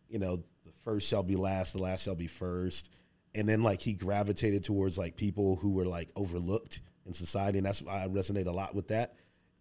You 0.09 0.19
know, 0.19 0.45
the 0.65 0.73
first 0.85 1.09
shall 1.09 1.23
be 1.23 1.37
last, 1.37 1.73
the 1.73 1.83
last 1.83 2.05
shall 2.05 2.15
be 2.15 2.27
first. 2.27 2.91
And 3.35 3.49
then 3.49 3.63
like 3.63 3.81
he 3.81 3.95
gravitated 3.95 4.65
towards 4.65 4.99
like 4.99 5.17
people 5.17 5.57
who 5.57 5.73
were 5.73 5.87
like 5.87 6.11
overlooked 6.17 6.81
in 7.07 7.15
society, 7.15 7.59
and 7.59 7.67
that's 7.67 7.83
why 7.83 8.05
I 8.05 8.09
resonate 8.09 8.47
a 8.47 8.53
lot 8.53 8.75
with 8.75 8.89
that. 8.89 9.15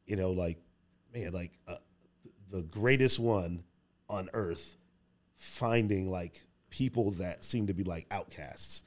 You 0.05 0.15
know, 0.17 0.31
like 0.31 0.57
man, 1.13 1.31
like 1.31 1.51
uh, 1.67 1.75
the 2.49 2.63
greatest 2.63 3.19
one 3.19 3.63
on 4.09 4.29
earth 4.33 4.77
finding 5.35 6.11
like 6.11 6.41
people 6.69 7.11
that 7.11 7.43
seem 7.43 7.67
to 7.67 7.73
be 7.73 7.83
like 7.83 8.05
outcasts. 8.11 8.83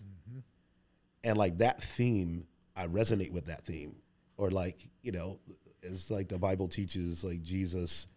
And 1.23 1.39
like 1.39 1.59
that 1.59 1.83
theme 1.83 2.47
i 2.77 2.87
resonate 2.87 3.33
with 3.33 3.47
that 3.47 3.65
theme. 3.65 3.97
Or 4.37 4.51
like 4.51 4.89
you 5.03 5.13
know 5.13 5.39
it's 5.83 6.11
like 6.11 6.29
the 6.29 6.39
bible 6.39 6.67
teaches 6.67 7.23
like 7.23 7.43
jesus 7.43 8.09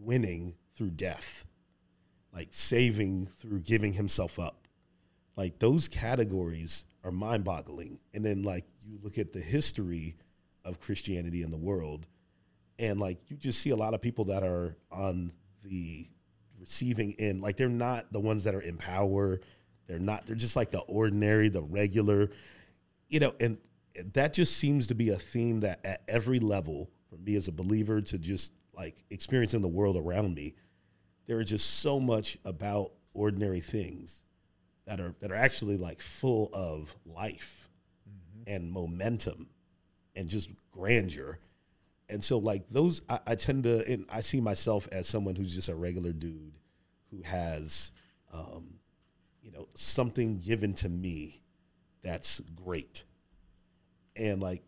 winning 0.00 0.54
through 0.74 0.90
death 0.90 1.46
like 2.34 2.48
saving 2.50 3.26
through 3.26 3.60
giving 3.60 3.92
himself 3.92 4.38
up 4.38 4.63
like 5.36 5.58
those 5.58 5.88
categories 5.88 6.86
are 7.02 7.10
mind-boggling. 7.10 8.00
And 8.12 8.24
then 8.24 8.42
like 8.42 8.64
you 8.84 8.98
look 9.02 9.18
at 9.18 9.32
the 9.32 9.40
history 9.40 10.16
of 10.64 10.80
christianity 10.80 11.42
in 11.42 11.50
the 11.50 11.58
world 11.58 12.06
and 12.78 12.98
like 12.98 13.18
you 13.28 13.36
just 13.36 13.60
see 13.60 13.70
a 13.70 13.76
lot 13.76 13.92
of 13.92 14.00
people 14.00 14.24
that 14.26 14.42
are 14.42 14.76
on 14.90 15.32
the 15.62 16.06
receiving 16.58 17.14
end. 17.18 17.42
Like 17.42 17.56
they're 17.56 17.68
not 17.68 18.12
the 18.12 18.20
ones 18.20 18.44
that 18.44 18.54
are 18.54 18.60
in 18.60 18.76
power. 18.76 19.40
They're 19.86 19.98
not 19.98 20.26
they're 20.26 20.36
just 20.36 20.56
like 20.56 20.70
the 20.70 20.80
ordinary 20.80 21.48
the 21.50 21.62
regular 21.62 22.30
you 23.08 23.20
know 23.20 23.34
and 23.38 23.58
that 24.14 24.32
just 24.32 24.56
seems 24.56 24.86
to 24.86 24.94
be 24.94 25.10
a 25.10 25.16
theme 25.16 25.60
that 25.60 25.78
at 25.84 26.02
every 26.08 26.40
level 26.40 26.90
for 27.10 27.16
me 27.16 27.36
as 27.36 27.48
a 27.48 27.52
believer 27.52 28.00
to 28.00 28.18
just 28.18 28.52
like 28.74 29.04
experiencing 29.10 29.60
the 29.60 29.68
world 29.68 29.96
around 29.98 30.34
me 30.34 30.54
there 31.26 31.36
are 31.36 31.44
just 31.44 31.80
so 31.80 32.00
much 32.00 32.38
about 32.46 32.92
ordinary 33.12 33.60
things 33.60 34.24
that 34.86 35.00
are 35.00 35.14
that 35.20 35.32
are 35.32 35.36
actually 35.36 35.76
like 35.76 36.00
full 36.00 36.50
of 36.52 36.96
life 37.04 37.68
and 38.46 38.70
momentum 38.70 39.48
and 40.14 40.28
just 40.28 40.50
grandeur. 40.70 41.38
And 42.08 42.22
so 42.22 42.38
like 42.38 42.68
those 42.68 43.00
I, 43.08 43.20
I 43.26 43.34
tend 43.34 43.64
to 43.64 43.84
and 43.90 44.04
i 44.10 44.20
see 44.20 44.40
myself 44.40 44.88
as 44.92 45.08
someone 45.08 45.36
who's 45.36 45.54
just 45.54 45.68
a 45.68 45.74
regular 45.74 46.12
dude 46.12 46.52
who 47.10 47.22
has 47.22 47.92
um, 48.32 48.74
you 49.42 49.50
know 49.52 49.68
something 49.74 50.38
given 50.38 50.74
to 50.74 50.88
me 50.88 51.40
that's 52.02 52.40
great. 52.64 53.04
And 54.16 54.42
like 54.42 54.62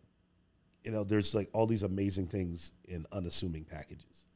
you 0.83 0.91
know 0.91 1.03
there's 1.03 1.35
like 1.35 1.49
all 1.53 1.67
these 1.67 1.83
amazing 1.83 2.27
things 2.27 2.71
in 2.85 3.05
unassuming 3.11 3.65
packages 3.65 4.26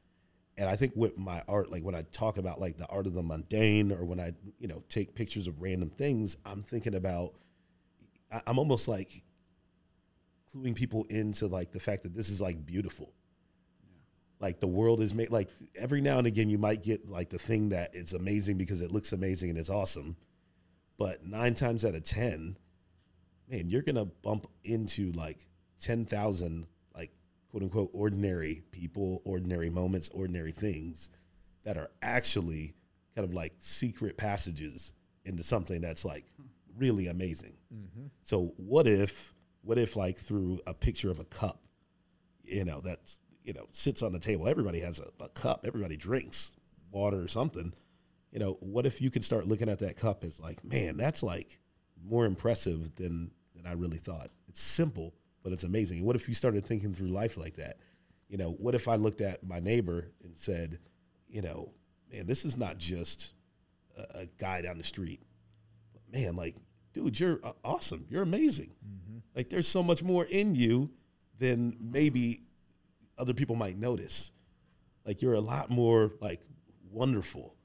and 0.58 0.70
i 0.70 0.76
think 0.76 0.93
with 0.95 1.18
my 1.18 1.41
art 1.47 1.72
like 1.72 1.84
when 1.84 1.95
i 1.95 2.02
talk 2.12 2.38
about 2.38 2.60
like 2.60 2.78
the 2.78 2.88
art 2.88 3.08
of 3.08 3.14
the 3.14 3.24
mundane 3.24 3.91
or 3.91 4.06
when 4.06 4.20
i 4.20 4.34
you 4.60 4.68
know 4.68 4.84
take 4.89 5.16
pictures 5.16 5.47
of 5.47 5.62
random 5.62 5.89
things 5.89 6.38
i'm 6.45 6.62
thinking 6.62 6.95
about 6.95 7.34
I- 8.32 8.41
i'm 8.47 8.60
almost 8.60 8.88
like 8.88 9.24
cluing 10.54 10.76
people 10.76 11.06
into 11.10 11.47
like 11.47 11.72
the 11.72 11.80
fact 11.80 12.04
that 12.04 12.14
this 12.14 12.30
is 12.30 12.41
like 12.41 12.66
beautiful. 12.66 13.14
Like 14.39 14.60
the 14.60 14.68
world 14.68 15.02
is 15.02 15.14
made 15.14 15.30
like 15.30 15.49
every 15.76 16.02
now 16.02 16.18
and 16.18 16.26
again 16.26 16.49
you 16.49 16.58
might 16.58 16.82
get 16.82 17.08
like 17.08 17.30
the 17.30 17.38
thing 17.38 17.70
that 17.70 17.93
is 17.93 18.14
amazing 18.14 18.58
because 18.58 18.82
it 18.82 18.91
looks 18.91 19.12
amazing 19.12 19.52
and 19.52 19.60
it's 19.60 19.70
awesome 19.70 20.16
but 20.97 21.24
nine 21.24 21.54
times 21.54 21.86
out 21.86 21.93
of 21.93 22.04
ten 22.04 22.58
man 23.47 23.70
you're 23.70 23.84
gonna 23.84 24.06
bump 24.06 24.47
into 24.64 25.12
like 25.12 25.45
10000 25.80 26.62
like 26.62 26.68
quote 27.52 27.64
unquote 27.64 27.89
ordinary 27.93 28.64
people 28.72 29.22
ordinary 29.26 29.70
moments 29.70 30.10
ordinary 30.14 30.52
things 30.54 31.10
that 31.64 31.78
are 31.78 31.91
actually 32.02 32.74
kind 33.16 33.28
of 33.28 33.34
like 33.34 33.54
secret 33.60 34.18
passages 34.18 34.93
into 35.26 35.43
something 35.43 35.82
that's 35.82 36.06
like 36.06 36.26
really 36.78 37.08
amazing. 37.08 37.58
Mm-hmm. 37.74 38.08
So 38.24 38.54
what 38.58 38.88
if 38.88 39.34
what 39.62 39.78
if 39.78 39.95
like 39.95 40.18
through 40.18 40.62
a 40.66 40.74
picture 40.74 41.12
of 41.12 41.20
a 41.20 41.26
cup 41.26 41.62
you 42.43 42.66
know 42.66 42.82
that's 42.82 43.20
you 43.43 43.54
know 43.54 43.68
sits 43.72 44.02
on 44.02 44.12
the 44.12 44.20
table 44.20 44.47
everybody 44.47 44.80
has 44.80 44.99
a, 44.99 45.24
a 45.24 45.30
cup 45.30 45.66
everybody 45.68 45.95
drinks 45.95 46.52
water 46.91 47.22
or 47.22 47.28
something 47.28 47.72
you 48.32 48.39
know 48.39 48.58
what 48.60 48.86
if 48.86 49.02
you 49.02 49.12
could 49.12 49.24
start 49.24 49.47
looking 49.47 49.70
at 49.70 49.80
that 49.80 49.95
cup 49.95 50.24
as 50.24 50.39
like 50.39 50.64
man 50.64 50.97
that's 50.97 51.22
like 51.22 51.60
more 52.04 52.26
impressive 52.26 52.95
than 52.95 53.32
than 53.56 53.66
i 53.68 53.74
really 53.74 53.97
thought. 53.97 54.30
It's 54.47 54.62
simple 54.62 55.14
but 55.43 55.51
it's 55.51 55.63
amazing 55.63 56.03
what 56.03 56.15
if 56.15 56.27
you 56.27 56.33
started 56.33 56.65
thinking 56.65 56.93
through 56.93 57.07
life 57.07 57.37
like 57.37 57.55
that 57.55 57.77
you 58.27 58.37
know 58.37 58.51
what 58.51 58.75
if 58.75 58.87
i 58.87 58.95
looked 58.95 59.21
at 59.21 59.43
my 59.45 59.59
neighbor 59.59 60.11
and 60.23 60.37
said 60.37 60.79
you 61.27 61.41
know 61.41 61.71
man 62.11 62.25
this 62.27 62.45
is 62.45 62.57
not 62.57 62.77
just 62.77 63.33
a, 63.97 64.21
a 64.21 64.25
guy 64.37 64.61
down 64.61 64.77
the 64.77 64.83
street 64.83 65.21
man, 66.11 66.35
like, 66.35 66.55
dude, 66.93 67.19
you're 67.19 67.39
uh, 67.43 67.53
awesome. 67.63 68.05
You're 68.09 68.23
amazing. 68.23 68.71
Like, 69.35 69.49
there's 69.49 69.67
so 69.67 69.83
much 69.83 70.03
more 70.03 70.25
in 70.25 70.55
you 70.55 70.91
than 71.39 71.77
maybe 71.79 72.43
other 73.17 73.33
people 73.33 73.55
might 73.55 73.77
notice. 73.77 74.31
Like, 75.05 75.21
you're 75.21 75.33
a 75.33 75.41
lot 75.41 75.69
more 75.69 76.11
like 76.19 76.41
wonderful 76.91 77.55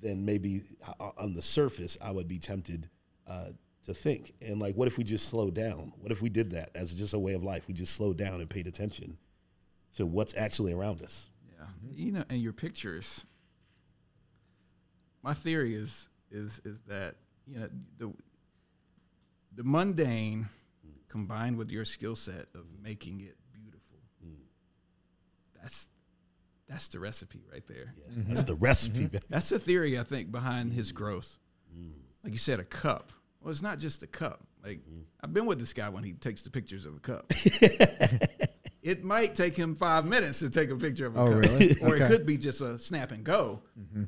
than 0.00 0.24
maybe 0.24 0.62
uh, 1.00 1.10
on 1.16 1.34
the 1.34 1.42
surface 1.42 1.96
I 2.02 2.10
would 2.12 2.28
be 2.28 2.38
tempted 2.38 2.90
uh, 3.26 3.50
to 3.86 3.94
think. 3.94 4.34
And 4.40 4.60
like, 4.60 4.74
what 4.74 4.86
if 4.86 4.98
we 4.98 5.04
just 5.04 5.28
slowed 5.28 5.54
down? 5.54 5.92
What 6.00 6.12
if 6.12 6.20
we 6.22 6.28
did 6.28 6.50
that 6.50 6.70
as 6.74 6.94
just 6.94 7.14
a 7.14 7.18
way 7.18 7.34
of 7.34 7.42
life? 7.42 7.66
We 7.66 7.74
just 7.74 7.94
slowed 7.94 8.16
down 8.16 8.40
and 8.40 8.50
paid 8.50 8.66
attention 8.66 9.16
to 9.96 10.06
what's 10.06 10.34
actually 10.36 10.72
around 10.72 11.02
us. 11.02 11.30
Yeah, 11.48 11.66
you 11.90 12.12
know, 12.12 12.24
and 12.28 12.40
your 12.40 12.52
pictures. 12.52 13.24
My 15.22 15.34
theory 15.34 15.74
is 15.74 16.08
is 16.30 16.60
is 16.64 16.80
that 16.82 17.16
you 17.46 17.58
know 17.58 17.68
the 17.98 18.12
the 19.54 19.64
mundane 19.64 20.48
combined 21.08 21.56
with 21.56 21.70
your 21.70 21.84
skill 21.84 22.16
set 22.16 22.46
of 22.54 22.66
making 22.82 23.20
it 23.20 23.36
beautiful. 23.52 23.98
Mm. 24.24 24.34
That's 25.60 25.88
that's 26.68 26.88
the 26.88 26.98
recipe 26.98 27.42
right 27.50 27.66
there. 27.68 27.94
That's 28.28 28.42
the 28.42 28.54
recipe. 28.54 29.04
Mm-hmm. 29.04 29.16
That's 29.28 29.48
the 29.48 29.58
theory 29.58 29.98
I 29.98 30.02
think 30.02 30.32
behind 30.32 30.72
his 30.72 30.92
mm. 30.92 30.96
growth. 30.96 31.38
Mm. 31.76 31.92
Like 32.24 32.32
you 32.32 32.38
said, 32.38 32.58
a 32.60 32.64
cup. 32.64 33.12
Well, 33.46 33.52
it's 33.52 33.62
not 33.62 33.78
just 33.78 34.02
a 34.02 34.08
cup. 34.08 34.44
Like 34.64 34.78
mm-hmm. 34.78 35.02
I've 35.20 35.32
been 35.32 35.46
with 35.46 35.60
this 35.60 35.72
guy 35.72 35.88
when 35.88 36.02
he 36.02 36.14
takes 36.14 36.42
the 36.42 36.50
pictures 36.50 36.84
of 36.84 36.96
a 36.96 36.98
cup. 36.98 37.26
it 38.82 39.04
might 39.04 39.36
take 39.36 39.56
him 39.56 39.76
five 39.76 40.04
minutes 40.04 40.40
to 40.40 40.50
take 40.50 40.70
a 40.70 40.74
picture 40.74 41.06
of 41.06 41.14
a 41.14 41.20
Oh, 41.20 41.26
cup, 41.26 41.42
really? 41.42 41.76
or 41.80 41.94
it 41.94 42.08
could 42.08 42.26
be 42.26 42.38
just 42.38 42.60
a 42.60 42.76
snap 42.76 43.12
and 43.12 43.22
go. 43.22 43.62
Mm-hmm. 43.78 44.02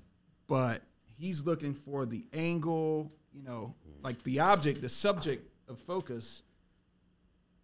But 0.48 0.82
he's 1.04 1.46
looking 1.46 1.74
for 1.74 2.04
the 2.04 2.26
angle. 2.32 3.12
You 3.32 3.44
know, 3.44 3.76
mm-hmm. 3.88 4.04
like 4.04 4.20
the 4.24 4.40
object, 4.40 4.80
the 4.80 4.88
subject 4.88 5.48
of 5.68 5.78
focus. 5.78 6.42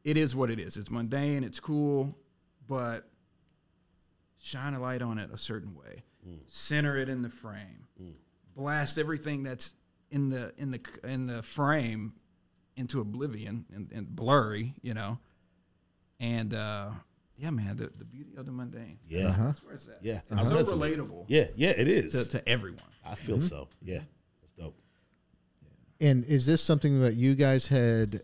It 0.04 0.16
is 0.16 0.36
what 0.36 0.50
it 0.50 0.60
is. 0.60 0.76
It's 0.76 0.92
mundane. 0.92 1.42
It's 1.42 1.58
cool, 1.58 2.16
but 2.68 3.04
shine 4.38 4.74
a 4.74 4.80
light 4.80 5.02
on 5.02 5.18
it 5.18 5.28
a 5.32 5.38
certain 5.38 5.74
way, 5.74 6.04
mm. 6.24 6.38
center 6.46 6.96
it 6.96 7.08
in 7.08 7.22
the 7.22 7.30
frame, 7.30 7.88
mm. 8.00 8.12
blast 8.54 8.96
everything 8.96 9.42
that's 9.42 9.74
in 10.14 10.30
the 10.30 10.52
in 10.56 10.70
the 10.70 10.80
in 11.02 11.26
the 11.26 11.42
frame 11.42 12.14
into 12.76 13.00
oblivion 13.00 13.66
and, 13.74 13.90
and 13.92 14.06
blurry, 14.14 14.74
you 14.82 14.94
know. 14.94 15.18
And 16.20 16.54
uh, 16.54 16.90
yeah, 17.36 17.50
man, 17.50 17.76
the, 17.76 17.90
the 17.98 18.04
beauty 18.04 18.30
of 18.36 18.46
the 18.46 18.52
mundane. 18.52 18.98
Yeah. 19.08 19.34
That's 19.38 19.62
where 19.64 19.74
it's 19.74 19.88
at. 19.88 19.98
Yeah. 20.02 20.20
It's 20.30 20.48
so 20.48 20.54
That's- 20.54 20.70
relatable 20.72 21.24
Yeah, 21.28 21.46
yeah, 21.56 21.70
it 21.70 21.88
is. 21.88 22.12
to, 22.12 22.38
to 22.38 22.48
everyone. 22.48 22.80
I 23.04 23.16
feel 23.16 23.40
so. 23.40 23.68
Yeah. 23.82 24.00
That's 24.40 24.52
dope. 24.52 24.76
And 26.00 26.24
is 26.24 26.46
this 26.46 26.62
something 26.62 27.00
that 27.02 27.14
you 27.14 27.34
guys 27.34 27.68
had 27.68 28.22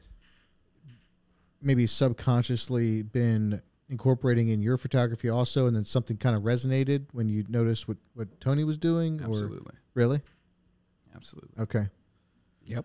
maybe 1.60 1.86
subconsciously 1.86 3.02
been 3.02 3.60
incorporating 3.88 4.48
in 4.48 4.62
your 4.62 4.78
photography 4.78 5.28
also, 5.28 5.66
and 5.66 5.76
then 5.76 5.84
something 5.84 6.16
kind 6.16 6.34
of 6.36 6.42
resonated 6.42 7.06
when 7.12 7.28
you 7.28 7.44
noticed 7.48 7.88
what, 7.88 7.98
what 8.14 8.40
Tony 8.40 8.64
was 8.64 8.78
doing? 8.78 9.20
Or 9.20 9.26
Absolutely, 9.26 9.74
really? 9.94 10.22
Absolutely. 11.14 11.62
Okay. 11.62 11.86
Yep. 12.64 12.84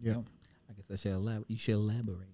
Yeah. 0.00 0.12
Yep. 0.14 0.24
I 0.70 0.72
guess 0.74 0.90
I 0.90 0.96
should 0.96 1.12
elab- 1.12 1.44
You 1.48 1.56
should 1.56 1.74
elaborate. 1.74 2.28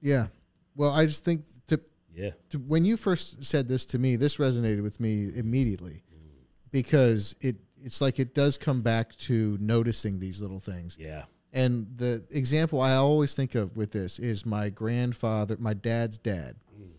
Yeah. 0.00 0.28
Well, 0.74 0.90
I 0.92 1.06
just 1.06 1.24
think 1.24 1.44
to, 1.68 1.80
Yeah. 2.14 2.30
to 2.50 2.58
when 2.58 2.84
you 2.84 2.96
first 2.96 3.44
said 3.44 3.68
this 3.68 3.84
to 3.86 3.98
me, 3.98 4.16
this 4.16 4.36
resonated 4.38 4.82
with 4.82 5.00
me 5.00 5.30
immediately 5.34 6.02
because 6.70 7.34
it 7.40 7.56
it's 7.82 8.00
like 8.00 8.18
it 8.18 8.34
does 8.34 8.58
come 8.58 8.82
back 8.82 9.16
to 9.16 9.56
noticing 9.60 10.18
these 10.18 10.40
little 10.42 10.60
things. 10.60 10.96
Yeah. 11.00 11.24
And 11.52 11.86
the 11.96 12.22
example 12.30 12.80
I 12.80 12.94
always 12.94 13.34
think 13.34 13.54
of 13.54 13.76
with 13.76 13.90
this 13.90 14.18
is 14.18 14.44
my 14.46 14.68
grandfather, 14.68 15.56
my 15.58 15.72
dad's 15.74 16.18
dad. 16.18 16.56
Mm. 16.78 16.90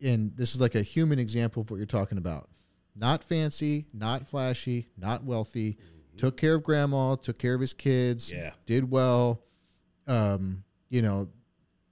And 0.00 0.36
this 0.36 0.54
is 0.54 0.60
like 0.60 0.74
a 0.74 0.82
human 0.82 1.18
example 1.18 1.62
of 1.62 1.70
what 1.70 1.76
you're 1.76 1.86
talking 1.86 2.18
about. 2.18 2.48
Not 2.94 3.24
fancy, 3.24 3.86
not 3.92 4.26
flashy, 4.26 4.88
not 4.98 5.24
wealthy. 5.24 5.78
Took 6.18 6.36
care 6.36 6.54
of 6.54 6.62
grandma, 6.62 7.14
took 7.16 7.38
care 7.38 7.54
of 7.54 7.60
his 7.60 7.72
kids, 7.72 8.30
Yeah. 8.30 8.52
did 8.66 8.90
well. 8.90 9.42
Um, 10.06 10.64
you 10.90 11.00
know, 11.00 11.28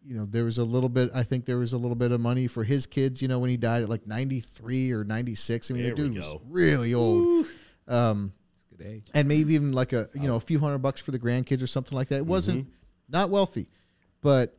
you 0.04 0.14
know, 0.16 0.24
there 0.26 0.44
was 0.44 0.58
a 0.58 0.64
little 0.64 0.88
bit 0.88 1.10
I 1.14 1.22
think 1.22 1.44
there 1.46 1.58
was 1.58 1.72
a 1.72 1.78
little 1.78 1.94
bit 1.94 2.10
of 2.12 2.20
money 2.20 2.46
for 2.46 2.64
his 2.64 2.86
kids, 2.86 3.22
you 3.22 3.28
know, 3.28 3.38
when 3.38 3.48
he 3.50 3.56
died 3.56 3.82
at 3.82 3.88
like 3.88 4.06
93 4.06 4.92
or 4.92 5.04
96. 5.04 5.70
I 5.70 5.74
mean, 5.74 5.82
There 5.84 5.90
the 5.94 6.02
dude 6.02 6.16
was 6.16 6.36
really 6.48 6.92
old. 6.94 7.46
Um, 7.88 8.32
good 8.76 8.86
age. 8.86 9.06
and 9.14 9.26
maybe 9.26 9.54
even 9.54 9.72
like 9.72 9.92
a 9.92 10.08
you 10.14 10.22
know 10.28 10.36
a 10.36 10.40
few 10.40 10.58
hundred 10.60 10.78
bucks 10.78 11.00
for 11.00 11.10
the 11.12 11.18
grandkids 11.18 11.62
or 11.62 11.66
something 11.66 11.96
like 11.96 12.08
that. 12.08 12.16
It 12.16 12.26
wasn't 12.26 12.66
not 13.08 13.30
wealthy, 13.30 13.68
but 14.20 14.56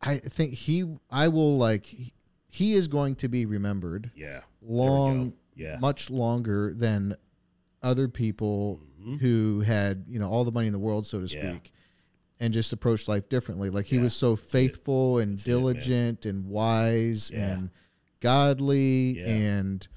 I 0.00 0.16
think 0.18 0.54
he 0.54 0.84
I 1.10 1.28
will 1.28 1.56
like 1.58 1.86
he 2.48 2.72
is 2.74 2.88
going 2.88 3.16
to 3.16 3.28
be 3.28 3.44
remembered 3.46 4.10
Yeah. 4.14 4.40
Long. 4.66 5.32
Yeah. 5.54 5.78
much 5.80 6.10
longer 6.10 6.74
than 6.74 7.16
other 7.82 8.08
people 8.08 8.80
who 9.20 9.60
had 9.60 10.04
you 10.08 10.18
know 10.18 10.28
all 10.28 10.44
the 10.44 10.52
money 10.52 10.66
in 10.66 10.72
the 10.72 10.78
world, 10.78 11.06
so 11.06 11.18
to 11.20 11.24
Mm-hmm. 11.26 11.46
Yeah. 11.46 11.50
speak, 11.52 11.72
and 12.40 12.52
just 12.52 12.72
approached 12.72 13.08
life 13.08 13.28
differently. 13.28 13.70
Like 13.70 13.86
he 13.86 13.96
Yeah. 13.96 14.02
was 14.02 14.14
so 14.14 14.36
faithful 14.36 15.18
and 15.18 15.32
That's 15.38 15.44
it, 15.44 15.46
diligent 15.46 16.26
and 16.26 16.44
wise 16.46 17.30
Yeah. 17.32 17.52
and 17.52 17.70
godly 18.20 19.18
Yeah. 19.18 19.26
and 19.26 19.88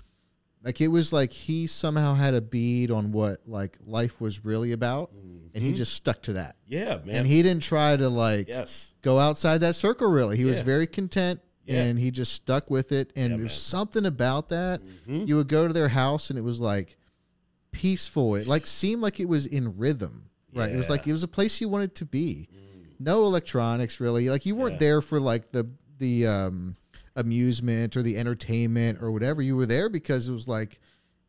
like 0.63 0.81
it 0.81 0.89
was 0.89 1.11
like 1.13 1.31
he 1.31 1.67
somehow 1.67 2.13
had 2.13 2.33
a 2.33 2.41
bead 2.41 2.91
on 2.91 3.11
what 3.11 3.39
like 3.47 3.77
life 3.85 4.21
was 4.21 4.43
really 4.45 4.71
about 4.73 5.11
and 5.53 5.63
he 5.63 5.73
just 5.73 5.93
stuck 5.93 6.21
to 6.23 6.33
that 6.33 6.55
Yeah, 6.67 6.95
Mm-hmm. 6.97 7.07
man. 7.07 7.15
and 7.15 7.27
he 7.27 7.41
didn't 7.41 7.63
try 7.63 7.95
to 7.97 8.07
like 8.09 8.47
yes. 8.47 8.93
go 9.01 9.17
outside 9.19 9.59
that 9.59 9.75
circle 9.75 10.09
really 10.11 10.37
he 10.37 10.45
was 10.45 10.61
very 10.61 10.85
content 10.87 11.39
Yeah. 11.69 11.83
and 11.83 11.99
he 11.99 12.11
just 12.11 12.33
stuck 12.33 12.69
with 12.69 12.91
it 12.91 13.11
and 13.15 13.31
Yeah, 13.31 13.37
there's 13.37 13.51
man. 13.51 13.57
something 13.59 14.05
about 14.05 14.49
that 14.49 14.81
Mhm. 15.07 15.27
you 15.27 15.35
would 15.37 15.47
go 15.47 15.67
to 15.67 15.73
their 15.73 15.89
house 15.89 16.29
and 16.29 16.37
it 16.39 16.41
was 16.41 16.59
like 16.59 16.97
peaceful 17.71 18.35
it 18.35 18.47
like 18.47 18.65
seemed 18.65 19.01
like 19.01 19.19
it 19.19 19.27
was 19.27 19.45
in 19.45 19.77
rhythm 19.77 20.23
right 20.55 20.71
it 20.71 20.75
was 20.75 20.87
Mm. 20.87 20.91
like 20.91 21.07
it 21.07 21.11
was 21.11 21.21
a 21.23 21.27
place 21.27 21.61
you 21.61 21.69
wanted 21.69 21.93
to 21.95 22.05
be 22.05 22.49
no 22.99 23.23
electronics 23.25 23.99
really 23.99 24.29
like 24.29 24.45
you 24.45 24.55
weren't 24.55 24.79
there 24.79 25.01
for 25.01 25.19
like 25.19 25.51
the 25.51 25.67
the 25.99 26.25
um 26.25 26.75
amusement 27.15 27.95
or 27.95 28.01
the 28.01 28.17
entertainment 28.17 28.99
or 29.01 29.11
whatever 29.11 29.41
you 29.41 29.55
were 29.55 29.65
there 29.67 29.89
because 29.89 30.27
it 30.29 30.31
was 30.33 30.47
like 30.47 30.79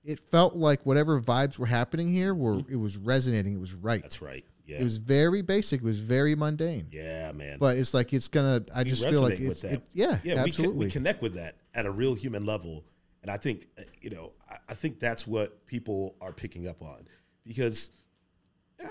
it 0.02 0.18
felt 0.18 0.56
like 0.56 0.86
whatever 0.86 1.20
vibes 1.20 1.58
were 1.58 1.66
happening 1.66 2.08
here 2.08 2.32
were 2.34 2.60
it 2.70 2.76
was 2.76 2.96
resonating 2.96 3.52
it 3.54 3.60
was 3.60 3.74
right 3.74 3.98
Mm-hmm. 4.00 4.04
That's 4.06 4.22
right. 4.22 4.44
Yeah. 4.70 4.78
it 4.78 4.82
was 4.84 4.98
very 4.98 5.42
basic 5.42 5.80
it 5.80 5.84
was 5.84 5.98
very 5.98 6.34
mundane 6.36 6.86
yeah, 6.92 7.32
man. 7.32 7.58
but 7.58 7.76
it's 7.76 7.92
like 7.92 8.12
it's 8.12 8.28
gonna 8.28 8.64
i 8.74 8.82
We 8.82 8.90
just 8.90 9.08
feel 9.08 9.22
like 9.22 9.40
it's 9.40 9.62
that. 9.62 9.72
it, 9.72 9.82
yeah, 9.92 10.18
yeah, 10.22 10.36
absolutely 10.36 10.46
We, 10.46 10.72
can, 10.72 10.78
we 10.78 10.90
connect 10.90 11.22
with 11.22 11.34
that 11.34 11.56
at 11.74 11.86
a 11.86 11.90
real 11.90 12.14
human 12.14 12.46
level, 12.46 12.84
and 13.22 13.30
I 13.30 13.36
think 13.36 13.66
uh, 13.78 13.82
you 14.00 14.10
know, 14.10 14.32
I, 14.48 14.56
I 14.70 14.74
think 14.74 15.00
that's 15.00 15.26
what 15.26 15.66
people 15.66 16.14
are 16.20 16.32
picking 16.32 16.66
up 16.68 16.82
on 16.82 17.06
because 17.44 17.90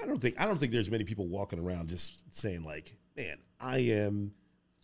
I 0.02 0.06
don't 0.06 0.20
think 0.20 0.36
I 0.40 0.46
don't 0.46 0.58
think 0.58 0.72
there's 0.72 0.92
many 0.92 1.04
people 1.04 1.28
walking 1.28 1.60
around 1.60 1.90
just 1.90 2.14
saying 2.36 2.64
like, 2.64 2.96
"Man, 3.18 3.38
I 3.60 3.80
am, 3.80 4.34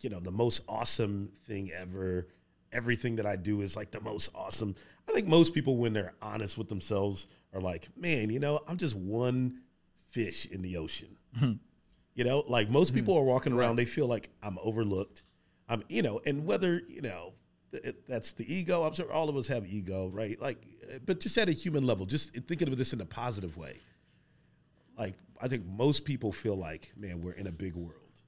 you 0.00 0.10
know, 0.10 0.20
the 0.20 0.32
most 0.32 0.62
awesome 0.68 1.30
thing 1.46 1.70
ever. 1.72 2.28
Everything 2.72 3.16
that 3.16 3.26
I 3.26 3.36
do 3.36 3.60
is 3.60 3.76
like 3.76 3.90
the 3.90 4.00
most 4.00 4.30
awesome." 4.34 4.74
I 5.08 5.12
think 5.12 5.28
most 5.28 5.54
people, 5.54 5.76
when 5.76 5.92
they're 5.92 6.14
honest 6.20 6.58
with 6.58 6.68
themselves, 6.68 7.28
are 7.52 7.60
like, 7.60 7.88
"Man, 7.96 8.30
you 8.30 8.40
know, 8.40 8.60
I'm 8.66 8.76
just 8.76 8.96
one 8.96 9.60
fish 10.10 10.46
in 10.46 10.62
the 10.62 10.76
ocean." 10.76 11.16
You 12.14 12.24
know, 12.24 12.44
like 12.48 12.70
most 12.70 12.94
people 12.94 13.16
are 13.18 13.24
walking 13.24 13.52
around, 13.52 13.76
they 13.76 13.84
feel 13.84 14.06
like 14.06 14.30
I'm 14.42 14.58
overlooked. 14.62 15.22
I'm, 15.68 15.82
you 15.88 16.02
know, 16.02 16.20
and 16.24 16.46
whether 16.46 16.80
you 16.88 17.02
know 17.02 17.34
th- 17.72 17.96
that's 18.08 18.32
the 18.32 18.52
ego. 18.52 18.84
I'm 18.84 18.94
sure 18.94 19.10
all 19.12 19.28
of 19.28 19.36
us 19.36 19.48
have 19.48 19.66
ego, 19.66 20.08
right? 20.08 20.40
Like, 20.40 20.58
uh, 20.82 20.98
but 21.04 21.20
just 21.20 21.36
at 21.38 21.48
a 21.48 21.52
human 21.52 21.86
level, 21.86 22.06
just 22.06 22.34
thinking 22.46 22.68
of 22.68 22.78
this 22.78 22.92
in 22.92 23.00
a 23.00 23.04
positive 23.04 23.56
way. 23.56 23.76
Like, 24.96 25.14
I 25.40 25.48
think 25.48 25.66
most 25.66 26.04
people 26.04 26.32
feel 26.32 26.56
like, 26.56 26.92
man, 26.96 27.20
we're 27.20 27.32
in 27.32 27.46
a 27.46 27.52
big 27.52 27.74
world 27.74 28.22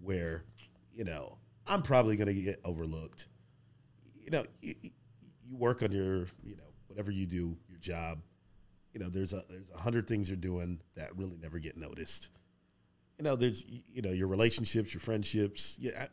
where, 0.00 0.44
you 0.94 1.04
know, 1.04 1.38
I'm 1.66 1.82
probably 1.82 2.16
going 2.16 2.28
to 2.28 2.34
get 2.34 2.60
overlooked. 2.64 3.26
You 4.22 4.30
know, 4.30 4.44
you, 4.60 4.74
you 4.82 5.56
work 5.56 5.82
on 5.82 5.90
your, 5.90 6.26
you 6.44 6.56
know, 6.56 6.70
whatever 6.86 7.10
you 7.10 7.26
do, 7.26 7.56
your 7.68 7.78
job. 7.80 8.20
You 8.96 9.04
know, 9.04 9.10
there's 9.10 9.34
a 9.34 9.44
there's 9.50 9.70
a 9.70 9.78
hundred 9.78 10.08
things 10.08 10.30
you're 10.30 10.36
doing 10.36 10.80
that 10.94 11.16
really 11.16 11.36
never 11.40 11.58
get 11.58 11.76
noticed 11.76 12.30
you 13.18 13.24
know, 13.24 13.36
there's 13.36 13.64
you 13.66 14.02
know 14.02 14.10
your 14.10 14.28
relationships, 14.28 14.92
your 14.92 15.00
friendships. 15.00 15.76
Yeah, 15.80 16.06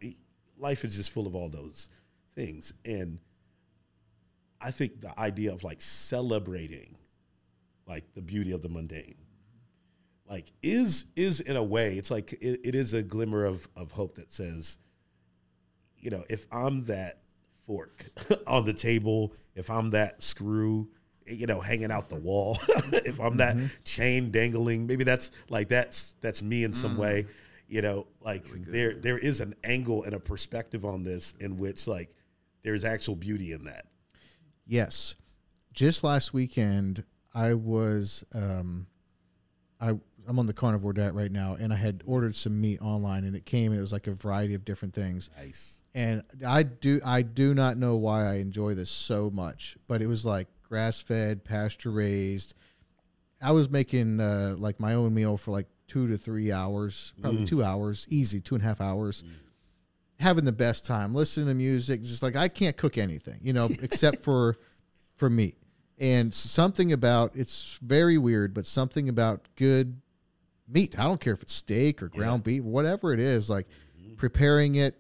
life 0.57 0.86
is 0.86 0.95
just 0.95 1.11
full 1.11 1.27
of 1.27 1.36
all 1.36 1.49
those 1.49 1.89
things, 2.36 2.73
and 2.86 3.19
I 4.61 4.71
think 4.71 5.01
the 5.01 5.17
idea 5.19 5.51
of 5.51 5.63
like 5.63 5.81
celebrating, 5.81 6.95
like 7.88 8.13
the 8.13 8.21
beauty 8.21 8.51
of 8.51 8.61
the 8.61 8.69
mundane, 8.69 9.15
like 10.29 10.53
is 10.61 11.07
is 11.15 11.41
in 11.41 11.57
a 11.57 11.63
way, 11.63 11.95
it's 11.95 12.09
like 12.09 12.34
it, 12.34 12.61
it 12.63 12.75
is 12.75 12.93
a 12.93 13.03
glimmer 13.03 13.43
of 13.43 13.67
of 13.75 13.91
hope 13.91 14.15
that 14.15 14.31
says, 14.31 14.77
you 15.97 16.09
know, 16.09 16.23
if 16.29 16.47
I'm 16.51 16.86
that 16.86 17.19
fork 17.65 18.11
on 18.47 18.63
the 18.63 18.73
table, 18.73 19.34
if 19.55 19.69
I'm 19.69 19.89
that 19.89 20.23
screw, 20.23 20.88
you 21.26 21.47
know, 21.47 21.59
hanging 21.61 21.91
out 21.91 22.09
the 22.09 22.15
mm-hmm. 22.15 22.26
wall, 22.26 22.57
if 22.91 23.19
I'm 23.19 23.38
that 23.38 23.55
mm-hmm. 23.55 23.67
chain 23.84 24.32
dangling, 24.32 24.88
maybe 24.88 25.03
that's 25.03 25.32
like 25.49 25.69
that's 25.69 26.15
that's 26.21 26.41
me 26.41 26.63
in 26.63 26.74
some 26.74 26.97
way, 26.97 27.24
mm. 27.24 27.28
you 27.67 27.82
know, 27.82 28.07
like 28.21 28.45
there 28.49 28.93
there 28.95 29.17
is 29.17 29.39
an 29.39 29.55
angle 29.63 30.03
and 30.03 30.13
a 30.13 30.19
perspective 30.19 30.86
on 30.86 31.03
this 31.03 31.34
in 31.39 31.57
which 31.57 31.88
like 31.88 32.15
there's 32.63 32.86
actual 32.86 33.15
beauty 33.15 33.51
in 33.51 33.65
that. 33.65 33.86
Yes. 34.65 35.15
Just 35.74 36.03
last 36.03 36.34
weekend, 36.34 37.03
I 37.34 37.53
was 37.53 38.24
um, 38.34 38.88
I 39.80 39.93
I'm 40.28 40.39
on 40.39 40.47
the 40.47 40.53
carnivore 40.53 40.93
diet 40.93 41.13
right 41.13 41.32
now, 41.32 41.55
and 41.59 41.74
I 41.74 41.76
had 41.76 42.01
ordered 42.05 42.36
some 42.36 42.59
meat 42.59 42.82
online, 42.82 43.26
and 43.26 43.36
it 43.36 43.45
came, 43.45 43.71
and 43.71 43.78
it 43.78 43.82
was 43.82 43.91
like 43.91 44.07
a 44.07 44.13
variety 44.13 44.53
of 44.53 44.63
different 44.63 44.93
things. 44.93 45.30
Nice. 45.38 45.82
And 45.93 46.24
I 46.45 46.63
do 46.63 47.01
I 47.03 47.21
do 47.21 47.53
not 47.53 47.78
know 47.78 47.95
why 47.95 48.26
I 48.26 48.36
enjoy 48.36 48.74
this 48.74 48.89
so 48.89 49.30
much, 49.30 49.78
but 49.88 50.01
it 50.01 50.07
was 50.07 50.26
like 50.26 50.47
grass 50.64 51.01
fed, 51.01 51.43
pasture 51.43 51.91
raised. 51.91 52.53
I 53.41 53.51
was 53.51 53.70
making 53.70 54.20
uh, 54.20 54.55
like 54.57 54.80
my 54.80 54.93
own 54.93 55.14
meal 55.14 55.38
for 55.38 55.51
like 55.51 55.68
two 55.88 56.07
to 56.07 56.18
three 56.18 56.51
hours, 56.51 57.14
probably 57.22 57.45
two 57.45 57.64
hours, 57.64 58.07
easy, 58.09 58.39
two 58.39 58.55
and 58.55 58.64
a 58.64 58.68
half 58.68 58.82
hours. 58.82 59.24
Having 60.20 60.45
the 60.45 60.53
best 60.53 60.86
time, 60.86 61.14
listening 61.14 61.47
to 61.47 61.53
music, 61.53 62.01
just 62.03 62.24
like 62.24 62.36
I 62.36 62.47
can't 62.47 62.78
cook 62.78 62.97
anything, 62.97 63.39
you 63.41 63.51
know, 63.53 63.66
except 63.82 64.24
for 64.24 64.55
for 65.16 65.30
meat. 65.30 65.57
And 65.99 66.34
something 66.34 66.93
about 66.93 67.36
it's 67.36 67.78
very 67.82 68.18
weird, 68.18 68.53
but 68.53 68.66
something 68.66 69.09
about 69.09 69.47
good 69.55 70.01
meat. 70.68 70.97
I 70.97 71.03
don't 71.03 71.20
care 71.20 71.34
if 71.34 71.41
it's 71.43 71.53
steak 71.53 72.01
or 72.01 72.07
ground 72.07 72.43
beef, 72.43 72.64
whatever 72.64 73.14
it 73.14 73.20
is, 73.20 73.49
like 73.49 73.68
preparing 74.18 74.76
it, 74.76 74.99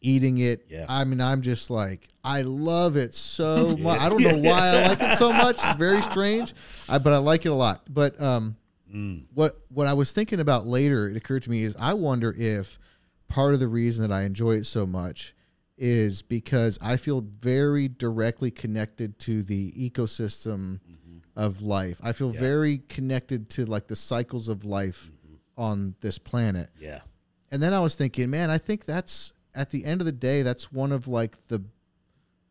eating 0.00 0.38
it. 0.38 0.66
Yeah. 0.68 0.86
I 0.88 1.04
mean, 1.04 1.20
I'm 1.20 1.42
just 1.42 1.70
like, 1.70 2.08
I 2.24 2.42
love 2.42 2.96
it 2.96 3.14
so 3.14 3.76
much. 3.80 4.00
I 4.00 4.08
don't 4.08 4.22
know 4.22 4.38
why 4.38 4.68
I 4.68 4.88
like 4.88 5.00
it 5.00 5.16
so 5.16 5.32
much. 5.32 5.56
It's 5.56 5.74
very 5.76 6.02
strange, 6.02 6.54
I, 6.88 6.98
but 6.98 7.12
I 7.12 7.18
like 7.18 7.46
it 7.46 7.50
a 7.50 7.54
lot. 7.54 7.82
But 7.92 8.20
um, 8.20 8.56
mm. 8.92 9.24
what 9.34 9.60
what 9.68 9.86
I 9.86 9.94
was 9.94 10.12
thinking 10.12 10.40
about 10.40 10.66
later, 10.66 11.08
it 11.08 11.16
occurred 11.16 11.42
to 11.44 11.50
me 11.50 11.62
is 11.62 11.76
I 11.78 11.94
wonder 11.94 12.34
if 12.36 12.78
part 13.28 13.54
of 13.54 13.60
the 13.60 13.68
reason 13.68 14.08
that 14.08 14.14
I 14.14 14.22
enjoy 14.22 14.52
it 14.52 14.64
so 14.64 14.86
much 14.86 15.34
is 15.78 16.22
because 16.22 16.78
I 16.80 16.96
feel 16.96 17.20
very 17.20 17.88
directly 17.88 18.50
connected 18.50 19.18
to 19.20 19.42
the 19.42 19.72
ecosystem 19.72 20.80
mm-hmm. 20.80 21.18
of 21.36 21.62
life. 21.62 22.00
I 22.02 22.12
feel 22.12 22.30
very 22.30 22.78
connected 22.88 23.50
to 23.50 23.66
like 23.66 23.86
the 23.86 23.96
cycles 23.96 24.48
of 24.48 24.64
life 24.64 25.10
mm-hmm. 25.10 25.62
on 25.62 25.94
this 26.00 26.18
planet. 26.18 26.70
Yeah. 26.80 27.00
And 27.50 27.62
then 27.62 27.74
I 27.74 27.80
was 27.80 27.94
thinking, 27.94 28.30
man, 28.30 28.50
I 28.50 28.58
think 28.58 28.86
that's 28.86 29.32
at 29.56 29.70
the 29.70 29.84
end 29.84 30.00
of 30.00 30.04
the 30.04 30.12
day, 30.12 30.42
that's 30.42 30.70
one 30.70 30.92
of 30.92 31.08
like 31.08 31.36
the 31.48 31.64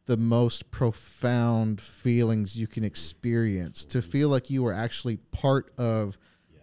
the 0.07 0.17
most 0.17 0.69
profound 0.69 1.81
feelings 1.81 2.55
you 2.57 2.67
can 2.67 2.83
experience 2.83 3.85
to 3.85 4.01
feel 4.01 4.29
like 4.29 4.49
you 4.51 4.65
are 4.65 4.73
actually 4.73 5.17
part 5.31 5.71
of 5.79 6.17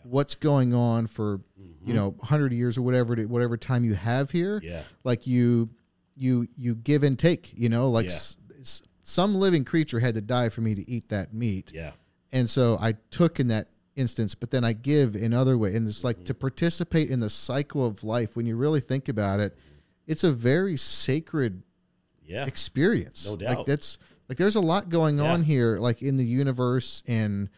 what's 0.05 0.37
going 0.37 0.73
on 0.75 1.07
for 1.07 1.41
you 1.57 1.67
mm-hmm. 1.87 1.95
know 1.95 2.11
100 2.11 2.53
years 2.53 2.79
or 2.79 2.83
whatever 2.83 3.17
whatever 3.23 3.57
time 3.57 3.83
you 3.85 3.95
have 3.95 4.31
here 4.31 4.61
Yeah. 4.63 4.83
like 5.03 5.27
you 5.27 5.71
you 6.15 6.47
you 6.57 6.77
give 6.77 7.03
and 7.03 7.19
take 7.19 7.53
you 7.57 7.69
know 7.69 7.91
like 7.91 8.07
Yeah. 8.07 8.13
s- 8.13 8.37
s- 8.61 8.83
some 9.05 9.35
living 9.35 9.65
creature 9.65 9.99
had 9.99 10.15
to 10.15 10.21
die 10.21 10.49
for 10.49 10.61
me 10.61 10.77
to 10.77 10.89
eat 10.89 11.09
that 11.09 11.35
meat 11.35 11.73
Yeah. 11.75 11.93
and 12.31 12.49
so 12.49 12.79
I 12.81 12.93
took 13.11 13.41
in 13.41 13.49
that 13.49 13.69
instance, 13.97 14.35
but 14.35 14.51
then 14.51 14.65
I 14.65 14.73
give 14.73 15.15
in 15.15 15.35
other 15.35 15.59
way. 15.59 15.75
And 15.75 15.87
it's 15.89 16.05
like 16.05 16.17
mm-hmm. 16.17 16.25
to 16.25 16.35
participate 16.35 17.11
in 17.11 17.21
the 17.21 17.31
cycle 17.31 17.85
of 17.85 18.05
life. 18.05 18.37
When 18.37 18.47
you 18.47 18.57
really 18.57 18.81
think 18.81 19.09
about 19.09 19.41
it, 19.41 19.57
it's 20.07 20.25
a 20.25 20.33
very 20.33 20.77
sacred 20.77 21.63
Yeah. 22.25 22.47
experience. 22.47 23.27
No 23.27 23.33
Like 23.35 23.41
doubt. 23.59 23.67
that's 23.67 23.99
like 24.29 24.39
there's 24.39 24.57
a 24.57 24.61
lot 24.61 24.89
going 24.89 25.21
on 25.21 25.43
here, 25.45 25.79
like 25.79 26.03
in 26.03 26.17
the 26.17 26.25
universe 26.25 27.03
and 27.07 27.49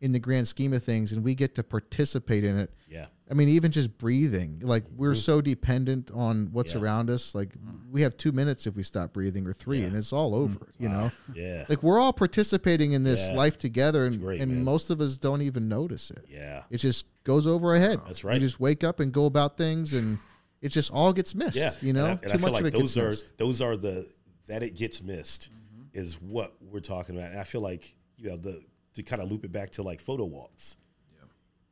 in 0.00 0.10
the 0.12 0.18
grand 0.18 0.48
scheme 0.48 0.72
of 0.72 0.82
things, 0.82 1.12
and 1.12 1.22
we 1.22 1.34
get 1.34 1.54
to 1.54 1.62
participate 1.62 2.42
in 2.42 2.58
it. 2.58 2.72
Yeah. 2.88 3.06
I 3.30 3.34
mean, 3.34 3.48
even 3.48 3.70
just 3.70 3.96
breathing, 3.98 4.58
like 4.62 4.84
we're 4.96 5.12
mm-hmm. 5.12 5.20
so 5.20 5.40
dependent 5.40 6.10
on 6.12 6.48
what's 6.52 6.74
Yeah. 6.74 6.80
around 6.80 7.08
us. 7.08 7.34
Like 7.36 7.54
we 7.90 8.02
have 8.02 8.16
two 8.16 8.32
minutes 8.32 8.66
if 8.66 8.74
we 8.76 8.82
stop 8.82 9.12
breathing, 9.12 9.46
or 9.46 9.52
three, 9.52 9.80
Yeah. 9.80 9.86
and 9.86 9.96
it's 9.96 10.12
all 10.12 10.34
over. 10.34 10.58
Mm-hmm. 10.58 10.82
You 10.82 10.88
know, 10.88 11.10
ah, 11.14 11.32
Yeah. 11.34 11.64
like 11.68 11.82
we're 11.82 12.00
all 12.00 12.12
participating 12.12 12.92
in 12.92 13.04
this 13.04 13.28
Yeah. 13.28 13.36
life 13.36 13.58
together, 13.58 14.06
and, 14.06 14.20
great, 14.20 14.40
and 14.40 14.52
man. 14.52 14.64
most 14.64 14.90
of 14.90 15.00
us 15.00 15.16
don't 15.18 15.42
even 15.42 15.68
notice 15.68 16.10
it. 16.10 16.24
Yeah. 16.28 16.64
It 16.68 16.78
just 16.78 17.06
goes 17.24 17.46
over 17.46 17.70
our 17.74 17.78
head. 17.78 18.00
That's 18.06 18.24
We 18.24 18.28
right. 18.30 18.40
just 18.40 18.58
wake 18.58 18.82
up 18.82 18.98
and 19.00 19.12
go 19.12 19.26
about 19.26 19.56
things, 19.56 19.92
and 19.94 20.18
it 20.62 20.70
just 20.70 20.90
all 20.90 21.12
gets 21.12 21.34
missed. 21.34 21.56
Yeah, 21.56 21.72
you 21.82 21.92
know, 21.92 22.06
and 22.06 22.08
I, 22.08 22.12
and 22.12 22.20
too 22.22 22.28
I 22.28 22.32
feel 22.32 22.40
much 22.40 22.52
like 22.52 22.60
of 22.62 22.66
it 22.68 22.72
those 22.72 22.94
gets 22.94 22.96
are 22.96 23.08
missed. 23.08 23.38
those 23.38 23.60
are 23.60 23.76
the 23.76 24.08
that 24.46 24.62
it 24.62 24.74
gets 24.74 25.02
missed 25.02 25.50
is 25.92 26.20
what 26.20 26.54
we're 26.60 26.80
talking 26.80 27.16
about, 27.16 27.30
and 27.32 27.38
I 27.40 27.44
feel 27.44 27.60
like 27.60 27.94
you 28.16 28.30
know 28.30 28.36
the 28.36 28.62
to 28.94 29.02
kind 29.02 29.20
of 29.20 29.30
loop 29.30 29.44
it 29.44 29.52
back 29.52 29.70
to 29.72 29.82
like 29.82 30.00
photo 30.00 30.24
walks. 30.24 30.76
Yeah. 31.14 31.24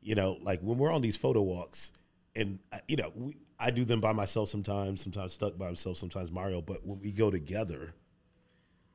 You 0.03 0.15
know, 0.17 0.39
like 0.43 0.61
when 0.61 0.77
we're 0.79 0.93
on 0.93 1.01
these 1.03 1.17
photo 1.17 1.41
walks, 1.43 1.93
and 2.37 2.59
uh, 2.73 2.79
you 2.89 2.97
know, 2.97 3.13
we, 3.15 3.37
I 3.59 3.71
do 3.71 3.85
them 3.85 4.01
by 4.01 4.13
myself 4.13 4.49
sometimes, 4.49 5.03
sometimes 5.03 5.33
stuck 5.35 5.57
by 5.57 5.69
myself, 5.69 5.97
sometimes 5.99 6.31
Mario. 6.33 6.61
But 6.63 6.85
when 6.87 6.99
we 7.01 7.11
go 7.13 7.31
together, 7.31 7.95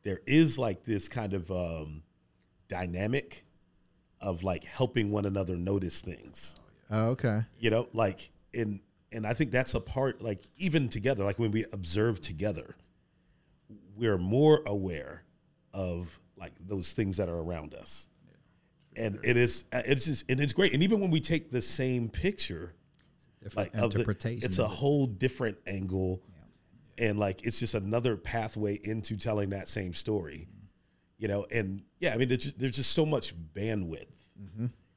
there 0.03 0.21
is 0.25 0.57
like 0.57 0.83
this 0.83 1.07
kind 1.07 1.33
of 1.33 1.51
um, 1.51 2.01
dynamic 2.67 3.45
of 4.21 4.43
like 4.43 4.63
helping 4.63 5.11
one 5.11 5.25
another 5.25 5.55
notice 5.55 6.01
things 6.01 6.55
Oh, 6.89 7.09
okay. 7.09 7.41
you 7.59 7.69
know 7.69 7.87
like 7.93 8.31
and 8.53 8.79
and 9.15 9.25
i 9.25 9.33
think 9.33 9.49
that's 9.51 9.73
a 9.73 9.79
part 9.79 10.21
like 10.21 10.41
even 10.57 10.87
together 10.89 11.23
like 11.23 11.39
when 11.39 11.51
we 11.51 11.65
observe 11.71 12.21
together 12.21 12.75
we're 13.95 14.17
more 14.17 14.61
aware 14.65 15.23
of 15.73 16.19
like 16.37 16.51
those 16.67 16.91
things 16.93 17.17
that 17.17 17.29
are 17.29 17.37
around 17.39 17.73
us. 17.73 18.09
And 18.97 19.19
it 19.23 19.37
is 19.37 19.63
uh, 19.71 19.81
it's 19.85 20.05
just 20.05 20.25
and 20.29 20.39
it's 20.41 20.53
great. 20.53 20.73
And 20.73 20.83
even 20.83 20.99
when 20.99 21.11
we 21.11 21.19
take 21.21 21.49
the 21.51 21.61
same 21.61 22.09
picture 22.09 22.73
like 23.55 23.71
Different 23.71 23.75
of 23.75 23.91
the- 23.91 23.99
interpretation. 23.99 24.45
it's 24.45 24.59
a 24.59 24.67
whole 24.67 25.05
different 25.07 25.57
angle. 25.65 26.21
And 26.97 27.17
like 27.19 27.45
it's 27.45 27.59
just 27.59 27.73
another 27.73 28.17
pathway 28.17 28.79
into 28.83 29.15
telling 29.17 29.49
that 29.51 29.69
same 29.69 29.93
story 29.93 30.47
you 31.17 31.29
know? 31.29 31.45
And 31.49 31.83
yeah 32.01 32.13
i 32.13 32.17
mean 32.17 32.27
there's 32.27 32.43
just, 32.43 32.59
there's 32.59 32.75
just 32.75 32.91
so 32.91 33.05
much 33.05 33.33
bandwidth 33.53 34.07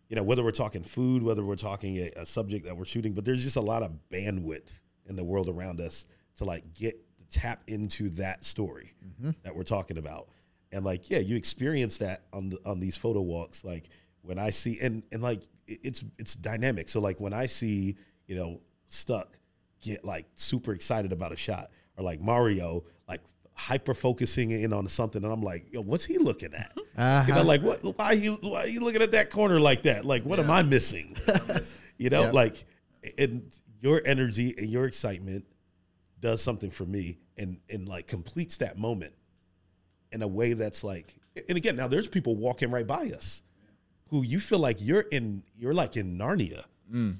you 0.09 0.17
know 0.17 0.23
whether 0.23 0.43
we're 0.43 0.51
talking 0.51 0.83
food 0.83 1.23
whether 1.23 1.45
we're 1.45 1.57
talking 1.57 1.99
a, 1.99 2.13
a 2.17 2.27
subject 2.27 2.65
that 2.65 2.77
we're 2.77 2.85
shooting 2.85 3.13
but 3.13 3.25
there's 3.25 3.43
just 3.43 3.57
a 3.57 3.61
lot 3.61 3.83
of 3.83 3.93
bandwidth 4.11 4.71
in 5.09 5.17
the 5.17 5.25
world 5.25 5.49
around 5.49 5.81
us 5.81 6.07
to 6.37 6.45
like 6.45 6.75
get 6.75 7.01
to 7.19 7.41
tap 7.41 7.63
into 7.67 8.11
that 8.11 8.45
story 8.45 8.95
mm-hmm. 9.05 9.31
that 9.43 9.55
we're 9.55 9.65
talking 9.65 9.99
about. 9.99 10.29
And 10.71 10.85
like 10.85 11.11
yeah 11.11 11.19
you 11.19 11.37
experience 11.37 11.99
that 11.99 12.23
on 12.33 12.51
the, 12.51 12.59
on 12.65 12.79
these 12.79 12.97
photo 12.97 13.21
walks 13.21 13.65
like 13.65 13.89
when 14.23 14.39
i 14.39 14.51
see 14.51 14.79
and 14.81 15.03
and 15.11 15.23
like 15.23 15.43
it- 15.67 15.81
it's 15.83 16.05
it's 16.19 16.35
dynamic. 16.35 16.89
So 16.89 17.01
like 17.01 17.19
when 17.21 17.33
i 17.33 17.47
see 17.47 17.97
you 18.27 18.37
know 18.37 18.61
Stuc 18.91 19.25
get 19.81 20.05
like 20.05 20.27
super 20.35 20.73
excited 20.73 21.13
about 21.13 21.33
a 21.33 21.37
shot 21.37 21.71
or 21.97 22.05
like 22.05 22.21
mario 22.21 22.85
hyper 23.59 23.93
focusing 23.93 24.53
in 24.53 24.73
on 24.73 24.87
something 24.89 25.25
and 25.25 25.33
i'm 25.33 25.43
like 25.43 25.67
yo 25.73 25.81
what's 25.81 26.05
he 26.05 26.17
looking 26.19 26.55
at? 26.55 26.73
Uh-huh. 26.99 27.25
You 27.29 27.35
know 27.35 27.43
like 27.45 27.63
what 27.63 27.81
why 27.97 28.07
are 28.07 28.15
you 28.15 28.39
why 28.41 28.65
are 28.65 28.67
you 28.67 28.81
looking 28.81 29.03
at 29.03 29.13
that 29.13 29.31
corner 29.31 29.61
like 29.61 29.83
that? 29.85 30.05
Like 30.05 30.25
what 30.25 30.41
am 30.41 30.51
i 30.51 30.63
missing? 30.65 31.17
You 31.99 32.11
know 32.11 32.23
Yeah. 32.25 32.31
like 32.33 32.65
and 33.17 33.43
your 33.81 34.03
energy 34.05 34.53
and 34.59 34.69
your 34.69 34.85
excitement 34.87 35.45
does 36.21 36.43
something 36.43 36.71
for 36.71 36.85
me 36.85 37.19
and 37.37 37.59
and 37.71 37.89
like 37.89 38.09
completes 38.09 38.57
that 38.57 38.79
moment 38.79 39.13
in 40.11 40.23
a 40.23 40.27
way 40.27 40.55
that's 40.55 40.83
like 40.83 41.15
and 41.49 41.57
again 41.57 41.77
now 41.77 41.87
there's 41.87 42.09
people 42.09 42.35
walking 42.35 42.71
right 42.73 42.87
by 42.87 43.11
us 43.11 43.43
who 44.09 44.23
you 44.25 44.41
feel 44.41 44.59
like 44.59 44.79
you're 44.81 45.07
in 45.13 45.45
you're 45.57 45.75
like 45.75 45.97
in 45.97 46.19
narnia 46.19 46.65
mm. 46.93 47.15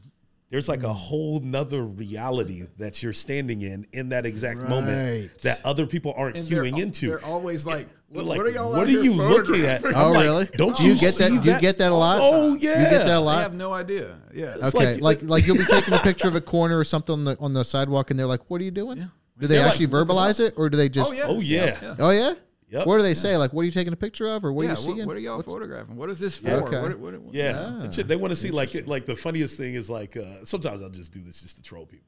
There's 0.51 0.69
like 0.69 0.83
a 0.83 0.93
whole 0.93 1.41
nother 1.41 1.85
reality 1.85 2.63
that 2.79 3.03
you're 3.03 3.13
standing 3.13 3.61
in 3.61 3.87
in 3.93 4.09
that 4.11 4.25
exact 4.25 4.61
moment 4.61 5.31
that 5.43 5.65
other 5.65 5.87
people 5.87 6.15
aren't 6.17 6.37
And 6.37 6.47
they're 6.47 6.65
queuing 6.65 6.79
into 6.79 7.09
They're 7.09 7.25
always 7.25 7.67
like, 7.67 7.89
what, 8.09 8.25
like, 8.25 8.39
what 8.39 8.47
are 8.47 8.51
y'all 8.51 8.73
what 8.73 8.89
are 8.89 8.91
you 8.91 9.13
looking 9.13 9.67
at? 9.67 9.85
Oh, 9.95 10.13
like, 10.13 10.25
really? 10.25 10.47
don't 10.55 10.79
you 10.81 10.93
you 10.93 10.99
get 10.99 11.15
that? 11.17 11.31
see 11.31 11.39
Do 11.41 11.51
you 11.53 11.61
get 11.61 11.77
that 11.79 11.91
a 11.91 11.95
oh, 11.95 11.99
lot? 11.99 12.19
Oh, 12.21 12.55
yeah. 12.55 12.85
You 12.85 12.91
get 12.91 13.07
that 13.07 13.17
a 13.17 13.21
lot. 13.21 13.39
I 13.39 13.43
have 13.43 13.55
no 13.55 13.73
idea. 13.75 14.19
Yeah. 14.33 14.55
It's 14.55 14.75
Okay, 14.75 14.95
like- 14.95 15.21
like, 15.21 15.23
like 15.23 15.47
you'll 15.47 15.59
be 15.59 15.65
taking 15.71 15.93
a 15.93 15.99
picture 15.99 16.29
of 16.29 16.35
a 16.35 16.41
corner 16.41 16.79
or 16.79 16.85
something 16.85 17.13
on 17.13 17.25
the 17.25 17.37
on 17.39 17.53
the 17.53 17.65
sidewalk, 17.65 18.11
and 18.11 18.19
they're 18.19 18.27
like, 18.27 18.49
"What 18.49 18.61
are 18.61 18.65
you 18.65 18.71
doing?" 18.71 18.97
Do 19.39 19.47
they 19.47 19.57
They're 19.57 19.67
actually 19.67 19.87
"Look 19.87 20.09
verbalize 20.09 20.41
it, 20.41 20.55
or 20.57 20.69
do 20.71 20.77
they 20.77 20.89
just? 20.89 21.11
oh 21.11 21.15
yeah. 21.15 21.25
Oh 21.27 21.41
yeah. 21.41 21.79
Yeah. 21.83 21.95
Oh 21.99 22.11
yeah. 22.11 22.33
Yep. 22.71 22.87
What 22.87 22.97
do 22.99 23.03
they 23.03 23.15
say? 23.15 23.37
Like, 23.37 23.53
what 23.55 23.63
are 23.63 23.65
you 23.65 23.71
taking 23.71 23.93
a 23.93 23.97
picture 23.97 24.27
of, 24.29 24.45
or 24.45 24.53
what 24.53 24.63
yeah, 24.65 24.69
are 24.69 24.71
you 24.73 24.77
seeing? 24.77 24.99
what, 24.99 25.07
what 25.09 25.17
are 25.17 25.21
y'all 25.21 25.37
What's- 25.39 25.49
photographing? 25.49 25.97
What 25.97 26.11
is 26.11 26.19
this 26.19 26.37
for? 26.37 26.51
Okay. 26.51 26.83
What, 26.83 26.99
what, 26.99 27.19
what, 27.21 27.35
Yeah, 27.35 27.57
Ah, 27.59 27.83
And 27.85 27.93
they 27.93 28.17
want 28.17 28.31
to 28.31 28.37
see 28.37 28.51
like 28.51 28.75
it- 28.75 28.87
like 28.87 29.07
the 29.07 29.17
funniest 29.17 29.57
thing 29.57 29.75
is 29.75 29.89
like 29.89 30.17
uh, 30.17 30.45
sometimes 30.45 30.83
I'll 30.83 30.91
just 30.91 31.13
do 31.13 31.21
this 31.23 31.41
just 31.41 31.57
to 31.57 31.63
troll 31.63 31.87
people. 31.87 32.05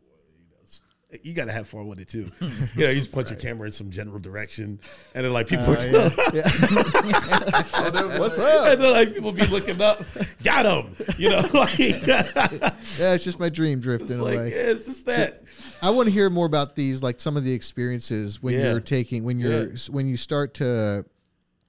You 1.10 1.16
know, 1.18 1.20
it's- 1.20 1.20
you 1.26 1.32
got 1.34 1.46
to 1.46 1.52
have 1.52 1.68
fun 1.68 1.86
with 1.88 1.98
it 2.00 2.08
too. 2.08 2.30
you 2.40 2.50
know, 2.84 2.90
you 2.90 2.98
just 3.00 3.12
point 3.12 3.30
your 3.30 3.38
camera 3.38 3.66
in 3.66 3.72
some 3.72 3.90
general 3.90 4.18
direction, 4.18 4.80
and 5.14 5.24
then 5.24 5.32
like 5.32 5.48
people, 5.48 5.64
Uh, 5.70 6.10
yeah. 6.32 6.42
What's 8.18 8.38
up? 8.38 8.72
and 8.72 8.82
then 8.82 8.92
like 8.92 9.14
people 9.14 9.32
be 9.32 9.46
looking 9.46 9.80
up, 9.80 10.02
got 10.42 10.66
him. 10.66 10.94
You 11.18 11.30
know, 11.30 11.48
like 11.54 11.78
it's 11.78 12.98
Yeah, 13.00 13.14
it's 13.14 13.24
just 13.24 13.38
my 13.40 13.48
dream 13.48 13.80
drifting 13.80 14.18
like 14.20 14.34
yeah, 14.34 14.40
away. 14.40 14.50
it's 14.50 14.86
just 14.86 15.06
that. 15.06 15.42
I 15.82 15.90
want 15.90 16.08
to 16.08 16.12
hear 16.12 16.30
more 16.30 16.46
about 16.46 16.76
these, 16.76 17.02
like 17.02 17.20
some 17.20 17.36
of 17.36 17.44
the 17.44 17.52
experiences 17.52 18.42
when 18.42 18.54
Yeah. 18.54 18.70
you're 18.72 18.80
taking 18.80 19.24
when 19.24 19.38
you're 19.38 19.68
Yeah. 19.72 19.76
when 19.90 20.06
you 20.08 20.16
start 20.16 20.54
to 20.54 21.04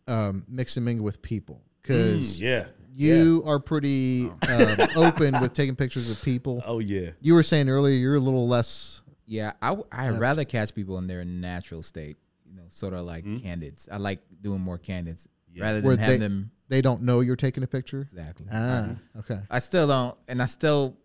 um, 0.07 0.45
mix 0.49 0.75
and 0.77 0.85
mingle 0.85 1.05
with 1.05 1.21
people 1.21 1.61
because 1.81 2.37
Mm, 2.39 2.41
yeah, 2.41 2.65
you 2.93 3.43
are 3.45 3.59
pretty 3.59 4.29
um, 4.47 4.77
open 4.95 5.39
with 5.39 5.53
taking 5.53 5.75
pictures 5.75 6.09
of 6.09 6.21
people. 6.21 6.61
oh 6.65 6.79
yeah, 6.79 7.11
You 7.21 7.33
were 7.35 7.43
saying 7.43 7.69
earlier 7.69 7.95
you're 7.95 8.15
a 8.15 8.19
little 8.19 8.47
less. 8.47 9.00
Yeah, 9.31 9.53
I 9.61 9.69
w- 9.69 9.87
I'd 9.91 10.19
rather 10.19 10.43
catch 10.43 10.75
people 10.75 10.97
in 10.97 11.07
their 11.07 11.23
natural 11.23 11.81
state. 11.83 12.17
You 12.49 12.57
know, 12.57 12.63
sort 12.67 12.93
of 12.93 13.05
like 13.05 13.23
candids. 13.41 13.87
I 13.89 13.95
like 13.95 14.19
doing 14.41 14.59
more 14.59 14.77
candids 14.77 15.29
rather 15.57 15.79
than 15.79 15.87
Where 15.87 15.95
having 15.97 16.19
they- 16.19 16.27
them 16.27 16.51
They 16.67 16.81
don't 16.81 17.03
know 17.03 17.21
you're 17.21 17.37
taking 17.37 17.63
a 17.63 17.67
picture. 17.67 18.01
exactly. 18.01 18.47
Ah, 18.51 18.95
okay. 19.19 19.39
I 19.49 19.59
still 19.59 19.87
don't, 19.87 20.17
and 20.27 20.41
I 20.41 20.45
still 20.47 20.97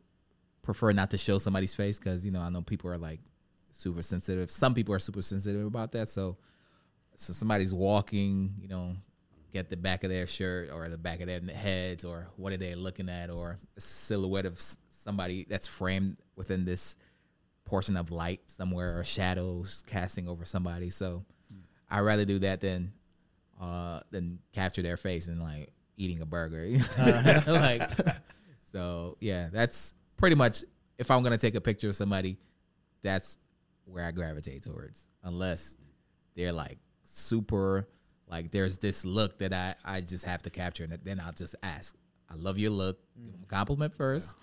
prefer 0.63 0.91
not 0.93 1.11
to 1.13 1.19
show 1.19 1.39
somebody's 1.39 1.75
face 1.75 1.99
because 2.01 2.25
you 2.27 2.33
know 2.33 2.41
I 2.41 2.49
know 2.51 2.63
people 2.63 2.91
are 2.91 2.99
like 2.99 3.21
super 3.71 4.03
sensitive. 4.03 4.51
Some 4.51 4.75
people 4.75 4.93
are 4.95 4.99
super 4.99 5.23
sensitive 5.23 5.65
about 5.65 5.93
that. 5.93 6.09
So, 6.09 6.37
so 7.15 7.33
somebody's 7.33 7.73
walking, 7.73 8.55
you 8.61 8.67
know, 8.69 8.97
get 9.53 9.71
the 9.71 9.77
back 9.77 10.03
of 10.03 10.11
their 10.11 10.27
shirt 10.27 10.71
or 10.73 10.89
the 10.89 10.99
back 10.99 11.21
of 11.21 11.29
their 11.29 11.41
heads, 11.41 12.05
or 12.05 12.27
what 12.37 12.53
are 12.53 12.57
they 12.57 12.75
looking 12.75 13.09
at, 13.09 13.31
or 13.31 13.59
a 13.77 13.81
silhouette 13.81 14.47
of 14.47 14.61
somebody 14.91 15.47
that's 15.49 15.69
framed 15.69 16.17
within 16.35 16.65
this 16.65 16.97
portion 17.67 17.97
of 17.97 18.11
light 18.11 18.41
somewhere, 18.47 18.99
or 18.99 19.05
shadows 19.05 19.85
casting 19.87 20.27
over 20.29 20.47
somebody. 20.47 20.89
So, 20.89 21.25
I'd 21.91 22.01
rather 22.01 22.25
do 22.25 22.39
that 22.41 22.61
than 22.61 22.93
uh 23.61 24.01
than 24.11 24.39
capture 24.53 24.83
their 24.83 24.97
face 24.97 25.29
and 25.29 25.41
like 25.41 25.73
eating 25.97 26.21
a 26.21 26.27
burger. 26.27 26.67
like 27.47 27.91
so 28.63 29.17
yeah, 29.21 29.49
that's 29.53 29.95
pretty 30.17 30.37
much 30.37 30.65
if 30.99 31.11
I'm 31.11 31.23
gonna 31.23 31.39
take 31.39 31.55
a 31.55 31.61
picture 31.61 31.89
of 31.89 31.97
somebody, 31.97 32.39
that's 33.03 33.39
where 33.85 34.05
I 34.05 34.11
gravitate 34.11 34.63
towards. 34.63 35.09
Unless 35.23 35.77
they're 36.35 36.53
like 36.53 36.79
super 37.05 37.89
like 38.29 38.51
there's 38.51 38.79
this 38.79 39.05
look 39.05 39.39
that 39.39 39.53
I, 39.53 39.75
I 39.85 40.01
just 40.01 40.25
have 40.25 40.43
to 40.43 40.51
capture 40.51 40.85
and 40.85 40.99
then 41.05 41.21
I'll 41.21 41.33
just 41.33 41.55
ask. 41.63 41.97
I 42.29 42.35
love 42.35 42.59
your 42.59 42.71
look. 42.71 42.99
Give 43.15 43.33
them 43.33 43.43
a 43.45 43.47
compliment 43.47 43.95
first. 43.95 44.35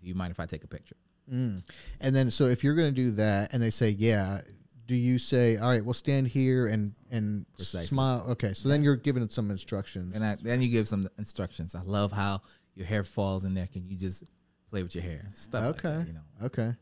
Do 0.00 0.08
you 0.08 0.14
mind 0.14 0.30
if 0.30 0.40
I 0.40 0.46
take 0.46 0.62
a 0.64 0.68
picture? 0.68 0.96
And 1.28 1.62
then, 2.00 2.30
so 2.30 2.46
if 2.46 2.62
you're 2.64 2.74
going 2.74 2.94
to 2.94 3.00
do 3.00 3.12
that, 3.12 3.52
and 3.52 3.62
they 3.62 3.70
say, 3.70 3.90
"Yeah," 3.90 4.42
do 4.86 4.94
you 4.94 5.18
say, 5.18 5.56
"All 5.56 5.68
right, 5.68 5.84
we'll 5.84 5.94
stand 5.94 6.28
here 6.28 6.66
and 6.66 6.94
and 7.10 7.46
Precisely. 7.56 7.86
smile"? 7.86 8.26
Okay, 8.30 8.52
so 8.52 8.68
then 8.68 8.82
you're 8.82 8.96
giving 8.96 9.22
it 9.22 9.32
some 9.32 9.50
instructions. 9.50 10.14
And 10.14 10.24
I, 10.24 10.36
then 10.42 10.60
you 10.60 10.68
give 10.68 10.88
some 10.88 11.08
instructions. 11.18 11.74
I 11.74 11.82
love 11.82 12.12
how 12.12 12.42
your 12.74 12.86
hair 12.86 13.04
falls 13.04 13.44
in 13.44 13.54
there. 13.54 13.66
Can 13.66 13.88
you 13.88 13.96
just 13.96 14.24
play 14.70 14.82
with 14.82 14.94
your 14.94 15.04
hair? 15.04 15.28
Stuff 15.32 15.64
like 15.64 15.84
okay, 15.84 15.96
that, 15.98 16.06
you 16.06 16.12
know. 16.14 16.46
okay. 16.46 16.72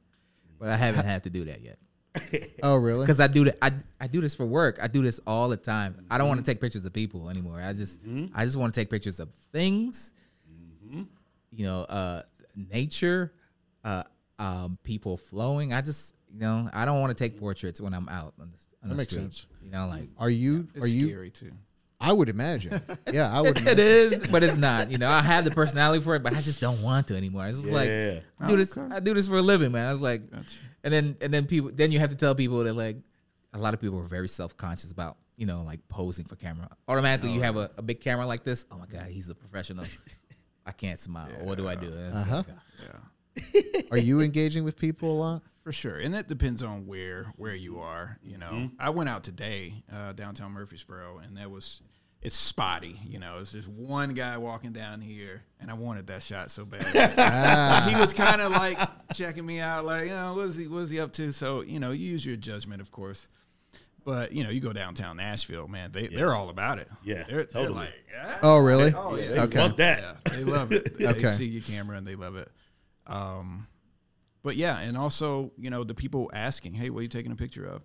But 0.59 0.69
I 0.69 0.77
haven't 0.77 1.07
had 1.07 1.25
to 1.25 1.31
do 1.31 1.45
that 1.47 1.61
yet. 1.63 1.79
Oh, 2.63 2.77
really? 2.77 3.01
because 3.07 3.21
I 3.21 3.29
do 3.29 3.45
that. 3.45 3.57
I, 3.63 3.73
I 4.01 4.07
do 4.09 4.21
this 4.21 4.35
for 4.35 4.45
work. 4.45 4.79
I 4.83 4.89
do 4.89 5.01
this 5.01 5.21
all 5.27 5.49
the 5.49 5.57
time. 5.57 6.07
I 6.11 6.19
don't 6.19 6.29
want 6.29 6.45
to 6.45 6.51
take 6.51 6.61
pictures 6.61 6.85
of 6.85 6.93
people 6.93 7.31
anymore. 7.31 7.61
I 7.63 7.73
just 7.73 8.01
I 8.35 8.45
just 8.45 8.57
want 8.57 8.75
to 8.75 8.81
take 8.81 8.91
pictures 8.91 9.21
of 9.21 9.33
things. 9.53 10.13
You 11.53 11.67
know, 11.67 11.81
uh, 11.83 12.23
nature, 12.55 13.33
uh, 13.85 14.03
um, 14.41 14.79
people 14.83 15.17
flowing. 15.17 15.73
I 15.73 15.83
just 15.83 16.15
you 16.33 16.41
know 16.41 16.69
I 16.73 16.85
don't 16.85 17.01
want 17.01 17.17
to 17.17 17.25
take 17.25 17.39
portraits 17.39 17.81
when 17.81 17.95
I'm 17.95 18.09
out 18.09 18.35
on 18.41 18.51
the, 18.51 18.59
on 18.83 18.89
the 18.89 18.95
makes 18.97 19.13
streets. 19.13 19.47
You 19.63 19.71
know, 19.71 19.87
like 19.87 20.09
Are 20.19 20.31
you? 20.31 20.67
It's 20.75 20.85
are 20.85 20.89
you? 20.89 21.07
scary 21.09 21.31
too. 21.31 21.53
I 22.03 22.13
would 22.13 22.31
imagine. 22.31 22.81
yeah, 23.13 23.31
I 23.31 23.43
would. 23.43 23.59
imagine. 23.61 23.79
it 23.79 23.79
is, 23.79 24.27
but 24.29 24.43
it's 24.43 24.57
not. 24.57 24.91
You 24.91 24.97
know, 24.97 25.09
I 25.11 25.21
have 25.21 25.45
the 25.45 25.51
personality 25.51 26.03
for 26.03 26.17
it, 26.17 26.23
but 26.23 26.33
I 26.33 26.41
just 26.41 26.59
don't 26.59 26.83
want 26.83 27.09
to 27.09 27.17
anymore. 27.17 27.47
It's 27.47 27.61
just 27.61 27.73
like 27.73 27.89
I 27.89 28.47
do 28.49 28.57
this. 28.57 28.77
Okay. 28.77 28.95
I 28.95 29.01
do 29.01 29.13
this 29.13 29.29
for 29.29 29.37
a 29.37 29.43
living, 29.43 29.71
man. 29.71 29.87
I 29.87 29.93
was 29.93 30.01
like, 30.01 30.23
and 30.83 30.93
then 30.93 31.17
and 31.21 31.33
then 31.33 31.47
people, 31.47 31.71
then 31.73 31.93
you 31.93 31.99
have 31.99 32.11
to 32.11 32.17
tell 32.17 32.35
people 32.35 32.65
that 32.65 32.73
like 32.75 32.97
a 33.53 33.59
lot 33.59 33.75
of 33.75 33.81
people 33.81 33.99
are 33.99 34.05
very 34.05 34.29
self 34.29 34.57
conscious 34.57 34.93
about 34.93 35.19
you 35.37 35.45
know 35.45 35.63
like 35.63 35.87
posing 35.89 36.25
for 36.25 36.37
camera. 36.37 36.71
Automatically, 36.89 37.33
you 37.33 37.43
have 37.43 37.57
a, 37.57 37.71
a 37.77 37.83
big 37.83 38.01
camera 38.01 38.25
like 38.25 38.45
this. 38.45 38.65
Oh 38.71 38.79
my 38.79 38.87
god, 38.87 39.09
he's 39.09 39.29
a 39.29 39.35
professional. 39.35 39.85
I 40.65 40.73
can't 40.73 40.99
smile. 40.99 41.29
What 41.41 41.59
do 41.59 41.69
I 41.69 41.75
do? 41.75 41.93
Uh-huh. 41.93 42.37
like, 42.37 42.47
Yeah. 42.83 42.93
Are 43.91 43.99
you 43.99 44.21
engaging 44.21 44.65
with 44.65 44.77
people 44.77 45.13
a 45.13 45.19
lot? 45.19 45.43
For 45.63 45.73
sure, 45.73 45.99
and 45.99 46.15
that 46.15 46.27
depends 46.27 46.63
on 46.63 46.87
where 46.87 47.35
where 47.37 47.55
you 47.55 47.81
are. 47.81 48.19
You 48.25 48.39
know, 48.39 48.51
mm-hmm. 48.51 48.75
I 48.79 48.91
went 48.91 49.11
out 49.11 49.23
today 49.23 49.85
uh, 49.93 50.13
downtown 50.13 50.53
Murfreesboro, 50.53 51.19
and 51.19 51.37
that 51.37 51.51
was 51.51 51.83
it's 52.23 52.37
spotty. 52.37 52.99
You 53.07 53.19
know, 53.19 53.39
it's 53.41 53.53
just 53.53 53.69
one 53.69 54.15
guy 54.15 54.39
walking 54.39 54.73
down 54.73 55.03
here, 55.03 55.43
and 55.61 55.71
I 55.71 55.75
wanted 55.75 56.07
that 56.07 56.23
shot 56.23 56.51
so 56.51 56.65
bad. 56.65 56.85
he 57.89 57.95
was 57.95 58.15
ah. 58.15 58.17
kind 58.17 58.41
of 58.41 58.53
like 58.53 58.79
checking 59.15 59.45
me 59.45 59.61
out, 59.61 59.85
like, 59.85 60.09
you 60.09 60.15
know, 60.15 60.35
what's 60.35 60.57
he 60.57 60.67
what's 60.67 60.91
he 60.91 60.99
up 60.99 61.13
to? 61.15 61.33
So 61.33 61.61
you 61.61 61.79
know, 61.79 61.91
you 61.91 62.11
use 62.11 62.25
your 62.25 62.37
judgment, 62.37 62.81
of 62.81 62.91
course. 62.91 63.29
But 64.05 64.33
you 64.33 64.45
know, 64.45 64.51
you 64.51 64.61
go 64.61 64.73
downtown 64.73 65.19
Nashville, 65.19 65.69
man. 65.69 65.93
They 65.93 66.09
they're 66.09 66.35
all 66.35 66.49
about 66.49 66.79
it. 66.79 66.89
Yeah, 67.05 67.25
they're, 67.29 67.45
totally. 67.45 67.65
They're 67.67 67.85
like, 67.85 67.95
yeah, 68.13 68.39
Oh, 68.43 68.59
really? 68.59 68.93
Oh, 68.97 69.15
yeah. 69.17 69.29
They 69.29 69.41
Okay. 69.41 69.59
want 69.59 69.77
that. 69.77 70.01
yeah, 70.01 70.33
they 70.33 70.45
love 70.45 70.73
it. 70.73 70.99
They 70.99 71.25
see 71.37 71.47
your 71.47 71.63
camera 71.63 71.97
and 71.97 72.07
they 72.07 72.17
love 72.17 72.37
it. 72.37 72.49
Um, 73.07 73.67
but 74.43 74.57
yeah, 74.57 74.79
and 74.79 74.97
also 74.97 75.53
you 75.59 75.71
know 75.71 75.85
the 75.85 75.95
people 75.95 76.31
asking, 76.33 76.75
hey, 76.75 76.91
what 76.91 77.01
are 77.01 77.03
you 77.03 77.09
taking 77.09 77.33
a 77.33 77.37
picture 77.37 77.65
of? 77.67 77.83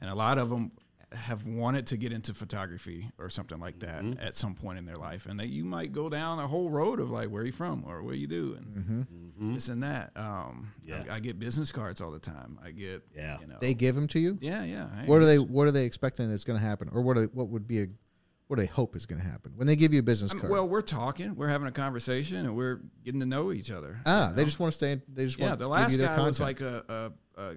And 0.00 0.08
a 0.10 0.14
lot 0.14 0.38
of 0.38 0.48
them 0.50 0.70
have 1.12 1.46
wanted 1.46 1.86
to 1.86 1.96
get 1.96 2.12
into 2.12 2.34
photography 2.34 3.10
or 3.18 3.30
something 3.30 3.58
like 3.58 3.78
that 3.80 4.02
Mm-hmm. 4.02 4.20
at 4.22 4.34
some 4.36 4.54
point 4.54 4.78
in 4.78 4.84
their 4.84 4.96
life, 4.96 5.24
and 5.26 5.40
that 5.40 5.48
you 5.48 5.64
might 5.64 5.90
go 5.92 6.08
down 6.10 6.38
a 6.38 6.46
whole 6.46 6.70
road 6.70 7.00
of 7.00 7.10
like, 7.10 7.28
where 7.30 7.42
are 7.42 7.46
you 7.46 7.52
from 7.52 7.82
or 7.86 8.02
what 8.02 8.12
are 8.12 8.18
you 8.18 8.26
do 8.26 8.58
and 8.58 9.06
this 9.54 9.68
and 9.68 9.82
that. 9.82 10.12
Um, 10.16 10.70
Mm-hmm. 10.86 11.06
Yeah. 11.08 11.12
I, 11.12 11.16
I 11.16 11.20
get 11.20 11.38
business 11.38 11.72
cards 11.72 12.00
all 12.02 12.10
the 12.10 12.18
time. 12.18 12.58
I 12.62 12.70
get, 12.72 13.02
Yeah. 13.16 13.38
you 13.40 13.46
know, 13.46 13.56
They 13.60 13.72
give 13.74 13.94
them 13.94 14.06
to 14.08 14.18
you. 14.18 14.36
yeah, 14.40 14.64
yeah. 14.64 14.88
Hey, 15.00 15.06
What 15.06 15.20
are 15.22 15.26
they? 15.26 15.38
What 15.38 15.66
are 15.66 15.70
they 15.72 15.84
expecting 15.84 16.30
is 16.30 16.44
going 16.44 16.58
to 16.60 16.64
happen, 16.64 16.88
or 16.92 17.00
what? 17.02 17.16
Are, 17.16 17.24
what 17.32 17.48
would 17.48 17.66
be 17.66 17.82
a? 17.82 17.86
What 18.48 18.56
do 18.56 18.62
they 18.62 18.66
hope 18.66 18.96
is 18.96 19.06
going 19.06 19.20
to 19.22 19.26
happen 19.28 19.52
when 19.56 19.66
they 19.66 19.76
give 19.76 19.92
you 19.92 20.00
a 20.00 20.02
business 20.02 20.32
I 20.32 20.34
mean, 20.34 20.40
card? 20.40 20.52
well, 20.52 20.68
we're 20.68 20.80
talking, 20.80 21.36
we're 21.36 21.48
having 21.48 21.68
a 21.68 21.72
conversation, 21.72 22.38
and 22.38 22.56
we're 22.56 22.80
getting 23.04 23.20
to 23.20 23.26
know 23.26 23.52
each 23.52 23.70
other. 23.70 24.00
ah, 24.06 24.30
you 24.30 24.36
they 24.36 24.44
just 24.44 24.58
want 24.58 24.72
to 24.72 24.76
stay. 24.76 25.00
They 25.12 25.24
just 25.26 25.38
Yeah, 25.38 25.48
want 25.48 25.58
the 25.58 25.66
to 25.66 25.70
last 25.70 25.90
give 25.90 25.92
you 25.92 25.98
their 25.98 26.06
guy 26.08 26.14
content. 26.16 26.26
was 26.26 26.40
like 26.40 26.60
a, 26.62 27.12
a, 27.36 27.42
a 27.42 27.56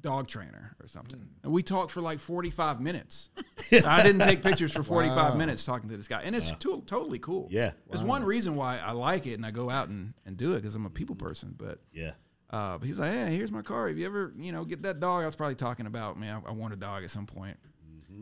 dog 0.00 0.26
trainer 0.26 0.76
or 0.82 0.86
something, 0.86 1.20
and 1.42 1.52
we 1.52 1.62
talked 1.62 1.90
for 1.90 2.00
like 2.00 2.20
forty 2.20 2.50
five 2.50 2.80
minutes. 2.80 3.28
I 3.72 4.02
didn't 4.02 4.20
take 4.22 4.42
pictures 4.42 4.72
for 4.72 4.82
forty 4.82 5.08
five 5.08 5.32
Wow. 5.32 5.38
minutes 5.38 5.64
talking 5.64 5.88
to 5.90 5.96
this 5.96 6.08
guy, 6.08 6.22
and 6.22 6.34
it's 6.34 6.50
to- 6.52 6.82
totally 6.86 7.18
cool. 7.18 7.48
Yeah. 7.50 7.72
there's 7.90 8.02
one 8.02 8.24
reason 8.24 8.54
why 8.56 8.78
I 8.78 8.92
like 8.92 9.26
it 9.26 9.34
and 9.34 9.44
I 9.46 9.50
go 9.50 9.68
out 9.70 9.88
and, 9.88 10.14
and 10.26 10.36
do 10.38 10.52
it 10.52 10.56
because 10.62 10.74
I'm 10.74 10.86
a 10.86 10.90
people 10.90 11.16
person. 11.16 11.54
But 11.56 11.80
Yeah. 11.92 12.12
uh, 12.50 12.78
but 12.78 12.86
he's 12.86 12.98
like, 12.98 13.12
hey, 13.12 13.36
here's 13.36 13.52
my 13.52 13.62
car. 13.62 13.88
If 13.90 13.96
you 13.98 14.06
ever 14.06 14.32
you 14.38 14.52
know 14.52 14.64
get 14.64 14.82
that 14.82 15.00
dog, 15.00 15.22
I 15.22 15.26
was 15.26 15.36
probably 15.36 15.54
talking 15.56 15.86
about 15.86 16.18
man, 16.18 16.42
I, 16.46 16.50
I 16.50 16.52
want 16.52 16.72
a 16.72 16.76
dog 16.76 17.04
at 17.04 17.10
some 17.10 17.26
point. 17.26 17.58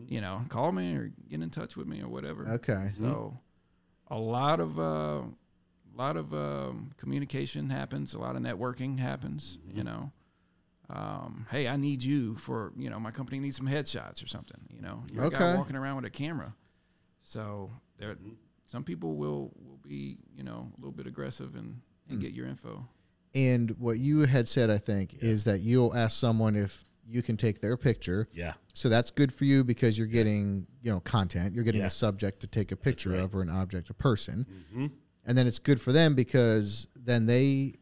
You 0.07 0.21
know, 0.21 0.41
call 0.49 0.71
me 0.71 0.95
or 0.95 1.11
get 1.29 1.41
in 1.41 1.49
touch 1.49 1.75
with 1.77 1.87
me 1.87 2.01
or 2.01 2.07
whatever. 2.07 2.47
okay. 2.53 2.91
So, 2.97 3.37
a 4.07 4.17
lot 4.17 4.59
of 4.59 4.79
uh, 4.79 5.21
a 5.23 5.97
lot 5.97 6.17
of 6.17 6.33
um, 6.33 6.91
communication 6.97 7.69
happens. 7.69 8.13
A 8.13 8.19
lot 8.19 8.35
of 8.35 8.41
networking 8.41 8.99
happens. 8.99 9.57
You 9.71 9.83
know, 9.83 10.11
um, 10.89 11.45
hey, 11.51 11.67
I 11.67 11.77
need 11.77 12.03
you 12.03 12.35
for 12.35 12.73
you 12.77 12.89
know 12.89 12.99
my 12.99 13.11
company 13.11 13.39
needs 13.39 13.57
some 13.57 13.67
headshots 13.67 14.23
or 14.23 14.27
something. 14.27 14.61
You 14.69 14.81
know, 14.81 15.03
you're 15.11 15.25
a 15.25 15.29
guy 15.29 15.55
walking 15.55 15.75
around 15.75 15.97
with 15.97 16.05
a 16.05 16.09
camera. 16.09 16.55
So 17.21 17.71
there, 17.97 18.15
some 18.65 18.83
people 18.83 19.15
will 19.15 19.51
will 19.55 19.79
be 19.87 20.17
you 20.35 20.43
know 20.43 20.71
a 20.75 20.79
little 20.79 20.91
bit 20.91 21.07
aggressive 21.07 21.55
and 21.55 21.81
and 22.09 22.19
get 22.19 22.33
your 22.33 22.47
info. 22.47 22.87
And 23.35 23.71
what 23.79 23.97
you 23.97 24.21
had 24.27 24.47
said, 24.47 24.69
I 24.69 24.77
think, 24.77 25.15
is 25.23 25.45
that 25.45 25.61
you'll 25.61 25.95
ask 25.95 26.19
someone 26.19 26.55
if 26.55 26.85
you 27.07 27.21
can 27.21 27.37
take 27.37 27.59
their 27.61 27.77
picture. 27.77 28.27
Yeah. 28.33 28.53
So 28.73 28.89
that's 28.89 29.11
good 29.11 29.31
for 29.33 29.45
you 29.45 29.63
because 29.63 29.97
you're 29.97 30.07
getting, 30.07 30.65
you 30.81 30.91
know, 30.91 30.99
content. 31.01 31.53
You're 31.53 31.63
getting 31.63 31.81
Yeah. 31.81 31.87
a 31.87 31.91
subject 31.91 32.39
to 32.41 32.47
take 32.47 32.71
a 32.71 32.75
picture 32.75 33.11
right. 33.11 33.19
of 33.19 33.35
or 33.35 33.41
an 33.41 33.49
object, 33.49 33.89
a 33.89 33.93
person. 33.93 34.45
Mm-hmm. 34.71 34.87
And 35.25 35.37
then 35.37 35.47
it's 35.47 35.59
good 35.59 35.79
for 35.79 35.91
them 35.91 36.15
because 36.15 36.87
then 36.95 37.25
they 37.25 37.73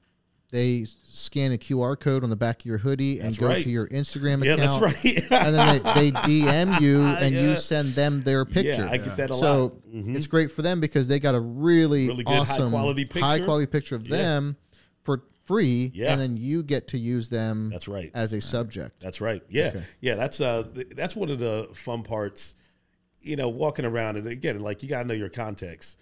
they 0.51 0.83
scan 1.03 1.53
a 1.53 1.57
QR 1.57 1.97
code 1.97 2.25
on 2.25 2.29
the 2.29 2.35
back 2.35 2.59
of 2.59 2.65
your 2.65 2.77
hoodie 2.77 3.19
and 3.19 3.27
That's 3.27 3.37
go 3.37 3.47
right. 3.47 3.63
to 3.63 3.69
your 3.69 3.87
Instagram 3.87 4.43
Yeah, 4.43 4.55
account. 4.55 4.81
that's 4.81 5.05
right. 5.05 5.31
and 5.31 5.55
then 5.55 5.81
they, 5.95 6.11
they 6.11 6.11
DM 6.43 6.81
you 6.81 7.01
and 7.03 7.33
you 7.33 7.55
send 7.55 7.87
them 7.93 8.19
their 8.19 8.43
picture. 8.43 8.83
Yeah, 8.83 8.91
I 8.91 8.97
get 8.97 9.15
that 9.15 9.29
a 9.29 9.33
so 9.33 9.63
lot. 9.63 9.89
Mhm. 9.89 10.13
it's 10.13 10.27
great 10.27 10.51
for 10.51 10.61
them 10.61 10.81
because 10.81 11.07
they 11.07 11.21
got 11.21 11.35
a 11.35 11.39
really, 11.39 12.07
Really 12.09 12.25
good, 12.25 12.33
awesome, 12.35 12.65
high-quality 12.65 13.05
picture. 13.05 13.19
high 13.21 13.39
quality 13.39 13.65
picture 13.65 13.95
of 13.95 14.05
Yeah. 14.09 14.17
them 14.17 14.57
for 15.03 15.23
free, 15.51 15.91
Yeah. 15.93 16.11
and 16.13 16.21
then 16.21 16.37
you 16.37 16.63
get 16.63 16.87
to 16.89 16.97
use 16.97 17.29
them. 17.29 17.69
That's 17.69 17.87
right. 17.87 18.09
as 18.13 18.33
a 18.33 18.39
subject. 18.41 19.01
That's 19.01 19.19
right. 19.21 19.43
Yeah, 19.49 19.67
Okay. 19.67 19.83
yeah. 19.99 20.15
That's 20.15 20.39
uh, 20.39 20.67
that's 20.95 21.15
one 21.15 21.29
of 21.29 21.39
the 21.39 21.69
fun 21.73 22.03
parts. 22.03 22.55
You 23.21 23.35
know, 23.35 23.49
walking 23.49 23.85
around 23.85 24.17
and 24.17 24.27
again, 24.27 24.59
like 24.61 24.81
you 24.81 24.89
gotta 24.89 25.07
know 25.07 25.13
your 25.13 25.29
context. 25.29 25.99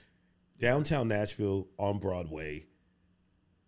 Downtown 0.59 1.07
Nashville 1.07 1.67
on 1.77 1.99
Broadway. 1.99 2.65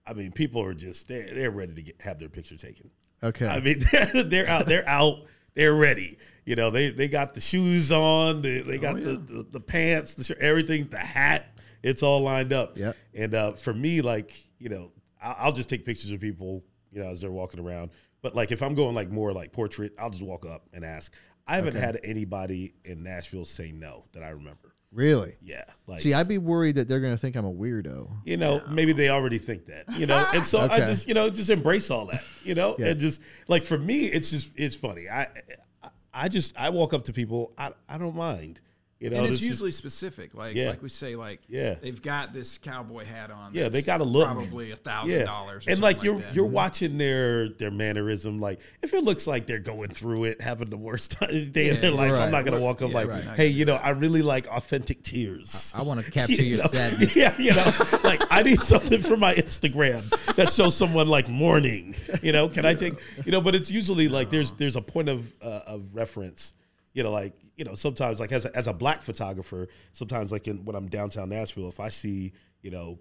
I 0.06 0.14
mean, 0.14 0.32
people 0.32 0.62
are 0.64 0.74
just 0.74 1.08
they're 1.08 1.34
they're 1.34 1.52
ready 1.52 1.74
to 1.74 1.82
get 1.82 2.02
have 2.02 2.20
their 2.20 2.30
picture 2.30 2.58
taken. 2.58 2.90
Okay, 3.24 3.48
I 3.48 3.60
mean, 3.60 3.80
they're, 4.30 4.48
out. 4.48 4.66
They're 4.66 4.88
out. 4.88 5.26
They're 5.53 5.74
ready. 5.76 6.18
You 6.45 6.56
know, 6.56 6.70
they 6.72 6.90
they 6.90 7.08
got 7.08 7.34
the 7.34 7.41
shoes 7.41 7.91
on. 7.91 8.41
They, 8.41 8.62
they 8.62 8.78
got 8.78 8.95
the, 8.95 9.18
the 9.18 9.48
the 9.52 9.60
pants, 9.60 10.14
the 10.16 10.24
shirt, 10.24 10.40
everything, 10.40 10.88
the 10.88 10.98
hat. 10.98 11.45
It's 11.84 12.03
all 12.03 12.22
lined 12.22 12.53
up. 12.53 12.78
Yeah. 12.78 12.94
And 13.14 13.34
uh, 13.36 13.52
for 13.53 13.74
me, 13.74 14.02
like 14.02 14.34
you 14.60 14.70
know, 14.70 14.91
I'll 15.22 15.52
just 15.52 15.69
take 15.69 15.85
pictures 15.85 16.11
of 16.11 16.19
people, 16.19 16.64
you 16.91 17.02
know, 17.03 17.10
as 17.10 17.22
they're 17.22 17.31
walking 17.31 17.60
around. 17.60 17.91
But 18.22 18.35
like 18.35 18.52
if 18.52 18.61
I'm 18.61 18.76
going 18.76 18.95
like 18.95 19.10
more 19.10 19.31
like 19.34 19.52
portrait, 19.52 19.93
I'll 19.99 20.10
just 20.10 20.22
walk 20.23 20.45
up 20.45 20.68
and 20.73 20.84
ask. 20.85 21.14
I 21.48 21.56
haven't 21.56 21.76
had 21.76 21.99
anybody 22.03 22.76
in 22.85 23.03
Nashville 23.03 23.45
say 23.45 23.72
no 23.72 24.06
that 24.14 24.23
I 24.23 24.30
remember. 24.30 24.73
really. 24.91 25.35
Yeah. 25.41 25.64
Like 25.88 26.02
See, 26.02 26.14
I'd 26.14 26.27
be 26.27 26.38
worried 26.38 26.76
that 26.76 26.88
they're 26.88 26.99
going 26.99 27.14
to 27.14 27.18
think 27.18 27.35
I'm 27.35 27.45
a 27.45 27.52
weirdo. 27.52 28.11
you 28.26 28.38
know, 28.38 28.61
maybe 28.69 28.93
they 28.93 29.10
already 29.10 29.38
think 29.39 29.65
that, 29.65 29.85
you 29.98 30.06
know, 30.06 30.23
and 30.35 30.45
so 30.45 30.60
I 30.69 30.80
just, 30.80 31.07
you 31.07 31.14
know, 31.14 31.30
just 31.30 31.49
embrace 31.49 31.89
all 31.89 32.06
that, 32.07 32.23
you 32.43 32.53
know, 32.56 32.76
Yeah. 32.77 32.88
and 32.88 32.99
just 32.99 33.22
like 33.48 33.64
for 33.64 33.77
me, 33.77 34.06
it's 34.06 34.30
just, 34.31 34.52
it's 34.56 34.76
funny. 34.76 35.10
I, 35.10 35.23
I- 35.23 35.89
I 36.14 36.27
just, 36.27 36.53
I 36.60 36.69
walk 36.72 36.93
up 36.93 37.06
to 37.06 37.14
people, 37.14 37.53
I, 37.57 37.72
I 37.88 37.98
don't 37.98 38.18
mind, 38.18 38.60
you 39.02 39.10
know, 39.10 39.18
and 39.18 39.26
it's 39.26 39.38
this 39.38 39.41
is- 39.41 39.48
usually 39.49 39.72
specific. 39.72 40.34
Like 40.36 40.56
Yeah. 40.56 40.69
like 40.69 40.82
we 40.84 40.88
say, 40.90 41.15
like 41.15 41.41
Yeah. 41.49 41.73
they've 41.82 42.02
got 42.02 42.32
this 42.34 42.57
cowboy 42.57 43.03
hat 43.03 43.32
on. 43.32 43.53
Yeah, 43.53 43.68
they 43.68 43.82
got 43.82 43.99
a 43.99 44.03
look. 44.03 44.26
probably 44.28 44.72
a 44.72 44.76
thousand 44.76 45.26
dollars. 45.26 45.65
and 45.68 45.80
like 45.82 46.03
you're 46.03 46.19
that. 46.19 46.36
you're 46.36 46.45
watching 46.45 46.98
their 46.99 47.49
their 47.49 47.72
mannerism. 47.72 48.40
Like 48.40 48.60
if 48.84 48.94
it 48.94 49.03
looks 49.03 49.26
like 49.26 49.48
they're 49.48 49.57
going 49.60 49.90
through 49.90 50.26
it, 50.26 50.40
having 50.40 50.69
the 50.69 50.78
worst 50.78 51.11
time, 51.19 51.52
day 51.52 51.69
of 51.69 51.82
their 51.82 51.91
life, 51.91 52.11
right. 52.11 52.22
I'm 52.22 52.32
not 52.32 52.45
gonna 52.45 52.61
walk 52.61 52.82
up 52.84 52.90
Yeah, 52.91 52.95
like, 52.95 53.07
right. 53.10 53.23
hey, 53.36 53.48
you 53.48 53.65
know, 53.65 53.76
I 53.76 53.90
really 53.90 54.22
like 54.22 54.48
authentic 54.48 55.02
tears. 55.02 55.73
I 55.76 55.82
want 55.82 56.06
to 56.06 56.11
capture 56.19 56.34
You 56.36 56.44
your 56.44 56.57
know? 56.60 56.65
sadness. 56.72 57.15
Yeah, 57.15 57.36
you 57.40 57.52
know, 57.53 57.72
like 58.03 58.22
I 58.32 58.44
need 58.44 58.60
something 58.61 59.02
for 59.02 59.18
my 59.18 59.34
Instagram 59.34 60.07
that 60.36 60.52
shows 60.52 60.78
someone 60.78 61.07
like 61.07 61.28
mourning. 61.28 61.95
You 62.22 62.32
know, 62.34 62.48
can 62.48 62.65
I 62.65 62.76
take? 62.76 62.94
You 63.26 63.32
know, 63.32 63.41
but 63.41 63.56
it's 63.56 63.72
usually 63.72 64.07
like 64.10 64.30
there's 64.30 64.52
there's 64.53 64.76
a 64.76 64.82
point 64.82 65.10
of 65.10 65.34
uh, 65.41 65.61
of 65.65 65.95
reference. 65.95 66.53
You 66.94 67.03
know, 67.03 67.11
like 67.11 67.34
you 67.62 67.66
know, 67.66 67.76
sometimes 67.76 68.20
like 68.20 68.32
as 68.32 68.46
a, 68.46 68.58
as 68.58 68.66
a 68.66 68.74
black 68.74 69.04
photographer, 69.04 69.68
sometimes 69.92 70.32
like 70.32 70.48
in, 70.48 70.66
when 70.66 70.76
I'm 70.76 70.88
downtown 70.88 71.30
Nashville, 71.30 71.70
if 71.70 71.80
I 71.80 71.90
see 71.90 72.34
you 72.64 72.72
know 72.72 72.98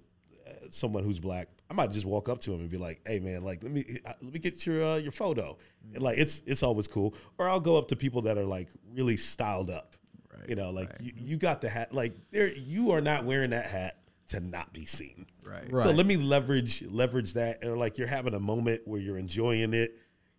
uh, 0.47 0.51
someone 0.69 1.03
who's 1.03 1.19
black, 1.19 1.49
I 1.71 1.73
might 1.73 1.91
just 1.93 2.05
walk 2.05 2.29
up 2.29 2.41
to 2.43 2.53
him 2.53 2.61
and 2.61 2.69
be 2.69 2.77
like, 2.77 3.01
"Hey, 3.07 3.21
man, 3.21 3.43
like 3.43 3.63
let 3.63 3.73
me 3.73 3.85
uh, 4.05 4.13
let 4.21 4.35
me 4.35 4.39
get 4.39 4.67
your 4.67 4.85
uh, 4.85 4.97
your 4.97 5.13
photo." 5.13 5.57
And 5.95 6.03
like 6.03 6.19
it's 6.19 6.43
it's 6.45 6.63
always 6.63 6.87
cool. 6.89 7.15
Or 7.39 7.49
I'll 7.49 7.59
go 7.59 7.79
up 7.79 7.89
to 7.89 7.97
people 7.97 8.21
that 8.23 8.37
are 8.37 8.45
like 8.45 8.69
really 8.93 9.17
styled 9.17 9.71
up. 9.71 9.97
Right, 10.39 10.51
You 10.51 10.57
know, 10.57 10.69
like 10.69 10.91
right. 10.91 11.01
you, 11.01 11.13
you 11.17 11.37
got 11.39 11.63
the 11.63 11.71
hat. 11.71 11.95
Like 11.95 12.13
there, 12.31 12.49
you 12.53 12.91
are 12.91 13.01
not 13.01 13.25
wearing 13.25 13.51
that 13.51 13.65
hat 13.65 13.97
to 14.29 14.41
not 14.41 14.75
be 14.75 14.85
seen. 14.85 15.25
right. 15.43 15.73
Right. 15.73 15.85
So 15.85 15.91
let 15.91 16.05
me 16.05 16.19
leverage 16.19 16.83
leverage 16.83 17.33
that, 17.33 17.65
and 17.65 17.79
like 17.79 17.97
you're 17.97 18.09
having 18.09 18.35
a 18.35 18.41
moment 18.41 18.83
where 18.85 19.01
you're 19.01 19.17
enjoying 19.17 19.73
it. 19.73 19.97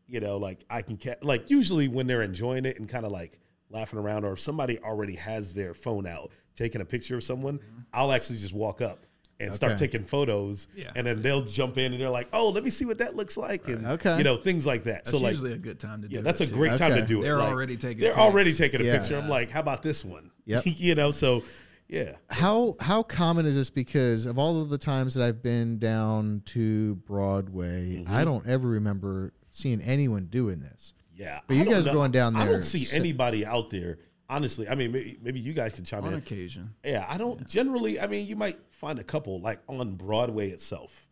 You 0.08 0.20
know, 0.20 0.38
like 0.38 0.64
I 0.70 0.84
can 0.84 0.98
ca- 0.98 1.16
like 1.24 1.50
usually 1.50 1.88
when 1.88 2.06
they're 2.06 2.22
enjoying 2.22 2.66
it 2.66 2.78
and 2.78 2.88
kind 2.88 3.04
of 3.04 3.12
like 3.12 3.40
laughing 3.72 4.00
around, 4.00 4.26
or 4.26 4.34
if 4.34 4.40
somebody 4.40 4.80
already 4.80 5.16
has 5.16 5.54
their 5.54 5.74
phone 5.74 6.06
out 6.08 6.32
taking 6.56 6.82
a 6.82 6.86
picture 6.86 7.16
of 7.16 7.24
someone, 7.24 7.60
I'll 7.94 8.12
actually 8.12 8.38
just 8.40 8.54
walk 8.54 8.82
up 8.82 9.06
and 9.40 9.56
start 9.56 9.76
taking 9.78 10.04
photos, 10.04 10.68
Yeah. 10.76 10.92
and 10.96 11.08
then 11.08 11.24
they'll 11.24 11.42
jump 11.44 11.80
in 11.80 11.94
and 11.94 12.02
they're 12.02 12.10
like, 12.12 12.28
"Oh, 12.32 12.50
let 12.50 12.64
me 12.64 12.70
see 12.70 12.86
what 12.86 13.00
that 13.00 13.16
looks 13.16 13.38
like," 13.38 13.68
and 13.70 13.88
Okay. 13.88 14.18
you 14.20 14.24
know 14.24 14.38
things 14.38 14.68
like 14.68 14.84
that. 14.84 15.06
That's 15.06 15.10
so 15.12 15.18
like, 15.18 15.32
usually 15.34 15.54
a 15.54 15.58
good 15.58 15.80
time 15.80 16.04
to 16.04 16.08
do 16.08 16.14
yeah, 16.14 16.20
it. 16.20 16.24
that's 16.24 16.42
a 16.42 16.46
too. 16.46 16.54
great 16.54 16.78
time 16.78 16.92
to 16.92 16.98
Okay. 16.98 17.08
do 17.08 17.20
it. 17.22 17.24
They're 17.24 17.38
Like, 17.40 17.50
already 17.50 17.76
taking 17.76 18.02
They're 18.02 18.18
already 18.20 18.54
taking 18.54 18.82
a 18.82 18.84
Yeah. 18.84 18.98
picture. 19.00 19.18
I'm 19.18 19.28
like, 19.30 19.50
how 19.50 19.60
about 19.62 19.82
this 19.82 20.06
one? 20.06 20.30
Yep. 20.46 20.64
you 20.66 20.94
know, 20.96 21.10
so 21.12 21.44
yeah. 21.88 22.18
How 22.30 22.76
how 22.80 23.02
common 23.02 23.46
is 23.48 23.56
this? 23.56 23.70
Because 23.72 24.28
of 24.28 24.38
all 24.38 24.62
of 24.62 24.70
the 24.70 24.78
times 24.78 25.16
that 25.16 25.24
I've 25.26 25.42
been 25.42 25.80
down 25.80 26.44
to 26.48 26.96
Broadway, 27.08 27.98
Mm-hmm. 28.04 28.14
I 28.14 28.24
don't 28.24 28.46
ever 28.46 28.68
remember 28.68 29.34
seeing 29.50 29.82
anyone 29.82 30.26
doing 30.26 30.60
this. 30.60 30.94
Yeah, 31.22 31.40
But 31.48 31.56
you 31.58 31.66
guys 31.66 31.86
know. 31.86 31.94
going 31.94 32.12
down 32.12 32.34
there? 32.34 32.42
I 32.44 32.46
don't 32.48 32.64
see 32.64 32.84
so- 32.84 32.96
anybody 32.98 33.46
out 33.46 33.70
there. 33.70 34.00
Honestly, 34.28 34.68
I 34.68 34.76
mean, 34.76 34.92
maybe, 34.94 35.20
maybe 35.22 35.40
you 35.40 35.54
guys 35.54 35.74
can 35.74 35.84
chime 35.86 36.00
in. 36.02 36.08
on 36.08 36.14
in. 36.14 36.20
occasion. 36.20 36.74
Yeah, 36.86 37.06
I 37.08 37.18
don't 37.18 37.46
generally. 37.48 38.00
I 38.00 38.08
mean, 38.08 38.26
you 38.26 38.36
might 38.38 38.58
find 38.72 38.98
a 38.98 39.04
couple 39.04 39.40
like 39.42 39.60
on 39.68 39.96
Broadway 39.96 40.50
itself. 40.50 41.06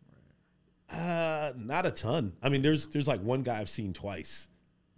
Uh, 0.90 1.52
not 1.56 1.86
a 1.86 1.90
ton. 1.90 2.32
I 2.42 2.48
mean, 2.48 2.62
there's 2.62 2.88
there's 2.88 3.06
like 3.06 3.20
one 3.22 3.42
guy 3.42 3.60
I've 3.60 3.70
seen 3.70 3.92
twice 3.92 4.48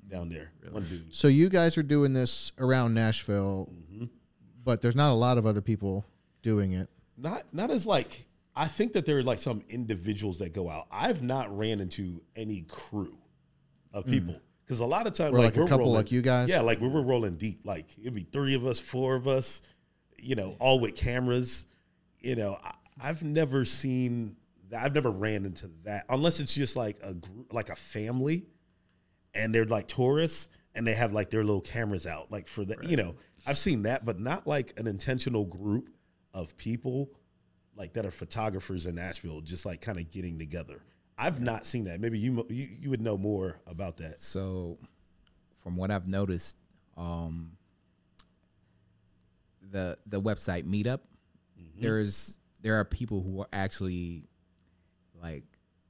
down 0.08 0.28
there. 0.30 0.52
One 0.70 0.84
dude. 0.84 1.14
So 1.14 1.28
you 1.28 1.48
guys 1.48 1.76
are 1.76 1.82
doing 1.82 2.12
this 2.14 2.52
around 2.58 2.94
Nashville, 2.94 3.68
Mm-hmm. 3.92 4.04
but 4.64 4.80
there's 4.80 4.96
not 4.96 5.10
a 5.10 5.14
lot 5.14 5.36
of 5.36 5.44
other 5.46 5.60
people 5.60 6.06
doing 6.42 6.72
it. 6.72 6.88
Not 7.18 7.42
not 7.52 7.70
as 7.70 7.86
like. 7.86 8.26
I 8.54 8.68
think 8.68 8.92
that 8.92 9.04
there 9.06 9.18
are 9.18 9.22
like 9.22 9.38
some 9.38 9.64
individuals 9.68 10.38
that 10.38 10.52
go 10.52 10.68
out. 10.70 10.86
I've 10.90 11.22
not 11.22 11.56
ran 11.56 11.80
into 11.80 12.22
any 12.36 12.62
crew 12.68 13.16
of 13.92 14.06
people 14.06 14.36
because 14.64 14.80
a 14.80 14.86
lot 14.86 15.06
of 15.06 15.12
times 15.14 15.32
like, 15.34 15.44
like 15.44 15.56
a 15.56 15.60
we're 15.60 15.66
couple 15.66 15.86
rolling- 15.86 15.94
like 15.96 16.12
you 16.12 16.22
guys? 16.22 16.48
Yeah, 16.48 16.60
like 16.60 16.80
we 16.80 16.88
were 16.88 17.02
rolling 17.02 17.36
deep. 17.36 17.60
Like 17.64 17.86
it'd 18.00 18.14
be 18.14 18.26
three 18.32 18.54
of 18.54 18.64
us, 18.66 18.78
four 18.78 19.14
of 19.14 19.26
us, 19.28 19.62
you 20.18 20.34
know, 20.34 20.56
all 20.58 20.80
with 20.80 20.94
cameras. 20.96 21.66
You 22.20 22.36
know, 22.36 22.58
I, 22.62 22.72
I've 23.00 23.22
never 23.22 23.64
seen 23.64 24.36
that. 24.70 24.84
I've 24.84 24.94
never 24.94 25.10
ran 25.10 25.44
into 25.44 25.70
that 25.84 26.04
unless 26.08 26.40
it's 26.40 26.54
just 26.54 26.76
like 26.76 26.98
a 27.02 27.14
group, 27.14 27.52
like 27.52 27.68
a 27.68 27.76
family, 27.76 28.46
and 29.34 29.54
they're 29.54 29.64
like 29.64 29.88
tourists. 29.88 30.48
and 30.74 30.86
they 30.86 30.94
have 30.94 31.12
like 31.12 31.28
their 31.28 31.44
little 31.44 31.60
cameras 31.60 32.06
out, 32.06 32.30
like 32.30 32.46
for 32.48 32.64
the 32.64 32.76
you 32.82 32.96
know, 32.96 33.14
I've 33.46 33.58
seen 33.58 33.82
that, 33.82 34.04
but 34.04 34.18
not 34.18 34.46
like 34.46 34.72
an 34.78 34.86
intentional 34.86 35.44
group 35.44 35.90
of 36.32 36.56
people 36.56 37.10
like 37.76 37.92
that 37.94 38.06
are 38.06 38.10
photographers 38.10 38.86
in 38.86 38.94
Nashville, 38.94 39.40
just 39.42 39.66
like 39.66 39.80
kind 39.82 39.98
of 39.98 40.10
getting 40.10 40.38
together. 40.38 40.80
I've 41.18 41.40
not 41.40 41.66
seen 41.66 41.84
that. 41.84 42.00
Maybe 42.00 42.18
you 42.18 42.44
you, 42.48 42.68
you 42.80 42.90
would 42.90 43.00
know 43.02 43.16
more 43.16 43.56
about 43.66 43.98
that. 43.98 44.20
So, 44.20 44.78
from 45.62 45.76
what 45.76 45.90
I've 45.90 46.06
noticed, 46.08 46.56
um, 46.96 47.52
the 49.70 49.96
the 50.06 50.20
website 50.20 50.64
Meetup, 50.64 51.00
there's 51.80 52.38
there 52.60 52.76
are 52.78 52.84
people 52.84 53.22
who 53.22 53.40
are 53.40 53.48
actually 53.52 54.24
like 55.22 55.44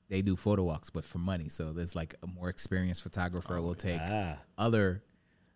they 0.08 0.22
do 0.22 0.36
photo 0.36 0.62
walks, 0.64 0.90
but 0.90 1.04
for 1.04 1.18
money. 1.18 1.48
So 1.48 1.72
there's 1.72 1.96
like 1.96 2.14
a 2.22 2.26
more 2.26 2.48
experienced 2.48 3.02
photographer 3.02 3.60
will 3.62 3.74
take 3.74 4.00
Ah, 4.02 4.38
other 4.58 5.02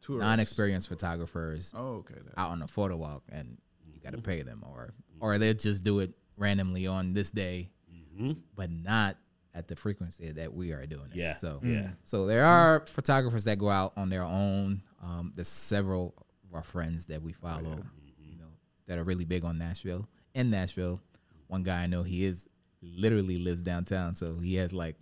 Tourists. 0.00 0.22
non-experienced 0.26 0.88
photographers 0.88 1.72
Oh, 1.76 1.96
okay. 1.96 2.14
that- 2.14 2.38
out 2.38 2.50
on 2.52 2.62
a 2.62 2.68
photo 2.68 2.96
walk, 2.96 3.24
and 3.28 3.58
you 3.84 3.92
Mm-hmm. 3.94 4.02
got 4.02 4.12
to 4.16 4.22
pay 4.22 4.42
them, 4.42 4.62
or 4.66 4.94
or 5.20 5.36
they 5.38 5.52
just 5.54 5.82
do 5.84 5.98
it 6.00 6.12
randomly 6.36 6.86
on 6.86 7.12
this 7.12 7.30
day, 7.30 7.70
Mm-hmm. 7.92 8.32
but 8.54 8.70
not 8.70 9.16
at 9.56 9.68
the 9.68 9.74
frequency 9.74 10.30
that 10.32 10.52
we 10.52 10.72
are 10.72 10.84
doing 10.86 11.06
it. 11.10 11.16
Yeah, 11.16 11.36
So 11.38 11.60
yeah. 11.62 11.90
So 12.04 12.26
there 12.26 12.44
are 12.44 12.84
photographers 12.86 13.44
that 13.44 13.58
go 13.58 13.70
out 13.70 13.94
on 13.96 14.10
their 14.10 14.22
own. 14.22 14.82
Um, 15.02 15.32
there's 15.34 15.48
several 15.48 16.14
of 16.46 16.54
our 16.54 16.62
friends 16.62 17.06
that 17.06 17.22
we 17.22 17.32
follow, 17.32 17.82
you 18.18 18.36
know, 18.36 18.50
that 18.86 18.98
are 18.98 19.04
really 19.04 19.24
big 19.24 19.44
on 19.44 19.58
Nashville. 19.58 20.08
In 20.34 20.50
Nashville, 20.50 21.00
one 21.46 21.62
guy 21.62 21.82
I 21.82 21.86
know 21.86 22.02
he 22.02 22.24
is 22.24 22.46
literally 22.82 23.38
lives 23.38 23.62
downtown, 23.62 24.14
so 24.14 24.38
he 24.38 24.56
has 24.56 24.72
like 24.72 24.96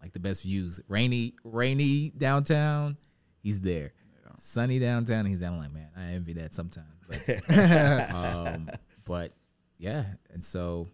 like 0.00 0.12
the 0.12 0.20
best 0.20 0.42
views. 0.42 0.80
Rainy, 0.88 1.34
rainy 1.44 2.10
downtown, 2.16 2.96
he's 3.42 3.60
there. 3.60 3.92
Sunny 4.36 4.78
downtown, 4.78 5.26
he's 5.26 5.40
down. 5.40 5.54
I'm 5.54 5.60
like, 5.60 5.72
man, 5.72 5.88
I 5.96 6.14
envy 6.14 6.32
that 6.34 6.54
sometimes. 6.54 6.86
But, 7.08 7.50
um, 8.14 8.70
but 9.06 9.32
yeah, 9.78 10.04
and 10.32 10.44
so 10.44 10.88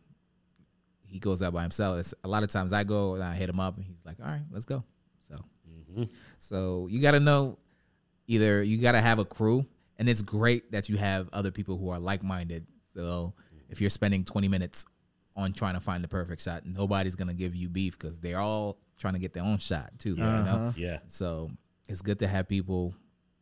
he 1.11 1.19
goes 1.19 1.43
out 1.43 1.53
by 1.53 1.63
himself. 1.63 1.99
It's, 1.99 2.15
a 2.25 2.29
lot 2.29 2.43
of 2.43 2.51
times 2.51 2.73
I 2.73 2.85
go 2.85 3.15
and 3.15 3.23
I 3.23 3.35
hit 3.35 3.49
him 3.49 3.61
up, 3.61 3.77
and 3.77 3.85
he's 3.85 4.05
like, 4.05 4.17
all 4.23 4.29
right, 4.29 4.45
let's 4.51 4.65
go. 4.65 4.85
So, 5.29 5.37
so 6.39 6.87
you 6.89 7.01
got 7.01 7.13
to 7.13 7.21
know 7.21 7.59
either 8.27 8.63
you 8.63 8.79
got 8.79 8.93
to 8.93 9.01
have 9.01 9.19
a 9.19 9.25
crew, 9.25 9.67
and 9.99 10.09
it's 10.09 10.23
great 10.23 10.73
that 10.73 10.89
you 10.89 10.97
have 10.97 11.29
other 11.33 11.51
people 11.51 11.77
who 11.77 11.91
are 11.91 11.99
like 11.99 12.23
minded. 12.23 12.67
So 12.95 13.35
if 13.69 13.81
you're 13.81 13.91
spending 13.91 14.25
20 14.25 14.49
minutes 14.49 14.87
on 15.37 15.53
trying 15.53 15.75
to 15.75 15.81
find 15.81 16.03
the 16.03 16.09
perfect 16.09 16.43
shot, 16.43 16.65
nobody's 16.65 17.15
gonna 17.17 17.35
give 17.35 17.55
you 17.55 17.69
beef 17.69 17.99
because 17.99 18.19
they're 18.19 18.41
all 18.41 18.79
trying 18.99 19.15
to 19.15 19.19
get 19.19 19.33
their 19.33 19.43
own 19.43 19.59
shot 19.59 19.91
too. 19.99 20.11
You 20.11 20.17
know? 20.45 20.73
yeah. 20.77 20.99
So 21.07 21.51
it's 21.89 22.03
good 22.03 22.19
to 22.21 22.29
have 22.29 22.49
people, 22.49 22.95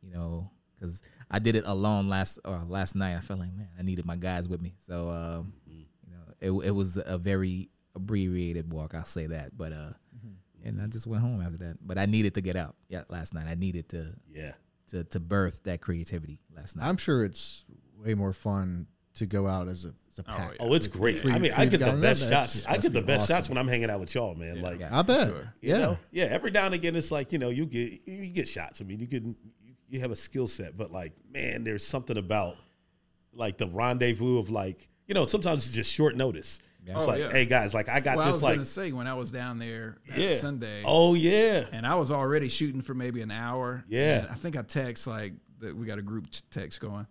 you 0.03 0.13
know, 0.13 0.51
because 0.75 1.03
I 1.31 1.39
did 1.39 1.57
it 1.57 1.65
alone 1.67 2.09
last 2.09 2.39
uh, 2.45 2.65
last 2.67 2.95
night. 2.95 3.17
I 3.17 3.21
felt 3.21 3.41
like 3.41 3.53
man, 3.55 3.69
I 3.79 3.83
needed 3.83 4.07
my 4.07 4.17
guys 4.17 4.49
with 4.49 4.61
me. 4.63 4.75
So 4.79 5.11
um, 5.11 5.53
you 5.55 5.58
know, 5.58 5.58
it 6.41 6.51
it 6.51 6.71
was 6.71 6.99
a 7.05 7.19
very 7.19 7.71
abbreviated 7.95 8.73
walk. 8.73 8.95
I'll 8.95 9.05
say 9.05 9.27
that, 9.27 9.57
but 9.57 9.73
uh, 9.73 9.91
and 10.65 10.81
I 10.81 10.87
just 10.87 11.07
went 11.07 11.23
home 11.23 11.41
after 11.43 11.59
that. 11.59 11.79
But 11.87 11.99
I 11.99 12.07
needed 12.07 12.35
to 12.35 12.41
get 12.41 12.57
out. 12.57 12.77
Yeah, 12.89 13.03
last 13.09 13.35
night 13.35 13.47
I 13.49 13.55
needed 13.55 13.89
to 13.91 14.15
Yeah. 14.33 14.53
to 14.89 15.05
to 15.05 15.21
birth 15.21 15.63
that 15.65 15.81
creativity 15.81 16.41
last 16.55 16.77
night. 16.77 16.87
I'm 16.89 16.97
sure 16.97 17.25
it's 17.25 17.65
way 17.97 18.15
more 18.15 18.33
fun 18.33 18.87
to 19.15 19.27
go 19.27 19.47
out 19.49 19.69
as 19.69 19.85
a 19.85 19.93
as 20.11 20.19
a 20.21 20.23
pack. 20.23 20.57
Oh, 20.61 20.75
it's 20.75 20.87
great. 20.87 21.19
Three- 21.21 21.33
I 21.33 21.39
mean, 21.39 21.53
I 21.57 21.67
get 21.67 21.81
the 21.81 21.93
best 22.01 22.29
that 22.29 22.49
shots. 22.51 22.67
I 22.67 22.77
get 22.79 22.93
the 22.93 23.01
be 23.01 23.07
best 23.09 23.25
awesome. 23.25 23.35
shots 23.37 23.49
when 23.49 23.59
I'm 23.59 23.67
hanging 23.69 23.91
out 23.91 23.99
with 24.01 24.15
y'all, 24.15 24.35
man. 24.37 24.61
Like, 24.61 24.79
Yeah. 24.81 24.97
I 24.97 25.03
bet. 25.03 25.29
Sure. 25.29 25.55
Yeah. 25.61 25.79
know, 25.79 25.99
yeah. 26.13 26.25
Every 26.27 26.51
now 26.53 26.67
and 26.67 26.75
again, 26.75 26.95
it's 26.95 27.11
like 27.11 27.33
you 27.33 27.39
know, 27.39 27.51
you 27.51 27.67
get 27.67 28.01
you 28.07 28.27
get 28.29 28.47
shots. 28.47 28.81
I 28.81 28.85
mean, 28.85 29.01
you 29.01 29.09
can 29.09 29.35
you, 29.65 29.75
you 29.89 30.01
have 30.01 30.13
a 30.13 30.17
skill 30.17 30.47
set, 30.47 30.77
but 30.77 30.93
like, 30.93 31.15
man, 31.33 31.65
there's 31.65 31.85
something 31.87 32.17
about 32.17 32.57
like 33.33 33.59
the 33.59 33.67
rendezvous 33.69 34.39
of 34.39 34.51
like, 34.51 34.89
you 35.09 35.15
know, 35.15 35.27
sometimes 35.27 35.67
it's 35.67 35.75
just 35.75 35.93
short 35.93 36.15
notice. 36.17 36.61
It's 36.87 37.05
Oh, 37.05 37.07
like, 37.07 37.19
yeah. 37.21 37.31
hey 37.33 37.45
guys, 37.45 37.75
like 37.75 37.89
I 37.91 38.01
got 38.01 38.17
Well, 38.17 38.27
I 38.27 38.29
this 38.29 38.37
was 38.37 38.43
like, 38.43 38.55
gonna 38.57 38.65
say 38.65 38.93
when 38.93 39.07
I 39.07 39.13
was 39.15 39.31
down 39.31 39.59
there 39.59 39.99
yeah, 40.17 40.37
Sunday, 40.37 40.83
Oh 40.87 41.13
yeah, 41.15 41.67
and 41.73 41.87
I 41.87 41.97
was 41.97 42.11
already 42.11 42.49
shooting 42.49 42.81
for 42.81 42.95
maybe 42.95 43.21
an 43.21 43.31
hour. 43.31 43.85
Yeah. 43.89 44.21
and 44.21 44.29
I 44.29 44.35
think 44.35 44.57
I 44.57 44.63
text 44.63 45.07
like 45.07 45.35
that. 45.61 45.77
We 45.77 45.85
got 45.87 45.99
a 45.99 46.03
group 46.03 46.27
text 46.51 46.81
going. 46.81 47.07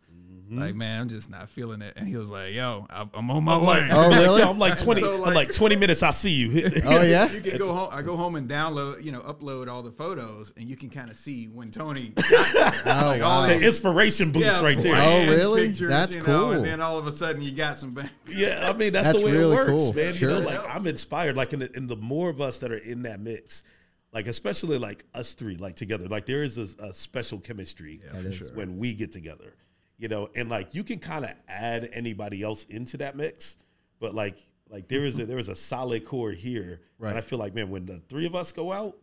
Mm-hmm. 0.47 0.59
Like, 0.61 0.75
man, 0.75 1.01
I'm 1.01 1.09
just 1.09 1.29
not 1.29 1.49
feeling 1.49 1.81
it. 1.81 1.93
And 1.97 2.07
he 2.07 2.15
was 2.15 2.29
like, 2.29 2.53
"Yo, 2.53 2.87
I- 2.89 3.05
I'm 3.13 3.29
on 3.29 3.43
my 3.43 3.57
way." 3.57 3.87
Oh, 3.91 4.09
really? 4.21 4.41
I'm 4.41 4.57
like 4.57 4.77
twenty. 4.77 5.01
So, 5.01 5.15
I'm 5.15 5.21
like- 5.21 5.35
like 5.35 5.53
twenty 5.53 5.75
minutes. 5.75 6.01
I'll 6.03 6.13
see 6.13 6.31
you. 6.31 6.69
Oh 6.85 7.01
yeah. 7.01 7.29
You 7.29 7.41
can 7.41 7.57
go 7.57 7.73
home. 7.73 7.89
I 7.91 8.01
go 8.01 8.15
home 8.15 8.35
and 8.35 8.49
download, 8.49 9.03
you 9.03 9.11
know, 9.11 9.19
upload 9.21 9.67
all 9.67 9.83
the 9.83 9.91
photos, 9.91 10.53
and 10.55 10.69
you 10.69 10.77
can 10.77 10.89
kind 10.89 11.09
of 11.09 11.17
see 11.17 11.45
when 11.47 11.69
Tony. 11.71 12.09
Got 12.09 12.53
there. 12.53 12.71
Oh, 12.85 13.07
Like, 13.07 13.21
wow. 13.21 13.27
all 13.27 13.43
It's 13.43 13.59
the 13.59 13.65
inspiration 13.67 14.31
boost 14.31 14.45
yeah, 14.45 14.61
right 14.61 14.77
there. 14.81 14.95
Oh, 14.95 15.35
really? 15.35 15.67
pictures, 15.67 15.89
That's 15.89 16.13
you 16.15 16.21
know, 16.21 16.25
cool. 16.25 16.51
And 16.51 16.63
then 16.65 16.79
all 16.81 16.97
of 16.97 17.07
a 17.07 17.11
sudden, 17.11 17.41
you 17.41 17.51
got 17.51 17.77
some. 17.77 17.93
Bang. 17.93 18.09
Yeah, 18.27 18.69
I 18.69 18.73
mean 18.73 18.93
that's, 18.93 19.07
That's 19.09 19.19
the 19.19 19.25
way 19.25 19.31
really 19.33 19.53
it 19.53 19.55
works, 19.55 19.69
cool. 19.83 19.93
man. 19.93 20.13
Sure. 20.13 20.29
You 20.29 20.39
know, 20.39 20.45
like 20.45 20.61
I'm 20.75 20.87
inspired. 20.87 21.35
Like, 21.35 21.51
in 21.53 21.59
the, 21.59 21.71
in 21.75 21.87
the 21.87 21.97
more 21.97 22.29
of 22.29 22.39
us 22.41 22.59
that 22.59 22.71
are 22.71 22.77
in 22.77 23.01
that 23.03 23.19
mix, 23.19 23.63
like 24.13 24.27
especially 24.27 24.77
like 24.77 25.03
us 25.13 25.33
three, 25.33 25.57
like 25.57 25.75
together, 25.75 26.07
like 26.07 26.25
there 26.25 26.43
is 26.43 26.57
a, 26.57 26.67
a 26.85 26.93
special 26.93 27.39
chemistry 27.39 27.99
for 28.21 28.31
sure. 28.31 28.47
when 28.53 28.77
we 28.77 28.93
get 28.93 29.11
together. 29.11 29.53
You 29.99 30.07
know, 30.07 30.29
and 30.35 30.47
like 30.49 30.75
you 30.75 30.83
can 30.83 30.99
kind 30.99 31.25
of 31.25 31.31
add 31.47 31.89
anybody 31.91 32.43
else 32.43 32.65
into 32.65 32.97
that 32.97 33.15
mix, 33.15 33.57
but 33.99 34.13
like 34.13 34.37
like 34.69 34.87
there 34.87 35.03
is 35.05 35.17
a 35.19 35.25
there 35.25 35.39
is 35.39 35.49
a 35.49 35.55
solid 35.55 36.05
core 36.05 36.31
here, 36.31 36.81
Right. 36.99 37.09
and 37.09 37.17
I 37.17 37.21
feel 37.21 37.39
like 37.39 37.55
man, 37.55 37.69
when 37.69 37.85
the 37.85 37.99
three 38.07 38.25
of 38.27 38.35
us 38.35 38.51
go 38.51 38.71
out, 38.71 38.95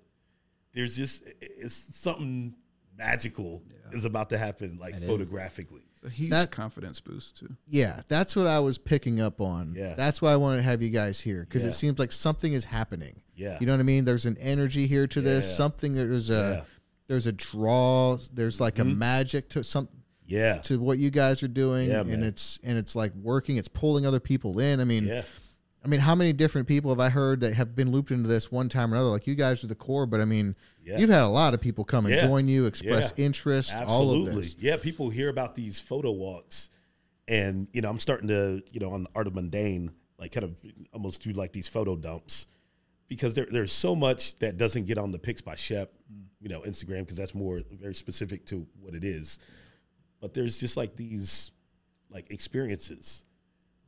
there's 0.72 0.96
just 0.96 1.24
it's 1.40 1.74
something 1.96 2.54
magical 2.96 3.62
is 3.92 4.04
about 4.04 4.28
to 4.30 4.38
happen, 4.38 4.78
like 4.80 4.94
It 4.94 5.02
is. 5.02 5.08
photographically. 5.08 5.82
It's 5.94 6.04
a 6.04 6.10
huge 6.10 6.30
That- 6.30 6.52
confidence 6.52 7.00
boost 7.00 7.38
too. 7.38 7.56
Yeah, 7.66 8.02
that's 8.06 8.36
what 8.36 8.46
I 8.46 8.60
was 8.60 8.78
picking 8.78 9.20
up 9.20 9.40
on. 9.40 9.74
Yeah. 9.76 9.94
That's 9.94 10.22
why 10.22 10.32
I 10.32 10.36
wanted 10.36 10.58
to 10.58 10.62
have 10.62 10.80
you 10.80 10.90
guys 10.90 11.20
here 11.20 11.40
because 11.40 11.62
Yeah. 11.64 11.70
it 11.70 11.72
seems 11.72 11.98
like 11.98 12.12
something 12.12 12.52
is 12.52 12.64
happening. 12.66 13.20
Yeah. 13.34 13.58
You 13.60 13.66
know 13.66 13.72
what 13.72 13.80
I 13.80 13.84
mean? 13.84 14.04
There's 14.04 14.26
an 14.26 14.36
energy 14.38 14.86
here 14.86 15.08
to 15.08 15.20
this. 15.20 15.56
Something 15.56 15.94
there's 15.94 16.30
a 16.30 16.34
Yeah. 16.34 16.40
Mm-hmm. 16.60 16.64
there's 17.08 17.26
a 17.26 17.32
draw. 17.32 18.16
There's 18.32 18.60
like 18.60 18.78
a 18.78 18.84
magic 18.84 19.48
to 19.50 19.64
some 19.64 19.88
Yeah, 20.26 20.58
to 20.62 20.78
what 20.80 20.98
you 20.98 21.10
guys 21.10 21.42
are 21.42 21.48
doing, 21.48 21.90
Yeah, 21.90 22.00
and 22.00 22.08
man. 22.08 22.22
it's 22.22 22.58
and 22.62 22.78
it's 22.78 22.96
like 22.96 23.12
working. 23.14 23.56
It's 23.56 23.68
pulling 23.68 24.06
other 24.06 24.20
people 24.20 24.58
in. 24.58 24.80
I 24.80 24.84
mean, 24.84 25.06
yeah. 25.06 25.22
I 25.84 25.86
mean, 25.86 26.00
how 26.00 26.14
many 26.14 26.32
different 26.32 26.66
people 26.66 26.90
have 26.90 27.00
I 27.00 27.10
heard 27.10 27.40
that 27.40 27.52
have 27.54 27.76
been 27.76 27.90
looped 27.92 28.10
into 28.10 28.26
this 28.26 28.50
one 28.50 28.70
time 28.70 28.92
or 28.92 28.96
another? 28.96 29.10
Like 29.10 29.26
you 29.26 29.34
guys 29.34 29.62
are 29.62 29.66
the 29.66 29.74
core, 29.74 30.06
but 30.06 30.18
I 30.20 30.24
mean, 30.24 30.56
Yeah. 30.82 30.98
you've 30.98 31.10
had 31.10 31.22
a 31.22 31.28
lot 31.28 31.52
of 31.52 31.60
people 31.60 31.84
come 31.84 32.06
and 32.06 32.18
join 32.18 32.48
you, 32.48 32.64
express 32.64 33.12
interest, 33.18 33.74
all 33.76 33.82
of 33.82 33.88
Absolutely. 33.88 34.34
this. 34.36 34.56
Yeah, 34.58 34.76
people 34.78 35.10
hear 35.10 35.28
about 35.28 35.54
these 35.54 35.78
photo 35.78 36.10
walks, 36.10 36.70
and 37.28 37.68
you 37.74 37.82
know, 37.82 37.90
I'm 37.90 38.00
starting 38.00 38.28
to, 38.28 38.62
you 38.72 38.80
know, 38.80 38.92
on 38.92 39.02
the 39.04 39.10
Art 39.14 39.26
of 39.26 39.34
Mundane, 39.34 39.92
like 40.18 40.32
kind 40.32 40.44
of 40.44 40.56
almost 40.94 41.22
do 41.22 41.32
like 41.32 41.52
these 41.52 41.68
photo 41.68 41.96
dumps 41.96 42.46
because 43.08 43.34
there, 43.34 43.46
there's 43.50 43.72
so 43.72 43.94
much 43.94 44.36
that 44.38 44.56
doesn't 44.56 44.86
get 44.86 44.96
on 44.96 45.12
the 45.12 45.18
Pix 45.18 45.42
by 45.42 45.54
Shep, 45.54 45.92
mm. 46.10 46.24
you 46.40 46.48
know, 46.48 46.62
Instagram 46.62 47.00
because 47.00 47.18
that's 47.18 47.34
more 47.34 47.60
very 47.70 47.94
specific 47.94 48.46
to 48.46 48.66
what 48.80 48.94
it 48.94 49.04
is. 49.04 49.38
But 50.24 50.32
there's 50.32 50.56
just 50.56 50.78
like 50.78 50.96
these 50.96 51.50
like 52.08 52.30
experiences 52.30 53.24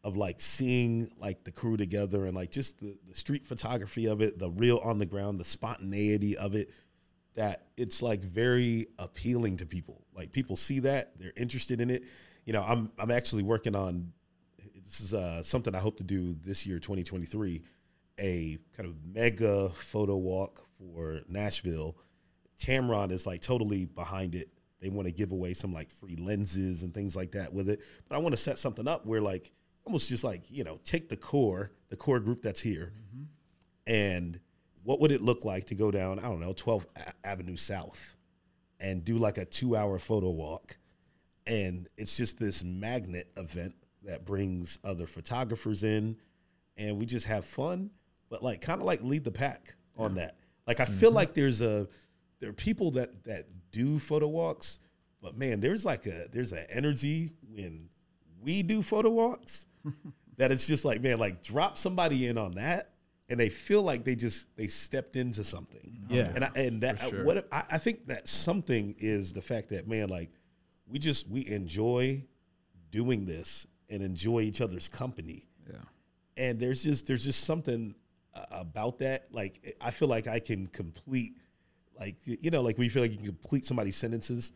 of 0.05 0.19
like 0.19 0.39
seeing 0.39 1.09
like 1.19 1.45
the 1.45 1.51
crew 1.51 1.79
together 1.79 2.27
and 2.27 2.37
like 2.37 2.51
just 2.51 2.79
the, 2.79 2.95
the 3.09 3.15
street 3.15 3.47
photography 3.47 4.05
of 4.05 4.21
it, 4.21 4.39
the 4.39 4.51
real 4.51 4.77
on 4.85 4.99
the 4.99 5.07
ground, 5.07 5.41
the 5.41 5.47
spontaneity 5.47 6.37
of 6.37 6.55
it 6.55 6.69
that 7.37 7.69
it's 7.79 8.03
like 8.03 8.21
very 8.21 8.87
appealing 8.99 9.57
to 9.57 9.65
people. 9.65 10.05
Like 10.15 10.31
people 10.31 10.57
see 10.57 10.81
that, 10.81 11.19
they're 11.19 11.33
interested 11.39 11.81
in 11.81 11.89
it. 11.89 12.03
You 12.45 12.53
know, 12.53 12.63
I'm 12.63 12.93
I'm 12.99 13.11
actually 13.11 13.43
working 13.43 13.75
on 13.75 14.13
this 14.85 15.01
is 15.01 15.15
uh, 15.15 15.43
something 15.43 15.75
I 15.75 15.79
hope 15.79 15.97
to 15.97 16.05
do 16.05 16.35
this 16.45 16.67
year, 16.67 16.79
2023, 16.79 17.63
a 18.21 18.59
kind 18.77 18.87
of 18.87 18.95
mega 19.07 19.71
photo 19.71 20.17
walk 20.17 20.67
for 20.77 21.23
Nashville. 21.31 21.97
Tamron 22.59 23.11
is 23.11 23.27
like 23.27 23.41
totally 23.41 23.87
behind 23.87 24.35
it. 24.35 24.51
They 24.81 24.89
want 24.89 25.07
to 25.09 25.13
give 25.13 25.33
away 25.33 25.55
some 25.55 25.73
like 25.73 25.91
free 25.91 26.17
lenses 26.17 26.83
and 26.83 26.93
things 26.93 27.17
like 27.17 27.33
that 27.33 27.53
with 27.53 27.69
it. 27.69 27.81
But 28.09 28.17
I 28.17 28.19
want 28.19 28.35
to 28.35 28.41
set 28.41 28.59
something 28.59 28.87
up 28.87 29.07
where 29.07 29.21
like 29.21 29.51
almost 29.85 30.09
just 30.09 30.25
like, 30.25 30.51
you 30.51 30.65
know, 30.65 30.79
take 30.85 31.09
the 31.09 31.17
core, 31.17 31.71
the 31.89 31.97
core 31.97 32.21
group 32.21 32.43
that's 32.43 32.61
here, 32.61 32.93
mm-hmm. 32.95 33.25
and 33.87 34.41
what 34.83 35.01
would 35.01 35.11
it 35.11 35.23
look 35.23 35.45
like 35.45 35.65
to 35.67 35.75
go 35.75 35.91
down, 35.91 36.19
I 36.19 36.23
don't 36.23 36.41
know, 36.41 36.53
12th 36.53 36.87
A- 36.97 37.27
Avenue 37.27 37.57
South 37.57 38.17
and 38.79 39.05
do 39.05 39.19
like 39.19 39.39
a 39.39 39.45
two 39.45 39.77
hour 39.77 39.99
photo 39.99 40.31
walk? 40.31 40.77
And 41.47 41.89
it's 41.97 42.17
just 42.17 42.39
this 42.39 42.63
magnet 42.63 43.31
event 43.37 43.75
that 44.05 44.25
brings 44.25 44.79
other 44.85 45.07
photographers 45.07 45.83
in 45.83 46.17
and 46.77 46.99
we 46.99 47.07
just 47.07 47.27
have 47.27 47.45
fun, 47.45 47.91
but 48.29 48.43
like 48.43 48.61
kind 48.61 48.81
of 48.81 48.87
like 48.87 49.03
lead 49.03 49.25
the 49.25 49.33
pack 49.33 49.75
on 49.97 50.17
that. 50.17 50.37
Like 50.67 50.81
I 50.81 50.85
feel 50.85 51.11
mm-hmm. 51.11 51.17
like 51.17 51.35
there's 51.35 51.61
a 51.61 51.89
there 52.41 52.51
are 52.51 52.55
people 52.55 52.93
that 52.93 53.25
that 53.25 53.47
do 53.73 53.99
photo 53.99 54.29
walks, 54.29 54.79
but 55.23 55.37
man, 55.37 55.61
there's 55.61 55.85
like 55.85 56.07
a 56.07 56.29
there's 56.33 56.53
an 56.53 56.67
energy 56.69 57.33
when 57.51 57.89
we 58.43 58.63
do 58.63 58.83
photo 58.83 59.11
walks 59.11 59.67
that 60.37 60.53
it's 60.53 60.67
just 60.67 60.85
like 60.85 61.01
man, 61.03 61.19
like 61.19 61.43
drop 61.43 61.79
somebody 61.79 62.27
in 62.27 62.39
on 62.39 62.53
that 62.53 62.93
and 63.29 63.41
they 63.41 63.49
feel 63.49 63.83
like 63.83 64.05
they 64.05 64.15
just 64.15 64.47
they 64.57 64.67
stepped 64.67 65.17
into 65.17 65.43
something. 65.45 66.05
Yeah. 66.09 66.31
and 66.35 66.45
I, 66.45 66.51
and 66.55 66.81
that 66.83 67.01
sure. 67.01 67.25
what 67.25 67.49
I, 67.51 67.65
I 67.73 67.79
think 67.79 68.07
that 68.07 68.29
something 68.29 68.95
is 68.99 69.33
the 69.33 69.43
fact 69.43 69.71
that 69.71 69.89
man, 69.89 70.09
like 70.09 70.31
we 70.89 70.99
just 70.99 71.29
we 71.29 71.47
enjoy 71.49 72.23
doing 72.91 73.27
this 73.27 73.67
and 73.91 74.03
enjoy 74.03 74.41
each 74.41 74.61
other's 74.61 74.89
company 74.89 75.47
Yeah. 75.69 75.79
and 76.37 76.59
there's 76.61 76.83
just 76.85 77.07
there's 77.07 77.25
just 77.25 77.45
something 77.45 77.95
uh, 78.35 78.45
about 78.51 78.99
that 78.99 79.27
like 79.33 79.77
i 79.81 79.91
feel 79.91 80.09
like 80.09 80.27
i 80.29 80.39
can 80.39 80.67
complete 80.69 81.37
like 81.99 82.17
you 82.25 82.51
know 82.51 82.63
like 82.63 82.77
when 82.79 82.85
you 82.85 82.91
feel 82.91 83.03
like 83.03 83.11
you 83.11 83.17
can 83.19 83.27
complete 83.27 83.65
somebody's 83.67 83.97
sentences 83.97 84.53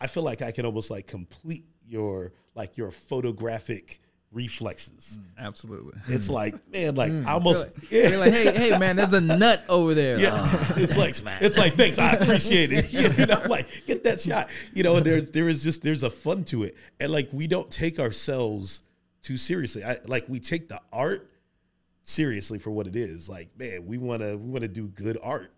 i 0.00 0.06
feel 0.06 0.22
like 0.22 0.42
i 0.42 0.50
can 0.50 0.64
almost 0.66 0.90
like 0.90 1.06
complete 1.06 1.64
your 1.86 2.32
like 2.54 2.76
your 2.76 2.90
photographic 2.90 4.00
reflexes 4.30 5.18
mm, 5.22 5.24
Absolutely. 5.38 5.98
it's 6.08 6.28
like 6.40 6.54
man 6.70 6.94
like 6.94 7.10
mm. 7.10 7.26
I 7.26 7.32
almost 7.32 7.66
You're 7.90 8.10
yeah 8.10 8.16
like, 8.18 8.32
hey, 8.32 8.52
hey, 8.52 8.78
man, 8.78 8.96
there's 8.96 9.14
a 9.14 9.22
nut 9.22 9.64
over 9.70 9.94
there. 9.94 10.18
yeah, 10.20 10.32
Oh, 10.34 10.74
it's 10.76 10.98
like 10.98 11.22
man. 11.22 11.38
it's 11.40 11.56
like 11.56 11.76
thanks, 11.76 11.98
I 11.98 12.12
appreciate 12.12 12.70
it. 12.72 12.92
You 13.18 13.24
know, 13.26 13.42
like 13.48 13.68
get 13.86 14.04
that 14.04 14.20
shot. 14.20 14.50
You 14.74 14.82
know, 14.82 14.96
and 14.96 15.06
there's 15.06 15.30
there 15.30 15.48
is 15.48 15.62
just 15.62 15.82
there's 15.82 16.02
a 16.02 16.10
fun 16.10 16.44
to 16.44 16.64
it, 16.64 16.76
and 17.00 17.10
like 17.10 17.30
we 17.32 17.46
don't 17.46 17.70
take 17.70 17.98
ourselves 17.98 18.82
too 19.22 19.38
seriously. 19.38 19.82
I 19.82 19.96
like 20.06 20.26
we 20.28 20.40
take 20.40 20.68
the 20.68 20.80
art 20.92 21.30
seriously 22.02 22.58
for 22.58 22.70
what 22.70 22.86
it 22.86 22.96
is. 22.96 23.28
Like 23.30 23.48
man, 23.58 23.86
we 23.86 23.96
want 23.96 24.20
to 24.20 24.36
we 24.36 24.50
want 24.50 24.62
to 24.62 24.68
do 24.68 24.88
good 24.88 25.16
art, 25.22 25.50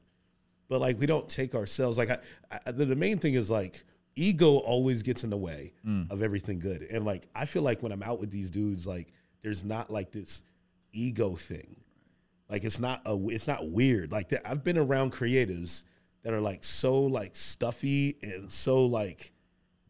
but 0.70 0.80
like 0.80 0.98
we 0.98 1.04
don't 1.04 1.28
take 1.28 1.54
ourselves 1.54 1.98
like 1.98 2.08
I, 2.08 2.18
I 2.64 2.70
the, 2.70 2.86
the 2.86 2.96
main 2.96 3.18
thing 3.18 3.34
is 3.34 3.50
like 3.50 3.84
ego 4.14 4.56
always 4.58 5.02
gets 5.02 5.24
in 5.24 5.30
the 5.30 5.36
way 5.36 5.74
mm. 5.86 6.10
of 6.10 6.22
everything 6.22 6.60
good, 6.60 6.86
and 6.90 7.04
like 7.04 7.26
I 7.34 7.44
feel 7.44 7.62
like 7.62 7.82
when 7.82 7.92
I'm 7.92 8.02
out 8.02 8.20
with 8.20 8.30
these 8.30 8.50
dudes, 8.50 8.86
like 8.86 9.12
there's 9.42 9.64
not 9.64 9.90
like 9.90 10.12
this 10.12 10.44
ego 10.92 11.34
thing. 11.34 11.76
Like 12.48 12.64
it's 12.64 12.78
not 12.78 13.02
a 13.04 13.18
it's 13.28 13.48
not 13.48 13.68
weird. 13.68 14.12
Like 14.12 14.30
that 14.30 14.48
I've 14.48 14.64
been 14.64 14.78
around 14.78 15.12
creatives 15.12 15.82
that 16.22 16.32
are 16.32 16.40
like 16.40 16.62
so 16.62 17.02
like 17.02 17.34
stuffy 17.34 18.16
and 18.22 18.50
so 18.50 18.86
like 18.86 19.32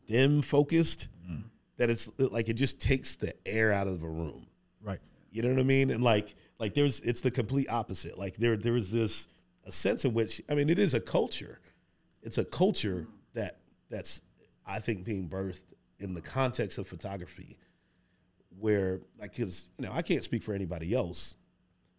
dim 0.06 0.40
focused 0.40 1.08
mm. 1.30 1.42
that 1.76 1.90
it's 1.90 2.08
like 2.18 2.48
it 2.48 2.54
just 2.54 2.80
takes 2.80 3.16
the 3.16 3.34
air 3.46 3.70
out 3.70 3.86
of 3.86 4.02
a 4.02 4.08
room. 4.08 4.46
Right. 4.82 5.00
You 5.30 5.42
know 5.42 5.50
what 5.50 5.58
I 5.58 5.64
mean? 5.64 5.90
And 5.90 6.02
like 6.02 6.34
like 6.58 6.72
there's 6.72 7.00
it's 7.00 7.20
the 7.20 7.30
complete 7.30 7.70
opposite. 7.70 8.18
Like 8.18 8.36
there 8.36 8.56
there 8.56 8.76
is 8.76 8.90
this 8.90 9.28
a 9.64 9.72
sense 9.72 10.04
in 10.04 10.14
which 10.14 10.42
I 10.48 10.54
mean 10.54 10.68
it 10.68 10.78
is 10.78 10.94
a 10.94 11.00
culture. 11.00 11.60
It's 12.22 12.38
a 12.38 12.44
culture 12.44 13.06
mm-hmm. 13.06 13.14
that 13.34 13.60
that's 13.88 14.20
I 14.66 14.78
think 14.80 15.04
being 15.04 15.28
birthed 15.28 15.74
in 15.98 16.14
the 16.14 16.20
context 16.20 16.78
of 16.78 16.86
photography 16.86 17.58
where 18.58 19.00
like 19.18 19.34
cuz 19.36 19.70
you 19.78 19.86
know 19.86 19.92
I 19.92 20.02
can't 20.02 20.24
speak 20.24 20.42
for 20.42 20.54
anybody 20.54 20.94
else 20.94 21.36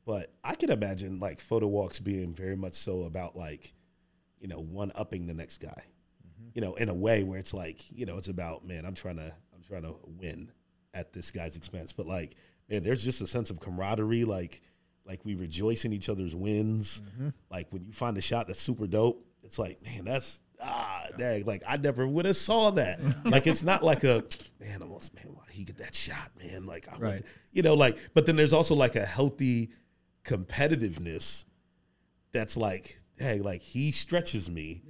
but 0.06 0.34
I 0.44 0.56
can 0.56 0.72
imagine 0.72 1.20
like 1.20 1.40
photo 1.40 1.68
walks 1.68 2.00
being 2.00 2.34
very 2.34 2.56
much 2.56 2.74
so 2.74 3.04
about 3.04 3.36
like 3.36 3.74
you 4.40 4.48
know 4.48 4.60
one 4.60 4.92
upping 4.96 5.28
the 5.28 5.34
next 5.34 5.60
guy. 5.60 5.70
Mm-hmm. 5.70 6.50
You 6.56 6.62
know, 6.62 6.76
in 6.76 6.90
a 6.90 6.94
way 6.94 7.24
where 7.24 7.40
it's 7.40 7.54
like, 7.54 7.90
you 7.92 8.06
know, 8.06 8.18
it's 8.18 8.28
about, 8.28 8.66
man, 8.66 8.86
I'm 8.86 8.96
trying 8.96 9.18
to 9.18 9.34
I'm 9.54 9.64
trying 9.66 9.84
to 9.84 9.96
win 10.06 10.52
at 10.94 11.14
this 11.14 11.32
guy's 11.32 11.56
expense. 11.56 11.92
But 11.92 12.08
like, 12.08 12.36
man, 12.70 12.84
there's 12.84 13.04
just 13.04 13.22
a 13.22 13.28
sense 13.28 13.50
of 13.50 13.60
camaraderie 13.60 14.26
like 14.26 14.62
like 15.12 15.26
we 15.26 15.36
rejoice 15.36 15.84
in 15.84 15.92
each 15.92 16.08
other's 16.08 16.34
wins. 16.34 17.02
Like 17.50 17.68
when 17.72 17.84
you 17.84 17.92
find 17.92 18.18
a 18.18 18.22
shot 18.22 18.48
that's 18.48 18.62
super 18.62 18.88
dope, 18.88 19.26
it's 19.44 19.60
like, 19.60 19.84
man, 19.84 20.06
that's 20.06 20.40
ah, 20.62 21.08
dang, 21.18 21.44
like 21.44 21.64
I 21.68 21.76
never 21.76 22.08
would 22.08 22.26
have 22.26 22.38
saw 22.38 22.72
that. 22.72 23.02
like 23.26 23.46
it's 23.46 23.62
not 23.62 23.84
like 23.84 24.06
a 24.06 24.24
man, 24.62 24.82
almost 24.82 25.14
man, 25.14 25.26
why 25.34 25.44
he 25.52 25.66
get 25.66 25.80
that 25.80 25.94
shot, 25.94 26.32
man? 26.42 26.66
Like 26.66 26.88
I 26.88 26.92
Right. 26.94 27.02
right. 27.02 27.24
you 27.52 27.62
know, 27.62 27.74
like 27.74 27.98
but 28.14 28.26
then 28.26 28.38
there's 28.38 28.54
also 28.54 28.74
like 28.74 28.96
a 28.96 29.06
healthy 29.06 29.72
competitiveness 30.24 31.44
that's 32.32 32.56
like, 32.56 33.02
hey, 33.18 33.40
like 33.40 33.62
he 33.62 33.92
stretches 33.92 34.50
me. 34.50 34.82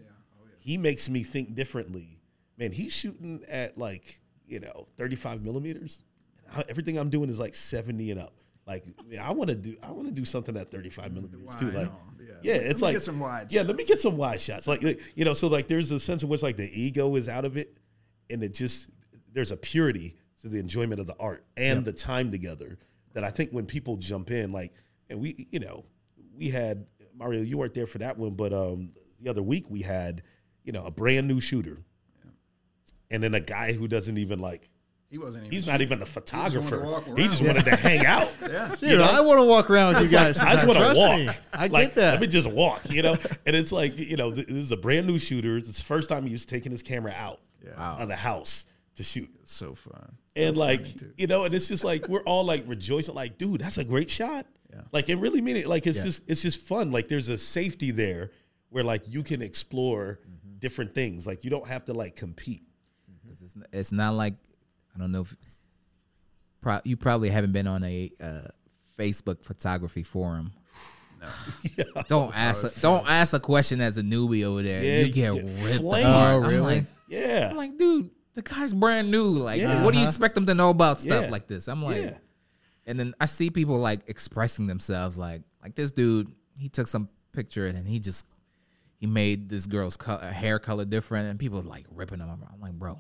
He 0.60 0.78
makes 0.78 1.10
me 1.10 1.24
think 1.24 1.56
differently. 1.56 2.20
Man, 2.60 2.72
he's 2.72 2.94
shooting 2.94 3.44
at 3.50 3.76
like, 3.76 4.22
you 4.46 4.60
know, 4.60 4.88
35 4.98 5.42
millimeters. 5.44 6.04
Everything 6.70 7.00
I'm 7.00 7.10
doing 7.10 7.30
is 7.30 7.40
like 7.40 7.56
70 7.56 8.12
and 8.12 8.20
up. 8.20 8.36
Like, 8.68 8.86
yeah, 9.10 9.28
I 9.28 9.32
want 9.32 9.50
to 9.50 9.56
do, 9.56 9.76
I 9.82 9.92
want 9.92 10.08
to 10.08 10.14
do 10.14 10.24
something 10.24 10.56
at 10.56 10.72
35 10.72 11.14
millimeters 11.14 11.56
too. 11.56 11.72
Like, 11.72 11.88
on, 11.88 12.18
yeah. 12.20 12.34
yeah, 12.44 12.54
Let 12.54 12.66
it's 12.68 12.82
me 12.82 12.86
like 12.88 12.96
get 12.96 13.02
some 13.02 13.20
wide 13.20 13.52
Yeah, 13.52 13.64
let 13.64 13.76
me 13.76 13.86
get 13.86 14.00
some 14.00 14.18
wide 14.18 14.40
shots. 14.40 14.68
Like, 14.68 14.84
like, 14.84 15.02
you 15.16 15.26
know, 15.26 15.34
so 15.34 15.48
like 15.48 15.68
there's 15.68 15.92
a 15.92 16.00
sense 16.00 16.24
in 16.24 16.30
which 16.30 16.44
like 16.44 16.58
the 16.58 16.70
ego 16.80 17.16
is 17.16 17.28
out 17.28 17.46
of 17.46 17.58
it, 17.58 17.78
and 18.30 18.44
it 18.44 18.54
just 18.54 18.90
there's 19.34 19.52
a 19.52 19.58
purity 19.58 20.16
to 20.42 20.50
the 20.50 20.60
enjoyment 20.60 21.00
of 21.00 21.08
the 21.08 21.16
art 21.20 21.46
and 21.56 21.86
the 21.86 21.94
time 21.94 22.32
together 22.32 22.78
that 23.14 23.24
I 23.24 23.30
think 23.30 23.52
when 23.52 23.66
people 23.66 23.98
jump 23.98 24.32
in, 24.32 24.52
like, 24.52 24.74
and 25.10 25.20
we, 25.20 25.48
you 25.52 25.60
know, 25.60 25.86
we 26.36 26.50
had 26.50 26.86
Mario, 27.16 27.42
you 27.42 27.58
weren't 27.58 27.74
there 27.74 27.88
for 27.88 28.00
that 28.00 28.18
one, 28.18 28.32
but 28.32 28.54
um, 28.54 28.92
the 29.20 29.30
other 29.30 29.44
week 29.44 29.70
we 29.70 29.82
had, 29.82 30.24
you 30.64 30.72
know, 30.72 30.86
a 30.86 30.92
brand 30.92 31.28
new 31.28 31.40
shooter, 31.40 31.80
and 33.10 33.22
then 33.22 33.34
a 33.34 33.40
guy 33.40 33.74
who 33.74 33.88
doesn't 33.88 34.18
even 34.18 34.40
like. 34.40 34.70
He 35.12 35.18
wasn't 35.18 35.44
even. 35.44 35.52
He's 35.52 35.68
not 35.68 35.82
even 35.82 36.02
a 36.02 36.06
photographer. 36.06 37.04
He 37.18 37.28
just 37.28 37.42
around. 37.42 37.56
wanted 37.56 37.66
to 37.66 37.76
hang 37.76 38.06
out. 38.06 38.32
Yeah. 38.50 38.74
Dude, 38.76 39.00
I 39.02 39.22
want 39.22 39.40
to 39.40 39.46
walk 39.46 39.70
around 39.70 39.94
with 39.94 40.04
you 40.04 40.10
guys. 40.10 40.40
I 40.40 40.54
just 40.54 40.66
want 40.66 40.80
to 40.80 40.94
walk. 40.98 41.18
me. 41.20 41.30
I 41.54 41.68
Like, 41.68 41.88
get 41.90 41.96
that. 41.96 42.12
Let 42.14 42.22
me 42.22 42.28
just 42.28 42.50
walk, 42.50 42.90
you 42.90 43.02
know. 43.02 43.14
and 43.46 43.56
it's 43.56 43.72
like 43.72 43.98
you 44.00 44.16
know, 44.18 44.32
this 44.32 44.46
is 44.46 44.72
a 44.72 44.78
brand 44.78 45.06
new 45.08 45.20
shooter. 45.20 45.58
It's 45.58 45.78
the 45.78 45.84
first 45.84 46.10
time 46.10 46.26
he 46.26 46.34
was 46.34 46.46
taking 46.46 46.72
his 46.72 46.82
camera 46.82 47.14
out 47.16 47.40
of 47.78 48.08
the 48.08 48.16
house 48.16 48.66
to 48.96 49.04
shoot, 49.04 49.30
So 49.46 49.76
fun. 49.76 50.16
and 50.36 50.56
like 50.58 50.86
funny, 50.86 51.12
you 51.18 51.28
know, 51.28 51.44
and 51.46 51.54
it's 51.54 51.68
just 51.68 51.84
like 51.84 52.08
we're 52.10 52.24
all 52.24 52.44
like 52.46 52.64
rejoicing, 52.66 53.14
like, 53.16 53.38
dude, 53.38 53.62
that's 53.62 53.78
a 53.78 53.84
great 53.84 54.10
shot. 54.10 54.46
Yeah. 54.74 54.82
Like 54.94 55.10
it 55.10 55.16
really 55.18 55.42
mean 55.42 55.58
it. 55.58 55.68
Like 55.68 55.88
it's 55.88 55.98
Yeah. 56.00 56.06
just 56.06 56.30
it's 56.30 56.42
just 56.42 56.60
fun. 56.62 56.92
Like 56.92 57.08
there's 57.10 57.28
a 57.30 57.38
safety 57.38 57.92
there 57.92 58.32
where 58.70 58.84
like 58.86 59.04
you 59.10 59.24
can 59.24 59.42
explore 59.42 60.20
Mm-hmm. 60.26 60.58
different 60.60 60.94
things. 60.94 61.28
Like 61.28 61.44
you 61.44 61.50
don't 61.50 61.68
have 61.68 61.84
to 61.86 61.94
like 61.94 62.16
compete. 62.16 62.64
'Cause 63.28 63.42
it's, 63.42 63.56
it's 63.72 63.92
not 63.92 64.14
like 64.14 64.34
I 64.96 65.00
don't 65.00 65.12
know 65.12 65.22
if 65.22 65.36
pro, 66.62 66.80
you 66.84 66.98
probably 66.98 67.30
haven't 67.30 67.52
been 67.54 67.68
on 67.68 67.84
a 67.84 68.12
uh, 68.22 68.42
Facebook 68.98 69.44
photography 69.46 70.04
forum. 70.04 70.52
Don't 72.08 72.36
ask 72.36 72.64
a, 72.64 72.82
don't 72.82 73.08
ask 73.08 73.34
a 73.34 73.40
question 73.40 73.80
as 73.80 73.98
a 74.00 74.02
newbie 74.02 74.44
over 74.44 74.64
there. 74.64 74.84
Yeah, 74.84 75.00
you 75.02 75.06
you 75.06 75.14
get 75.14 75.34
get 75.36 75.44
ripped 75.44 75.78
flamed. 75.82 76.08
apart. 76.08 76.34
Oh, 76.34 76.38
I'm 76.38 76.50
really? 76.50 76.60
like, 76.78 76.84
Yeah. 77.08 77.50
I'm 77.52 77.58
like, 77.58 77.78
dude, 77.78 78.10
the 78.34 78.42
guy's 78.42 78.74
brand 78.74 79.12
new. 79.12 79.26
Like, 79.26 79.62
Yeah. 79.62 79.86
what 79.86 79.94
do 79.94 80.00
you 80.00 80.08
expect 80.08 80.34
them 80.34 80.48
to 80.48 80.56
know 80.56 80.70
about 80.72 81.00
stuff 81.00 81.26
Yeah. 81.26 81.30
like 81.30 81.46
this? 81.48 81.68
I'm 81.68 81.84
like, 81.84 81.98
yeah. 82.02 82.18
and 82.88 83.00
then 83.00 83.14
I 83.22 83.28
see 83.28 83.52
people 83.52 83.78
like 83.78 84.02
expressing 84.08 84.66
themselves, 84.66 85.16
like, 85.16 85.44
like 85.62 85.76
this 85.76 85.92
dude, 85.92 86.32
he 86.60 86.70
took 86.70 86.88
some 86.88 87.08
picture 87.34 87.68
and 87.68 87.88
he 87.88 88.00
just 88.00 88.26
he 88.98 89.06
made 89.06 89.48
this 89.50 89.68
girl's 89.68 89.98
co- 89.98 90.18
hair 90.18 90.58
color 90.58 90.86
different, 90.86 91.28
and 91.30 91.38
people 91.40 91.62
like 91.62 91.86
ripping 91.92 92.20
him. 92.20 92.30
I'm 92.32 92.60
like, 92.60 92.74
bro, 92.74 92.98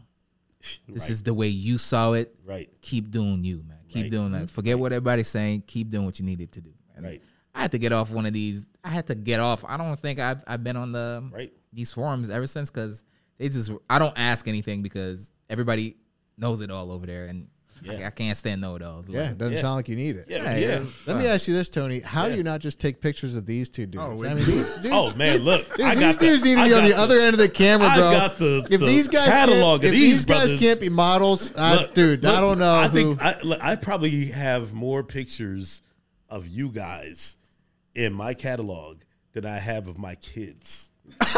this 0.87 1.09
is 1.09 1.23
the 1.23 1.33
way 1.33 1.47
you 1.47 1.77
saw 1.77 2.13
it. 2.13 2.35
Right. 2.45 2.69
Keep 2.81 3.11
doing 3.11 3.43
you, 3.43 3.63
man. 3.67 3.77
Keep 3.89 4.03
Right. 4.03 4.11
doing 4.11 4.31
that. 4.33 4.49
Forget 4.49 4.79
what 4.79 4.91
everybody's 4.93 5.27
saying. 5.27 5.63
Keep 5.67 5.89
doing 5.89 6.05
what 6.05 6.19
you 6.19 6.25
needed 6.25 6.51
to 6.53 6.61
do. 6.61 6.71
And 6.95 7.05
Right. 7.05 7.21
I 7.53 7.61
had 7.63 7.71
to 7.71 7.77
get 7.79 7.91
off 7.91 8.11
one 8.11 8.25
of 8.25 8.33
these. 8.33 8.67
I 8.83 8.89
had 8.89 9.07
to 9.07 9.15
get 9.15 9.39
off. 9.39 9.65
I 9.67 9.75
don't 9.77 9.97
think 9.99 10.19
I've 10.19 10.43
I've 10.47 10.63
been 10.63 10.77
on 10.77 10.91
the 10.93 11.17
um, 11.23 11.31
Right. 11.33 11.51
these 11.73 11.91
forums 11.91 12.29
ever 12.29 12.47
since 12.47 12.69
because 12.69 13.03
they 13.37 13.49
just 13.49 13.71
I 13.89 13.99
don't 13.99 14.17
ask 14.17 14.47
anything 14.47 14.81
because 14.81 15.31
everybody 15.49 15.97
knows 16.37 16.61
it 16.61 16.71
all 16.71 16.91
over 16.91 17.05
there, 17.05 17.25
and 17.25 17.47
Yeah. 17.83 18.05
I, 18.07 18.09
can't 18.11 18.37
stand 18.37 18.61
know 18.61 18.75
it 18.75 18.81
alls. 18.83 19.09
yeah, 19.09 19.31
it 19.31 19.37
doesn't 19.37 19.55
Yeah. 19.55 19.61
sound 19.61 19.75
like 19.77 19.89
you 19.89 19.95
need 19.95 20.15
it. 20.15 20.25
Yeah. 20.29 20.43
Yeah, 20.43 20.55
Yeah. 20.57 20.67
yeah. 20.81 20.85
Let 21.07 21.17
me 21.17 21.25
ask 21.27 21.47
you 21.47 21.53
this, 21.55 21.67
Tony. 21.67 21.99
How 21.99 22.29
do 22.29 22.35
you 22.35 22.43
not 22.43 22.59
just 22.61 22.79
take 22.79 23.01
pictures 23.01 23.35
of 23.35 23.45
these 23.47 23.69
two 23.69 23.87
dudes? 23.87 24.21
Oh, 24.21 24.25
I 24.25 24.33
mean, 24.35 24.45
these 24.45 24.75
dudes, 24.75 24.89
Oh 24.91 25.13
man, 25.15 25.39
look. 25.39 25.67
dude, 25.75 25.85
I 25.85 25.95
these 25.95 26.03
got 26.03 26.19
the- 26.19 26.25
dudes 26.27 26.43
need 26.43 26.55
to 26.55 26.61
I 26.61 26.67
be 26.67 26.73
on 26.75 26.81
got 26.83 26.87
the 26.89 26.97
other 26.97 27.19
end 27.19 27.33
of 27.33 27.39
the 27.39 27.49
camera, 27.49 27.87
bro. 27.95 27.95
I 27.95 27.97
bro. 27.97 28.11
got 28.11 28.37
the- 28.37 28.67
if 28.69 28.79
the 28.79 28.85
these 28.85 29.07
guys 29.07 29.27
catalog 29.29 29.81
can't, 29.81 29.89
of 29.89 29.95
if 29.95 29.99
these 29.99 30.25
these 30.25 30.25
guys 30.25 30.59
can't 30.59 30.79
be 30.79 30.89
models, 30.89 31.51
I, 31.57 31.75
Look, 31.75 31.93
dude, 31.95 32.23
I 32.25 32.39
don't 32.39 32.59
know. 32.59 32.75
I 32.75 32.87
who, 32.87 32.93
think 32.93 33.21
I, 33.21 33.39
look, 33.41 33.59
I 33.63 33.75
probably 33.75 34.27
have 34.27 34.73
more 34.73 35.03
pictures 35.03 35.81
of 36.29 36.47
you 36.47 36.69
guys 36.69 37.37
in 37.95 38.13
my 38.13 38.33
catalog 38.35 38.97
than 39.33 39.45
I 39.45 39.57
have 39.57 39.87
of 39.87 39.97
my 39.97 40.15
kids. 40.15 40.91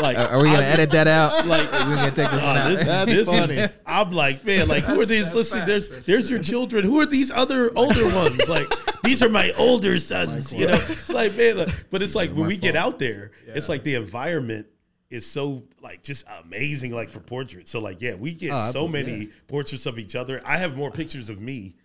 like, 0.00 0.16
Uh, 0.18 0.28
are 0.30 0.38
we 0.38 0.44
gonna 0.50 0.58
I- 0.62 0.64
edit 0.66 0.90
that 0.90 1.06
out? 1.08 1.32
Like, 1.46 1.70
we're 1.72 1.96
gonna 1.96 2.10
take 2.10 2.30
this 2.30 2.42
one 2.42 2.56
Oh, 2.56 2.60
out. 2.60 2.68
this, 2.70 2.84
That's 2.84 3.10
this 3.12 3.28
funny. 3.28 3.54
is. 3.54 3.70
I'm 3.86 4.12
like, 4.12 4.44
man, 4.44 4.68
like, 4.68 4.84
who 4.84 5.00
are 5.00 5.06
these? 5.06 5.32
Listen, 5.34 5.66
there's 5.66 5.88
That's 5.88 6.06
there's 6.06 6.30
your 6.30 6.42
children. 6.42 6.84
Who 6.84 7.00
are 7.00 7.06
these 7.06 7.30
other 7.30 7.70
older 7.76 8.04
ones? 8.14 8.48
Like, 8.48 8.66
these 9.02 9.22
are 9.22 9.28
my 9.28 9.52
older 9.58 9.98
sons. 9.98 10.52
You 10.52 10.68
know, 10.68 10.80
like, 11.08 11.36
man, 11.36 11.58
like, 11.58 11.86
but 11.90 12.02
it's 12.02 12.14
like 12.14 12.32
when 12.32 12.46
we 12.46 12.56
get 12.56 12.76
out 12.76 12.98
there, 12.98 13.30
it's 13.46 13.68
like 13.68 13.82
the 13.84 13.94
environment 13.94 14.66
is 15.10 15.24
so 15.24 15.62
like 15.80 16.02
just 16.02 16.26
amazing, 16.44 16.92
like 16.92 17.08
for 17.08 17.20
portraits. 17.20 17.70
So 17.70 17.80
like, 17.80 18.02
yeah, 18.02 18.14
we 18.14 18.34
get 18.34 18.52
Oh, 18.52 18.70
so 18.70 18.84
I- 18.86 18.90
many 18.90 19.28
portraits 19.46 19.86
of 19.86 19.98
each 19.98 20.14
other. 20.14 20.40
I 20.44 20.58
have 20.58 20.76
more 20.76 20.90
pictures 20.90 21.30
of 21.30 21.40
me 21.40 21.76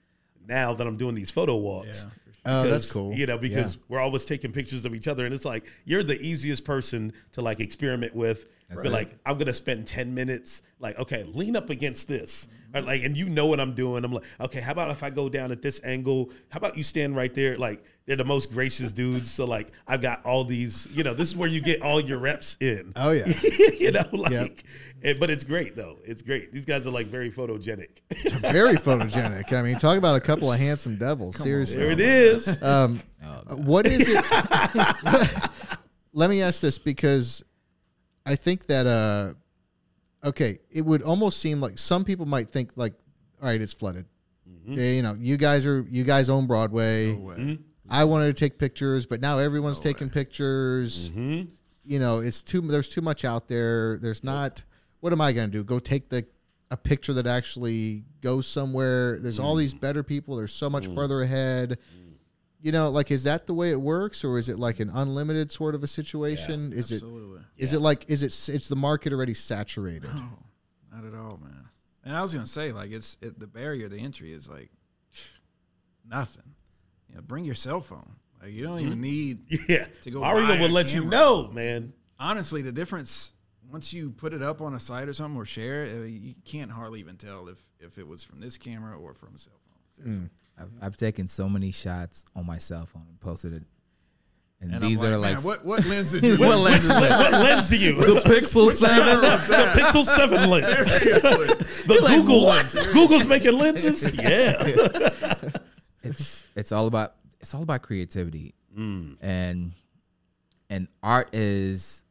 now 0.45 0.73
that 0.73 0.85
I'm 0.85 0.97
doing 0.97 1.15
these 1.15 1.29
photo 1.29 1.55
walks. 1.55 2.05
Oh, 2.45 2.63
that's 2.67 2.91
cool. 2.91 3.13
You 3.13 3.25
know, 3.25 3.37
because 3.37 3.75
Yeah. 3.75 3.81
we're 3.89 3.99
always 3.99 4.25
taking 4.25 4.51
pictures 4.51 4.85
of 4.85 4.93
each 4.95 5.07
other, 5.07 5.25
and 5.25 5.33
it's 5.33 5.45
like 5.45 5.65
you're 5.85 6.03
the 6.03 6.19
easiest 6.21 6.65
person 6.65 7.13
to 7.33 7.41
like 7.41 7.59
experiment 7.59 8.15
with 8.15 8.49
Be 8.81 8.89
like, 8.89 9.17
I'm 9.25 9.37
gonna 9.37 9.53
spend 9.53 9.85
10 9.87 10.13
minutes, 10.13 10.61
like, 10.79 10.97
okay, 10.99 11.23
lean 11.33 11.55
up 11.55 11.69
against 11.69 12.07
this. 12.07 12.47
Or 12.73 12.81
like, 12.81 13.03
and 13.03 13.15
you 13.15 13.29
know 13.29 13.45
what 13.45 13.59
I'm 13.59 13.75
doing. 13.75 14.03
I'm 14.03 14.11
like, 14.13 14.23
okay, 14.41 14.59
how 14.59 14.71
about 14.71 14.89
if 14.89 15.03
I 15.03 15.11
go 15.11 15.29
down 15.29 15.51
at 15.51 15.61
this 15.61 15.79
angle? 15.83 16.31
How 16.49 16.57
about 16.57 16.75
you 16.75 16.81
stand 16.83 17.15
right 17.15 17.31
there? 17.31 17.55
Like, 17.55 17.83
they're 18.07 18.15
the 18.15 18.25
most 18.25 18.51
gracious 18.51 18.91
dudes. 18.91 19.31
So 19.31 19.45
like 19.45 19.69
I've 19.87 20.01
got 20.01 20.25
all 20.25 20.43
these, 20.43 20.87
you 20.91 21.03
know, 21.03 21.13
this 21.13 21.29
is 21.29 21.35
where 21.35 21.47
you 21.47 21.61
get 21.61 21.81
all 21.83 21.99
your 22.01 22.17
reps 22.17 22.57
in. 22.59 22.91
Oh 22.95 23.11
yeah. 23.11 23.27
you 23.77 23.91
know, 23.91 24.03
like 24.11 24.31
Yep. 24.31 24.49
and- 25.03 25.19
but 25.19 25.29
it's 25.29 25.43
great 25.43 25.75
though. 25.75 25.99
It's 26.03 26.21
great. 26.21 26.51
These 26.51 26.65
guys 26.65 26.87
are 26.87 26.91
like 26.91 27.07
very 27.07 27.31
photogenic. 27.31 28.01
Very 28.41 28.73
photogenic. 28.75 29.53
I 29.53 29.61
mean, 29.61 29.75
talk 29.77 29.97
about 29.97 30.15
a 30.15 30.19
couple 30.21 30.51
of 30.51 30.59
handsome 30.59 30.97
devils. 30.97 31.37
Seriously. 31.37 31.77
there 31.77 31.91
it 31.91 31.99
is. 31.99 32.61
Um, 32.63 32.99
what 33.49 33.85
is 33.85 34.07
it? 34.09 34.23
Let 36.13 36.29
me 36.29 36.41
ask 36.41 36.59
this 36.61 36.77
because 36.77 37.43
I 38.25 38.35
think 38.35 38.67
that 38.67 38.85
uh, 38.87 39.33
okay, 40.27 40.59
it 40.71 40.83
would 40.83 41.01
almost 41.01 41.39
seem 41.39 41.59
like 41.59 41.77
some 41.77 42.05
people 42.05 42.25
might 42.25 42.49
think 42.49 42.71
like, 42.75 42.93
all 43.41 43.47
right, 43.47 43.61
it's 43.61 43.73
flooded. 43.73 44.05
Mm-hmm. 44.49 44.73
Yeah, 44.73 44.89
you 44.91 45.01
know, 45.01 45.17
you 45.19 45.37
guys 45.37 45.65
are 45.65 45.85
you 45.89 46.03
guys 46.03 46.29
own 46.29 46.47
Broadway. 46.47 47.13
Mm-hmm. 47.13 47.55
I 47.89 48.05
wanted 48.05 48.27
to 48.27 48.33
take 48.33 48.57
pictures, 48.57 49.05
but 49.05 49.21
now 49.21 49.39
everyone's 49.39 49.79
taking 49.79 50.09
pictures. 50.09 51.09
Mm-hmm. 51.09 51.49
You 51.85 51.99
know, 51.99 52.19
it's 52.19 52.41
too 52.41 52.61
there's 52.61 52.89
too 52.89 53.01
much 53.01 53.25
out 53.25 53.47
there. 53.47 53.97
There's 53.97 54.23
not. 54.23 54.63
What 55.01 55.11
am 55.11 55.19
I 55.19 55.33
going 55.33 55.51
to 55.51 55.57
do? 55.57 55.63
Go 55.65 55.79
take 55.79 56.07
the 56.09 56.25
a 56.71 56.77
picture 56.77 57.13
that 57.13 57.27
actually 57.27 58.03
goes 58.21 58.47
somewhere. 58.47 59.19
There's 59.19 59.39
all 59.39 59.55
mm. 59.55 59.59
these 59.59 59.75
better 59.75 60.01
people. 60.01 60.35
They're 60.37 60.47
so 60.47 60.71
much 60.71 60.87
mm. 60.87 60.95
further 60.95 61.21
ahead. 61.21 61.77
Mm. 61.95 62.02
You 62.63 62.71
know, 62.71 62.89
like 62.89 63.11
is 63.11 63.23
that 63.25 63.45
the 63.45 63.53
way 63.53 63.71
it 63.71 63.81
works, 63.81 64.23
or 64.23 64.37
is 64.37 64.47
it 64.47 64.57
like 64.57 64.79
an 64.79 64.89
unlimited 64.89 65.51
sort 65.51 65.75
of 65.75 65.83
a 65.83 65.87
situation? 65.87 66.71
is 66.71 66.93
it 66.93 66.95
Absolutely. 66.95 67.41
is 67.57 67.73
it 67.73 67.81
like 67.81 68.05
is 68.07 68.23
it 68.23 68.55
it's 68.55 68.69
the 68.69 68.75
market 68.77 69.11
already 69.11 69.33
saturated? 69.33 70.09
Not 70.89 71.03
at 71.05 71.13
all, 71.13 71.37
man. 71.43 71.67
And 72.05 72.15
I 72.15 72.21
was 72.21 72.33
gonna 72.33 72.47
say, 72.47 72.71
like, 72.71 72.91
it's 72.91 73.17
it, 73.21 73.37
the 73.37 73.47
barrier 73.47 73.89
to 73.89 73.99
entry 73.99 74.31
is 74.31 74.47
like 74.47 74.71
nothing. 76.09 76.55
You 77.09 77.15
know, 77.15 77.21
bring 77.21 77.43
your 77.43 77.53
cell 77.53 77.81
phone. 77.81 78.15
Like, 78.41 78.53
you 78.53 78.63
don't 78.63 78.79
even 78.79 78.93
mm-hmm. 78.93 79.01
need. 79.01 79.39
Yeah. 79.67 79.87
To 80.03 80.11
go 80.11 80.21
Mario 80.21 80.57
will 80.57 80.69
let 80.69 80.93
you 80.93 81.03
know, 81.03 81.49
man. 81.51 81.91
Honestly, 82.17 82.61
the 82.61 82.71
difference 82.71 83.33
once 83.69 83.91
you 83.91 84.11
put 84.11 84.33
it 84.33 84.41
up 84.41 84.61
on 84.61 84.73
a 84.73 84.79
site 84.79 85.09
or 85.09 85.13
something 85.13 85.37
or 85.37 85.43
share 85.43 85.83
it, 85.83 86.07
you 86.07 86.35
can't 86.45 86.71
hardly 86.71 87.01
even 87.01 87.17
tell 87.17 87.49
if 87.49 87.59
if 87.81 87.97
it 87.97 88.07
was 88.07 88.23
from 88.23 88.39
this 88.39 88.57
camera 88.57 88.97
or 88.97 89.13
from 89.13 89.35
a 89.35 89.39
cell 89.39 89.59
phone. 89.65 90.13
Mm. 90.13 90.29
Seriously. 90.57 90.77
I've, 90.81 90.85
I've 90.85 90.97
taken 90.97 91.27
so 91.27 91.49
many 91.49 91.71
shots 91.71 92.25
on 92.35 92.45
my 92.45 92.57
cell 92.57 92.85
phone 92.85 93.05
and 93.09 93.19
posted 93.19 93.53
it. 93.53 93.63
And, 94.61 94.73
And 94.75 94.81
these 94.83 95.01
I'm 95.03 95.13
are 95.13 95.17
like, 95.17 95.35
like 95.37 95.43
what 95.45 95.65
what 95.65 95.85
lens 95.85 96.11
did 96.13 96.23
you? 96.25 96.37
What 96.37 96.57
lens 96.57 96.85
is 96.85 96.89
what, 96.91 97.09
what 97.09 97.31
lens 97.33 97.71
are 97.71 97.75
you? 97.75 97.95
The 97.95 98.21
Pixel 98.21 98.69
Seven. 98.71 99.19
the 99.21 99.81
Pixel 99.81 100.05
7 100.05 100.49
lens. 100.49 100.91
Seriously. 100.91 101.65
The 101.85 101.95
Google 102.07 102.43
lens. 102.43 102.73
Google's 102.93 103.25
making 103.27 103.57
lenses? 103.57 104.09
Yeah. 104.15 104.53
it's 106.03 106.47
it's 106.55 106.71
all 106.71 106.87
about 106.87 107.15
it's 107.39 107.53
all 107.53 107.63
about 107.63 107.81
creativity 107.81 108.53
Mm. 108.77 109.17
and 109.21 109.73
and 110.69 110.87
art 111.03 111.29
is 111.35 112.03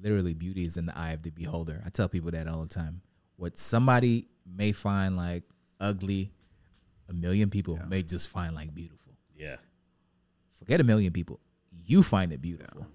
literally 0.00 0.32
beauty 0.32 0.64
is 0.64 0.76
in 0.76 0.86
the 0.86 0.96
eye 0.96 1.10
of 1.10 1.22
the 1.22 1.30
beholder 1.30 1.82
i 1.84 1.88
tell 1.88 2.08
people 2.08 2.30
that 2.30 2.46
all 2.46 2.62
the 2.62 2.68
time 2.72 3.00
what 3.34 3.58
somebody 3.58 4.28
may 4.46 4.70
find 4.70 5.16
like 5.16 5.42
ugly 5.80 6.30
a 7.08 7.12
million 7.12 7.50
people 7.50 7.78
may 7.88 8.02
just 8.02 8.28
find 8.28 8.54
like 8.54 8.74
beautiful. 8.74 9.12
Yeah. 9.36 9.56
forget 10.58 10.80
a 10.80 10.84
million 10.84 11.12
people. 11.12 11.40
You 11.86 12.02
find 12.02 12.32
it 12.32 12.40
beautiful. 12.40 12.86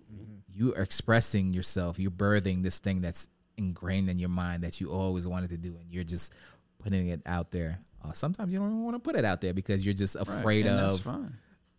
You 0.52 0.74
are 0.76 0.82
expressing 0.82 1.54
yourself. 1.54 2.00
You're 2.00 2.12
birthing 2.12 2.64
this 2.64 2.80
thing 2.80 3.02
that's 3.02 3.28
ingrained 3.58 4.10
in 4.10 4.20
your 4.20 4.30
mind 4.30 4.64
that 4.64 4.82
you 4.82 4.92
always 4.92 5.28
wanted 5.28 5.50
to 5.52 5.58
do 5.58 5.78
and 5.80 5.92
you're 5.92 6.04
just 6.04 6.34
putting 6.80 7.10
it 7.10 7.22
out 7.26 7.52
there. 7.52 7.80
Uh, 8.04 8.14
sometimes 8.14 8.52
you 8.54 8.60
don't 8.60 8.70
even 8.70 8.84
want 8.84 8.96
to 8.96 9.00
put 9.00 9.16
it 9.16 9.26
out 9.26 9.42
there 9.42 9.54
because 9.54 9.86
you're 9.86 9.94
just 9.94 10.16
afraid 10.16 10.66
and 10.66 10.80
of 10.80 10.92
that's 10.92 11.00
fine. 11.02 11.34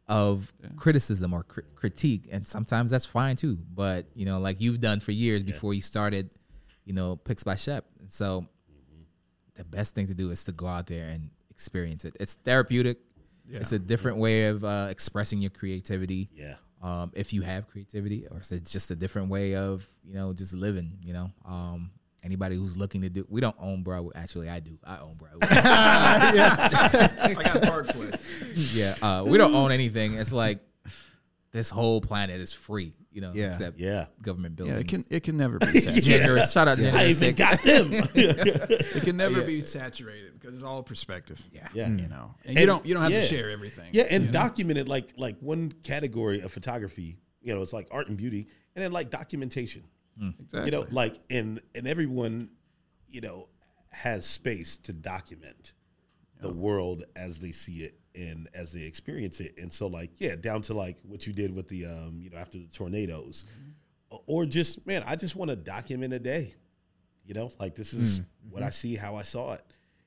of 0.07 0.52
criticism 0.77 1.32
or 1.32 1.43
cri- 1.43 1.62
critique 1.74 2.28
and 2.31 2.47
sometimes 2.47 2.90
that's 2.90 3.07
fine 3.07 3.36
too. 3.36 3.59
But 3.74 4.07
you 4.15 4.27
know 4.27 4.39
like 4.39 4.61
you've 4.61 4.81
done 4.81 5.01
for 5.01 5.12
years 5.12 5.43
before 5.43 5.73
you 5.74 5.81
started 5.81 6.31
you 6.85 6.93
know 6.93 7.16
Pix 7.16 7.43
by 7.43 7.55
Shep. 7.55 7.86
So 8.09 8.47
the 9.55 9.65
best 9.65 9.94
thing 9.94 10.07
to 10.09 10.15
do 10.15 10.31
is 10.31 10.44
to 10.44 10.52
go 10.52 10.66
out 10.66 10.86
there 10.86 11.07
and 11.07 11.31
experience 11.61 12.05
it. 12.07 12.16
It's 12.19 12.35
therapeutic. 12.35 12.99
It's 13.53 13.73
a 13.73 13.78
different 13.78 14.16
way 14.19 14.47
of 14.47 14.65
uh, 14.65 14.87
expressing 14.91 15.41
your 15.41 15.51
creativity. 15.51 16.31
Yeah. 16.35 16.55
um, 16.82 17.11
if 17.15 17.32
you 17.35 17.43
have 17.43 17.69
creativity 17.69 18.27
or 18.31 18.41
is 18.41 18.53
it 18.53 18.65
just 18.65 18.91
a 18.91 18.95
different 18.95 19.28
way 19.28 19.57
of 19.57 19.87
you 20.05 20.15
know 20.15 20.32
just 20.32 20.55
living 20.55 20.99
you 21.03 21.12
know. 21.12 21.31
Um, 21.47 21.91
anybody 22.23 22.55
who's 22.57 22.77
looking 22.77 23.01
to 23.03 23.09
do 23.09 23.27
we 23.28 23.41
don't 23.41 23.57
own 23.59 23.82
broadway. 23.82 24.12
Actually 24.15 24.49
i 24.49 24.61
do. 24.61 24.78
I 24.85 24.99
own 24.99 25.16
broadway. 25.16 25.41
I 25.51 27.43
got 27.45 27.62
park 27.62 27.89
place. 27.89 28.74
yeah, 28.74 28.95
uh, 29.03 29.24
we 29.24 29.37
don't 29.39 29.55
own 29.55 29.73
anything. 29.73 30.15
It's 30.15 30.32
like 30.32 30.61
this 31.53 31.70
whole 31.70 32.01
planet 32.01 32.41
is 32.41 32.53
free, 32.53 32.93
you 33.12 33.20
know, 33.20 33.32
Yeah. 33.35 33.49
except 33.49 33.78
Yeah. 33.78 34.07
government 34.23 34.57
buildings. 34.57 34.77
Yeah, 34.77 34.81
it 34.81 34.89
can 34.89 35.05
it 35.11 35.23
can 35.24 35.37
never 35.37 35.59
be 35.59 35.81
saturated. 35.81 36.03
Gender, 36.03 36.41
shout 36.47 36.69
out 36.69 36.78
I 36.81 37.07
even 37.09 37.35
got 37.35 37.62
them. 37.62 37.91
it 38.15 39.03
can 39.03 39.16
never 39.16 39.43
be 39.43 39.61
saturated 39.62 40.35
because 40.39 40.55
it's 40.55 40.65
all 40.65 40.82
perspective. 40.82 41.41
Yeah. 41.53 41.69
yeah. 41.74 41.89
you 41.89 42.09
know, 42.09 42.35
and, 42.45 42.51
And- 42.51 42.59
you 42.61 42.66
don't 42.66 42.87
you 42.87 42.95
don't 42.95 43.03
have 43.03 43.12
yeah. 43.12 43.20
to 43.23 43.27
share 43.27 43.51
everything. 43.51 43.89
Yeah, 43.93 44.05
and 44.11 44.31
documented 44.32 44.89
like 44.89 45.11
like 45.16 45.39
one 45.41 45.73
category 45.82 46.41
of 46.41 46.53
photography, 46.53 47.19
you 47.43 47.55
know, 47.55 47.62
it's 47.62 47.73
like 47.73 47.89
art 47.91 48.09
and 48.09 48.16
beauty, 48.16 48.47
and 48.74 48.85
then 48.85 48.93
like 48.93 49.11
documentation. 49.11 49.85
Hmm. 50.19 50.31
exactly. 50.39 50.66
You 50.66 50.70
know, 50.70 50.87
like 50.91 51.16
and 51.31 51.61
and 51.74 51.87
everyone, 51.89 52.51
you 53.09 53.20
know, 53.20 53.49
has 53.91 54.24
space 54.27 54.77
to 54.78 54.93
document 54.93 55.73
the 56.41 56.53
world 56.53 57.05
as 57.16 57.39
they 57.39 57.51
see 57.53 57.82
it 57.82 57.99
and 58.15 58.49
as 58.55 58.73
they 58.73 58.82
experience 58.82 59.41
it. 59.41 59.55
And 59.59 59.73
so 59.73 59.87
like, 59.87 60.11
yeah, 60.19 60.37
down 60.37 60.62
to 60.62 60.74
like 60.74 60.99
what 61.03 61.27
you 61.27 61.32
did 61.32 61.55
with 61.55 61.69
the 61.69 61.87
um, 61.87 62.19
you 62.20 62.31
know, 62.31 62.39
after 62.39 62.59
the 62.59 62.66
tornadoes. 62.66 63.47
Mm-hmm. 63.49 64.16
Or 64.27 64.45
just, 64.45 64.85
man, 64.87 65.05
I 65.07 65.15
just 65.15 65.37
want 65.37 65.51
to 65.51 65.57
document 65.57 66.12
a 66.12 66.19
day. 66.19 66.55
You 67.24 67.35
know, 67.35 67.53
like 67.61 67.77
this 67.77 67.95
is 67.95 68.20
mm, 68.20 68.24
what 68.49 68.62
I 68.62 68.66
mm-hmm. 68.66 68.73
see, 68.73 68.97
how 68.97 69.15
I 69.15 69.23
saw 69.23 69.53
it. 69.53 69.65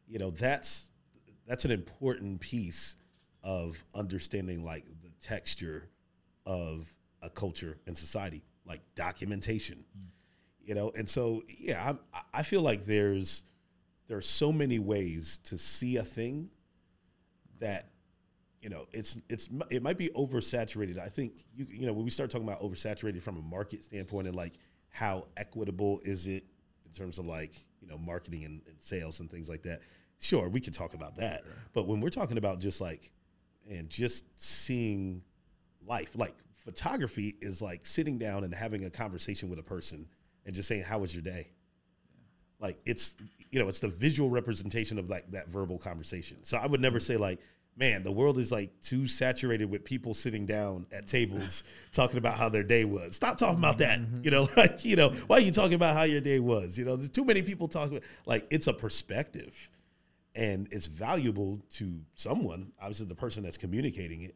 You 0.08 0.20
know, 0.20 0.32
that's 0.32 0.90
that's 1.48 1.64
an 1.64 1.72
important 1.72 2.42
piece 2.42 2.98
of 3.44 3.82
understanding 3.96 4.64
like 4.64 4.86
the 5.02 5.10
texture 5.26 5.90
of 6.46 6.94
a 7.22 7.30
culture 7.30 7.78
and 7.88 7.98
society, 7.98 8.44
like 8.66 8.82
documentation. 8.96 9.86
Mm. 9.98 10.10
You 10.66 10.76
know, 10.76 10.92
and 10.96 11.08
so 11.08 11.44
yeah, 11.48 11.90
I'm, 11.90 12.00
I- 12.14 12.40
I 12.40 12.44
feel 12.44 12.62
like 12.62 12.86
there's 12.86 13.46
there 14.08 14.18
are 14.18 14.22
so 14.22 14.52
many 14.52 14.80
ways 14.80 15.40
to 15.46 15.58
see 15.58 15.96
a 15.96 16.04
thing 16.04 16.50
that 17.60 17.93
you 18.64 18.70
know 18.70 18.88
it's 18.94 19.18
it's 19.30 19.50
it 19.70 19.84
might 19.84 19.98
be 19.98 20.10
oversaturated. 20.10 20.98
I 20.98 21.10
think 21.10 21.34
you 21.54 21.68
you 21.70 21.86
know 21.86 21.92
when 21.92 22.06
we 22.06 22.10
start 22.10 22.32
talking 22.32 22.48
about 22.48 22.62
oversaturated 22.62 23.22
from 23.22 23.38
a 23.38 23.42
market 23.42 23.84
standpoint 23.84 24.26
and 24.26 24.36
like 24.36 24.54
how 24.90 25.28
equitable 25.36 26.00
is 26.06 26.28
it 26.28 26.46
in 26.86 26.92
terms 26.94 27.20
of 27.20 27.26
like 27.26 27.54
you 27.82 27.88
know 27.90 27.98
marketing 27.98 28.46
and, 28.46 28.62
and 28.66 28.78
sales 28.80 29.20
and 29.20 29.30
things 29.30 29.50
like 29.50 29.64
that. 29.64 29.82
Sure, 30.20 30.48
we 30.48 30.62
could 30.62 30.74
talk 30.74 30.94
about 30.94 31.18
that, 31.18 31.44
but 31.74 31.88
when 31.88 32.00
we're 32.00 32.10
talking 32.10 32.38
about 32.38 32.60
just 32.60 32.80
like 32.80 33.12
and 33.70 33.90
just 33.90 34.24
seeing 34.40 35.22
life, 35.86 36.16
like 36.16 36.36
photography 36.54 37.36
is 37.42 37.62
like 37.62 37.86
sitting 37.86 38.18
down 38.18 38.46
and 38.46 38.56
having 38.56 38.86
a 38.86 38.90
conversation 38.90 39.50
with 39.50 39.60
a 39.60 39.64
person 39.64 40.08
and 40.46 40.56
just 40.56 40.70
saying 40.70 40.84
how 40.84 41.00
was 41.00 41.14
your 41.14 41.22
day? 41.22 41.50
Like 42.62 42.80
it's 42.86 43.18
you 43.52 43.60
know 43.60 43.68
it's 43.68 43.82
the 43.82 43.90
visual 43.90 44.30
representation 44.30 44.98
of 44.98 45.10
like 45.10 45.30
that 45.32 45.50
verbal 45.50 45.78
conversation. 45.78 46.38
So 46.44 46.58
i 46.58 46.66
would 46.66 46.80
never 46.80 47.00
mm-hmm. 47.00 47.14
say 47.14 47.18
like 47.18 47.42
man 47.76 48.04
the 48.04 48.12
world 48.12 48.38
is 48.38 48.52
like 48.52 48.70
too 48.82 49.08
saturated 49.08 49.66
with 49.66 49.84
people 49.84 50.14
sitting 50.14 50.46
down 50.46 50.86
at 50.92 51.08
tables 51.08 51.64
talking 51.92 52.18
about 52.18 52.38
how 52.38 52.50
their 52.50 52.64
day 52.64 52.86
was. 52.86 53.16
Stop 53.16 53.38
talking 53.38 53.58
about 53.58 53.78
that. 53.80 54.00
You 54.22 54.32
know 54.32 54.48
like 54.58 54.86
you 54.86 54.96
know 54.96 55.10
why 55.28 55.38
are 55.38 55.42
you 55.42 55.52
talking 55.52 55.74
about 55.74 55.96
how 55.96 56.04
your 56.04 56.22
day 56.22 56.40
was? 56.40 56.78
You 56.78 56.86
know 56.86 56.96
there's 56.96 57.10
too 57.10 57.26
many 57.26 57.42
people 57.42 57.68
talking 57.68 57.98
about, 57.98 58.10
like 58.26 58.48
it's 58.50 58.68
a 58.68 58.74
perspective. 58.74 59.70
And 60.36 60.68
it's 60.72 60.88
valuable 60.88 61.62
to 61.74 62.00
someone 62.16 62.72
obviously 62.82 63.06
the 63.06 63.16
person 63.16 63.44
that's 63.44 63.58
communicating 63.58 64.24
it 64.24 64.36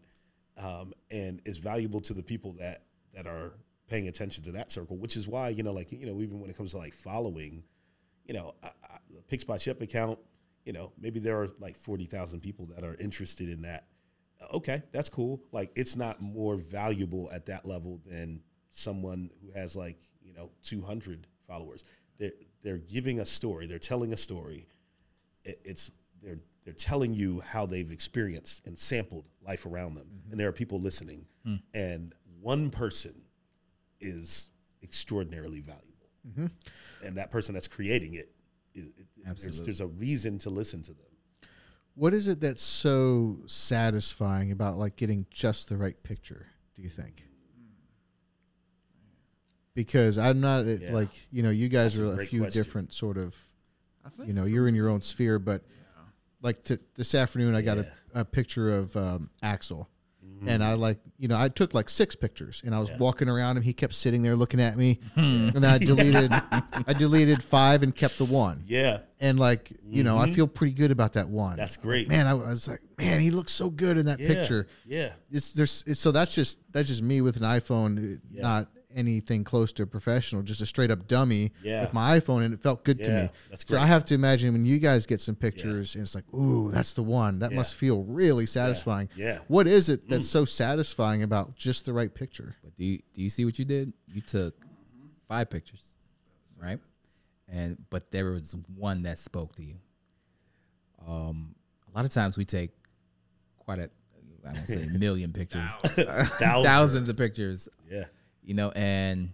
um, 0.56 0.94
and 1.10 1.42
it's 1.44 1.58
valuable 1.58 2.02
to 2.02 2.14
the 2.14 2.22
people 2.22 2.54
that 2.60 2.84
that 3.16 3.26
are 3.26 3.54
paying 3.90 4.08
attention 4.08 4.44
to 4.44 4.52
that 4.52 4.72
circle 4.72 4.96
which 4.96 5.18
is 5.18 5.28
why 5.28 5.50
you 5.50 5.64
know 5.64 5.72
like 5.72 5.92
you 5.92 6.06
know 6.06 6.22
even 6.22 6.40
when 6.40 6.52
it 6.52 6.58
comes 6.58 6.72
to 6.72 6.78
like 6.78 6.94
following 6.94 7.64
you 8.28 8.34
know, 8.34 8.54
I, 8.62 8.68
I, 8.68 8.98
the 9.30 9.58
Shep 9.58 9.82
account, 9.82 10.20
you 10.68 10.74
know, 10.74 10.92
maybe 11.00 11.22
there 11.22 11.42
are 11.42 11.48
like 11.60 11.78
40,000 11.78 12.42
people 12.42 12.66
that 12.76 12.84
are 12.84 12.96
interested 12.96 13.48
in 13.48 13.62
that. 13.62 13.88
Okay, 14.54 14.84
that's 14.92 15.08
cool. 15.08 15.42
Like, 15.54 15.72
it's 15.76 15.96
not 15.96 16.22
more 16.22 16.58
valuable 16.58 17.30
at 17.32 17.46
that 17.46 17.66
level 17.66 18.02
than 18.06 18.42
someone 18.70 19.32
who 19.42 19.58
has 19.58 19.78
like, 19.78 19.98
you 20.22 20.34
know, 20.34 20.52
200 20.64 21.26
followers. 21.48 21.86
They're, 22.18 22.34
they're 22.64 22.80
giving 22.80 23.22
a 23.22 23.26
story, 23.26 23.66
they're 23.66 23.80
telling 23.80 24.12
a 24.12 24.18
story. 24.18 24.68
It, 25.46 25.62
it's, 25.64 25.90
they're, 26.22 26.40
they're 26.66 26.74
telling 26.74 27.14
you 27.14 27.40
how 27.40 27.66
they've 27.66 27.90
experienced 27.90 28.66
and 28.66 28.78
sampled 28.78 29.24
life 29.42 29.66
around 29.66 29.96
them. 29.96 30.08
Mm-hmm. 30.08 30.32
And 30.32 30.40
there 30.40 30.50
are 30.50 30.54
people 30.54 30.82
listening. 30.82 31.28
Hmm. 31.46 31.56
And 31.74 32.14
one 32.42 32.72
person 32.72 33.22
is 34.02 34.50
extraordinarily 34.84 35.62
valuable 35.62 35.88
mm-hmm. 36.28 36.48
and 37.06 37.18
that 37.18 37.32
person 37.32 37.54
that's 37.54 37.68
creating 37.68 38.16
it- 38.16 38.32
there's, 39.42 39.62
there's 39.64 39.82
a 39.82 39.88
reason 39.88 40.38
to 40.40 40.50
listen 40.50 40.82
to 40.84 40.92
them. 40.94 41.04
What 41.96 42.14
is 42.14 42.28
it 42.28 42.40
that's 42.42 42.62
so 42.64 43.40
satisfying 43.48 44.52
about 44.52 44.78
like 44.78 44.96
getting 44.96 45.26
just 45.32 45.70
the 45.70 45.78
right 45.78 46.02
picture? 46.04 46.46
Do 46.76 46.82
you 46.84 46.90
think? 46.90 47.24
Because 49.74 50.18
I'm 50.18 50.40
not 50.40 50.66
Yeah. 50.66 50.94
like 50.94 51.10
you 51.32 51.44
know 51.44 51.50
you 51.50 51.70
guys 51.70 51.98
That's 51.98 52.10
are 52.10 52.14
a 52.14 52.16
great 52.16 52.30
few 52.30 52.42
question. 52.42 52.62
different 52.64 52.94
sort 52.94 53.18
of 53.18 53.36
I 54.06 54.10
think 54.10 54.28
you 54.28 54.34
know 54.34 54.46
you're 54.46 54.68
in 54.68 54.76
your 54.76 54.90
own 54.90 55.02
sphere, 55.02 55.40
but 55.40 55.64
like 56.42 56.64
to, 56.66 56.80
this 56.96 57.14
afternoon 57.16 57.56
I 57.56 57.62
got 57.62 57.78
Yeah. 57.78 57.90
a, 58.14 58.22
a 58.22 58.26
picture 58.26 58.70
of 58.76 58.96
um, 58.96 59.30
Axel, 59.44 59.90
Mm-hmm. 60.38 60.50
and 60.50 60.64
I 60.64 60.74
like 60.74 61.00
you 61.18 61.28
know 61.28 61.36
I 61.38 61.50
took 61.50 61.74
like 61.74 61.90
six 61.90 62.16
pictures, 62.16 62.62
and 62.64 62.76
I 62.76 62.80
was 62.80 62.92
walking 63.00 63.28
around 63.28 63.58
him. 63.58 63.64
He 63.64 63.74
kept 63.74 63.94
sitting 63.96 64.22
there 64.22 64.36
looking 64.36 64.62
at 64.62 64.78
me, 64.78 65.00
and 65.16 65.52
then 65.54 65.66
I 65.66 65.78
deleted 65.80 66.32
I 66.88 66.94
deleted 66.94 67.44
five 67.44 67.82
and 67.84 67.96
kept 67.96 68.18
the 68.20 68.26
one, 68.26 68.62
Yeah, 68.68 69.00
and 69.20 69.40
like 69.40 69.72
you 69.90 70.04
know 70.04 70.18
I 70.18 70.30
feel 70.32 70.48
pretty 70.48 70.74
good 70.74 70.92
about 70.92 71.14
that 71.14 71.28
one. 71.30 71.52
Mm-hmm. 71.52 71.58
that's 71.58 71.78
great. 71.78 72.08
Man, 72.08 72.28
I 72.28 72.36
was 72.36 72.68
like, 72.68 72.82
man, 73.00 73.20
he 73.20 73.32
looks 73.32 73.52
so 73.52 73.70
good 73.70 73.98
in 73.98 74.06
that 74.06 74.20
yeah. 74.20 74.28
picture. 74.28 74.68
Yeah, 74.86 75.14
It's 75.32 75.54
there's 75.54 75.84
it's, 75.88 76.00
so 76.00 76.12
that's 76.12 76.36
just 76.36 76.60
that's 76.72 76.88
just 76.88 77.02
me 77.02 77.22
with 77.22 77.38
an 77.38 77.44
iPhone, 77.44 78.20
Yeah. 78.30 78.42
not 78.44 78.68
anything 78.98 79.44
close 79.44 79.72
to 79.74 79.86
professional, 79.86 80.42
just 80.42 80.60
a 80.60 80.66
straight 80.66 80.92
up 80.92 81.08
dummy 81.08 81.52
Yeah. 81.64 81.82
with 81.82 81.94
my 81.94 82.20
iPhone, 82.20 82.44
and 82.44 82.54
it 82.54 82.62
felt 82.62 82.84
good 82.84 83.02
to 83.06 83.12
me. 83.12 83.30
that's 83.50 83.66
So. 83.66 83.78
I 83.78 83.86
have 83.86 84.04
to 84.06 84.16
imagine 84.16 84.52
when 84.54 84.66
you 84.66 84.80
guys 84.80 85.06
get 85.06 85.22
some 85.22 85.36
pictures, 85.36 85.96
and 85.96 86.02
it's 86.02 86.16
like, 86.16 86.26
ooh, 86.34 86.72
that's 86.72 86.94
the 86.94 87.04
one. 87.04 87.40
That 87.40 87.52
Yeah. 87.52 87.58
must 87.58 87.76
feel 87.76 88.04
really 88.04 88.46
satisfying. 88.46 89.08
Yeah. 89.16 89.38
Mm. 89.38 89.42
What 89.48 89.68
is 89.68 89.88
it 89.88 90.10
that's 90.10 90.28
so 90.28 90.44
satisfying 90.44 91.24
about 91.24 91.56
just 91.56 91.86
the 91.86 91.94
right 91.94 92.14
picture? 92.14 92.56
But 92.64 92.76
do 92.76 92.84
you 92.84 93.00
do 93.14 93.22
you 93.22 93.30
see 93.30 93.46
what 93.46 93.58
you 93.60 93.66
did? 93.66 93.94
You 94.08 94.22
took 94.22 94.56
five 95.28 95.50
pictures, 95.50 95.96
right? 96.62 96.80
And 97.48 97.78
but 97.90 98.12
there 98.12 98.32
was 98.32 98.56
one 98.76 99.04
that 99.04 99.20
spoke 99.20 99.56
to 99.56 99.64
you. 99.64 99.76
Um, 101.08 101.56
a 101.94 101.96
lot 101.96 102.06
of 102.06 102.12
times 102.12 102.38
we 102.38 102.46
take 102.46 102.72
quite 103.60 103.80
a 103.80 103.90
I 104.48 104.54
don't 104.54 104.68
say 104.68 104.84
a 104.84 104.88
million 105.00 105.34
pictures, 105.34 105.70
Thousands. 105.84 106.30
thousands 106.40 107.10
of 107.10 107.18
pictures, 107.18 107.68
yeah, 107.92 108.06
you 108.48 108.54
know, 108.56 108.72
and 108.72 109.30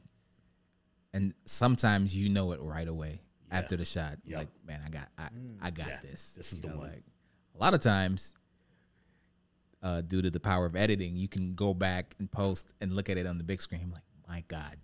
and 1.14 1.34
sometimes 1.46 2.16
you 2.16 2.30
know 2.30 2.52
it 2.52 2.60
right 2.62 2.88
away 2.88 3.22
after 3.52 3.78
the 3.78 3.86
shot. 3.86 4.18
Yeah. 4.26 4.40
Like, 4.40 4.48
man, 4.66 4.82
I 4.86 4.90
got 4.90 5.08
I, 5.18 5.28
I 5.62 5.70
got 5.70 5.88
Yeah, 5.88 6.00
this. 6.02 6.34
this 6.34 6.52
is 6.52 6.60
You 6.60 6.70
the 6.70 6.74
know, 6.74 6.80
one. 6.82 6.90
Like 6.90 7.04
a 7.56 7.58
lot 7.64 7.74
of 7.76 7.80
times, 7.82 8.34
uh, 9.84 10.02
due 10.02 10.22
to 10.24 10.32
the 10.32 10.40
power 10.40 10.66
of 10.66 10.76
editing, 10.76 11.16
you 11.16 11.28
can 11.28 11.54
go 11.54 11.74
back 11.76 12.16
and 12.18 12.32
post 12.32 12.74
and 12.82 12.92
look 12.96 13.10
at 13.10 13.18
it 13.18 13.28
on 13.28 13.38
the 13.38 13.44
big 13.44 13.62
screen. 13.62 13.92
like, 13.94 14.04
my 14.28 14.44
God, 14.48 14.76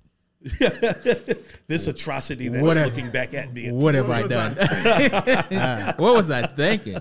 this 1.68 1.88
atrocity 1.88 2.48
that's 2.50 2.64
What 2.64 2.78
have- 2.78 2.88
looking 2.94 3.10
back 3.10 3.34
at 3.34 3.52
me. 3.54 3.72
what 3.72 3.96
have 3.96 4.10
I 4.10 4.28
done? 4.28 4.56
what 5.98 6.14
was 6.14 6.30
I 6.32 6.46
thinking? 6.48 6.98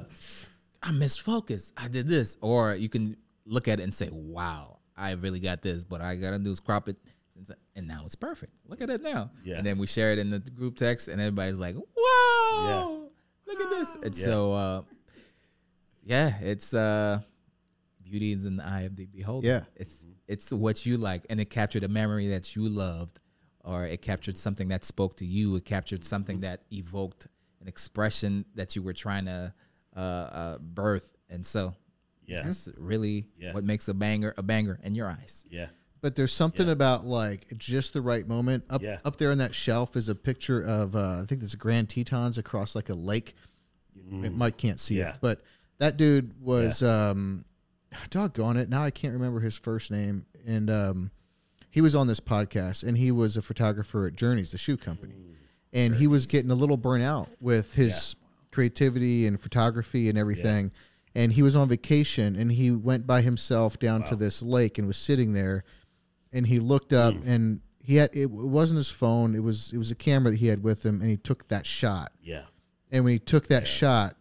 I 0.82 0.90
misfocused. 0.92 1.72
I 1.76 1.88
did 1.88 2.06
this. 2.08 2.36
Or 2.40 2.74
you 2.74 2.88
can 2.88 3.16
look 3.44 3.68
at 3.68 3.80
it 3.80 3.82
and 3.82 3.92
say, 3.92 4.08
wow, 4.12 4.78
I 4.96 5.12
really 5.12 5.40
got 5.40 5.60
this, 5.62 5.84
but 5.84 6.00
I 6.00 6.14
got 6.16 6.30
to 6.30 6.38
do 6.38 6.50
is 6.50 6.60
crop 6.60 6.88
it. 6.88 6.96
And 7.38 7.48
And 7.76 7.86
now 7.86 8.02
it's 8.04 8.14
perfect. 8.16 8.52
Look 8.66 8.80
at 8.82 8.90
it 8.90 9.02
now. 9.02 9.30
Yeah. 9.44 9.56
And 9.58 9.66
then 9.66 9.78
we 9.78 9.86
share 9.86 10.12
it 10.12 10.18
in 10.18 10.28
the 10.30 10.40
group 10.40 10.76
text, 10.76 11.08
and 11.08 11.20
everybody's 11.20 11.58
like, 11.60 11.76
whoa, 11.96 13.10
look 13.46 13.60
at 13.60 13.70
this. 13.70 13.94
And 14.02 14.16
Yeah. 14.16 14.24
so, 14.24 14.52
uh, 14.52 14.82
yeah, 16.04 16.38
it's 16.40 16.74
uh, 16.74 17.20
beauty 18.02 18.32
is 18.32 18.44
in 18.44 18.56
the 18.56 18.64
eye 18.66 18.82
of 18.82 18.96
the 18.96 19.06
beholder. 19.06 19.46
Yeah. 19.46 19.64
It's, 19.76 20.06
it's 20.26 20.50
what 20.52 20.84
you 20.86 20.96
like, 20.96 21.24
and 21.30 21.40
it 21.40 21.50
captured 21.50 21.84
a 21.84 21.88
memory 21.88 22.28
that 22.28 22.56
you 22.56 22.68
loved 22.68 23.20
or 23.64 23.84
it 23.86 24.00
captured 24.02 24.36
something 24.36 24.68
that 24.68 24.84
spoke 24.84 25.16
to 25.16 25.26
you. 25.26 25.54
It 25.56 25.64
captured 25.64 26.04
something 26.04 26.40
that 26.40 26.62
evoked 26.72 27.26
an 27.60 27.68
expression 27.68 28.44
that 28.54 28.74
you 28.76 28.82
were 28.82 28.92
trying 28.94 29.26
to 29.26 29.52
uh, 29.96 30.00
uh, 30.00 30.58
birth, 30.58 31.12
and 31.28 31.44
so 31.46 31.74
Yeah, 32.26 32.42
that's 32.42 32.68
really 32.76 33.26
Yeah. 33.38 33.52
what 33.52 33.64
makes 33.64 33.88
a 33.88 33.94
banger 33.94 34.32
a 34.36 34.42
banger 34.42 34.78
in 34.82 34.94
your 34.94 35.08
eyes. 35.08 35.44
yeah, 35.50 35.68
But 36.00 36.14
there's 36.14 36.32
something 36.32 36.68
about 36.68 37.04
like 37.06 37.46
just 37.58 37.92
the 37.92 38.00
right 38.00 38.26
moment. 38.26 38.64
Up 38.70 38.82
Yeah. 38.82 38.98
up 39.04 39.16
there 39.16 39.30
on 39.32 39.38
that 39.38 39.54
shelf 39.54 39.96
is 39.96 40.08
a 40.08 40.14
picture 40.14 40.60
of 40.60 40.94
uh, 40.94 41.22
I 41.22 41.24
think 41.26 41.42
it's 41.42 41.54
Grand 41.56 41.88
Tetons 41.88 42.38
across 42.38 42.74
like 42.76 42.88
a 42.88 42.94
lake. 42.94 43.34
Mike 44.10 44.56
can't 44.56 44.78
see 44.80 44.94
Mm. 44.94 44.98
Yeah. 44.98 45.08
it, 45.10 45.16
but 45.20 45.42
that 45.78 45.96
dude 45.96 46.40
was 46.42 46.82
um, 46.82 47.44
doggone 48.10 48.56
it. 48.56 48.68
Now 48.68 48.84
I 48.84 48.90
can't 48.90 49.12
remember 49.14 49.40
his 49.40 49.58
first 49.58 49.90
name, 49.90 50.24
and 50.46 50.70
um, 50.70 51.10
he 51.70 51.80
was 51.80 51.94
on 51.94 52.06
this 52.06 52.20
podcast, 52.20 52.84
and 52.84 52.96
he 52.96 53.10
was 53.10 53.36
a 53.36 53.42
photographer 53.42 54.06
at 54.06 54.14
Journeys, 54.14 54.52
the 54.52 54.58
shoe 54.58 54.76
company, 54.76 55.14
and 55.72 55.94
he 55.96 56.06
was 56.06 56.26
getting 56.26 56.50
a 56.50 56.54
little 56.54 56.76
burnt 56.76 57.02
out 57.04 57.28
with 57.40 57.74
his 57.74 58.16
creativity 58.52 59.26
and 59.26 59.40
photography 59.40 60.08
and 60.08 60.16
everything. 60.16 60.70
And 61.14 61.32
he 61.32 61.42
was 61.42 61.56
on 61.56 61.68
vacation, 61.68 62.36
and 62.36 62.52
he 62.52 62.70
went 62.70 63.06
by 63.06 63.20
himself 63.22 63.78
down 63.78 64.04
to 64.04 64.16
this 64.16 64.42
lake 64.42 64.78
and 64.78 64.86
was 64.86 64.96
sitting 64.96 65.32
there 65.32 65.64
and 66.32 66.46
he 66.46 66.58
looked 66.58 66.92
up 66.92 67.14
Mm. 67.14 67.26
and 67.26 67.60
he 67.80 67.96
had 67.96 68.10
it 68.12 68.30
wasn't 68.30 68.76
his 68.76 68.90
phone 68.90 69.34
it 69.34 69.42
was 69.42 69.72
it 69.72 69.78
was 69.78 69.90
a 69.90 69.94
camera 69.94 70.30
that 70.30 70.36
he 70.38 70.46
had 70.48 70.62
with 70.62 70.84
him 70.84 71.00
and 71.00 71.08
he 71.10 71.16
took 71.16 71.48
that 71.48 71.66
shot 71.66 72.12
yeah, 72.22 72.42
and 72.90 73.04
when 73.04 73.12
he 73.12 73.18
took 73.18 73.46
that 73.48 73.66
shot 73.66 74.16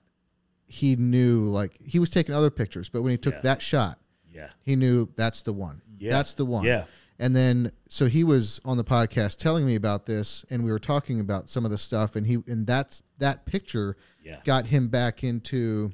he 0.66 0.96
knew 0.96 1.48
like 1.50 1.78
he 1.84 2.00
was 2.00 2.10
taking 2.10 2.34
other 2.36 2.50
pictures 2.50 2.90
but 2.90 3.02
when 3.02 3.12
he 3.12 3.18
took 3.18 3.34
Yeah. 3.36 3.42
that 3.42 3.62
shot 3.62 4.00
yeah, 4.30 4.50
he 4.62 4.76
knew 4.76 5.10
that's 5.16 5.42
the 5.42 5.54
one 5.54 5.82
Yeah. 6.00 6.12
that's 6.12 6.34
the 6.34 6.46
one 6.46 6.64
Yeah. 6.66 6.86
and 7.20 7.36
then 7.36 7.72
so 7.90 8.06
he 8.08 8.24
was 8.24 8.60
on 8.64 8.78
the 8.78 8.84
podcast 8.84 9.38
telling 9.38 9.66
me 9.66 9.76
about 9.76 10.06
this 10.06 10.46
and 10.50 10.64
we 10.64 10.72
were 10.72 10.80
talking 10.80 11.20
about 11.20 11.50
some 11.50 11.66
of 11.66 11.72
the 11.72 11.78
stuff 11.78 12.16
and 12.16 12.26
he 12.28 12.38
and 12.48 12.66
that's 12.68 13.04
that 13.18 13.46
picture 13.46 13.98
Yeah. 14.24 14.40
got 14.46 14.68
him 14.68 14.88
back 14.90 15.24
into 15.24 15.92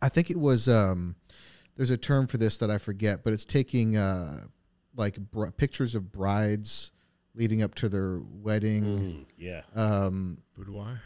i 0.00 0.08
think 0.08 0.30
it 0.30 0.38
was 0.38 0.68
um 0.68 1.14
there's 1.76 1.90
a 1.90 1.96
term 1.96 2.26
for 2.26 2.38
this 2.38 2.58
that 2.58 2.70
i 2.70 2.78
forget 2.78 3.22
but 3.24 3.32
it's 3.32 3.44
taking 3.44 3.96
uh 3.96 4.44
like 4.96 5.18
br- 5.18 5.46
pictures 5.48 5.94
of 5.94 6.10
brides 6.12 6.92
leading 7.34 7.62
up 7.62 7.74
to 7.76 7.88
their 7.88 8.18
wedding. 8.20 8.84
Mm, 8.84 9.24
yeah, 9.38 9.62
Boudoir. 10.56 11.00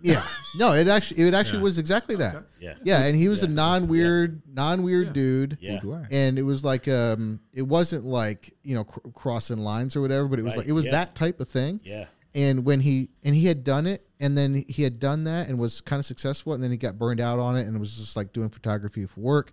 yeah. 0.00 0.24
No 0.56 0.72
it 0.72 0.86
actually 0.86 1.22
it 1.26 1.34
actually 1.34 1.62
was 1.62 1.78
exactly 1.78 2.14
that. 2.16 2.44
Yeah, 2.60 2.74
yeah 2.84 3.04
and 3.06 3.16
he 3.16 3.26
was 3.28 3.42
a 3.42 3.48
non-weird 3.48 4.42
non-weird 4.46 5.12
dude. 5.12 5.58
Yeah, 5.60 5.80
Boudoir. 5.80 6.06
and 6.12 6.38
it 6.38 6.42
was 6.42 6.64
like 6.64 6.86
um 6.86 7.40
it 7.52 7.62
wasn't 7.62 8.04
like 8.04 8.54
you 8.62 8.76
know 8.76 8.84
cr- 8.84 9.00
crossing 9.14 9.58
lines 9.58 9.96
or 9.96 10.00
whatever 10.00 10.28
but 10.28 10.38
it 10.38 10.42
was 10.42 10.52
Right, 10.52 10.58
like 10.58 10.68
it 10.68 10.72
was 10.72 10.84
yeah. 10.86 10.92
that 10.92 11.14
type 11.16 11.40
of 11.40 11.48
thing. 11.48 11.80
Yeah, 11.82 12.04
and 12.36 12.64
when 12.64 12.78
he 12.80 13.08
and 13.24 13.34
he 13.34 13.46
had 13.46 13.64
done 13.64 13.88
it 13.88 14.06
and 14.20 14.38
then 14.38 14.62
he 14.68 14.84
had 14.84 15.00
done 15.00 15.24
that 15.24 15.48
and 15.48 15.58
was 15.58 15.80
kind 15.80 15.98
of 15.98 16.06
successful 16.06 16.52
and 16.52 16.62
then 16.62 16.70
he 16.70 16.76
got 16.76 16.96
burned 16.98 17.20
out 17.20 17.40
on 17.40 17.56
it 17.56 17.66
and 17.66 17.80
was 17.80 17.96
just 17.96 18.14
like 18.16 18.32
doing 18.32 18.48
photography 18.50 19.06
for 19.06 19.20
work. 19.22 19.50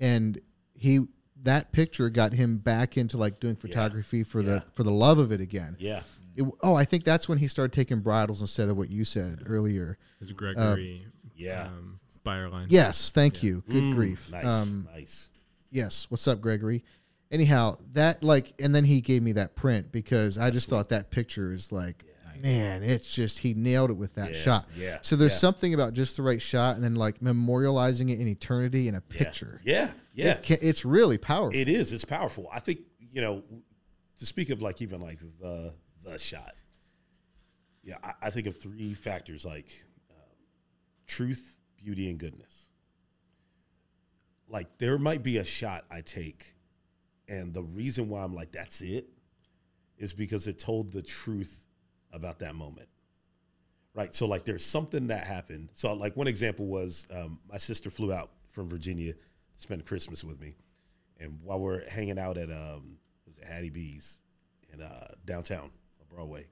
And 0.00 0.40
he 0.74 1.06
that 1.44 1.72
picture 1.72 2.10
got 2.10 2.32
him 2.32 2.58
back 2.58 2.96
into 2.96 3.16
like 3.16 3.38
doing 3.40 3.56
photography 3.56 4.24
for 4.24 4.40
Yeah. 4.40 4.46
the 4.46 4.64
for 4.72 4.82
the 4.82 4.90
love 4.90 5.18
of 5.18 5.30
it 5.32 5.40
again 5.40 5.76
yeah, 5.78 6.02
It- 6.36 6.44
oh 6.62 6.74
i 6.74 6.84
think 6.84 7.04
that's 7.04 7.28
when 7.28 7.38
he 7.38 7.48
started 7.48 7.72
taking 7.72 8.00
bridles 8.00 8.40
instead 8.40 8.68
of 8.68 8.76
what 8.76 8.90
you 8.90 9.04
said 9.04 9.42
earlier 9.46 9.96
Is 10.20 10.32
Gregory 10.32 11.06
yeah. 11.36 11.64
um, 11.66 12.00
Byerline. 12.24 12.66
yes 12.68 13.10
thank 13.10 13.42
you 13.42 13.62
good 13.68 13.92
grief 13.94 14.30
Nice, 14.32 14.44
um 14.44 14.88
nice. 14.92 15.30
Yes. 15.70 16.06
What's 16.08 16.28
up, 16.28 16.40
Gregory? 16.40 16.84
Anyhow, 17.32 17.78
that 17.94 18.22
like, 18.22 18.52
and 18.60 18.72
then 18.72 18.84
he 18.84 19.00
gave 19.00 19.24
me 19.24 19.32
that 19.32 19.56
print 19.56 19.90
because 19.90 20.38
I 20.38 20.50
just 20.50 20.68
thought 20.68 20.90
that 20.90 21.10
picture 21.10 21.52
is 21.52 21.72
like, 21.72 22.04
man, 22.44 22.82
it's 22.82 23.12
just 23.14 23.38
he 23.38 23.54
nailed 23.54 23.90
it 23.90 23.94
with 23.94 24.14
that 24.16 24.34
Yeah, 24.34 24.40
shot. 24.40 24.68
yeah, 24.76 24.98
So 25.00 25.16
there's 25.16 25.32
yeah. 25.32 25.38
something 25.38 25.72
about 25.74 25.94
just 25.94 26.16
the 26.16 26.22
right 26.22 26.40
shot 26.40 26.76
and 26.76 26.84
then 26.84 26.94
like 26.94 27.20
memorializing 27.20 28.10
it 28.10 28.20
in 28.20 28.28
eternity 28.28 28.86
in 28.86 28.94
a 28.94 29.00
picture. 29.00 29.60
Yeah, 29.64 29.90
yeah, 30.12 30.32
It 30.34 30.42
can, 30.42 30.58
it's 30.60 30.84
really 30.84 31.16
powerful. 31.18 31.58
It 31.58 31.68
is. 31.68 31.92
It's 31.92 32.04
powerful. 32.04 32.48
I 32.52 32.60
think 32.60 32.80
you 33.12 33.20
know. 33.20 33.42
To 34.20 34.26
speak 34.26 34.50
of 34.50 34.62
like 34.62 34.80
even 34.80 35.00
like 35.00 35.18
the 35.40 35.74
the 36.04 36.18
shot. 36.20 36.52
Yeah, 37.82 37.96
I, 38.04 38.12
I 38.22 38.30
think 38.30 38.46
of 38.46 38.56
three 38.56 38.94
factors 38.94 39.44
like 39.44 39.66
um, 40.08 40.16
truth, 41.08 41.58
beauty, 41.76 42.08
and 42.08 42.16
goodness. 42.16 42.68
Like 44.48 44.78
there 44.78 44.98
might 44.98 45.24
be 45.24 45.38
a 45.38 45.44
shot 45.44 45.84
I 45.90 46.00
take, 46.02 46.54
and 47.26 47.52
the 47.52 47.64
reason 47.64 48.08
why 48.08 48.22
I'm 48.22 48.34
like 48.34 48.52
that's 48.52 48.80
it, 48.82 49.08
is 49.98 50.12
because 50.12 50.46
it 50.46 50.60
told 50.60 50.92
the 50.92 51.02
truth 51.02 51.63
about 52.14 52.38
that 52.38 52.54
moment. 52.54 52.88
Right. 53.94 54.14
So 54.14 54.26
like 54.26 54.44
there's 54.44 54.64
something 54.64 55.08
that 55.08 55.24
happened. 55.24 55.68
So 55.74 55.92
like 55.92 56.16
one 56.16 56.26
example 56.26 56.66
was 56.66 57.06
um, 57.14 57.38
my 57.50 57.58
sister 57.58 57.90
flew 57.90 58.12
out 58.12 58.30
from 58.50 58.68
Virginia 58.68 59.12
to 59.12 59.18
spend 59.56 59.84
Christmas 59.86 60.24
with 60.24 60.40
me. 60.40 60.56
And 61.20 61.38
while 61.42 61.60
we're 61.60 61.88
hanging 61.88 62.18
out 62.18 62.36
at 62.38 62.50
um 62.50 62.98
was 63.26 63.38
it 63.38 63.44
Hattie 63.44 63.70
B's 63.70 64.20
in 64.72 64.82
uh, 64.82 65.08
downtown 65.24 65.70
Broadway, 66.08 66.46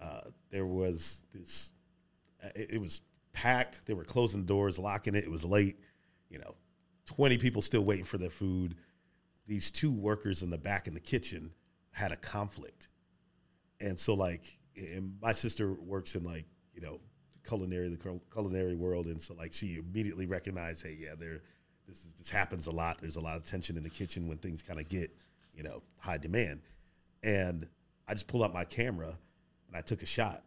uh, 0.00 0.22
there 0.50 0.66
was 0.66 1.22
this. 1.32 1.72
uh, 2.44 2.48
It, 2.54 2.72
it 2.72 2.80
was 2.80 3.00
packed. 3.32 3.86
They 3.86 3.94
were 3.94 4.04
closing 4.04 4.40
the 4.40 4.46
doors, 4.46 4.78
locking 4.78 5.14
it. 5.14 5.24
It 5.24 5.30
was 5.30 5.44
late. 5.44 5.78
You 6.30 6.38
know, 6.38 6.54
twenty 7.04 7.38
people 7.38 7.62
still 7.62 7.84
waiting 7.84 8.04
for 8.04 8.18
their 8.18 8.30
food. 8.30 8.76
These 9.46 9.70
two 9.70 9.92
workers 9.92 10.42
in 10.42 10.50
the 10.50 10.58
back 10.58 10.86
in 10.88 10.94
the 10.94 11.00
kitchen 11.00 11.52
had 11.90 12.12
a 12.12 12.16
conflict, 12.16 12.88
and 13.80 13.98
so 13.98 14.14
like 14.14 14.58
and 14.76 15.16
my 15.20 15.32
sister 15.32 15.74
works 15.74 16.14
in 16.14 16.24
like 16.24 16.44
you 16.74 16.80
know 16.80 17.00
culinary 17.46 17.88
the 17.88 18.20
culinary 18.32 18.74
world, 18.74 19.06
and 19.06 19.20
so 19.20 19.34
like 19.34 19.52
she 19.52 19.76
immediately 19.76 20.26
recognized, 20.26 20.82
hey, 20.82 20.96
yeah, 20.98 21.14
there, 21.18 21.40
this 21.86 22.04
is 22.04 22.14
this 22.14 22.30
happens 22.30 22.66
a 22.66 22.70
lot. 22.70 22.98
There's 23.00 23.16
a 23.16 23.20
lot 23.20 23.36
of 23.36 23.44
tension 23.44 23.76
in 23.76 23.82
the 23.82 23.90
kitchen 23.90 24.28
when 24.28 24.38
things 24.38 24.62
kind 24.62 24.80
of 24.80 24.88
get 24.88 25.10
you 25.54 25.62
know 25.62 25.82
high 25.98 26.18
demand, 26.18 26.60
and 27.22 27.66
I 28.08 28.14
just 28.14 28.26
pulled 28.26 28.42
out 28.42 28.52
my 28.52 28.64
camera 28.64 29.16
and 29.68 29.76
I 29.76 29.80
took 29.80 30.02
a 30.02 30.06
shot, 30.06 30.44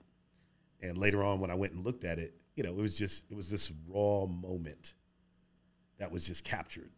and 0.81 0.97
later 0.97 1.23
on 1.23 1.39
when 1.39 1.51
I 1.51 1.55
went 1.55 1.73
and 1.73 1.85
looked 1.85 2.03
at 2.03 2.19
it, 2.19 2.33
you 2.55 2.63
know, 2.63 2.69
it 2.69 2.81
was 2.81 2.97
just 2.97 3.25
it 3.31 3.35
was 3.35 3.49
this 3.49 3.71
raw 3.87 4.25
moment 4.25 4.93
that 5.97 6.11
was 6.11 6.25
just 6.27 6.43
captured, 6.43 6.91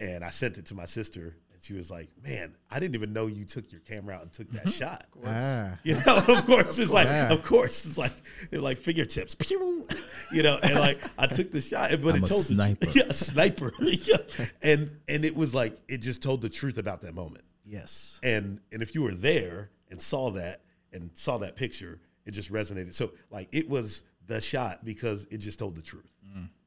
and 0.00 0.24
I 0.24 0.30
sent 0.30 0.58
it 0.58 0.66
to 0.66 0.74
my 0.74 0.86
sister. 0.86 1.36
And 1.56 1.64
she 1.64 1.72
was 1.72 1.90
like, 1.90 2.10
"Man, 2.22 2.54
I 2.70 2.78
didn't 2.78 2.94
even 2.96 3.14
know 3.14 3.28
you 3.28 3.46
took 3.46 3.72
your 3.72 3.80
camera 3.80 4.14
out 4.16 4.22
and 4.22 4.30
took 4.32 4.50
that 4.52 4.70
shot." 4.72 5.06
Ah. 5.24 5.78
You 5.84 5.94
know, 6.06 6.18
of 6.28 6.44
course, 6.44 6.78
it's 6.78 6.92
like, 6.92 7.06
Yeah. 7.06 7.32
of 7.32 7.42
course, 7.42 7.86
it's 7.86 7.96
like, 7.96 8.12
they're 8.50 8.60
like 8.60 8.76
fingertips, 8.76 9.34
Pew! 9.34 9.88
you 10.32 10.42
know, 10.42 10.58
and 10.62 10.74
like 10.78 11.00
I 11.18 11.26
took 11.26 11.50
the 11.50 11.60
shot, 11.62 11.90
but 12.02 12.14
I'm 12.14 12.22
it 12.22 12.24
a 12.24 12.28
told 12.28 12.44
sniper. 12.44 12.84
the 12.86 12.92
yeah, 12.98 13.04
a 13.08 13.14
sniper, 13.14 13.72
yeah. 13.80 14.16
and 14.60 14.90
and 15.08 15.24
it 15.24 15.34
was 15.34 15.54
like 15.54 15.76
it 15.88 15.98
just 15.98 16.22
told 16.22 16.42
the 16.42 16.50
truth 16.50 16.76
about 16.76 17.00
that 17.02 17.14
moment, 17.14 17.44
Yes. 17.64 18.20
and 18.22 18.60
and 18.70 18.82
if 18.82 18.94
you 18.94 19.02
were 19.02 19.14
there 19.14 19.70
and 19.90 19.98
saw 20.00 20.30
that 20.32 20.60
and 20.92 21.10
saw 21.14 21.38
that 21.38 21.56
picture, 21.56 22.00
it 22.26 22.32
just 22.32 22.52
resonated. 22.52 22.92
So 22.92 23.12
like 23.30 23.48
it 23.52 23.66
was 23.68 24.02
the 24.26 24.40
shot 24.42 24.84
because 24.84 25.26
it 25.30 25.38
just 25.38 25.58
told 25.58 25.74
the 25.76 25.82
truth, 25.82 26.12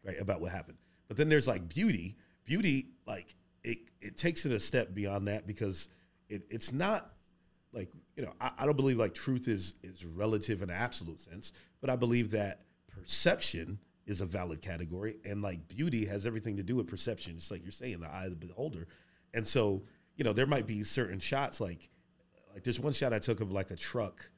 right, 0.04 0.20
about 0.20 0.42
what 0.42 0.52
happened. 0.52 0.78
But 1.08 1.18
then 1.18 1.28
there's 1.30 1.48
like 1.48 1.68
beauty, 1.70 2.16
beauty, 2.46 2.88
like 3.06 3.36
it 3.70 3.78
it 4.02 4.18
takes 4.18 4.46
it 4.46 4.52
a 4.52 4.60
step 4.60 4.94
beyond 4.94 5.28
that 5.28 5.48
because 5.48 5.90
it 6.28 6.44
it's 6.50 6.72
not 6.72 7.12
like 7.72 7.90
you 8.16 8.24
know 8.24 8.34
I, 8.40 8.52
I 8.60 8.66
don't 8.66 8.78
believe 8.78 8.98
like 8.98 9.14
truth 9.14 9.48
is 9.48 9.76
is 9.84 10.06
relative 10.06 10.62
in 10.62 10.70
an 10.70 10.76
absolute 10.76 11.22
sense 11.22 11.54
but 11.82 11.90
i 11.90 11.96
believe 11.96 12.32
that 12.32 12.62
perception 12.88 13.80
is 14.10 14.22
a 14.22 14.26
valid 14.26 14.60
category 14.62 15.18
and 15.24 15.44
like 15.44 15.68
beauty 15.68 16.04
has 16.06 16.26
everything 16.26 16.58
to 16.58 16.64
do 16.64 16.76
with 16.76 16.88
perception 16.88 17.38
just 17.38 17.52
like 17.52 17.62
you're 17.64 17.72
saying 17.72 18.00
the 18.00 18.12
eye 18.12 18.26
of 18.26 18.32
the 18.32 18.46
beholder. 18.48 18.88
And 19.36 19.46
so 19.46 19.84
you 20.16 20.24
know 20.24 20.34
there 20.34 20.48
might 20.48 20.66
be 20.66 20.84
certain 20.84 21.20
shots 21.20 21.62
like 21.62 21.90
like 22.54 22.64
there's 22.64 22.80
one 22.80 22.92
shot 22.92 23.14
i 23.14 23.20
took 23.20 23.40
of 23.40 23.52
like 23.52 23.72
a 23.72 23.76
truck 23.76 24.30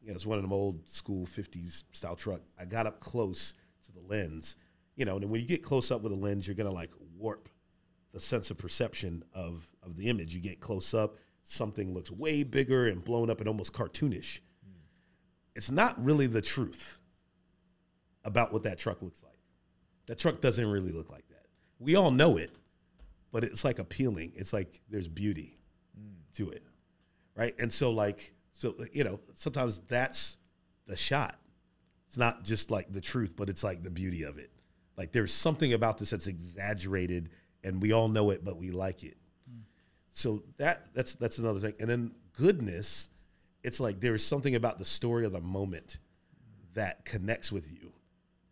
you 0.00 0.08
know 0.08 0.14
it's 0.14 0.24
one 0.24 0.38
of 0.38 0.42
them 0.42 0.52
old 0.52 0.88
school 0.88 1.26
50s 1.26 1.82
style 1.92 2.14
truck. 2.14 2.40
I 2.58 2.64
got 2.64 2.86
up 2.86 3.00
close 3.00 3.54
to 3.86 3.92
the 3.92 4.00
lens 4.00 4.56
you 4.94 5.04
know 5.04 5.16
and 5.16 5.28
when 5.28 5.40
you 5.40 5.46
get 5.46 5.64
close 5.64 5.90
up 5.90 6.02
with 6.02 6.12
a 6.12 6.16
lens 6.16 6.46
you're 6.46 6.54
gonna 6.56 6.70
like 6.70 6.92
warp 7.18 7.48
the 8.12 8.20
sense 8.20 8.50
of 8.50 8.58
perception 8.58 9.24
of 9.34 9.70
of 9.82 9.96
the 9.96 10.08
image. 10.08 10.34
You 10.34 10.40
get 10.40 10.60
close 10.60 10.94
up, 10.94 11.16
something 11.42 11.94
looks 11.94 12.10
way 12.10 12.42
bigger 12.42 12.86
and 12.86 13.04
blown 13.04 13.30
up 13.30 13.40
and 13.40 13.48
almost 13.48 13.72
cartoonish. 13.72 14.40
It's 15.54 15.70
not 15.70 16.02
really 16.02 16.26
the 16.26 16.42
truth 16.42 17.00
about 18.24 18.52
what 18.52 18.62
that 18.62 18.78
truck 18.78 19.02
looks 19.02 19.22
like. 19.22 19.38
That 20.06 20.18
truck 20.18 20.40
doesn't 20.40 20.66
really 20.66 20.92
look 20.92 21.10
like 21.10 21.26
that. 21.28 21.46
We 21.78 21.96
all 21.96 22.10
know 22.10 22.36
it, 22.36 22.52
but 23.32 23.44
it's 23.44 23.64
like 23.64 23.78
appealing. 23.78 24.32
It's 24.36 24.52
like 24.52 24.80
there's 24.88 25.08
beauty 25.08 25.58
to 26.34 26.50
it. 26.50 26.62
Right? 27.34 27.54
And 27.58 27.72
so 27.72 27.90
like 27.90 28.32
so 28.52 28.74
you 28.92 29.04
know, 29.04 29.20
sometimes 29.34 29.80
that's 29.80 30.36
the 30.86 30.96
shot. 30.96 31.36
It's 32.06 32.16
not 32.16 32.44
just 32.44 32.70
like 32.70 32.90
the 32.92 33.00
truth, 33.00 33.34
but 33.36 33.48
it's 33.48 33.62
like 33.62 33.82
the 33.82 33.90
beauty 33.90 34.22
of 34.22 34.38
it. 34.38 34.50
Like 34.96 35.12
there's 35.12 35.32
something 35.32 35.72
about 35.72 35.98
this 35.98 36.10
that's 36.10 36.26
exaggerated 36.26 37.30
and 37.64 37.82
we 37.82 37.92
all 37.92 38.08
know 38.08 38.30
it, 38.30 38.44
but 38.44 38.56
we 38.56 38.70
like 38.70 39.04
it. 39.04 39.16
So 40.10 40.42
that 40.56 40.86
that's 40.94 41.14
that's 41.14 41.38
another 41.38 41.60
thing. 41.60 41.74
And 41.78 41.88
then 41.88 42.12
goodness, 42.32 43.10
it's 43.62 43.78
like 43.78 44.00
there 44.00 44.14
is 44.14 44.26
something 44.26 44.54
about 44.54 44.78
the 44.78 44.84
story 44.84 45.24
of 45.24 45.32
the 45.32 45.40
moment 45.40 45.98
that 46.74 47.04
connects 47.04 47.52
with 47.52 47.70
you 47.70 47.92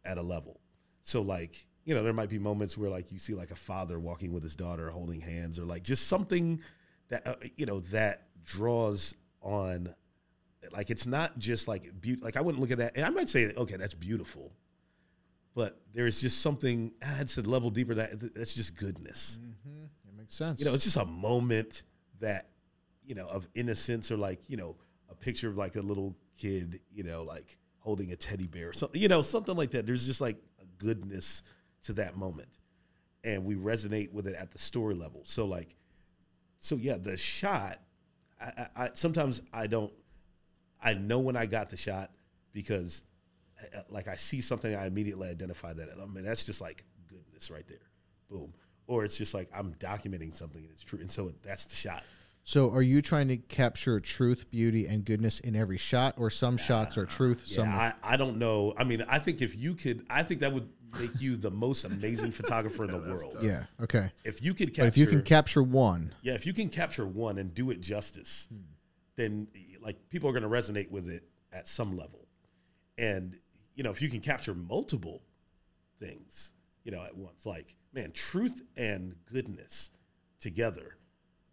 at 0.04 0.18
a 0.18 0.22
level. 0.22 0.60
So 1.02 1.22
like, 1.22 1.66
you 1.84 1.94
know, 1.94 2.02
there 2.02 2.12
might 2.12 2.28
be 2.28 2.38
moments 2.38 2.76
where 2.76 2.90
like 2.90 3.10
you 3.10 3.18
see 3.18 3.34
like 3.34 3.50
a 3.50 3.56
father 3.56 3.98
walking 3.98 4.32
with 4.32 4.42
his 4.42 4.54
daughter 4.54 4.90
holding 4.90 5.20
hands 5.20 5.58
or 5.58 5.64
like 5.64 5.82
just 5.82 6.06
something 6.06 6.60
that 7.08 7.26
uh, 7.26 7.34
you 7.56 7.66
know 7.66 7.80
that 7.80 8.28
draws 8.44 9.14
on 9.42 9.94
like 10.72 10.90
it's 10.90 11.06
not 11.06 11.38
just 11.38 11.68
like 11.68 12.00
beauty 12.00 12.22
like 12.22 12.36
I 12.36 12.40
wouldn't 12.40 12.60
look 12.60 12.70
at 12.70 12.78
that 12.78 12.96
and 12.96 13.04
I 13.04 13.10
might 13.10 13.28
say 13.28 13.52
okay, 13.56 13.76
that's 13.76 13.94
beautiful. 13.94 14.52
But 15.56 15.80
there's 15.94 16.20
just 16.20 16.42
something 16.42 16.92
ah, 17.02 17.16
it's 17.20 17.38
a 17.38 17.42
level 17.42 17.70
deeper 17.70 17.94
that 17.94 18.34
that's 18.34 18.54
just 18.54 18.76
goodness 18.76 19.40
It 20.06 20.16
makes 20.16 20.34
sense. 20.34 20.60
you 20.60 20.66
know, 20.66 20.74
it's 20.74 20.84
just 20.84 20.98
a 20.98 21.04
moment 21.06 21.82
that, 22.20 22.50
you 23.04 23.14
know, 23.14 23.26
of 23.26 23.48
innocence 23.54 24.12
or 24.12 24.16
like, 24.18 24.48
you 24.50 24.56
know, 24.58 24.76
a 25.10 25.14
picture 25.14 25.48
of 25.48 25.56
like 25.56 25.76
a 25.76 25.80
little 25.80 26.14
kid, 26.36 26.80
you 26.92 27.02
know, 27.04 27.22
like 27.22 27.56
holding 27.78 28.12
a 28.12 28.16
teddy 28.16 28.46
bear 28.46 28.68
or 28.68 28.72
something, 28.74 29.00
you 29.00 29.08
know, 29.08 29.22
something 29.22 29.56
like 29.56 29.70
that. 29.70 29.86
There's 29.86 30.04
just 30.06 30.20
like 30.20 30.36
a 30.60 30.66
goodness 30.76 31.42
to 31.84 31.94
that 31.94 32.16
moment. 32.16 32.58
And 33.24 33.44
we 33.44 33.54
resonate 33.56 34.12
with 34.12 34.26
it 34.26 34.34
at 34.34 34.50
the 34.50 34.58
story 34.58 34.94
level. 34.94 35.22
So 35.24 35.46
like, 35.46 35.74
so 36.58 36.76
yeah, 36.76 36.98
the 36.98 37.16
shot, 37.16 37.80
I, 38.40 38.44
I, 38.44 38.84
I 38.84 38.90
sometimes 38.92 39.40
I 39.52 39.68
don't, 39.68 39.92
I 40.82 40.92
know 40.94 41.20
when 41.20 41.36
I 41.36 41.46
got 41.46 41.70
the 41.70 41.76
shot 41.78 42.10
because 42.52 43.02
like 43.88 44.08
I 44.08 44.16
see 44.16 44.40
something, 44.40 44.74
I 44.74 44.86
immediately 44.86 45.28
identify 45.28 45.72
that. 45.72 45.88
I 46.00 46.06
mean, 46.06 46.24
that's 46.24 46.44
just 46.44 46.60
like 46.60 46.84
goodness 47.08 47.50
right 47.50 47.66
there. 47.66 47.78
Boom. 48.30 48.52
Or 48.86 49.04
it's 49.04 49.18
just 49.18 49.34
like 49.34 49.48
I'm 49.54 49.74
documenting 49.74 50.32
something 50.32 50.62
and 50.62 50.70
it's 50.72 50.82
true. 50.82 51.00
And 51.00 51.10
so 51.10 51.32
that's 51.42 51.66
the 51.66 51.74
shot. 51.74 52.04
so, 52.44 52.70
are 52.70 52.82
you 52.82 53.02
trying 53.02 53.28
to 53.28 53.36
capture 53.36 53.98
truth, 53.98 54.50
beauty, 54.50 54.86
and 54.86 55.04
goodness 55.04 55.40
in 55.40 55.56
every 55.56 55.78
shot, 55.78 56.14
or 56.16 56.30
some 56.30 56.56
shots 56.56 56.96
are 56.96 57.02
uh, 57.02 57.06
truth, 57.06 57.44
Yeah, 57.46 57.56
some 57.56 57.68
I, 57.68 57.94
I 58.02 58.16
don't 58.16 58.38
know. 58.38 58.74
I 58.76 58.84
mean, 58.84 59.04
I 59.08 59.18
think 59.18 59.42
if 59.42 59.56
you 59.56 59.74
could, 59.74 60.06
I 60.08 60.22
think 60.22 60.40
that 60.40 60.52
would 60.52 60.68
make 61.00 61.20
you 61.20 61.36
the 61.36 61.50
most 61.50 61.84
amazing 61.84 62.30
photographer 62.32 62.84
in 62.84 62.92
the 62.92 62.98
world. 62.98 63.38
yeah, 63.40 63.64
okay. 63.80 64.12
If 64.24 64.42
you 64.42 64.54
could 64.54 64.68
capture, 64.68 64.82
But 64.82 64.88
if 64.88 64.98
you 64.98 65.06
can 65.06 65.22
capture 65.22 65.62
one, 65.62 66.14
yeah, 66.22 66.34
if 66.34 66.46
you 66.46 66.52
can 66.52 66.68
capture 66.68 67.06
one 67.06 67.38
and 67.38 67.52
do 67.52 67.70
it 67.70 67.80
justice, 67.80 68.48
hmm. 68.52 68.60
then 69.16 69.48
like 69.80 70.08
people 70.08 70.28
are 70.30 70.32
going 70.32 70.42
to 70.42 70.48
resonate 70.48 70.90
with 70.90 71.08
it 71.08 71.24
at 71.52 71.66
some 71.66 71.96
level. 71.96 72.26
And 72.98 73.36
you 73.76 73.84
know, 73.84 73.90
if 73.90 74.02
you 74.02 74.08
can 74.08 74.20
capture 74.20 74.54
multiple 74.54 75.22
things, 76.00 76.52
you 76.82 76.90
know, 76.90 77.04
at 77.04 77.16
once, 77.16 77.46
like 77.46 77.76
man, 77.92 78.10
truth 78.12 78.62
and 78.76 79.14
goodness 79.26 79.90
together, 80.40 80.96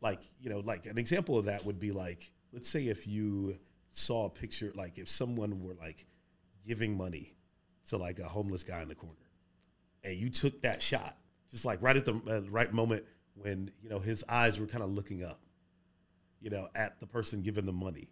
like 0.02 0.22
you 0.42 0.50
know, 0.50 0.60
like 0.60 0.86
an 0.88 0.98
example 0.98 1.38
of 1.38 1.46
that 1.46 1.66
would 1.66 1.80
be 1.80 1.92
like, 1.92 2.32
let's 2.52 2.70
say 2.70 2.88
if 2.88 3.06
you 3.06 3.58
saw 3.92 4.26
a 4.26 4.30
picture, 4.30 4.72
like 4.74 4.98
if 4.98 5.10
someone 5.10 5.62
were 5.62 5.76
like 5.76 6.08
giving 6.66 6.98
money 6.98 7.36
to 7.90 7.98
like 7.98 8.20
a 8.20 8.28
homeless 8.28 8.64
guy 8.64 8.82
in 8.82 8.88
the 8.88 8.96
corner, 8.96 9.16
and 10.04 10.16
you 10.16 10.30
took 10.30 10.62
that 10.62 10.82
shot, 10.82 11.18
just 11.52 11.66
like 11.66 11.82
right 11.82 11.98
at 11.98 12.06
the 12.06 12.14
uh, 12.28 12.42
right 12.50 12.74
moment 12.74 13.04
when 13.36 13.70
you 13.82 13.90
know 13.90 14.00
his 14.00 14.24
eyes 14.30 14.60
were 14.60 14.68
kind 14.68 14.84
of 14.84 14.92
looking 14.92 15.24
up, 15.24 15.42
you 16.40 16.50
know, 16.50 16.70
at 16.74 17.00
the 17.02 17.08
person 17.08 17.42
giving 17.42 17.66
the 17.66 17.74
money, 17.74 18.10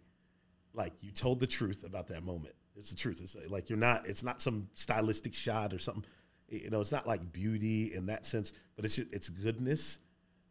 like 0.74 0.92
you 1.00 1.10
told 1.10 1.40
the 1.40 1.46
truth 1.46 1.84
about 1.84 2.08
that 2.08 2.24
moment. 2.24 2.54
It's 2.76 2.90
the 2.90 2.96
truth. 2.96 3.20
It's 3.22 3.36
like 3.50 3.68
you're 3.68 3.78
not. 3.78 4.06
It's 4.06 4.22
not 4.22 4.40
some 4.40 4.68
stylistic 4.74 5.34
shot 5.34 5.72
or 5.72 5.78
something. 5.78 6.04
You 6.48 6.70
know, 6.70 6.80
it's 6.80 6.92
not 6.92 7.06
like 7.06 7.32
beauty 7.32 7.94
in 7.94 8.06
that 8.06 8.26
sense, 8.26 8.52
but 8.76 8.84
it's 8.84 8.96
just, 8.96 9.12
it's 9.12 9.28
goodness, 9.28 9.98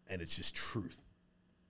and 0.08 0.22
it's 0.22 0.36
just 0.36 0.56
truth. 0.56 1.02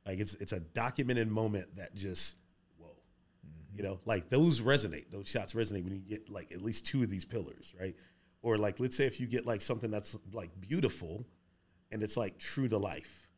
Like 0.05 0.19
it's 0.19 0.33
it's 0.35 0.51
a 0.51 0.59
documented 0.59 1.29
moment 1.29 1.75
that 1.77 1.95
just 1.95 2.37
whoa, 2.77 2.87
mm-hmm. 2.87 3.77
you 3.77 3.83
know, 3.83 3.99
like 4.05 4.29
those 4.29 4.59
resonate. 4.59 5.09
Those 5.11 5.27
shots 5.27 5.53
resonate 5.53 5.83
when 5.83 5.93
you 5.93 6.01
get 6.01 6.29
like 6.29 6.51
at 6.51 6.61
least 6.61 6.85
two 6.85 7.03
of 7.03 7.09
these 7.09 7.23
pillars, 7.23 7.73
right? 7.79 7.95
Or 8.41 8.57
like 8.57 8.79
let's 8.79 8.97
say 8.97 9.05
if 9.05 9.19
you 9.19 9.27
get 9.27 9.45
like 9.45 9.61
something 9.61 9.91
that's 9.91 10.17
like 10.33 10.49
beautiful, 10.59 11.25
and 11.91 12.01
it's 12.01 12.17
like 12.17 12.39
true 12.39 12.67
to 12.67 12.77
life, 12.77 13.29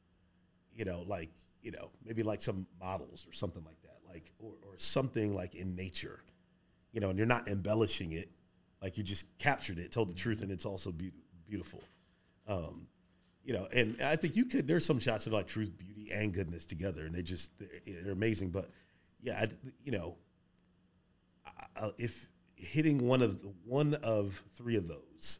you 0.73 0.85
know, 0.85 1.03
like 1.06 1.30
you 1.61 1.72
know 1.72 1.90
maybe 2.06 2.23
like 2.23 2.41
some 2.41 2.65
models 2.80 3.27
or 3.27 3.34
something 3.34 3.64
like 3.65 3.81
that, 3.81 3.82
like 4.14 4.31
or 4.40 4.52
or 4.64 4.77
something 4.77 5.35
like 5.35 5.56
in 5.56 5.76
nature, 5.76 6.22
you 6.91 7.02
know, 7.02 7.10
and 7.10 7.18
you're 7.18 7.27
not 7.27 7.48
embellishing 7.48 8.14
it, 8.14 8.30
like 8.81 8.98
you 8.98 9.03
just 9.03 9.26
captured 9.40 9.80
it, 9.80 9.91
told 9.91 10.10
the 10.10 10.14
truth, 10.14 10.41
and 10.41 10.52
it's 10.52 10.65
also 10.65 10.91
beau- 10.91 11.11
beautiful. 11.48 11.81
Um, 12.48 12.88
you 13.44 13.53
know, 13.53 13.68
and 13.73 14.02
I 14.02 14.15
think 14.15 14.35
you 14.35 14.45
could. 14.45 14.68
There's 14.68 14.85
some 14.85 14.99
shots 14.99 15.27
are 15.27 15.31
like 15.31 15.48
truth, 15.48 15.77
beauty, 15.77 16.11
and 16.14 16.34
goodness 16.34 16.65
together, 16.65 17.06
and 17.06 17.14
they 17.14 17.23
just 17.23 17.52
they're, 17.60 18.02
they're 18.03 18.14
amazing. 18.14 18.49
But 18.52 18.69
yeah, 19.22 19.40
I, 19.41 19.48
you 19.84 19.91
know, 19.91 20.15
I, 21.45 21.85
I, 21.88 21.91
if 21.98 22.30
hitting 22.56 23.07
one 23.07 23.22
of 23.22 23.41
the, 23.41 23.52
one 23.65 23.95
of 23.95 24.41
three 24.56 24.77
of 24.77 24.88
those 24.88 25.40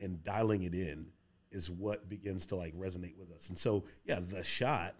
and 0.00 0.22
dialing 0.22 0.62
it 0.62 0.74
in 0.74 1.06
is 1.50 1.70
what 1.70 2.08
begins 2.08 2.46
to 2.46 2.56
like 2.56 2.74
resonate 2.78 3.16
with 3.16 3.30
us. 3.32 3.48
And 3.48 3.58
so, 3.58 3.84
yeah, 4.04 4.20
the 4.20 4.44
shot 4.44 4.94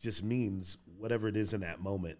just 0.00 0.22
means 0.22 0.78
whatever 0.98 1.28
it 1.28 1.36
is 1.36 1.52
in 1.54 1.60
that 1.60 1.80
moment. 1.80 2.18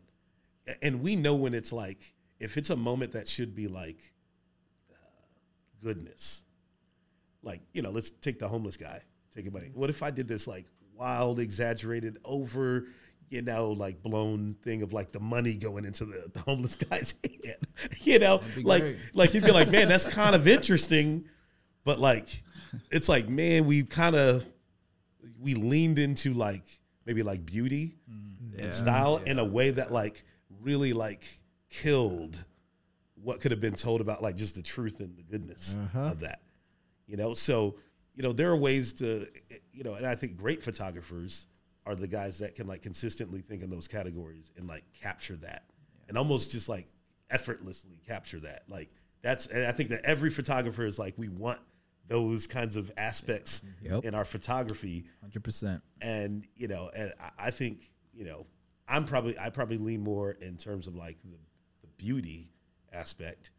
And 0.82 1.00
we 1.00 1.16
know 1.16 1.34
when 1.34 1.54
it's 1.54 1.72
like 1.72 2.14
if 2.40 2.56
it's 2.56 2.70
a 2.70 2.76
moment 2.76 3.12
that 3.12 3.28
should 3.28 3.54
be 3.54 3.68
like 3.68 4.12
uh, 4.90 4.94
goodness, 5.82 6.42
like 7.42 7.60
you 7.72 7.82
know, 7.82 7.90
let's 7.90 8.10
take 8.10 8.38
the 8.38 8.48
homeless 8.48 8.76
guy 8.76 9.02
taking 9.34 9.52
money. 9.52 9.70
What 9.74 9.90
if 9.90 10.02
I 10.02 10.10
did 10.10 10.28
this 10.28 10.46
like 10.46 10.66
wild, 10.94 11.38
exaggerated, 11.40 12.18
over, 12.24 12.86
you 13.30 13.42
know, 13.42 13.72
like 13.72 14.02
blown 14.02 14.56
thing 14.62 14.82
of 14.82 14.92
like 14.92 15.12
the 15.12 15.20
money 15.20 15.54
going 15.56 15.84
into 15.84 16.04
the, 16.04 16.30
the 16.32 16.40
homeless 16.40 16.74
guy's 16.90 17.14
hand. 17.22 17.56
you 18.00 18.18
know, 18.18 18.42
like 18.62 18.82
great. 18.82 18.96
like 19.14 19.34
you'd 19.34 19.44
be 19.44 19.52
like, 19.52 19.70
man, 19.70 19.88
that's 19.88 20.04
kind 20.14 20.34
of 20.34 20.46
interesting, 20.48 21.24
but 21.84 21.98
like, 21.98 22.42
it's 22.90 23.08
like, 23.08 23.28
man, 23.28 23.66
we 23.66 23.82
kind 23.84 24.16
of 24.16 24.44
we 25.40 25.54
leaned 25.54 25.98
into 25.98 26.34
like 26.34 26.64
maybe 27.06 27.22
like 27.22 27.46
beauty 27.46 27.96
and 28.58 28.74
style 28.74 29.18
in 29.18 29.38
a 29.38 29.44
way 29.44 29.70
that 29.70 29.92
like 29.92 30.24
really 30.62 30.92
like 30.92 31.24
killed 31.70 32.44
what 33.22 33.40
could 33.40 33.50
have 33.50 33.60
been 33.60 33.74
told 33.74 34.00
about 34.00 34.22
like 34.22 34.36
just 34.36 34.54
the 34.54 34.62
truth 34.62 35.00
and 35.00 35.16
the 35.16 35.22
goodness 35.22 35.76
uh-huh. 35.78 36.00
of 36.12 36.20
that 36.20 36.40
you 37.06 37.16
know 37.16 37.34
so 37.34 37.74
you 38.14 38.22
know 38.22 38.32
there 38.32 38.50
are 38.50 38.56
ways 38.56 38.92
to 38.94 39.26
you 39.72 39.82
know 39.84 39.94
and 39.94 40.06
i 40.06 40.14
think 40.14 40.36
great 40.36 40.62
photographers 40.62 41.46
are 41.84 41.94
the 41.94 42.06
guys 42.06 42.38
that 42.38 42.54
can 42.54 42.66
like 42.66 42.82
consistently 42.82 43.40
think 43.40 43.62
in 43.62 43.70
those 43.70 43.88
categories 43.88 44.52
and 44.56 44.66
like 44.66 44.84
capture 45.00 45.36
that 45.36 45.64
and 46.08 46.16
almost 46.16 46.50
just 46.50 46.68
like 46.68 46.86
effortlessly 47.30 48.00
capture 48.06 48.40
that 48.40 48.62
like 48.68 48.88
that's 49.22 49.46
and 49.46 49.66
i 49.66 49.72
think 49.72 49.90
that 49.90 50.00
every 50.04 50.30
photographer 50.30 50.84
is 50.86 50.98
like 50.98 51.14
we 51.18 51.28
want 51.28 51.58
those 52.08 52.46
kinds 52.46 52.74
of 52.76 52.90
aspects 52.96 53.62
Yep. 53.82 54.04
in 54.06 54.14
our 54.14 54.24
photography 54.24 55.04
Hundred 55.20 55.44
percent. 55.44 55.82
and 56.00 56.46
you 56.56 56.66
know 56.68 56.90
and 56.96 57.12
I 57.38 57.50
think 57.50 57.90
you 58.14 58.24
know 58.24 58.46
i'm 58.88 59.04
probably 59.04 59.38
i 59.38 59.50
probably 59.50 59.78
lean 59.78 60.00
more 60.02 60.32
in 60.32 60.56
terms 60.56 60.86
of 60.86 60.94
like 60.96 61.16
the, 61.24 61.36
the 61.82 61.88
beauty 61.96 62.50
aspect 62.92 63.50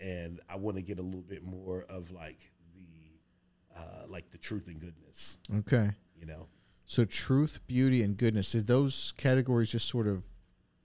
and 0.00 0.40
i 0.48 0.56
want 0.56 0.76
to 0.76 0.82
get 0.82 0.98
a 0.98 1.02
little 1.02 1.22
bit 1.22 1.44
more 1.44 1.84
of 1.88 2.10
like 2.10 2.50
the 2.74 3.78
uh 3.80 4.06
like 4.08 4.30
the 4.30 4.38
truth 4.38 4.66
and 4.68 4.80
goodness 4.80 5.38
Okay. 5.58 5.90
you 6.18 6.26
know 6.26 6.46
So 6.86 7.04
truth, 7.04 7.60
beauty, 7.66 8.02
and 8.02 8.16
goodness. 8.16 8.52
Did 8.52 8.66
those 8.66 9.14
categories 9.16 9.70
just 9.72 9.88
sort 9.88 10.06
of 10.06 10.22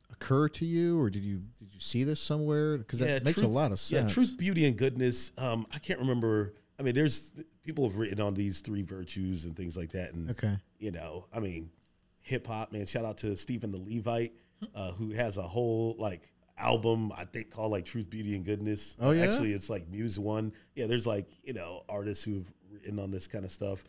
occur 0.09 0.47
to 0.47 0.65
you, 0.65 0.97
or 1.01 1.09
did 1.09 1.23
you 1.25 1.41
did 1.59 1.73
you 1.73 1.79
see 1.81 2.03
this 2.05 2.19
somewhere? 2.21 2.77
Because 2.77 2.99
that 2.99 3.23
makes 3.25 3.41
a 3.41 3.47
lot 3.47 3.71
of 3.73 3.79
sense. 3.79 4.09
yeah 4.11 4.13
truth 4.13 4.37
beauty 4.37 4.65
and 4.65 4.77
goodness 4.77 5.31
um 5.37 5.65
i 5.73 5.79
can't 5.79 5.99
remember 5.99 6.53
i 6.79 6.83
mean 6.83 6.95
there's 6.95 7.33
people 7.63 7.83
have 7.89 7.97
written 7.97 8.21
on 8.21 8.33
these 8.35 8.61
three 8.61 8.83
virtues 8.83 9.43
and 9.45 9.55
things 9.57 9.75
like 9.75 9.91
that 9.91 10.13
and 10.13 10.31
Okay. 10.31 10.55
you 10.79 10.91
know, 10.91 11.25
I 11.33 11.39
mean, 11.41 11.69
hip 12.27 12.45
hop, 12.47 12.71
man. 12.71 12.85
Shout 12.85 13.05
out 13.05 13.17
to 13.19 13.35
Stephen 13.35 13.71
the 13.71 13.77
Levite, 13.77 14.33
uh, 14.75 14.91
who 14.91 15.11
has 15.11 15.37
a 15.37 15.41
whole 15.43 15.95
like 15.97 16.31
album 16.57 17.11
I 17.15 17.25
think 17.25 17.51
called 17.51 17.71
like 17.71 17.85
Truth, 17.85 18.09
Beauty, 18.09 18.35
and 18.35 18.43
Goodness. 18.45 18.97
Oh, 18.99 19.11
yeah? 19.11 19.23
actually, 19.23 19.53
it's 19.53 19.69
like 19.69 19.87
Muse 19.87 20.19
One. 20.19 20.51
Yeah, 20.75 20.87
there's 20.87 21.07
like 21.07 21.27
you 21.43 21.53
know 21.53 21.83
artists 21.87 22.23
who've 22.23 22.51
written 22.71 22.99
on 22.99 23.11
this 23.11 23.27
kind 23.27 23.45
of 23.45 23.51
stuff. 23.51 23.83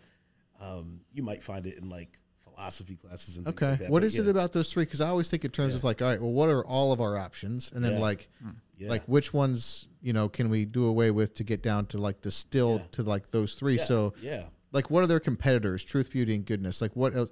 Um, 0.61 1.01
you 1.13 1.23
might 1.23 1.43
find 1.43 1.67
it 1.67 1.79
in 1.79 1.89
like 1.89 2.19
philosophy 2.43 2.97
classes 2.97 3.37
and 3.37 3.47
Okay. 3.47 3.71
like 3.71 3.79
that, 3.81 3.91
what 3.91 4.01
but 4.01 4.07
is 4.07 4.17
yeah, 4.17 4.23
it 4.23 4.29
about 4.29 4.53
those 4.53 4.73
three? 4.73 4.85
Because 4.85 5.01
I 5.01 5.09
always 5.09 5.29
think 5.29 5.45
in 5.45 5.51
terms 5.51 5.75
of 5.75 5.85
like, 5.85 6.03
all 6.03 6.09
right, 6.09 6.21
well, 6.21 6.33
what 6.33 6.49
are 6.49 6.65
all 6.65 6.93
of 6.93 7.01
our 7.01 7.17
options, 7.17 7.71
and 7.73 7.85
then 7.85 7.93
Yeah. 7.95 7.99
like, 8.01 8.29
Yeah. 8.77 8.89
like 8.91 9.05
which 9.05 9.33
ones 9.35 9.89
you 10.01 10.13
know 10.13 10.29
can 10.29 10.49
we 10.49 10.65
do 10.65 10.85
away 10.87 11.11
with 11.11 11.35
to 11.35 11.45
get 11.45 11.63
down 11.63 11.87
to 11.87 11.99
like 11.99 12.21
distill 12.23 12.79
Yeah. 12.79 12.85
to 12.93 13.03
like 13.05 13.31
those 13.31 13.55
three? 13.55 13.77
yeah, 13.79 13.85
So 13.85 14.15
yeah, 14.21 14.45
like, 14.73 14.91
what 14.91 15.03
are 15.05 15.07
their 15.07 15.21
competitors? 15.21 15.83
Truth, 15.85 16.11
beauty, 16.11 16.35
and 16.35 16.45
goodness. 16.45 16.83
Like, 16.83 16.95
what 16.97 17.15
else? 17.15 17.31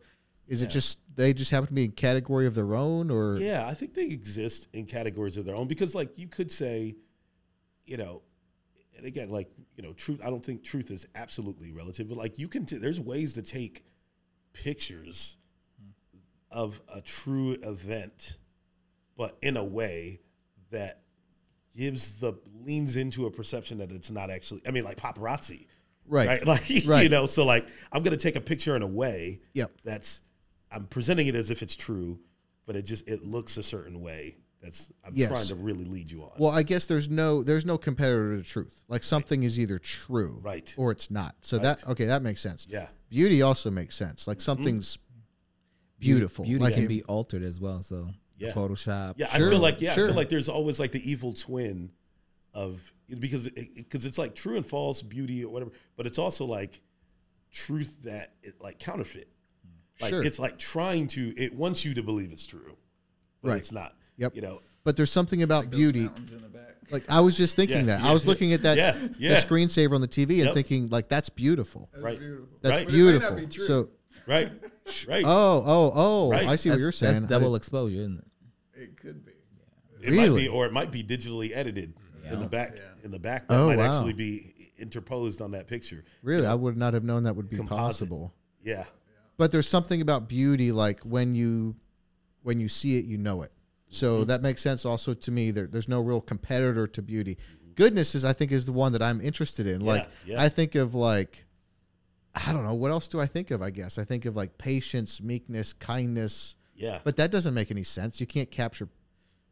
Is 0.49 0.63
it 0.63 0.71
just 0.71 1.01
they 1.17 1.33
just 1.33 1.51
happen 1.51 1.69
to 1.69 1.73
be 1.73 1.85
a 1.85 1.89
category 1.89 2.47
of 2.47 2.55
their 2.55 2.75
own, 2.75 3.11
or 3.11 3.37
Yeah, 3.37 3.67
I 3.67 3.75
think 3.75 3.95
they 3.95 4.05
exist 4.05 4.69
in 4.73 4.87
categories 4.87 5.37
of 5.37 5.45
their 5.45 5.57
own 5.57 5.67
because, 5.67 5.95
like, 5.95 6.19
you 6.19 6.29
could 6.29 6.51
say, 6.51 6.95
you 7.85 7.97
know, 7.97 8.23
and 8.97 9.05
again, 9.05 9.31
like, 9.31 9.51
you 9.77 9.83
know, 9.83 9.93
truth. 9.93 10.21
I 10.25 10.31
don't 10.31 10.45
think 10.45 10.63
truth 10.63 10.91
is 10.91 11.07
absolutely 11.15 11.73
relative, 11.73 12.09
but 12.09 12.17
like, 12.17 12.39
you 12.39 12.49
can. 12.49 12.65
T- 12.65 12.77
there's 12.77 13.01
ways 13.01 13.35
to 13.35 13.43
take 13.43 13.85
pictures 14.53 15.37
of 16.51 16.81
a 16.93 17.01
true 17.01 17.53
event, 17.63 18.39
but 19.17 19.37
in 19.43 19.57
a 19.57 19.65
way 19.65 20.21
that 20.71 21.03
gives 21.77 22.19
the 22.19 22.35
leans 22.65 22.97
into 22.97 23.27
a 23.27 23.31
perception 23.31 23.79
that 23.79 23.93
it's 23.93 24.11
not 24.11 24.31
actually. 24.31 24.63
I 24.67 24.71
mean, 24.71 24.85
like 24.85 24.97
paparazzi, 24.97 25.67
right? 26.07 26.29
right? 26.29 26.47
Like, 26.47 26.71
you 26.71 27.09
know, 27.09 27.27
so 27.27 27.45
like, 27.45 27.67
I'm 27.93 28.03
gonna 28.03 28.17
take 28.17 28.37
a 28.37 28.41
picture 28.41 28.77
in 28.77 28.83
a 28.83 28.87
way 28.87 29.41
Yep. 29.55 29.73
that's 29.85 30.23
I'm 30.77 30.87
presenting 30.87 31.27
it 31.27 31.35
as 31.35 31.51
if 31.51 31.63
it's 31.63 31.75
true, 31.75 32.21
but 32.67 32.77
it 32.77 32.83
just 32.83 33.09
it 33.09 33.25
looks 33.25 33.57
a 33.57 33.63
certain 33.63 34.01
way. 34.03 34.37
That's 34.61 34.93
I'm 35.05 35.13
Yes. 35.15 35.31
trying 35.31 35.47
to 35.47 35.55
really 35.55 35.85
lead 35.85 36.11
you 36.11 36.23
on. 36.23 36.33
Well, 36.39 36.51
I 36.51 36.63
guess 36.63 36.87
there's 36.87 37.09
no 37.09 37.43
there's 37.43 37.65
no 37.65 37.79
competitor 37.79 38.37
to 38.37 38.43
truth. 38.43 38.85
Like 38.89 39.03
something 39.03 39.43
is 39.43 39.59
either 39.59 39.79
true, 39.79 40.39
Right. 40.43 40.73
or 40.77 40.91
it's 40.93 41.11
not. 41.11 41.35
So 41.41 41.59
that 41.59 41.87
okay, 41.89 42.05
that 42.05 42.23
makes 42.23 42.41
sense. 42.43 42.67
yeah, 42.69 42.89
Beauty 43.09 43.41
also 43.41 43.71
makes 43.71 43.97
sense. 43.97 44.29
Like 44.29 44.37
mm-hmm. 44.39 44.43
something's 44.45 44.99
beautiful. 45.99 46.45
Beauty 46.45 46.63
like 46.63 46.75
can 46.75 46.85
it- 46.85 46.89
be 46.89 47.03
altered 47.05 47.43
as 47.43 47.59
well. 47.59 47.81
So 47.81 48.11
Yeah. 48.39 48.53
Photoshop. 48.53 49.15
yeah. 49.17 49.29
Sure, 49.35 49.47
I 49.47 49.51
feel 49.51 49.61
like 49.61 49.81
yeah, 49.81 49.93
I 49.93 49.95
feel 49.97 50.13
like 50.13 50.29
there's 50.29 50.49
always 50.51 50.79
like 50.79 50.93
the 50.93 51.11
evil 51.11 51.33
twin 51.33 51.91
of 52.53 52.93
because 53.19 53.49
because 53.49 54.05
it's 54.05 54.19
like 54.19 54.35
true 54.35 54.57
and 54.57 54.67
false 54.67 55.01
beauty 55.01 55.43
or 55.43 55.51
whatever, 55.51 55.71
but 55.97 56.07
it's 56.07 56.19
also 56.19 56.45
like 56.45 56.83
truth 57.51 58.03
that 58.03 58.35
it 58.43 58.61
like 58.61 58.79
counterfeit. 58.79 59.29
Like 60.01 60.11
Sure. 60.11 60.23
it's 60.23 60.39
like 60.39 60.59
trying 60.59 61.07
to 61.09 61.33
it 61.37 61.55
wants 61.55 61.85
you 61.85 61.95
to 61.95 62.03
believe 62.03 62.33
it's 62.33 62.47
true, 62.47 62.77
but 63.43 63.51
Right. 63.51 63.59
it's 63.59 63.73
not. 63.73 63.95
Yep. 64.19 64.35
You 64.37 64.43
know. 64.43 64.61
But 64.85 64.97
there's 64.97 65.11
something 65.11 65.43
about 65.43 65.71
beauty. 65.71 66.05
Mountains 66.05 66.33
in 66.33 66.43
the 66.43 66.49
back. 66.49 66.77
Like 66.91 67.05
I 67.09 67.21
was 67.21 67.37
just 67.37 67.57
thinking 67.57 67.79
Yeah, 67.79 67.97
that. 67.97 68.01
yeah, 68.03 68.09
I 68.11 68.13
was 68.13 68.25
yeah. 68.25 68.29
looking 68.31 68.53
at 68.53 68.63
that 68.63 68.77
Yeah, 68.77 68.93
the 68.93 69.15
yeah. 69.19 69.41
screensaver 69.41 69.95
on 69.95 70.01
the 70.01 70.09
TV 70.09 70.37
and 70.41 70.47
Yep. 70.47 70.55
thinking 70.55 70.89
like 70.91 71.09
that's 71.09 71.29
beautiful. 71.29 71.89
Right. 71.97 72.19
Beautiful. 72.19 72.49
That's 72.63 72.77
Right. 72.77 72.87
But 72.87 72.95
it 72.95 72.97
may 72.97 73.03
not 73.05 73.21
beautiful. 73.21 73.37
be 73.37 73.47
true. 73.47 73.65
So 73.65 73.89
Right. 74.27 74.53
Right. 75.09 75.25
oh 75.27 75.63
oh 75.67 75.93
oh, 75.95 76.31
Right. 76.31 76.47
I 76.47 76.57
see 76.57 76.71
what 76.71 76.79
you're 76.79 76.93
saying. 76.93 77.15
That's 77.15 77.27
double 77.27 77.55
exposure, 77.57 77.97
isn't 77.97 78.19
it? 78.75 78.81
It 78.83 78.97
could 79.01 79.25
be. 79.25 79.33
It 80.03 80.13
might 80.13 80.23
Really? 80.25 80.43
be, 80.43 80.49
or 80.49 80.67
it 80.67 80.73
might 80.73 80.93
be 80.93 81.03
digitally 81.03 81.51
edited 81.57 81.95
in 82.31 82.39
the 82.39 82.47
back. 82.47 82.77
Yeah. 82.77 82.83
In 83.05 83.11
the 83.11 83.19
back, 83.19 83.49
that 83.49 83.55
Oh, 83.59 83.67
might 83.69 83.79
wow. 83.79 83.85
actually 83.97 84.13
be 84.13 84.53
interposed 84.79 85.41
on 85.41 85.53
that 85.53 85.67
picture. 85.67 86.05
really, 86.23 86.47
I 86.47 86.55
would 86.55 86.77
not 86.77 86.93
have 86.95 87.03
known 87.03 87.23
that 87.25 87.35
would 87.35 87.49
be 87.49 87.57
Composite. 87.57 87.79
possible. 87.79 88.35
Yeah, 88.63 88.85
But 89.39 89.51
there's 89.53 89.69
something 89.69 90.01
about 90.01 90.29
beauty, 90.29 90.73
like 90.73 91.01
when 91.01 91.35
you 91.35 91.77
when 92.43 92.61
you 92.61 92.69
see 92.69 92.97
it, 92.99 93.05
you 93.05 93.19
know 93.19 93.43
it. 93.43 93.53
So 93.89 94.19
Mm-hmm. 94.21 94.29
that 94.29 94.43
makes 94.43 94.63
sense. 94.63 94.85
Also 94.87 95.15
to 95.15 95.31
me, 95.31 95.51
there, 95.51 95.67
there's 95.67 95.89
no 95.89 96.01
real 96.01 96.21
competitor 96.21 96.87
to 96.87 97.03
beauty. 97.03 97.37
Goodness 97.75 98.15
is, 98.15 98.25
I 98.25 98.33
think, 98.33 98.53
is 98.53 98.65
the 98.67 98.73
one 98.73 98.93
that 98.93 99.03
I'm 99.03 99.21
interested 99.21 99.67
in. 99.67 99.81
like 99.81 100.09
yeah. 100.25 100.43
I 100.43 100.49
think 100.49 100.75
of 100.75 100.95
like, 100.95 101.45
I 102.35 102.53
don't 102.53 102.65
know, 102.65 102.75
what 102.75 102.91
else 102.91 103.09
do 103.09 103.21
I 103.21 103.27
think 103.27 103.51
of? 103.51 103.63
I 103.63 103.71
guess 103.71 103.99
I 103.99 104.05
think 104.05 104.25
of 104.25 104.37
like 104.37 104.59
patience, 104.59 105.21
meekness, 105.23 105.73
kindness. 105.73 106.57
yeah. 106.75 107.01
But 107.05 107.17
that 107.17 107.31
doesn't 107.31 107.53
make 107.55 107.71
any 107.71 107.83
sense. 107.83 108.21
You 108.21 108.27
can't 108.27 108.51
capture. 108.51 108.89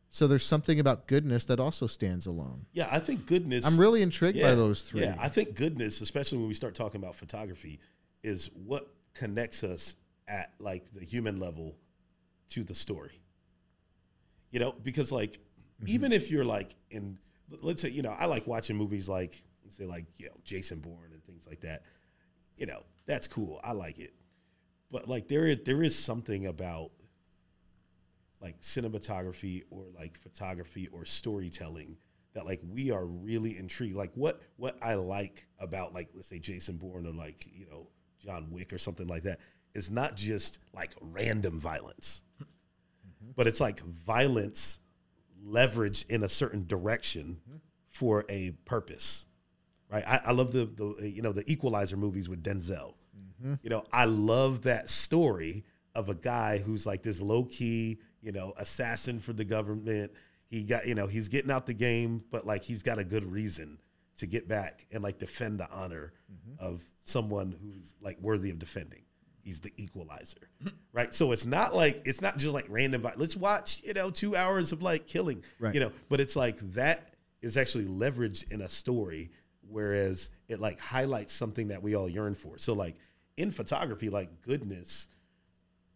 So 0.08 0.28
there's 0.28 0.44
something 0.46 0.78
about 0.78 1.08
goodness 1.08 1.44
that 1.46 1.58
also 1.58 1.86
stands 1.88 2.26
alone. 2.26 2.66
yeah, 2.72 2.86
I 2.90 3.00
think 3.00 3.26
goodness. 3.26 3.66
I'm 3.66 3.78
really 3.78 4.00
intrigued 4.00 4.40
by 4.40 4.54
those 4.54 4.82
three. 4.82 5.00
Yeah, 5.02 5.16
I 5.18 5.28
think 5.28 5.56
goodness, 5.56 6.00
especially 6.00 6.38
when 6.38 6.46
we 6.46 6.54
start 6.54 6.76
talking 6.76 7.02
about 7.02 7.16
photography, 7.16 7.80
is 8.22 8.48
what 8.54 8.88
connects 9.14 9.64
us 9.64 9.96
at 10.28 10.52
like 10.58 10.92
the 10.92 11.04
human 11.04 11.38
level 11.38 11.76
to 12.50 12.64
the 12.64 12.74
story. 12.74 13.20
You 14.50 14.60
know, 14.60 14.72
because 14.82 15.10
like 15.10 15.40
Mm-hmm. 15.82 15.88
even 15.92 16.12
if 16.12 16.30
you're 16.30 16.44
like 16.44 16.74
in, 16.90 17.18
let's 17.60 17.82
say, 17.82 17.88
you 17.88 18.02
know, 18.02 18.14
I 18.18 18.26
like 18.26 18.46
watching 18.46 18.76
movies 18.76 19.08
like 19.08 19.42
say 19.68 19.86
like 19.86 20.06
you 20.16 20.26
know 20.26 20.34
Jason 20.44 20.78
Bourne 20.78 21.10
and 21.12 21.24
things 21.24 21.46
like 21.46 21.60
that. 21.60 21.82
You 22.56 22.66
know, 22.66 22.82
that's 23.06 23.26
cool. 23.26 23.60
I 23.64 23.72
like 23.72 23.98
it, 23.98 24.14
but 24.90 25.08
like 25.08 25.26
there 25.26 25.46
is 25.46 25.58
there 25.64 25.82
is 25.82 25.98
something 25.98 26.46
about 26.46 26.92
like 28.40 28.60
cinematography 28.60 29.64
or 29.70 29.86
like 29.96 30.18
photography 30.18 30.88
or 30.92 31.04
storytelling 31.04 31.96
that 32.34 32.46
like 32.46 32.60
we 32.68 32.90
are 32.90 33.04
really 33.04 33.58
intrigued. 33.58 33.96
Like 33.96 34.12
what 34.14 34.40
what 34.56 34.76
I 34.80 34.94
like 34.94 35.46
about 35.58 35.92
like 35.92 36.10
let's 36.14 36.28
say 36.28 36.38
Jason 36.38 36.76
Bourne 36.76 37.06
or 37.06 37.12
like 37.12 37.46
you 37.52 37.66
know 37.68 37.88
John 38.24 38.48
Wick 38.50 38.72
or 38.72 38.78
something 38.78 39.06
like 39.06 39.24
that 39.24 39.40
is 39.74 39.90
not 39.90 40.16
just 40.16 40.58
like 40.74 40.94
random 41.00 41.58
violence, 41.58 42.22
mm-hmm. 42.42 43.32
but 43.36 43.46
it's 43.46 43.60
like 43.60 43.80
violence 43.80 44.80
leveraged 45.46 46.08
in 46.08 46.22
a 46.22 46.28
certain 46.28 46.66
direction 46.66 47.40
mm-hmm. 47.48 47.58
for 47.88 48.24
a 48.28 48.52
purpose. 48.64 49.26
Right. 49.90 50.04
I, 50.06 50.20
I 50.26 50.32
love 50.32 50.52
the 50.52 50.64
the 50.64 51.10
you 51.10 51.22
know 51.22 51.32
the 51.32 51.50
Equalizer 51.50 51.96
movies 51.96 52.28
with 52.28 52.42
Denzel. 52.42 52.94
Mm-hmm. 53.42 53.54
You 53.62 53.70
know, 53.70 53.84
I 53.92 54.06
love 54.06 54.62
that 54.62 54.88
story 54.90 55.64
of 55.94 56.08
a 56.08 56.14
guy 56.14 56.58
who's 56.58 56.86
like 56.86 57.02
this 57.02 57.20
low 57.20 57.44
key, 57.44 57.98
you 58.20 58.32
know, 58.32 58.54
assassin 58.56 59.20
for 59.20 59.32
the 59.32 59.44
government. 59.44 60.12
He 60.48 60.64
got, 60.64 60.86
you 60.86 60.94
know, 60.94 61.06
he's 61.06 61.28
getting 61.28 61.50
out 61.50 61.66
the 61.66 61.74
game, 61.74 62.24
but 62.30 62.46
like 62.46 62.64
he's 62.64 62.82
got 62.82 62.98
a 62.98 63.04
good 63.04 63.24
reason 63.24 63.78
to 64.18 64.26
get 64.26 64.48
back 64.48 64.86
and 64.90 65.02
like 65.02 65.18
defend 65.18 65.60
the 65.60 65.70
honor 65.70 66.12
mm-hmm. 66.32 66.64
of 66.64 66.84
someone 67.02 67.54
who's 67.60 67.94
like 68.00 68.18
worthy 68.20 68.50
of 68.50 68.58
defending. 68.58 69.02
He's 69.42 69.60
the 69.60 69.72
equalizer, 69.76 70.48
right? 70.92 71.12
So 71.12 71.32
it's 71.32 71.44
not 71.44 71.74
like 71.74 72.02
it's 72.06 72.22
not 72.22 72.38
just 72.38 72.54
like 72.54 72.66
random. 72.68 73.06
Let's 73.16 73.36
watch, 73.36 73.82
you 73.84 73.92
know, 73.92 74.10
two 74.10 74.36
hours 74.36 74.72
of 74.72 74.82
like 74.82 75.06
killing, 75.06 75.44
Right. 75.58 75.74
you 75.74 75.80
know. 75.80 75.92
But 76.08 76.20
it's 76.20 76.34
like 76.36 76.58
that 76.72 77.14
is 77.42 77.56
actually 77.56 77.84
leveraged 77.84 78.50
in 78.50 78.62
a 78.62 78.68
story, 78.68 79.30
whereas 79.68 80.30
it 80.48 80.60
like 80.60 80.80
highlights 80.80 81.32
something 81.34 81.68
that 81.68 81.82
we 81.82 81.94
all 81.94 82.08
yearn 82.08 82.34
for. 82.34 82.56
So 82.56 82.72
like 82.72 82.96
in 83.36 83.50
photography, 83.50 84.08
like 84.08 84.40
goodness 84.40 85.08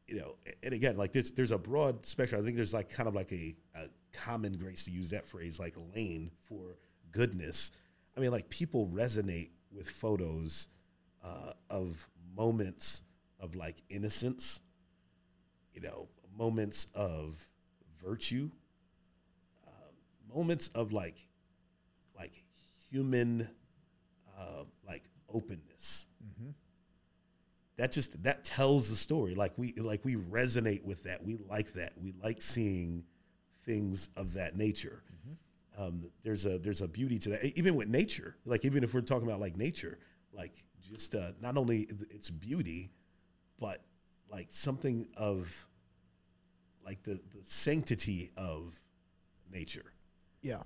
you 0.08 0.18
know, 0.18 0.36
and 0.62 0.72
again, 0.72 0.96
like 0.96 1.12
there's 1.12 1.30
there's 1.32 1.50
a 1.50 1.58
broad 1.58 2.04
spectrum. 2.04 2.40
I 2.40 2.44
think 2.44 2.56
there's 2.56 2.72
like 2.72 2.88
kind 2.88 3.06
of 3.06 3.14
like 3.14 3.30
a, 3.30 3.54
a 3.74 3.88
common 4.12 4.54
grace 4.54 4.86
to 4.86 4.90
use 4.90 5.10
that 5.10 5.26
phrase, 5.26 5.60
like 5.60 5.74
lane 5.94 6.30
for 6.42 6.78
goodness. 7.12 7.70
I 8.18 8.20
mean, 8.20 8.32
like 8.32 8.48
people 8.50 8.88
resonate 8.88 9.50
with 9.70 9.88
photos 9.88 10.66
uh, 11.24 11.52
of 11.70 12.08
moments 12.36 13.02
of 13.38 13.54
like 13.54 13.76
innocence, 13.88 14.60
you 15.72 15.80
know, 15.80 16.08
moments 16.36 16.88
of 16.96 17.48
virtue, 18.02 18.50
uh, 19.68 20.34
moments 20.34 20.66
of 20.74 20.92
like 20.92 21.28
like 22.18 22.42
human 22.90 23.48
uh, 24.36 24.64
like 24.84 25.04
openness. 25.32 26.08
That 27.76 27.92
just 27.92 28.20
that 28.24 28.42
tells 28.42 28.90
the 28.90 28.96
story. 28.96 29.36
Like 29.36 29.52
we 29.56 29.72
like 29.74 30.04
we 30.04 30.16
resonate 30.16 30.82
with 30.82 31.04
that. 31.04 31.24
We 31.24 31.36
like 31.48 31.74
that. 31.74 31.92
We 31.96 32.12
like 32.20 32.42
seeing 32.42 33.04
things 33.64 34.08
of 34.16 34.32
that 34.32 34.56
nature 34.56 35.04
um, 35.78 36.10
there's 36.24 36.44
a 36.46 36.58
there's 36.58 36.82
a 36.82 36.88
beauty 36.88 37.18
to 37.20 37.30
that. 37.30 37.44
Even 37.58 37.76
with 37.76 37.88
nature 37.88 38.36
like 38.44 38.64
even 38.64 38.84
if 38.84 38.92
we're 38.94 39.00
talking 39.00 39.26
about 39.28 39.40
like 39.40 39.56
nature 39.56 39.98
like 40.32 40.64
just 40.92 41.14
uh, 41.14 41.32
not 41.40 41.56
only 41.56 41.88
its 42.10 42.30
beauty 42.30 42.90
but 43.60 43.84
like 44.30 44.48
something 44.50 45.08
of 45.16 45.66
like 46.84 47.02
the, 47.02 47.14
the 47.14 47.44
sanctity 47.44 48.30
of 48.36 48.74
nature. 49.52 49.92
Yeah. 50.42 50.62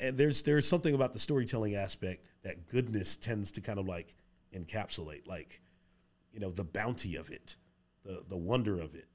and 0.00 0.16
there's 0.18 0.42
there's 0.42 0.68
something 0.68 0.94
about 0.94 1.12
the 1.12 1.18
storytelling 1.18 1.74
aspect 1.74 2.24
that 2.42 2.68
goodness 2.68 3.16
tends 3.16 3.52
to 3.52 3.60
kind 3.60 3.78
of 3.78 3.86
like 3.86 4.14
encapsulate 4.54 5.26
like 5.26 5.62
you 6.32 6.40
know 6.40 6.50
the 6.50 6.64
bounty 6.64 7.16
of 7.16 7.30
it 7.30 7.56
the 8.04 8.22
the 8.28 8.36
wonder 8.36 8.80
of 8.80 8.94
it. 8.94 9.06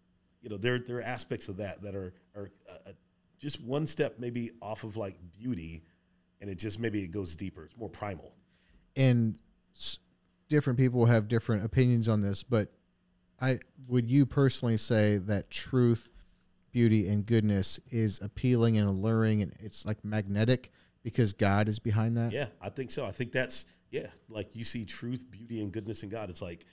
You 0.41 0.49
know 0.49 0.57
there 0.57 0.80
there 0.80 0.98
are 0.99 1.03
aspects 1.03 1.48
of 1.48 1.57
that 1.57 1.81
that 1.84 1.95
are 1.95 2.14
are 2.35 2.52
uh, 2.69 2.91
just 3.40 3.62
one 3.62 3.86
step 3.88 4.16
maybe 4.20 4.52
off 4.62 4.84
of 4.84 4.98
like 4.98 5.16
beauty 5.38 5.84
and 6.42 6.50
it 6.50 6.56
just 6.56 6.80
maybe 6.80 7.04
it 7.04 7.10
goes 7.10 7.36
deeper 7.36 7.66
it's 7.66 7.78
more 7.78 7.90
primal 7.90 8.34
and 8.98 9.40
s- 9.76 10.00
different 10.50 10.80
people 10.80 11.06
have 11.06 11.28
different 11.28 11.64
opinions 11.64 12.10
on 12.10 12.22
this, 12.22 12.44
but 12.44 12.74
I 13.40 13.60
would 13.88 14.10
you 14.10 14.26
personally 14.26 14.78
say 14.78 15.18
that 15.18 15.52
truth, 15.52 16.12
beauty, 16.72 17.08
and 17.08 17.26
goodness 17.26 17.80
is 17.92 18.20
appealing 18.22 18.78
and 18.78 18.90
alluring, 18.90 19.42
and 19.42 19.54
it's 19.60 19.86
like 19.86 20.04
magnetic 20.04 20.72
because 21.04 21.34
God 21.34 21.70
is 21.70 21.80
behind 21.80 22.18
that. 22.18 22.32
Yeah, 22.32 22.48
I 22.60 22.70
think 22.70 22.92
so. 22.92 23.06
I 23.06 23.12
think 23.12 23.32
that's 23.32 23.68
yeah, 23.92 24.08
like 24.28 24.56
you 24.56 24.64
see 24.64 24.84
truth, 24.84 25.30
beauty, 25.30 25.62
and 25.62 25.72
goodness 25.72 26.04
in 26.04 26.10
God. 26.10 26.30
It's 26.30 26.42
like, 26.42 26.66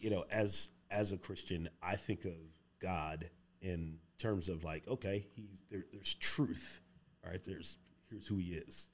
you 0.00 0.10
know, 0.10 0.24
as 0.30 0.70
as 0.90 1.12
a 1.12 1.18
Christian, 1.18 1.68
I 1.82 1.96
think 1.96 2.24
of 2.24 2.32
God 2.80 3.28
in 3.60 3.98
terms 4.18 4.48
of 4.48 4.64
like, 4.64 4.86
okay, 4.88 5.26
he's 5.34 5.62
there, 5.70 5.84
there's 5.92 6.14
truth. 6.14 6.80
Right, 7.24 7.42
there's 7.44 7.76
here's 8.08 8.26
who 8.26 8.36
he 8.36 8.54
is. 8.54 8.88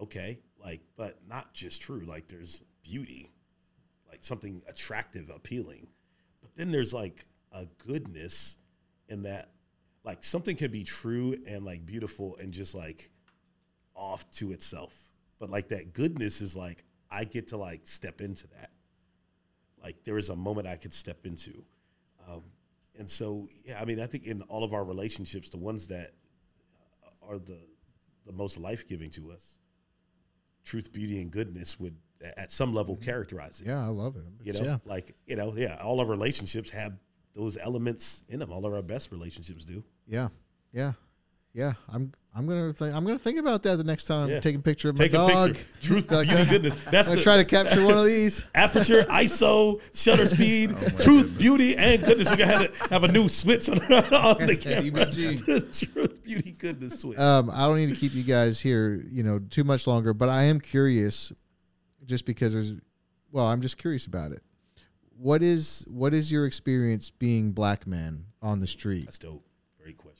Okay, 0.00 0.38
like, 0.62 0.80
but 0.96 1.18
not 1.28 1.52
just 1.54 1.80
true. 1.80 2.04
Like 2.06 2.26
there's 2.28 2.62
beauty, 2.82 3.30
like 4.08 4.24
something 4.24 4.62
attractive, 4.68 5.30
appealing. 5.30 5.86
But 6.40 6.50
then 6.56 6.72
there's 6.72 6.92
like 6.92 7.24
a 7.52 7.66
goodness 7.86 8.56
in 9.08 9.22
that 9.22 9.50
like 10.04 10.24
something 10.24 10.56
can 10.56 10.70
be 10.70 10.84
true 10.84 11.36
and 11.46 11.64
like 11.64 11.86
beautiful 11.86 12.36
and 12.40 12.52
just 12.52 12.74
like 12.74 13.10
off 13.94 14.28
to 14.32 14.52
itself. 14.52 14.94
But 15.38 15.50
like 15.50 15.68
that 15.68 15.92
goodness 15.92 16.40
is 16.40 16.56
like 16.56 16.84
I 17.10 17.24
get 17.24 17.48
to 17.48 17.56
like 17.56 17.82
step 17.84 18.20
into 18.20 18.46
that. 18.48 18.70
Like 19.82 20.04
there 20.04 20.18
is 20.18 20.28
a 20.28 20.36
moment 20.36 20.66
I 20.66 20.76
could 20.76 20.94
step 20.94 21.26
into. 21.26 21.64
Um, 22.28 22.42
and 22.98 23.08
so 23.08 23.48
yeah, 23.64 23.80
I 23.80 23.84
mean 23.84 24.00
I 24.00 24.06
think 24.06 24.24
in 24.24 24.42
all 24.42 24.64
of 24.64 24.72
our 24.72 24.84
relationships, 24.84 25.48
the 25.50 25.58
ones 25.58 25.88
that 25.88 26.12
are 27.26 27.38
the 27.38 27.58
the 28.26 28.32
most 28.32 28.58
life 28.58 28.86
giving 28.86 29.10
to 29.10 29.32
us, 29.32 29.58
truth, 30.64 30.92
beauty, 30.92 31.20
and 31.20 31.30
goodness 31.30 31.78
would 31.80 31.96
at 32.36 32.52
some 32.52 32.72
level 32.72 32.94
mm-hmm. 32.94 33.04
characterize 33.04 33.60
it. 33.60 33.66
Yeah, 33.66 33.84
I 33.84 33.88
love 33.88 34.16
it. 34.16 34.22
You 34.42 34.52
know, 34.52 34.60
yeah. 34.62 34.78
like 34.84 35.14
you 35.26 35.36
know, 35.36 35.54
yeah, 35.56 35.78
all 35.82 36.00
our 36.00 36.06
relationships 36.06 36.70
have 36.70 36.92
those 37.34 37.56
elements 37.56 38.22
in 38.28 38.40
them. 38.40 38.52
All 38.52 38.64
of 38.66 38.72
our 38.72 38.82
best 38.82 39.10
relationships 39.10 39.64
do. 39.64 39.82
Yeah, 40.06 40.28
yeah, 40.72 40.92
yeah. 41.54 41.72
I'm 41.92 42.12
I'm 42.34 42.46
gonna 42.46 42.72
think 42.72 42.94
I'm 42.94 43.04
gonna 43.04 43.18
think 43.18 43.38
about 43.38 43.62
that 43.64 43.76
the 43.76 43.84
next 43.84 44.06
time 44.06 44.28
Yeah. 44.28 44.36
I'm 44.36 44.40
taking 44.40 44.60
a 44.60 44.62
picture 44.62 44.88
of 44.88 44.96
Take 44.96 45.12
my 45.12 45.24
a 45.24 45.28
dog. 45.28 45.48
picture. 45.54 45.66
Truth, 45.82 46.10
Like, 46.10 46.28
beauty, 46.28 46.44
goodness. 46.50 46.74
That's 46.90 47.08
I'm 47.08 47.16
the 47.16 47.22
gonna 47.22 47.22
try 47.22 47.36
to 47.38 47.44
capture 47.44 47.84
one 47.84 47.98
of 47.98 48.04
these. 48.06 48.46
aperture, 48.54 49.02
ISO, 49.02 49.80
shutter 49.94 50.26
speed, 50.34 50.74
truth, 51.00 51.36
beauty, 51.36 51.76
and 51.76 52.02
goodness. 52.04 52.30
We 52.30 52.36
gotta 52.36 52.52
have, 52.68 52.76
have 52.90 53.04
a 53.04 53.08
new 53.08 53.28
switch 53.28 53.68
on, 53.68 53.80
on 53.80 54.46
the 54.46 54.56
camera. 54.56 55.06
Truth, 55.70 56.22
beauty, 56.24 56.52
goodness 56.52 57.00
switch. 57.00 57.18
Um, 57.18 57.50
I 57.50 57.66
don't 57.66 57.76
need 57.76 57.90
to 57.94 57.96
keep 58.00 58.14
you 58.14 58.22
guys 58.22 58.60
here, 58.60 59.04
you 59.10 59.22
know, 59.22 59.38
too 59.38 59.64
much 59.64 59.86
longer, 59.86 60.14
but 60.14 60.28
I 60.28 60.44
am 60.44 60.60
curious, 60.60 61.32
just 62.06 62.24
because 62.24 62.52
there's, 62.54 62.74
well, 63.30 63.46
I'm 63.46 63.60
just 63.60 63.76
curious 63.78 64.06
about 64.06 64.32
it. 64.32 64.42
What 65.18 65.42
is 65.42 65.84
what 65.88 66.14
is 66.14 66.32
your 66.32 66.46
experience 66.46 67.10
being 67.10 67.52
black 67.52 67.86
man 67.86 68.24
on 68.40 68.58
the 68.60 68.66
street? 68.66 69.04
That's 69.04 69.18
dope. 69.18 69.44
Great 69.80 69.96
question. 69.98 70.11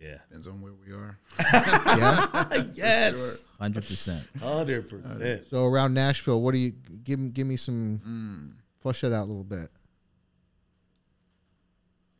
Yeah. 0.00 0.18
Depends 0.28 0.46
on 0.46 0.60
where 0.62 0.72
we 0.72 0.92
are. 0.92 1.18
Yeah. 1.52 2.62
Yes. 2.74 3.46
Hundred 3.58 3.86
percent. 3.86 4.26
Hundred 4.40 4.88
percent. 4.88 5.46
so 5.48 5.64
around 5.66 5.92
Nashville, 5.94 6.40
what 6.40 6.52
do 6.52 6.58
you 6.58 6.72
give? 7.04 7.18
me- 7.20 7.30
Give 7.30 7.46
me 7.46 7.56
some. 7.56 8.00
Mm. 8.06 8.52
Flush 8.80 9.02
that 9.02 9.12
out 9.12 9.24
a 9.24 9.30
little 9.30 9.44
bit. 9.44 9.70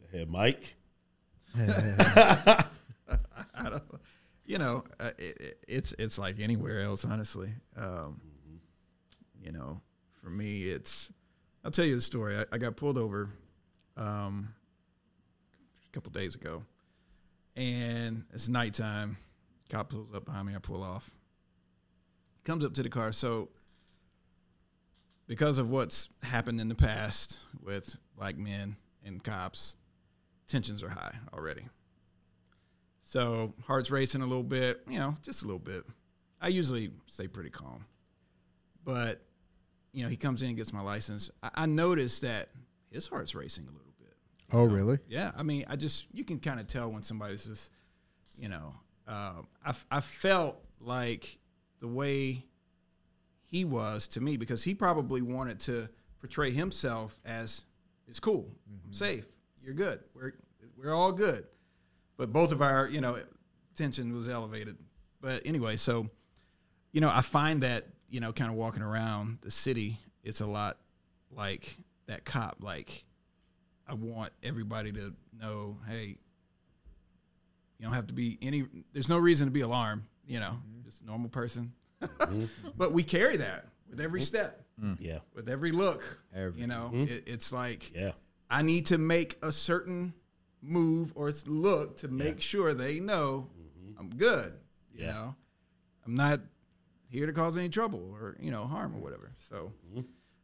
Go 0.00 0.06
ahead, 0.16 0.28
Mike. 0.28 0.76
you 4.46 4.58
know, 4.58 4.84
uh, 4.98 5.10
it, 5.18 5.36
it- 5.40 5.58
it's 5.68 5.94
it's 5.98 6.18
like 6.18 6.40
anywhere 6.40 6.82
else, 6.82 7.04
honestly. 7.04 7.50
Um, 7.76 8.20
you 9.42 9.52
know, 9.52 9.80
for 10.22 10.30
me, 10.30 10.64
it's. 10.64 11.12
I'll 11.64 11.70
tell 11.70 11.84
you 11.84 11.94
the 11.94 12.00
story. 12.00 12.38
I, 12.38 12.44
I 12.52 12.58
got 12.58 12.76
pulled 12.76 12.98
over 12.98 13.30
um, 13.96 14.52
a 15.86 15.90
couple 15.92 16.10
days 16.10 16.34
ago, 16.34 16.62
and 17.56 18.24
it's 18.32 18.48
nighttime. 18.48 19.16
Cop 19.68 19.90
pulls 19.90 20.12
up 20.14 20.24
behind 20.24 20.46
me. 20.48 20.54
I 20.54 20.58
pull 20.58 20.82
off. 20.82 21.10
Comes 22.44 22.64
up 22.64 22.74
to 22.74 22.82
the 22.82 22.88
car. 22.88 23.12
So, 23.12 23.50
because 25.26 25.58
of 25.58 25.70
what's 25.70 26.08
happened 26.22 26.60
in 26.60 26.68
the 26.68 26.74
past 26.74 27.38
with 27.62 27.96
black 28.16 28.36
men 28.36 28.76
and 29.04 29.22
cops, 29.22 29.76
tensions 30.48 30.82
are 30.82 30.88
high 30.88 31.14
already. 31.32 31.62
So 33.02 33.54
heart's 33.66 33.90
racing 33.90 34.22
a 34.22 34.26
little 34.26 34.44
bit, 34.44 34.82
you 34.88 34.98
know, 34.98 35.14
just 35.22 35.42
a 35.42 35.46
little 35.46 35.58
bit. 35.58 35.82
I 36.40 36.48
usually 36.48 36.92
stay 37.06 37.26
pretty 37.26 37.50
calm, 37.50 37.84
but 38.84 39.20
you 39.92 40.04
know, 40.04 40.08
he 40.08 40.16
comes 40.16 40.42
in 40.42 40.48
and 40.48 40.56
gets 40.56 40.72
my 40.72 40.80
license. 40.80 41.30
I, 41.42 41.50
I 41.54 41.66
noticed 41.66 42.22
that 42.22 42.50
his 42.90 43.08
heart's 43.08 43.34
racing 43.34 43.64
a 43.64 43.72
little 43.72 43.89
Oh, 44.52 44.64
really? 44.64 44.98
Yeah, 45.08 45.30
I 45.36 45.42
mean, 45.42 45.64
I 45.68 45.76
just 45.76 46.06
you 46.12 46.24
can 46.24 46.38
kind 46.38 46.60
of 46.60 46.66
tell 46.66 46.88
when 46.90 47.02
somebody's 47.02 47.44
just, 47.44 47.70
you 48.36 48.48
know, 48.48 48.74
um, 49.06 49.46
I 49.64 49.70
f- 49.70 49.86
I 49.90 50.00
felt 50.00 50.56
like 50.80 51.38
the 51.78 51.88
way 51.88 52.44
he 53.42 53.64
was 53.64 54.08
to 54.08 54.20
me 54.20 54.36
because 54.36 54.62
he 54.62 54.74
probably 54.74 55.22
wanted 55.22 55.60
to 55.60 55.88
portray 56.20 56.50
himself 56.50 57.20
as 57.24 57.64
it's 58.06 58.20
cool, 58.20 58.48
I'm 58.86 58.92
safe, 58.92 59.26
you're 59.62 59.74
good, 59.74 60.00
we're 60.14 60.32
we're 60.76 60.94
all 60.94 61.12
good, 61.12 61.46
but 62.16 62.32
both 62.32 62.52
of 62.52 62.62
our 62.62 62.88
you 62.88 63.00
know 63.00 63.18
tension 63.74 64.14
was 64.14 64.28
elevated. 64.28 64.76
But 65.20 65.42
anyway, 65.44 65.76
so 65.76 66.06
you 66.92 67.00
know, 67.00 67.10
I 67.12 67.20
find 67.20 67.62
that 67.62 67.86
you 68.08 68.20
know, 68.20 68.32
kind 68.32 68.50
of 68.50 68.56
walking 68.56 68.82
around 68.82 69.38
the 69.42 69.50
city, 69.50 69.96
it's 70.24 70.40
a 70.40 70.46
lot 70.46 70.78
like 71.30 71.76
that 72.06 72.24
cop, 72.24 72.56
like. 72.60 73.04
I 73.90 73.94
want 73.94 74.32
everybody 74.42 74.92
to 74.92 75.12
know, 75.36 75.76
hey, 75.88 76.16
you 77.78 77.84
don't 77.84 77.92
have 77.92 78.06
to 78.06 78.12
be 78.14 78.38
any. 78.40 78.66
There's 78.92 79.08
no 79.08 79.18
reason 79.18 79.46
to 79.46 79.50
be 79.50 79.62
alarmed. 79.62 80.02
You 80.26 80.38
know, 80.38 80.50
mm-hmm. 80.50 80.84
just 80.84 81.02
a 81.02 81.06
normal 81.06 81.28
person. 81.28 81.72
Mm-hmm. 82.00 82.68
but 82.76 82.92
we 82.92 83.02
carry 83.02 83.36
that 83.38 83.66
with 83.88 84.00
every 84.00 84.20
mm-hmm. 84.20 84.26
step, 84.26 84.64
mm. 84.80 84.96
Yeah. 85.00 85.18
with 85.34 85.48
every 85.48 85.72
look. 85.72 86.20
Every- 86.32 86.60
You 86.60 86.68
know, 86.68 86.90
it, 86.92 87.24
it's 87.26 87.52
like 87.52 87.90
Yeah. 87.94 88.12
I 88.48 88.62
need 88.62 88.86
to 88.86 88.98
make 88.98 89.38
a 89.42 89.50
certain 89.50 90.14
move 90.62 91.12
or 91.16 91.30
s- 91.30 91.46
look 91.48 91.96
to 91.98 92.08
make 92.08 92.40
sure 92.40 92.74
they 92.74 93.00
know 93.00 93.48
I'm 93.98 94.10
good. 94.10 94.52
You 94.94 95.06
Yeah. 95.06 95.12
know, 95.12 95.34
I'm 96.06 96.14
not 96.14 96.40
here 97.08 97.26
to 97.26 97.32
cause 97.32 97.56
any 97.56 97.68
trouble 97.68 98.14
or 98.14 98.36
you 98.40 98.52
know 98.52 98.66
harm 98.66 98.94
or 98.94 99.00
whatever. 99.00 99.32
So, 99.38 99.72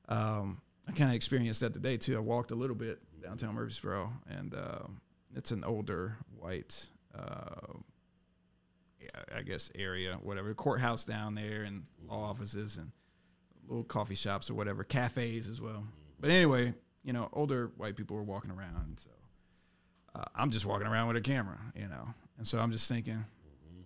um, 0.08 0.60
I 0.88 0.92
kind 0.92 1.10
of 1.10 1.16
experienced 1.16 1.60
that 1.60 1.74
today 1.74 1.96
too. 1.96 2.16
I 2.16 2.20
walked 2.20 2.50
a 2.50 2.56
little 2.56 2.76
bit 2.76 2.98
downtown 3.22 3.54
Murfreesboro, 3.54 4.12
and 4.28 4.54
um 4.54 5.00
it's 5.34 5.50
an 5.50 5.64
older 5.64 6.16
white, 6.38 6.86
uh, 7.14 7.74
I- 9.14 9.38
I 9.38 9.42
guess 9.42 9.70
area, 9.74 10.16
whatever 10.22 10.54
courthouse 10.54 11.04
down 11.04 11.34
there, 11.34 11.62
and 11.62 11.84
law 12.06 12.30
offices 12.30 12.76
and 12.78 12.90
little 13.68 13.84
coffee 13.84 14.14
shops 14.14 14.48
or 14.50 14.54
whatever, 14.54 14.84
cafes 14.84 15.48
as 15.48 15.60
well. 15.60 15.86
But 16.20 16.30
anyway, 16.30 16.74
you 17.04 17.12
know, 17.12 17.28
older 17.32 17.68
white 17.76 17.96
people 17.96 18.16
were 18.16 18.22
walking 18.22 18.50
around. 18.50 18.98
So 18.98 19.10
uh, 20.14 20.24
I'm 20.34 20.50
just 20.50 20.64
walking 20.64 20.86
around 20.86 21.08
with 21.08 21.16
a 21.16 21.20
camera, 21.20 21.58
you 21.74 21.88
know, 21.88 22.14
and 22.38 22.46
so 22.46 22.58
I'm 22.58 22.72
just 22.72 22.88
thinking, 22.88 23.24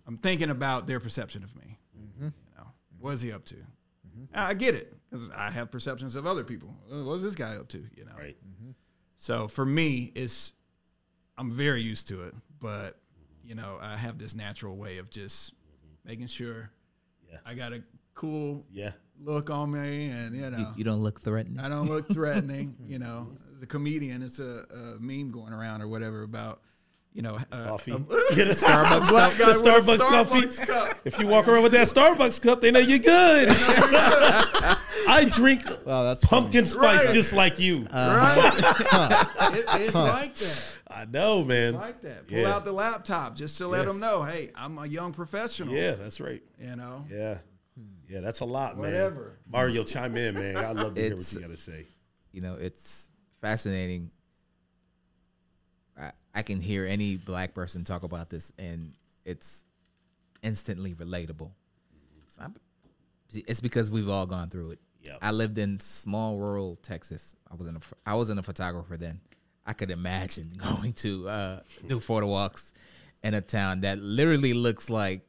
I'm 0.07 0.17
thinking 0.17 0.49
about 0.49 0.87
their 0.87 0.99
perception 0.99 1.43
of 1.43 1.55
me. 1.57 1.77
You 2.21 2.31
know, 2.57 2.67
what 2.99 3.11
is 3.11 3.21
he 3.21 3.31
up 3.31 3.43
to? 3.45 3.55
I 4.33 4.53
get 4.53 4.75
it 4.75 4.93
because 5.09 5.29
I 5.31 5.49
have 5.51 5.71
perceptions 5.71 6.15
of 6.15 6.25
other 6.27 6.43
people. 6.43 6.73
Uh, 6.91 7.03
What's 7.03 7.23
this 7.23 7.35
guy 7.35 7.55
up 7.55 7.67
to? 7.69 7.79
You 7.95 8.05
know, 8.05 8.13
Right. 8.17 8.37
So 9.21 9.47
for 9.47 9.65
me, 9.67 10.11
it's 10.15 10.53
I'm 11.37 11.51
very 11.51 11.81
used 11.83 12.07
to 12.07 12.23
it, 12.23 12.33
but 12.59 12.97
you 13.45 13.53
know, 13.53 13.77
I 13.79 13.95
have 13.97 14.17
this 14.17 14.33
natural 14.35 14.75
way 14.75 14.97
of 14.97 15.09
just 15.11 15.53
making 16.03 16.25
sure 16.27 16.71
Yeah. 17.29 17.37
I 17.45 17.53
got 17.53 17.71
a 17.71 17.83
cool 18.15 18.65
Yeah. 18.71 18.91
look 19.23 19.49
on 19.51 19.71
me, 19.71 20.09
and 20.09 20.35
you 20.35 20.49
know, 20.49 20.57
You, 20.57 20.67
you 20.77 20.83
don't 20.83 21.01
look 21.01 21.21
threatening. 21.21 21.59
I 21.59 21.69
don't 21.69 21.87
look 21.87 22.07
threatening. 22.11 22.75
you 22.87 22.97
know, 22.99 23.27
as 23.55 23.61
a 23.61 23.67
comedian, 23.67 24.23
it's 24.23 24.39
a, 24.39 24.65
a 24.73 24.99
meme 24.99 25.29
going 25.31 25.53
around 25.53 25.81
or 25.83 25.87
whatever 25.87 26.23
about 26.23 26.61
you 27.13 27.21
know 27.21 27.37
uh, 27.51 27.65
Coffee. 27.67 27.91
a- 27.91 27.95
Yeah, 28.35 28.45
the 28.45 28.53
Starbucks 28.65 29.09
black 29.09 29.31
cup. 29.33 29.39
guy 29.39 29.53
The 29.53 29.59
with 29.59 29.65
a 29.65 29.69
Starbucks, 29.69 29.97
Starbucks 29.99 30.57
coffee. 30.57 30.65
cup. 30.65 30.97
If 31.05 31.19
you 31.19 31.27
walk 31.27 31.47
around 31.47 31.61
with 31.63 31.73
that 31.73 31.87
Starbucks 31.87 32.41
cup, 32.41 32.61
they 32.61 32.71
know 32.71 32.79
you're 32.79 32.99
good. 32.99 33.49
I 35.11 35.25
drink 35.25 35.63
Wow, 35.85 36.03
that's 36.03 36.25
pumpkin 36.25 36.65
spice 36.65 37.05
Right. 37.05 37.13
just 37.13 37.33
like 37.33 37.59
you. 37.59 37.85
Uh, 37.91 38.17
right? 38.17 39.53
It- 39.53 39.81
it's 39.81 39.95
like 39.95 40.35
that. 40.35 40.77
I 40.89 41.05
know, 41.05 41.43
man. 41.43 41.73
It's 41.73 41.81
like 41.81 42.01
that. 42.01 42.27
Pull 42.27 42.37
Yeah. 42.37 42.55
out 42.55 42.63
the 42.65 42.71
laptop 42.71 43.35
just 43.35 43.57
to 43.59 43.67
let 43.67 43.79
Yeah. 43.79 43.85
them 43.85 43.99
know, 43.99 44.23
hey, 44.23 44.51
I'm 44.55 44.77
a 44.77 44.85
young 44.85 45.13
professional. 45.13 45.73
Yeah, 45.73 45.91
that's 45.95 46.19
right. 46.21 46.41
You 46.59 46.75
know. 46.75 47.05
Yeah. 47.09 47.39
Yeah, 48.07 48.19
that's 48.19 48.41
a 48.41 48.45
lot, 48.45 48.75
man. 48.77 48.91
Whatever. 48.91 49.37
Mario, 49.49 49.83
chime 49.83 50.15
in, 50.17 50.35
man. 50.35 50.57
I'd 50.57 50.75
love 50.75 50.95
to 50.95 51.01
hear 51.01 51.09
what 51.11 51.19
It's- 51.21 51.33
you 51.33 51.39
got 51.41 51.49
to 51.49 51.57
say. 51.57 51.87
you 52.33 52.41
know, 52.41 52.55
it's 52.55 53.09
fascinating. 53.41 54.11
I, 55.97 56.11
I 56.33 56.41
can 56.43 56.59
hear 56.61 56.85
any 56.85 57.17
black 57.17 57.53
person 57.53 57.83
talk 57.83 58.03
about 58.03 58.29
this, 58.29 58.51
and 58.57 58.93
it's 59.25 59.65
instantly 60.41 60.93
relatable. 60.93 61.51
So 62.27 62.41
I'm- 62.41 62.55
it's 63.33 63.61
because 63.61 63.89
we've 63.91 64.09
all 64.09 64.25
gone 64.25 64.49
through 64.49 64.71
it. 64.71 64.79
Yep. 65.03 65.17
I 65.21 65.31
lived 65.31 65.57
in 65.57 65.79
small 65.79 66.37
rural 66.37 66.75
Texas. 66.75 67.35
I 67.51 67.55
was 67.55 67.67
in 67.67 67.75
a 67.75 67.79
I 68.05 68.15
wasn't 68.15 68.39
a 68.39 68.43
photographer 68.43 68.97
then. 68.97 69.21
I 69.65 69.73
could 69.73 69.91
imagine 69.91 70.51
going 70.57 70.93
to 70.93 71.29
uh, 71.29 71.59
do 71.87 71.99
photo 71.99 72.27
walks 72.27 72.73
in 73.23 73.33
a 73.33 73.41
town 73.41 73.81
that 73.81 73.99
literally 73.99 74.53
looks 74.53 74.89
like 74.89 75.21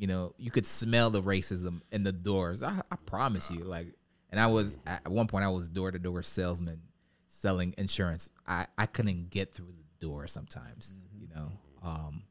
you 0.00 0.06
know, 0.06 0.34
you 0.38 0.50
could 0.50 0.66
smell 0.66 1.10
the 1.10 1.22
racism 1.22 1.82
in 1.92 2.04
the 2.04 2.12
doors. 2.12 2.62
I, 2.62 2.80
I 2.90 2.96
promise 3.04 3.50
you. 3.50 3.64
Like, 3.64 3.88
and 4.30 4.40
I 4.40 4.46
was 4.46 4.78
at 4.86 5.06
one 5.06 5.26
point, 5.26 5.44
I 5.44 5.48
was 5.48 5.68
door 5.68 5.90
to 5.90 5.98
door 5.98 6.22
salesman 6.22 6.80
selling 7.28 7.74
insurance. 7.76 8.30
I 8.46 8.66
I 8.78 8.86
couldn't 8.86 9.28
get 9.28 9.52
through 9.52 9.72
the 9.72 10.06
door 10.06 10.26
sometimes. 10.26 11.02
You 11.20 11.28
know, 11.34 11.52
um, 11.82 12.22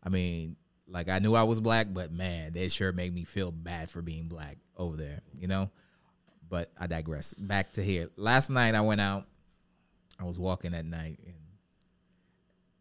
I 0.00 0.10
mean, 0.10 0.54
like 0.86 1.08
I 1.08 1.18
knew 1.18 1.34
I 1.34 1.42
was 1.42 1.60
black, 1.60 1.88
but 1.90 2.12
man, 2.12 2.52
they 2.52 2.68
sure 2.68 2.92
made 2.92 3.12
me 3.12 3.24
feel 3.24 3.50
bad 3.50 3.90
for 3.90 4.00
being 4.00 4.28
black 4.28 4.58
over 4.78 4.96
there. 4.96 5.20
You 5.34 5.48
know, 5.48 5.70
but 6.48 6.70
I 6.78 6.86
digress. 6.86 7.34
Back 7.34 7.72
to 7.72 7.82
here. 7.82 8.08
Last 8.16 8.50
night 8.50 8.74
I 8.74 8.80
went 8.80 9.00
out. 9.00 9.26
I 10.20 10.24
was 10.24 10.38
walking 10.38 10.74
at 10.74 10.84
night 10.84 11.18
and 11.24 11.34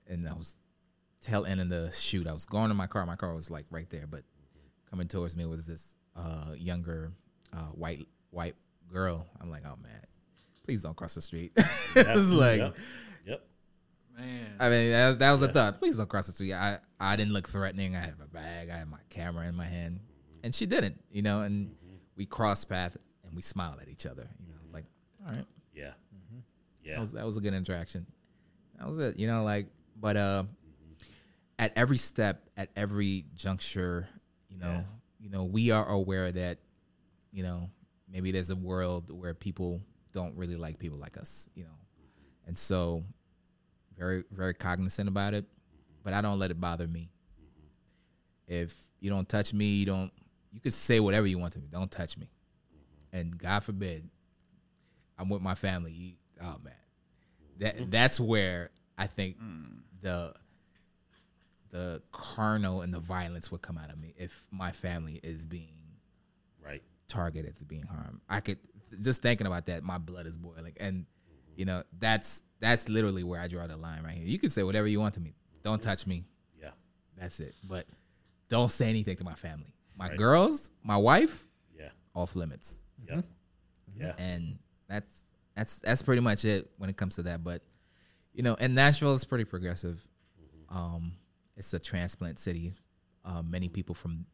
and 0.07 0.27
I 0.27 0.33
was 0.33 0.55
tail 1.21 1.45
end 1.45 1.61
of 1.61 1.69
the 1.69 1.91
shoot. 1.91 2.27
I 2.27 2.33
was 2.33 2.45
going 2.45 2.69
to 2.69 2.73
my 2.73 2.87
car. 2.87 3.05
My 3.05 3.15
car 3.15 3.33
was 3.33 3.51
like 3.51 3.65
right 3.69 3.89
there, 3.89 4.07
but 4.07 4.23
coming 4.89 5.07
towards 5.07 5.35
me 5.35 5.45
was 5.45 5.65
this 5.65 5.95
uh, 6.15 6.53
younger 6.55 7.11
uh, 7.53 7.71
white 7.73 8.07
white 8.31 8.55
girl. 8.87 9.27
I'm 9.41 9.49
like, 9.51 9.63
oh 9.65 9.77
man, 9.81 10.01
please 10.63 10.81
don't 10.81 10.95
cross 10.95 11.15
the 11.15 11.21
street. 11.21 11.51
it 11.95 12.07
was 12.07 12.33
like, 12.33 12.59
Yep. 12.59 12.75
Yep. 13.25 13.47
Man. 14.17 14.55
I 14.59 14.69
mean, 14.69 14.91
that 14.91 15.07
was, 15.09 15.17
that 15.17 15.31
was 15.31 15.41
a 15.41 15.47
thought. 15.49 15.77
Please 15.77 15.97
don't 15.97 16.09
cross 16.09 16.27
the 16.27 16.33
street. 16.33 16.53
I 16.53 16.79
I 16.99 17.15
didn't 17.15 17.33
look 17.33 17.47
threatening. 17.49 17.95
I 17.95 17.99
have 17.99 18.19
a 18.23 18.27
bag. 18.27 18.69
I 18.69 18.77
had 18.77 18.89
my 18.89 18.97
camera 19.09 19.47
in 19.47 19.55
my 19.55 19.67
hand, 19.67 19.99
and 20.43 20.55
she 20.55 20.65
didn't. 20.65 21.03
You 21.11 21.21
know, 21.21 21.41
and 21.41 21.75
we 22.17 22.25
cross 22.25 22.65
paths 22.65 22.97
and 23.23 23.33
we 23.35 23.41
smile 23.41 23.77
at 23.81 23.87
each 23.87 24.05
other. 24.05 24.27
You 24.45 24.51
know, 24.53 24.59
it's 24.63 24.73
like, 24.73 24.85
all 25.25 25.31
right. 25.33 25.45
Yeah. 25.73 25.83
Mm-hmm. 25.85 26.15
Mm-hmm. 26.37 26.39
That 26.85 26.89
Yeah. 26.91 26.99
was 26.99 27.11
that 27.13 27.25
was 27.25 27.37
a 27.37 27.41
good 27.41 27.53
interaction. 27.53 28.05
That 28.77 28.87
was 28.87 28.99
it. 28.99 29.17
You 29.17 29.27
know, 29.27 29.43
like 29.43 29.67
but 29.99 30.17
uh 30.17 30.43
at 31.59 31.73
every 31.75 31.97
step, 31.97 32.49
at 32.57 32.69
every 32.75 33.25
juncture, 33.35 34.07
you 34.49 34.57
know, 34.57 34.67
Yeah. 34.71 34.83
you 35.19 35.29
know, 35.29 35.43
we 35.45 35.71
are 35.71 35.87
aware 35.87 36.31
that, 36.31 36.59
you 37.31 37.41
know, 37.43 37.69
maybe 38.11 38.31
there's 38.31 38.49
a 38.51 38.55
world 38.55 39.09
where 39.09 39.33
people 39.33 39.81
don't 40.11 40.35
really 40.35 40.55
like 40.55 40.77
people 40.79 40.97
like 40.99 41.17
us, 41.17 41.49
you 41.55 41.63
know. 41.63 41.77
And 42.45 42.57
so 42.57 43.03
very, 43.97 44.23
very 44.31 44.53
cognizant 44.53 45.09
about 45.09 45.33
it. 45.33 45.45
But 46.03 46.13
I 46.13 46.21
don't 46.21 46.37
let 46.39 46.51
it 46.51 46.61
bother 46.61 46.87
me. 46.87 47.09
Mm-hmm. 47.41 48.53
If 48.63 48.75
you 48.99 49.09
don't 49.09 49.27
touch 49.27 49.53
me, 49.53 49.65
you 49.75 49.85
don't 49.85 50.11
you 50.57 50.61
can 50.61 50.71
say 50.71 50.99
whatever 50.99 51.27
you 51.27 51.37
want 51.37 51.53
to 51.53 51.59
me. 51.59 51.67
Don't 51.71 51.91
touch 51.91 52.17
me. 52.17 52.31
And 53.13 53.37
God 53.37 53.63
forbid, 53.63 54.09
I'm 55.15 55.29
with 55.29 55.43
my 55.43 55.53
family. 55.53 55.91
You, 55.91 56.13
oh 56.41 56.55
man, 56.63 56.73
that 57.59 57.77
mm-hmm. 57.77 57.91
that's 57.91 58.19
where 58.19 58.71
I 58.97 59.05
think 59.05 59.37
hmm. 59.37 59.65
the 60.01 60.33
the 61.69 62.01
carnal 62.11 62.81
and 62.81 62.91
the 62.91 62.99
violence 62.99 63.51
would 63.51 63.61
come 63.61 63.77
out 63.77 63.91
of 63.91 63.99
me 63.99 64.15
if 64.17 64.45
my 64.49 64.71
family 64.71 65.19
is 65.21 65.45
being 65.45 65.67
Right. 66.65 66.81
targeted 67.07 67.55
to 67.57 67.65
being 67.65 67.83
harmed. 67.83 68.21
I 68.27 68.39
could 68.39 68.57
just 68.99 69.21
thinking 69.21 69.45
about 69.45 69.67
that, 69.67 69.83
my 69.83 69.99
blood 69.99 70.25
is 70.25 70.37
boiling, 70.37 70.73
and 70.79 71.05
you 71.55 71.65
know 71.65 71.83
that's 71.99 72.41
that's 72.59 72.89
literally 72.89 73.23
where 73.23 73.39
I 73.39 73.47
draw 73.47 73.67
the 73.67 73.77
line 73.77 74.01
right 74.03 74.15
here. 74.15 74.25
You 74.25 74.39
can 74.39 74.49
say 74.49 74.63
whatever 74.63 74.87
you 74.87 74.99
want 74.99 75.13
to 75.13 75.19
me. 75.19 75.35
Don't 75.61 75.83
touch 75.83 76.07
me. 76.07 76.25
Yeah. 76.59 76.71
That's 77.15 77.39
it. 77.39 77.53
But 77.69 77.85
don't 78.49 78.71
say 78.71 78.89
anything 78.89 79.17
to 79.17 79.23
my 79.23 79.35
family. 79.35 79.75
My 79.97 80.09
Right. 80.09 80.17
girls, 80.17 80.69
my 80.83 80.95
wife, 80.97 81.47
Yeah. 81.75 81.89
off 82.13 82.35
limits 82.35 82.83
Yeah. 83.07 83.21
Yeah. 83.95 84.13
and 84.17 84.59
that's 84.87 85.23
that's 85.55 85.79
that's 85.79 86.03
pretty 86.03 86.21
much 86.21 86.45
it 86.45 86.71
when 86.77 86.89
it 86.89 86.97
comes 86.97 87.15
to 87.15 87.23
that. 87.23 87.43
But 87.43 87.63
you 88.33 88.43
know, 88.43 88.55
and 88.55 88.75
Nashville 88.75 89.13
is 89.13 89.25
pretty 89.25 89.45
progressive. 89.45 90.07
Um, 90.69 91.13
it's 91.55 91.73
a 91.73 91.79
transplant 91.79 92.37
city. 92.39 92.73
Uh, 93.25 93.41
many 93.41 93.67
people 93.69 93.95
from 93.95 94.25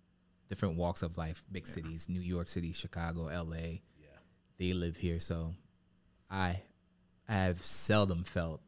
different 0.49 0.75
walks 0.75 1.01
of 1.01 1.17
life, 1.17 1.43
big 1.51 1.65
cities, 1.65 2.09
New 2.09 2.19
York 2.19 2.47
City, 2.49 2.73
Chicago, 2.73 3.27
L.A. 3.27 3.81
Yeah. 3.99 4.07
They 4.57 4.73
live 4.73 4.97
here, 4.97 5.19
so 5.19 5.55
I 6.29 6.61
have 7.27 7.65
seldom 7.65 8.23
felt 8.25 8.61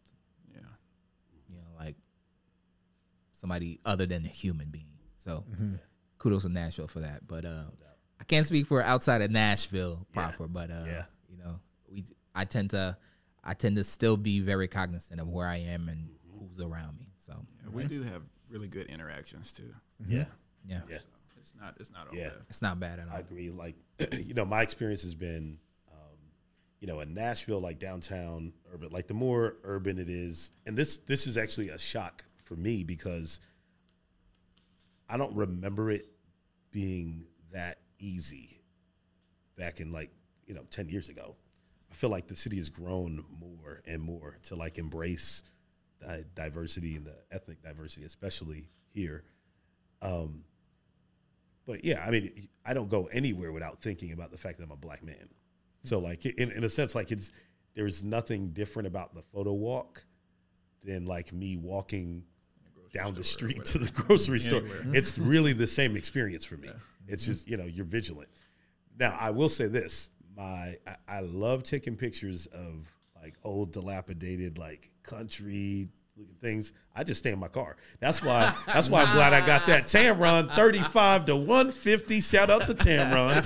Yeah. 0.50 0.62
you 1.50 1.58
know 1.58 1.68
like 1.78 1.98
somebody 3.34 3.80
other 3.86 4.06
than 4.06 4.24
a 4.26 4.30
human 4.30 4.70
being. 4.70 4.98
So 5.16 5.44
kudos 6.26 6.42
to 6.42 6.50
Nashville 6.50 6.88
for 6.88 7.02
that. 7.02 7.28
But 7.28 7.46
uh, 7.46 7.66
I 8.20 8.24
can't 8.24 8.46
speak 8.48 8.66
for 8.66 8.82
outside 8.82 9.22
of 9.22 9.30
Nashville 9.30 10.08
proper. 10.12 10.48
But 10.48 10.72
uh, 10.72 10.84
Yeah. 10.88 11.04
you 11.30 11.38
know, 11.38 11.60
we 11.88 12.04
I 12.34 12.46
tend 12.46 12.72
to 12.72 12.98
I 13.44 13.54
tend 13.54 13.76
to 13.76 13.84
still 13.84 14.18
be 14.18 14.40
very 14.40 14.68
cognizant 14.68 15.22
of 15.22 15.28
where 15.28 15.48
I 15.48 15.58
am 15.58 15.88
and 15.88 16.10
who's 16.40 16.60
around 16.60 16.98
me. 16.98 17.10
So 17.18 17.34
Yeah, 17.64 17.70
we 17.72 17.84
do 17.84 18.02
have 18.02 18.24
really 18.50 18.68
good 18.68 18.88
interactions 18.88 19.54
too. 19.54 19.72
Yeah. 20.08 20.26
yeah, 20.68 20.82
Yeah. 20.90 20.98
It's 21.38 21.54
not. 21.60 21.76
It's 21.80 21.92
not 21.92 22.08
all 22.10 22.16
Yeah. 22.18 22.30
bad. 22.30 22.38
it's 22.50 22.62
not 22.64 22.80
bad 22.80 22.98
at 22.98 23.08
all. 23.08 23.16
I 23.16 23.20
agree. 23.20 23.52
Like, 23.52 23.76
you 24.14 24.34
know, 24.34 24.46
my 24.46 24.64
experience 24.64 25.04
has 25.04 25.14
been, 25.14 25.60
um, 25.92 26.18
you 26.80 26.88
know, 26.88 27.02
in 27.02 27.14
Nashville, 27.14 27.60
like 27.62 27.78
downtown 27.78 28.52
urban, 28.74 28.90
like 28.90 29.06
the 29.06 29.14
more 29.14 29.58
urban 29.64 30.00
it 30.00 30.10
is, 30.10 30.50
and 30.66 30.76
this 30.76 30.98
this 30.98 31.28
is 31.28 31.38
actually 31.38 31.70
a 31.70 31.78
shock 31.78 32.26
for 32.44 32.56
me 32.56 32.84
because 32.84 33.40
I 35.08 35.18
don't 35.18 35.36
remember 35.36 35.92
it 35.92 36.08
being 36.76 37.24
that 37.54 37.78
easy 38.00 38.60
back 39.58 39.80
in 39.80 39.94
like 39.94 40.10
you 40.46 40.54
know 40.54 40.66
ten 40.70 40.90
years 40.90 41.08
ago. 41.08 41.38
I 41.90 41.94
feel 41.96 42.10
like 42.10 42.28
the 42.28 42.36
city 42.36 42.58
has 42.58 42.70
grown 42.70 43.24
more 43.40 43.82
and 43.88 44.02
more 44.02 44.38
to 44.44 44.56
like 44.58 44.78
embrace 44.78 45.44
the 46.02 46.26
diversity 46.36 46.98
and 46.98 47.06
the 47.06 47.16
ethnic 47.32 47.64
diversity, 47.64 48.06
especially 48.06 48.68
here. 48.94 49.24
Um, 50.02 50.44
but 51.66 51.86
yeah, 51.86 52.04
I 52.06 52.12
mean, 52.12 52.50
I 52.66 52.74
don't 52.74 52.90
go 52.90 53.06
anywhere 53.06 53.54
without 53.54 53.82
thinking 53.82 54.12
about 54.12 54.32
the 54.32 54.38
fact 54.38 54.58
that 54.58 54.66
I'm 54.66 54.72
a 54.72 54.76
black 54.76 55.02
man. 55.02 55.30
So 55.82 56.00
like, 56.00 56.26
in, 56.26 56.52
in 56.52 56.66
a 56.66 56.70
sense, 56.70 56.94
like 56.94 57.10
it's 57.10 57.32
there's 57.74 58.04
nothing 58.04 58.50
different 58.50 58.88
about 58.88 59.16
the 59.16 59.22
photo 59.22 59.54
walk 59.54 60.04
than 60.84 61.06
like 61.06 61.32
me 61.32 61.56
walking 61.56 62.26
down 62.96 63.14
the 63.14 63.24
street 63.24 63.66
to 63.66 63.78
the 63.78 63.92
grocery 63.92 64.40
store. 64.40 64.64
It's 64.94 65.18
really 65.18 65.52
the 65.52 65.68
same 65.68 65.98
experience 65.98 66.46
for 66.46 66.56
me. 66.56 66.70
It's 67.08 67.26
just 67.26 67.48
you 67.48 67.58
know 67.58 67.66
you're 67.66 67.86
vigilant. 67.86 68.30
Now 68.98 69.16
I 69.20 69.32
will 69.32 69.50
say 69.50 69.68
this: 69.68 70.10
my 70.36 70.78
I, 70.88 70.96
I 71.08 71.20
love 71.20 71.64
taking 71.64 71.96
pictures 71.96 72.48
of 72.48 72.92
like 73.22 73.36
old 73.44 73.74
dilapidated 73.74 74.58
like 74.58 74.90
country 75.04 75.90
looking 76.18 76.36
things, 76.36 76.72
I 76.96 77.04
just 77.04 77.20
stay 77.20 77.32
in 77.32 77.40
my 77.40 77.50
car. 77.50 77.76
That's 78.00 78.24
why. 78.24 78.54
That's 78.68 78.90
why 78.90 79.04
I'm 79.04 79.14
glad 79.14 79.34
I 79.34 79.46
got 79.46 79.66
that 79.68 79.84
Tamron 79.84 80.50
35 80.52 81.26
to 81.26 81.36
150. 81.36 82.22
Shout 82.22 82.50
out 82.50 82.62
to 82.64 82.74
Tamron. 82.74 83.46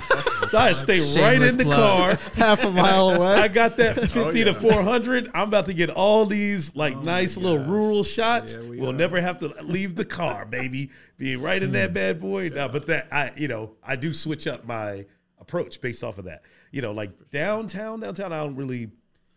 So 0.50 0.58
I 0.58 0.70
stay 0.72 1.00
right 1.20 1.40
in 1.40 1.56
the 1.56 1.64
plug. 1.64 1.76
car. 1.76 2.34
Half 2.34 2.64
a 2.64 2.70
mile 2.70 3.10
away. 3.16 3.34
I 3.34 3.48
got 3.48 3.76
that 3.78 3.98
50 3.98 4.44
to 4.44 4.54
400. 4.54 5.30
I'm 5.34 5.48
about 5.48 5.66
to 5.66 5.74
get 5.74 5.90
all 5.90 6.26
these 6.26 6.74
like 6.76 6.96
oh, 6.96 7.00
nice 7.00 7.36
little 7.36 7.64
rural 7.64 8.04
shots. 8.04 8.56
Yeah, 8.56 8.68
we 8.68 8.80
we'll 8.80 8.90
are. 8.90 8.92
never 8.92 9.20
have 9.20 9.40
to 9.40 9.48
leave 9.62 9.96
the 9.96 10.04
car, 10.04 10.44
baby. 10.44 10.90
Being 11.16 11.42
right 11.42 11.62
in 11.62 11.72
that 11.72 11.90
hmm. 11.90 11.94
bad 11.94 12.20
boy. 12.20 12.50
No, 12.50 12.68
but 12.68 12.86
that 12.86 13.08
I, 13.12 13.32
you 13.36 13.48
know, 13.48 13.72
I 13.82 13.96
do 13.96 14.14
switch 14.14 14.46
up 14.46 14.64
my 14.64 15.06
approach 15.40 15.80
based 15.80 16.04
off 16.04 16.18
of 16.18 16.26
that. 16.26 16.42
You 16.70 16.82
know, 16.82 16.92
like 16.92 17.30
downtown, 17.30 17.98
downtown, 17.98 18.32
I 18.32 18.38
don't 18.44 18.54
really, 18.54 18.90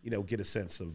you 0.04 0.12
know, 0.12 0.22
get 0.22 0.40
a 0.40 0.46
sense 0.46 0.80
of, 0.80 0.90
you 0.90 0.94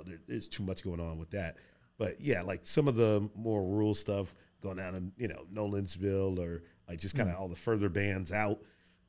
know, 0.00 0.10
there, 0.10 0.20
there's 0.26 0.48
too 0.48 0.62
much 0.62 0.82
going 0.82 1.00
on 1.00 1.18
with 1.18 1.30
that. 1.30 1.56
But 1.98 2.20
yeah, 2.20 2.42
like 2.42 2.60
some 2.64 2.88
of 2.88 2.96
the 2.96 3.28
more 3.34 3.64
rural 3.64 3.94
stuff 3.94 4.34
going 4.62 4.76
down 4.76 4.94
in, 4.94 5.12
you 5.16 5.28
know, 5.28 5.44
Nolensville 5.52 6.38
or 6.38 6.62
like 6.88 6.98
just 6.98 7.14
kind 7.14 7.28
of 7.28 7.36
mm. 7.36 7.40
all 7.40 7.48
the 7.48 7.56
further 7.56 7.88
bands 7.88 8.32
out. 8.32 8.58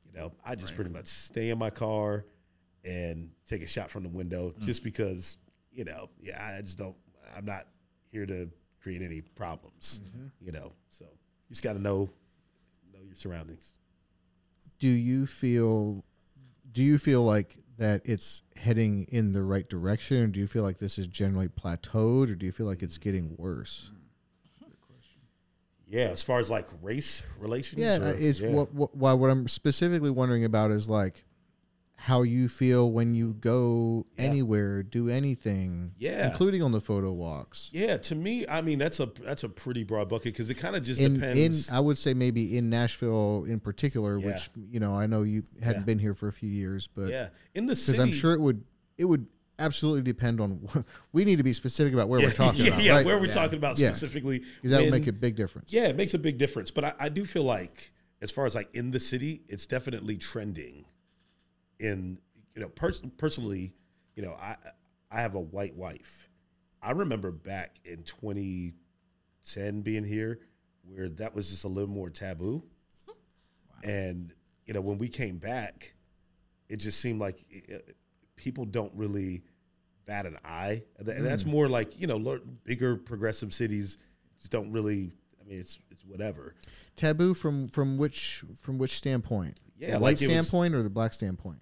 You 0.04 0.12
know, 0.18 0.32
I 0.44 0.54
just 0.54 0.74
pretty 0.76 0.90
much 0.90 1.06
stay 1.06 1.50
in 1.50 1.58
my 1.58 1.70
car 1.70 2.26
and 2.84 3.30
take 3.46 3.62
a 3.62 3.66
shot 3.66 3.90
from 3.90 4.02
the 4.02 4.08
window 4.10 4.50
mm. 4.50 4.60
just 4.60 4.84
because, 4.84 5.38
you 5.72 5.84
know, 5.84 6.10
yeah, 6.20 6.54
I 6.56 6.60
just 6.60 6.76
don't, 6.76 6.96
I'm 7.34 7.46
not 7.46 7.66
here 8.10 8.26
to 8.26 8.50
create 8.82 9.00
any 9.00 9.22
problems, 9.22 10.02
mm-hmm. 10.04 10.26
you 10.40 10.52
know. 10.52 10.72
So 10.90 11.04
you 11.04 11.54
just 11.54 11.62
got 11.62 11.74
to 11.74 11.78
know, 11.78 12.10
know 12.92 13.00
your 13.06 13.14
surroundings. 13.14 13.78
do 14.78 14.88
you 14.88 15.24
feel 15.26 16.04
do 16.72 16.82
you 16.82 16.98
feel 16.98 17.24
like 17.24 17.56
that 17.78 18.02
it's 18.04 18.42
heading 18.56 19.04
in 19.10 19.32
the 19.32 19.42
right 19.42 19.68
direction 19.68 20.18
or 20.22 20.26
do 20.26 20.38
you 20.40 20.46
feel 20.46 20.62
like 20.62 20.78
this 20.78 20.98
is 20.98 21.06
generally 21.06 21.48
plateaued 21.48 22.30
or 22.30 22.34
do 22.34 22.44
you 22.46 22.52
feel 22.52 22.66
like 22.66 22.82
it's 22.82 22.98
getting 22.98 23.34
worse 23.38 23.90
Yeah, 25.88 26.08
as 26.10 26.22
far 26.22 26.38
as 26.38 26.48
like 26.50 26.68
race 26.80 27.24
relations. 27.38 27.80
yeah 27.80 27.96
or- 27.98 28.12
is 28.14 28.40
yeah. 28.40 28.50
what, 28.50 28.72
what 28.74 29.18
what 29.18 29.30
i'm 29.30 29.48
specifically 29.48 30.10
wondering 30.10 30.44
about 30.44 30.70
is 30.70 30.88
like 30.88 31.24
how 32.06 32.22
you 32.22 32.48
feel 32.48 32.90
when 32.90 33.14
you 33.14 33.32
go 33.34 34.04
Yeah. 34.18 34.24
anywhere 34.24 34.82
do 34.82 35.08
anything 35.08 35.92
Yeah. 35.98 36.30
including 36.30 36.60
on 36.60 36.72
the 36.72 36.80
photo 36.80 37.12
walks 37.12 37.70
Yeah, 37.72 37.96
to 37.98 38.16
me, 38.16 38.44
I 38.48 38.60
mean 38.60 38.78
that's 38.80 38.98
a 38.98 39.06
that's 39.20 39.44
a 39.44 39.48
pretty 39.48 39.84
broad 39.84 40.08
bucket 40.08 40.32
because 40.32 40.50
it 40.50 40.54
kind 40.54 40.74
of 40.74 40.82
just 40.82 41.00
in 41.00 41.14
in 41.14 41.20
depends. 41.20 41.70
i 41.70 41.78
would 41.78 41.96
say 41.96 42.12
maybe 42.12 42.56
in 42.56 42.68
nashville 42.68 43.44
in 43.48 43.60
particular 43.60 44.18
Yeah. 44.18 44.26
which 44.26 44.50
you 44.70 44.80
know 44.80 44.94
i 44.94 45.06
know 45.06 45.22
you 45.22 45.44
hadn't 45.62 45.82
Yeah. 45.82 45.86
been 45.86 45.98
here 46.00 46.14
for 46.14 46.26
a 46.26 46.32
few 46.32 46.50
years 46.50 46.88
but 46.92 47.08
yeah, 47.08 47.28
in 47.54 47.66
the 47.66 47.74
because 47.74 48.00
I'm 48.00 48.10
sure 48.10 48.32
it 48.32 48.40
would 48.40 48.64
it 48.98 49.04
would 49.04 49.26
absolutely 49.58 50.02
depend 50.02 50.40
on. 50.40 50.66
we 51.12 51.24
need 51.24 51.36
to 51.36 51.44
be 51.44 51.52
specific 51.52 51.92
about 51.94 52.08
where 52.08 52.18
yeah, 52.20 52.26
we're 52.28 52.32
talking 52.32 52.62
yeah, 52.64 52.68
about, 52.72 52.82
yeah, 52.82 52.92
right? 52.96 53.06
where 53.06 53.20
we're 53.20 53.30
talking 53.30 53.58
about 53.58 53.76
specifically. 53.78 54.40
Because 54.40 54.72
that 54.72 54.80
would 54.82 54.90
make 54.90 55.06
a 55.06 55.12
big 55.12 55.36
difference. 55.36 55.72
Yeah, 55.72 55.84
it 55.84 55.96
makes 55.96 56.14
a 56.14 56.18
big 56.18 56.36
difference. 56.36 56.70
But 56.72 56.84
I, 56.84 56.94
I 56.98 57.08
do 57.10 57.24
feel 57.24 57.44
like, 57.44 57.92
as 58.20 58.30
far 58.32 58.44
as 58.44 58.54
like 58.56 58.68
in 58.74 58.90
the 58.90 58.98
city, 58.98 59.42
it's 59.48 59.66
definitely 59.66 60.16
trending. 60.16 60.84
In 61.82 62.18
you 62.54 62.62
know, 62.62 62.68
pers- 62.68 63.02
personally, 63.18 63.74
you 64.14 64.22
know, 64.22 64.32
I 64.40 64.56
I 65.10 65.20
have 65.20 65.34
a 65.34 65.40
white 65.40 65.74
wife. 65.74 66.28
I 66.80 66.92
remember 66.92 67.30
back 67.30 67.80
in 67.84 68.02
2010 68.04 69.82
being 69.82 70.04
here, 70.04 70.40
where 70.82 71.08
that 71.08 71.34
was 71.34 71.50
just 71.50 71.64
a 71.64 71.68
little 71.68 71.90
more 71.90 72.08
taboo. 72.08 72.62
And 73.84 74.32
you 74.66 74.74
know, 74.74 74.80
when 74.80 74.98
we 74.98 75.08
came 75.08 75.38
back, 75.38 75.94
it 76.68 76.76
just 76.76 77.00
seemed 77.00 77.18
like 77.20 77.40
uh, 77.72 77.78
people 78.36 78.64
don't 78.64 78.92
really 78.94 79.42
bat 80.06 80.24
an 80.26 80.38
eye, 80.44 80.82
and 80.98 81.08
and 81.08 81.26
that's 81.26 81.44
more 81.44 81.68
like 81.68 81.98
you 82.00 82.06
know, 82.06 82.38
bigger 82.64 82.96
progressive 82.96 83.52
cities 83.52 83.98
just 84.38 84.52
don't 84.52 84.70
really. 84.72 85.12
I 85.40 85.48
mean, 85.48 85.58
it's 85.58 85.78
it's 85.90 86.04
whatever. 86.04 86.54
Taboo 86.94 87.34
from 87.34 87.66
from 87.66 87.98
which 87.98 88.44
from 88.56 88.78
which 88.78 88.92
standpoint? 88.96 89.58
Yeah, 89.76 89.88
the 89.88 89.92
like 89.94 90.02
white 90.02 90.12
was- 90.12 90.22
standpoint 90.22 90.74
or 90.74 90.82
the 90.84 90.90
black 90.90 91.12
standpoint? 91.12 91.58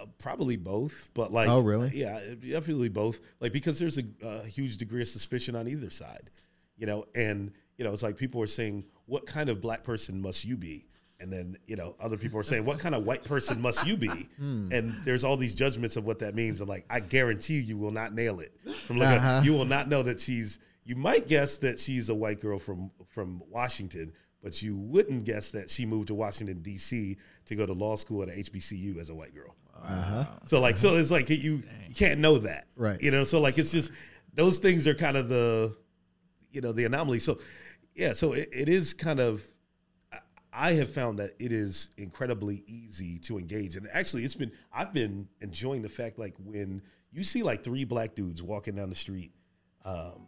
Uh, 0.00 0.06
probably 0.18 0.56
both, 0.56 1.10
but 1.14 1.32
like, 1.32 1.48
Oh, 1.48 1.60
really? 1.60 1.90
Yeah, 1.94 2.20
definitely 2.48 2.88
both. 2.88 3.20
Like 3.40 3.52
because 3.52 3.78
there's 3.78 3.98
a, 3.98 4.04
a 4.22 4.46
huge 4.46 4.76
degree 4.78 5.02
of 5.02 5.08
suspicion 5.08 5.54
on 5.56 5.68
either 5.68 5.90
side, 5.90 6.30
you 6.76 6.86
know, 6.86 7.06
and 7.14 7.52
you 7.76 7.84
know, 7.84 7.92
it's 7.92 8.02
like 8.02 8.16
people 8.16 8.40
are 8.42 8.46
saying, 8.46 8.84
"What 9.06 9.26
kind 9.26 9.48
of 9.50 9.60
black 9.60 9.82
person 9.84 10.20
must 10.20 10.44
you 10.44 10.56
be?" 10.56 10.86
And 11.18 11.30
then 11.32 11.56
you 11.66 11.76
know, 11.76 11.96
other 12.00 12.16
people 12.16 12.38
are 12.40 12.42
saying, 12.44 12.64
"What 12.64 12.78
kind 12.78 12.94
of 12.94 13.04
white 13.04 13.24
person 13.24 13.60
must 13.60 13.86
you 13.86 13.96
be?" 13.96 14.08
Hmm. 14.38 14.70
And 14.72 14.90
there's 15.04 15.24
all 15.24 15.36
these 15.36 15.54
judgments 15.54 15.96
of 15.96 16.04
what 16.06 16.18
that 16.20 16.34
means. 16.34 16.60
And 16.60 16.68
like, 16.68 16.84
I 16.88 17.00
guarantee 17.00 17.58
you 17.60 17.76
will 17.76 17.90
not 17.90 18.14
nail 18.14 18.40
it. 18.40 18.52
From 18.86 18.98
looking, 18.98 19.16
Uh-huh. 19.18 19.42
you 19.44 19.52
will 19.52 19.64
not 19.66 19.88
know 19.88 20.02
that 20.02 20.20
she's. 20.20 20.58
You 20.84 20.96
might 20.96 21.28
guess 21.28 21.58
that 21.58 21.78
she's 21.78 22.08
a 22.08 22.14
white 22.14 22.40
girl 22.40 22.58
from 22.58 22.90
from 23.08 23.42
Washington, 23.50 24.12
but 24.42 24.60
you 24.62 24.76
wouldn't 24.76 25.24
guess 25.24 25.50
that 25.52 25.68
she 25.70 25.84
moved 25.84 26.08
to 26.08 26.14
Washington 26.14 26.62
D.C. 26.62 27.16
to 27.46 27.54
go 27.54 27.66
to 27.66 27.72
law 27.74 27.96
school 27.96 28.22
at 28.22 28.28
HBCU 28.28 28.98
as 28.98 29.10
a 29.10 29.14
white 29.14 29.34
girl. 29.34 29.54
So 30.44 30.60
like, 30.60 30.76
so 30.76 30.96
it's 30.96 31.10
like 31.10 31.28
you, 31.30 31.36
you 31.36 31.62
can't 31.94 32.20
know 32.20 32.38
that, 32.38 32.66
Right. 32.76 33.00
You 33.00 33.10
know, 33.10 33.24
so 33.24 33.40
like 33.40 33.58
it's 33.58 33.70
just 33.72 33.92
those 34.34 34.58
things 34.58 34.86
are 34.86 34.94
kind 34.94 35.16
of 35.16 35.28
the, 35.28 35.76
you 36.52 36.60
know, 36.60 36.72
the 36.72 36.84
anomaly. 36.84 37.18
So 37.18 37.38
yeah, 37.94 38.12
so 38.12 38.32
it, 38.32 38.48
it 38.52 38.68
is 38.68 38.94
kind 38.94 39.20
of. 39.20 39.42
I- 40.12 40.18
I 40.52 40.72
have 40.72 40.90
found 40.92 41.20
that 41.20 41.34
it 41.38 41.52
is 41.52 41.90
incredibly 41.96 42.64
easy 42.66 43.18
to 43.20 43.38
engage, 43.38 43.76
and 43.76 43.88
actually, 43.92 44.24
it's 44.24 44.34
been 44.34 44.50
I've 44.72 44.92
been 44.92 45.28
enjoying 45.40 45.82
the 45.82 45.88
fact 45.88 46.18
like 46.18 46.34
when 46.44 46.82
you 47.12 47.22
see 47.24 47.42
like 47.44 47.62
three 47.62 47.84
black 47.84 48.14
dudes 48.16 48.42
walking 48.42 48.74
down 48.74 48.88
the 48.88 48.96
street, 48.96 49.32
um, 49.84 50.26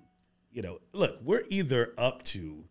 you 0.53 0.63
know, 0.63 0.79
look, 0.93 1.19
we're 1.25 1.43
either 1.49 1.93
up 1.99 2.23
to 2.25 2.65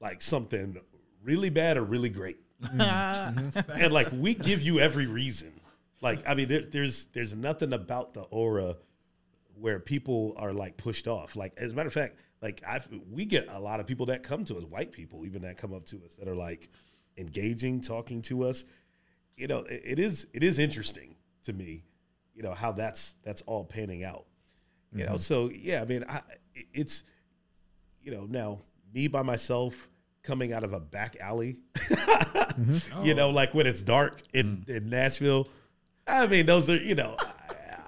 like 0.00 0.20
something 0.20 0.78
really 1.22 1.48
bad 1.50 1.76
or 1.78 1.84
really 1.84 2.10
great 2.10 2.38
and 2.70 3.92
like 3.92 4.08
we 4.12 4.34
give 4.34 4.62
you 4.62 4.80
every 4.80 5.06
reason. 5.06 5.52
Like 6.00 6.28
I 6.28 6.34
mean, 6.34 6.48
there, 6.48 6.62
there's 6.62 7.06
there's 7.06 7.34
nothing 7.34 7.72
about 7.72 8.14
the 8.14 8.22
aura 8.22 8.76
where 9.54 9.78
people 9.78 10.34
are 10.36 10.52
like 10.52 10.76
pushed 10.76 11.06
off. 11.06 11.36
Like 11.36 11.52
as 11.56 11.72
a 11.72 11.74
matter 11.74 11.88
of 11.88 11.92
fact, 11.92 12.16
like 12.42 12.62
I 12.66 12.80
we 13.10 13.26
get 13.26 13.48
a 13.50 13.60
lot 13.60 13.80
of 13.80 13.86
people 13.86 14.06
that 14.06 14.22
come 14.22 14.44
to 14.46 14.56
us, 14.56 14.64
white 14.64 14.92
people 14.92 15.26
even 15.26 15.42
that 15.42 15.58
come 15.58 15.74
up 15.74 15.84
to 15.86 16.00
us 16.04 16.16
that 16.16 16.28
are 16.28 16.36
like 16.36 16.70
engaging, 17.16 17.82
talking 17.82 18.22
to 18.22 18.44
us. 18.44 18.64
You 19.36 19.46
know, 19.46 19.58
it, 19.60 19.82
it 19.84 19.98
is 19.98 20.26
it 20.32 20.42
is 20.42 20.58
interesting 20.58 21.16
to 21.44 21.52
me. 21.52 21.84
You 22.34 22.42
know 22.42 22.54
how 22.54 22.72
that's 22.72 23.16
that's 23.22 23.42
all 23.42 23.64
panning 23.64 24.04
out. 24.04 24.24
You 24.92 25.04
know, 25.04 25.12
mm-hmm. 25.12 25.18
so 25.18 25.50
yeah, 25.54 25.82
I 25.82 25.84
mean, 25.84 26.04
I, 26.08 26.20
it's 26.72 27.04
you 28.02 28.10
know 28.10 28.26
now 28.28 28.62
me 28.92 29.06
by 29.06 29.22
myself 29.22 29.88
coming 30.22 30.52
out 30.52 30.64
of 30.64 30.72
a 30.72 30.80
back 30.80 31.16
alley 31.20 31.56
mm-hmm. 32.60 33.04
you 33.04 33.14
know, 33.14 33.28
oh. 33.28 33.30
like 33.30 33.54
when 33.54 33.66
it's 33.66 33.82
dark 33.82 34.22
in, 34.32 34.56
mm. 34.56 34.68
in 34.68 34.90
Nashville. 34.90 35.48
I 36.10 36.26
mean, 36.26 36.46
those 36.46 36.68
are, 36.68 36.76
you 36.76 36.94
know, 36.94 37.16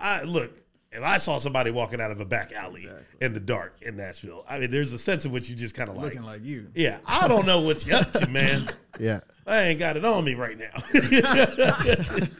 I, 0.00 0.20
I 0.20 0.22
look, 0.22 0.52
if 0.92 1.02
I 1.02 1.16
saw 1.16 1.38
somebody 1.38 1.70
walking 1.70 2.00
out 2.00 2.10
of 2.10 2.20
a 2.20 2.24
back 2.24 2.52
alley 2.52 2.88
in 3.20 3.32
the 3.32 3.40
dark 3.40 3.80
in 3.82 3.96
Nashville, 3.96 4.44
I 4.48 4.58
mean, 4.58 4.70
there's 4.70 4.92
a 4.92 4.98
sense 4.98 5.24
in 5.24 5.32
which 5.32 5.48
you 5.48 5.56
just 5.56 5.74
kind 5.74 5.88
of 5.88 5.96
like, 5.96 6.04
Looking 6.04 6.24
like 6.24 6.44
you. 6.44 6.68
yeah, 6.74 6.98
I 7.06 7.28
don't 7.28 7.46
know 7.46 7.60
what 7.60 7.86
you're 7.86 7.96
up 7.96 8.12
to, 8.12 8.28
man. 8.28 8.68
Yeah. 9.00 9.20
I 9.46 9.62
ain't 9.62 9.78
got 9.78 9.96
it 9.96 10.04
on 10.04 10.22
me 10.22 10.34
right 10.34 10.58
now. 10.58 10.68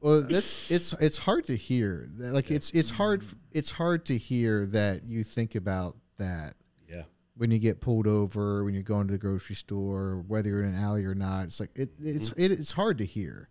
Well, 0.00 0.22
that's 0.22 0.70
it's 0.70 0.94
it's 0.94 1.18
hard 1.18 1.44
to 1.46 1.56
hear. 1.56 2.08
Like 2.16 2.50
it's 2.50 2.70
it's 2.70 2.90
hard 2.90 3.22
it's 3.52 3.70
hard 3.70 4.06
to 4.06 4.16
hear 4.16 4.66
that 4.66 5.04
you 5.04 5.24
think 5.24 5.54
about 5.54 5.96
that 6.18 6.54
yeah. 6.88 7.02
when 7.36 7.50
you 7.50 7.58
get 7.58 7.80
pulled 7.80 8.06
over, 8.06 8.64
when 8.64 8.72
you're 8.72 8.82
going 8.82 9.08
to 9.08 9.12
the 9.12 9.18
grocery 9.18 9.56
store, 9.56 10.24
whether 10.26 10.48
you're 10.48 10.62
in 10.62 10.74
an 10.74 10.82
alley 10.82 11.04
or 11.04 11.14
not. 11.14 11.44
It's 11.44 11.60
like 11.60 11.70
it, 11.74 11.90
it's 12.02 12.30
it, 12.30 12.50
it's 12.50 12.72
hard 12.72 12.98
to 12.98 13.04
hear. 13.04 13.48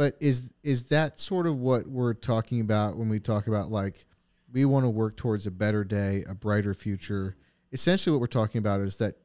But 0.00 0.16
is 0.18 0.54
is 0.62 0.84
that 0.84 1.20
sort 1.20 1.46
of 1.46 1.58
what 1.58 1.86
we're 1.86 2.14
talking 2.14 2.62
about 2.62 2.96
when 2.96 3.10
we 3.10 3.20
talk 3.20 3.48
about 3.48 3.70
like 3.70 4.06
we 4.50 4.64
want 4.64 4.86
to 4.86 4.88
work 4.88 5.14
towards 5.14 5.46
a 5.46 5.50
better 5.50 5.84
day, 5.84 6.24
a 6.26 6.34
brighter 6.34 6.72
future? 6.72 7.36
Essentially, 7.70 8.10
what 8.10 8.18
we're 8.22 8.26
talking 8.26 8.60
about 8.60 8.80
is 8.80 8.96
that 8.96 9.16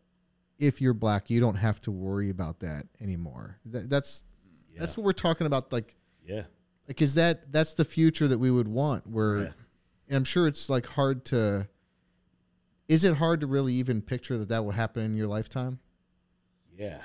if 0.60 0.82
you're 0.82 0.94
black, 0.94 1.30
you 1.30 1.40
don't 1.40 1.56
have 1.56 1.80
to 1.84 1.92
worry 1.92 2.30
about 2.30 2.60
that 2.60 2.88
anymore. 3.00 3.58
That, 3.68 3.90
that's 3.90 4.26
that's 4.78 4.98
what 4.98 5.06
we're 5.06 5.14
talking 5.14 5.48
about. 5.48 5.72
Like, 5.72 5.96
Yeah. 6.26 6.44
like 6.90 7.02
is 7.02 7.14
that 7.16 7.54
that's 7.54 7.76
the 7.76 7.86
future 7.86 8.28
that 8.28 8.40
we 8.40 8.52
would 8.52 8.68
want? 8.68 9.08
Where 9.08 9.44
Yeah. 9.44 9.52
and 10.10 10.18
I'm 10.18 10.24
sure 10.26 10.46
it's 10.46 10.70
like 10.70 10.88
hard 10.88 11.24
to. 11.28 11.70
Is 12.90 13.06
it 13.06 13.16
hard 13.16 13.40
to 13.40 13.48
really 13.48 13.76
even 13.76 14.02
picture 14.02 14.38
that 14.40 14.50
that 14.50 14.66
would 14.66 14.76
happen 14.76 15.04
in 15.06 15.16
your 15.16 15.28
lifetime? 15.28 15.80
Yeah. 16.78 17.00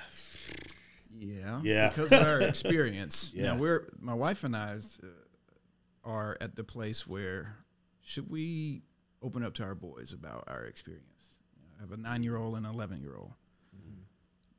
Yeah. 1.23 1.59
Yeah. 1.63 1.89
Because 1.89 2.11
of 2.11 2.25
our 2.25 2.41
experience. 2.49 3.31
Yeah. 3.33 3.43
Now 3.53 3.57
we're 3.57 3.87
my 3.99 4.13
wife 4.15 4.43
and 4.43 4.55
I 4.55 4.73
uh, 5.03 5.07
are 6.03 6.37
at 6.41 6.55
the 6.55 6.63
place 6.63 7.05
where 7.07 7.57
should 8.01 8.29
we 8.29 8.81
open 9.21 9.43
up 9.43 9.53
to 9.55 9.63
our 9.63 9.75
boys 9.75 10.13
about 10.13 10.45
our 10.47 10.63
experience? 10.65 11.05
I 11.77 11.81
have 11.81 11.91
a 11.91 11.97
nine 11.97 12.23
year 12.23 12.37
old 12.37 12.57
and 12.57 12.65
an 12.65 12.73
eleven 12.73 13.01
year 13.01 13.15
old. 13.15 13.33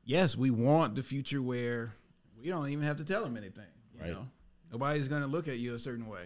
Yes, 0.05 0.35
we 0.35 0.51
want 0.51 0.95
the 0.95 1.03
future 1.03 1.41
where 1.41 1.93
we 2.37 2.47
don't 2.49 2.67
even 2.69 2.83
have 2.83 2.97
to 2.97 3.05
tell 3.05 3.23
them 3.23 3.37
anything. 3.37 3.65
You 3.95 4.01
Right. 4.01 4.11
know, 4.11 4.27
nobody's 4.71 5.07
going 5.07 5.21
to 5.21 5.27
look 5.29 5.47
at 5.47 5.59
you 5.59 5.75
a 5.75 5.79
certain 5.79 6.07
way. 6.07 6.25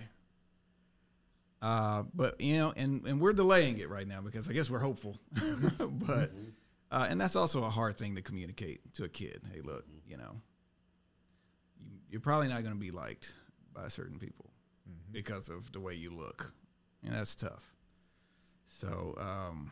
Uh, 1.62 2.04
but 2.14 2.40
you 2.40 2.58
know, 2.58 2.74
and 2.76 3.06
and 3.08 3.20
we're 3.20 3.34
delaying 3.34 3.80
it 3.80 3.90
right 3.90 4.08
now 4.08 4.22
because 4.22 4.48
I 4.50 4.54
guess 4.54 4.70
we're 4.70 4.80
hopeful. 4.80 5.18
but 5.80 6.32
uh, 6.92 7.08
and 7.10 7.20
that's 7.20 7.36
also 7.36 7.64
a 7.64 7.70
hard 7.70 7.98
thing 7.98 8.16
to 8.16 8.22
communicate 8.22 8.94
to 8.96 9.04
a 9.04 9.10
kid. 9.10 9.42
Hey, 9.54 9.62
look, 9.62 9.86
you 10.08 10.18
know, 10.18 10.42
you, 11.80 11.98
you're 12.10 12.22
probably 12.22 12.48
not 12.48 12.64
going 12.64 12.76
to 12.76 12.80
be 12.80 12.92
liked 12.92 13.34
by 13.74 13.88
certain 13.88 14.20
people 14.20 14.50
because 15.12 15.50
of 15.50 15.72
the 15.72 15.80
way 15.80 15.94
you 15.94 16.12
look, 16.12 16.54
and 17.04 17.14
that's 17.14 17.36
tough. 17.36 17.74
So, 18.68 19.16
um, 19.18 19.72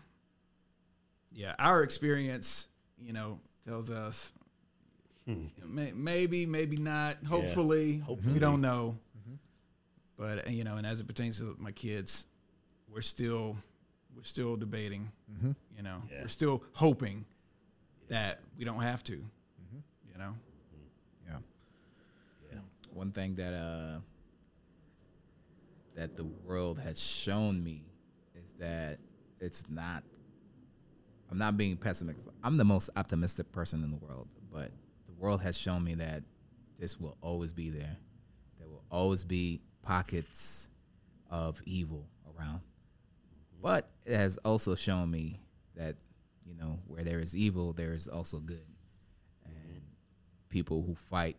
yeah, 1.31 1.55
our 1.59 1.83
experience, 1.83 2.67
you 2.99 3.13
know, 3.13 3.39
tells 3.65 3.89
us 3.89 4.31
may, 5.27 5.91
maybe, 5.91 6.45
maybe 6.45 6.77
not. 6.77 7.17
Hopefully, 7.27 7.99
hopefully. 7.99 8.33
we 8.33 8.39
don't 8.39 8.61
know. 8.61 8.95
But 10.17 10.47
uh, 10.47 10.49
you 10.49 10.63
know, 10.63 10.77
and 10.77 10.87
as 10.87 11.01
it 11.01 11.07
pertains 11.07 11.39
to 11.39 11.55
my 11.59 11.71
kids, 11.71 12.25
we're 12.87 13.01
still 13.01 13.57
we're 14.15 14.23
still 14.23 14.55
debating. 14.55 15.11
You 15.75 15.83
know, 15.83 16.01
Yeah. 16.11 16.21
we're 16.21 16.27
still 16.29 16.63
hoping 16.73 17.25
that 18.07 18.39
we 18.57 18.63
don't 18.65 18.81
have 18.81 19.03
to. 19.05 19.13
You 19.13 20.17
know, 20.17 20.35
Yeah. 21.27 21.39
One 22.93 23.11
thing 23.11 23.35
that 23.35 23.53
uh 23.53 23.99
that 25.95 26.15
the 26.15 26.23
world 26.25 26.79
has 26.79 27.01
shown 27.01 27.63
me 27.63 27.83
is 28.35 28.53
that 28.59 28.99
it's 29.39 29.69
not 29.69 30.03
I'm 31.29 31.37
not 31.39 31.57
being 31.57 31.75
pessimistic. 31.75 32.31
I'm 32.43 32.55
the 32.57 32.63
most 32.65 32.89
optimistic 32.95 33.51
person 33.51 33.83
in 33.83 33.89
the 33.91 33.97
world, 33.97 34.27
but 34.51 34.71
the 35.07 35.13
world 35.17 35.41
has 35.41 35.57
shown 35.57 35.83
me 35.83 35.95
that 35.95 36.23
this 36.79 36.99
will 36.99 37.17
always 37.21 37.51
be 37.51 37.69
there. 37.71 37.97
There 38.59 38.67
will 38.69 38.83
always 38.91 39.23
be 39.23 39.59
pockets 39.81 40.69
of 41.31 41.61
evil 41.65 42.05
around. 42.37 42.61
But 43.61 43.89
it 44.05 44.15
has 44.15 44.37
also 44.45 44.75
shown 44.75 45.09
me 45.09 45.39
that, 45.75 45.95
you 46.45 46.53
know, 46.55 46.79
where 46.87 47.03
there 47.03 47.19
is 47.19 47.35
evil, 47.35 47.73
there 47.73 47.93
is 47.93 48.07
also 48.07 48.39
good. 48.39 48.65
And 49.45 49.81
people 50.49 50.83
who 50.83 50.95
fight 50.95 51.37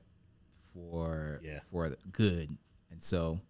for 0.72 1.40
Yeah. 1.42 1.60
for 1.70 1.88
the 1.88 1.96
good. 2.12 2.56
And 2.90 3.02
so 3.02 3.40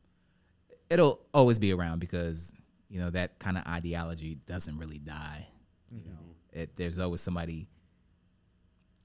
it'll 0.90 1.20
always 1.32 1.58
be 1.58 1.72
around 1.72 1.98
because, 2.00 2.52
you 2.88 3.00
know, 3.00 3.10
that 3.10 3.38
kind 3.38 3.56
of 3.58 3.66
ideology 3.66 4.36
doesn't 4.46 4.76
really 4.78 4.98
die. 4.98 5.48
You 5.90 6.02
know, 6.04 6.34
it, 6.52 6.76
there's 6.76 6.98
always 6.98 7.20
somebody 7.20 7.68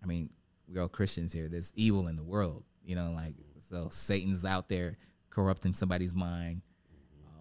I 0.03 0.07
mean, 0.07 0.31
we're 0.67 0.81
all 0.81 0.87
Christians 0.89 1.31
here. 1.31 1.47
There's 1.47 1.71
evil 1.75 2.07
in 2.07 2.15
the 2.15 2.23
world, 2.23 2.63
you 2.83 2.95
know, 2.95 3.11
like 3.15 3.35
so 3.59 3.89
Satan's 3.91 4.43
out 4.45 4.67
there 4.67 4.97
corrupting 5.29 5.73
somebody's 5.75 6.13
mind 6.13 6.61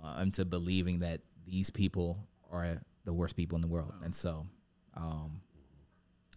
uh, 0.05 0.21
into 0.21 0.45
believing 0.45 0.99
that 1.01 1.21
these 1.51 1.71
people 1.71 2.19
are 2.51 2.81
the 3.05 3.13
worst 3.13 3.37
people 3.37 3.57
in 3.57 3.63
the 3.63 3.69
world, 3.69 3.93
and 4.03 4.15
so 4.15 4.47
um, 4.95 5.41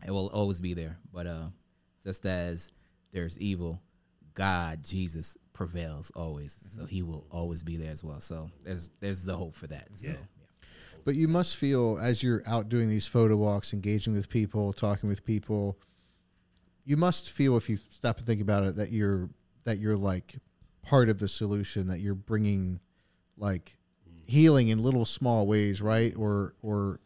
it 0.05 0.11
will 0.11 0.27
always 0.27 0.59
be 0.61 0.73
there. 0.73 0.97
But 1.13 1.27
uh, 1.27 1.47
just 2.03 2.25
as 2.25 2.71
there's 3.11 3.37
evil, 3.39 3.81
God, 4.33 4.83
Jesus 4.83 5.37
prevails 5.53 6.11
always, 6.15 6.57
so 6.75 6.85
He 6.85 7.03
will 7.03 7.25
always 7.31 7.63
be 7.63 7.77
there 7.77 7.91
as 7.91 8.03
well. 8.03 8.19
So 8.19 8.49
there's 8.63 8.89
there's 8.99 9.23
the 9.23 9.35
hope 9.35 9.55
for 9.55 9.67
that. 9.67 9.87
So, 9.95 10.09
Yeah. 10.09 10.15
But 11.05 11.15
you 11.15 11.27
must 11.27 11.57
feel 11.57 11.99
as 12.01 12.23
you're 12.23 12.43
out 12.47 12.69
doing 12.69 12.87
these 12.87 13.07
photo 13.07 13.35
walks, 13.35 13.73
engaging 13.73 14.13
with 14.13 14.29
people, 14.29 14.71
talking 14.71 15.09
with 15.09 15.25
people, 15.25 15.77
you 16.85 16.97
must 16.97 17.29
feel 17.29 17.57
if 17.57 17.69
you 17.69 17.77
stop 17.77 18.17
and 18.17 18.25
think 18.25 18.41
about 18.41 18.63
it 18.63 18.75
that 18.77 18.91
you're 18.91 19.29
that 19.65 19.79
you're 19.79 19.97
like 19.97 20.35
part 20.81 21.09
of 21.09 21.19
the 21.19 21.27
solution 21.27 21.87
that 21.87 21.99
you're 21.99 22.15
bringing 22.15 22.79
like 23.37 23.77
healing 24.25 24.69
in 24.69 24.81
little 24.81 25.05
small 25.05 25.45
ways, 25.47 25.81
right? 25.81 26.13
Or 26.15 26.53
or 26.61 26.99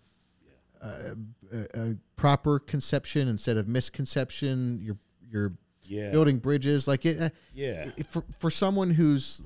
uh, 0.82 1.16
a, 1.52 1.82
a 1.90 1.96
proper 2.16 2.60
conception 2.60 3.28
instead 3.28 3.58
of 3.58 3.68
misconception. 3.68 4.80
You're 4.82 4.98
you're 5.30 5.54
Yeah. 5.84 6.12
building 6.12 6.38
bridges 6.40 6.88
like 6.88 7.06
it. 7.06 7.20
uh, 7.22 7.30
Yeah. 7.54 7.90
if- 7.98 8.08
for 8.08 8.24
for 8.40 8.52
someone 8.52 8.92
who's 8.92 9.42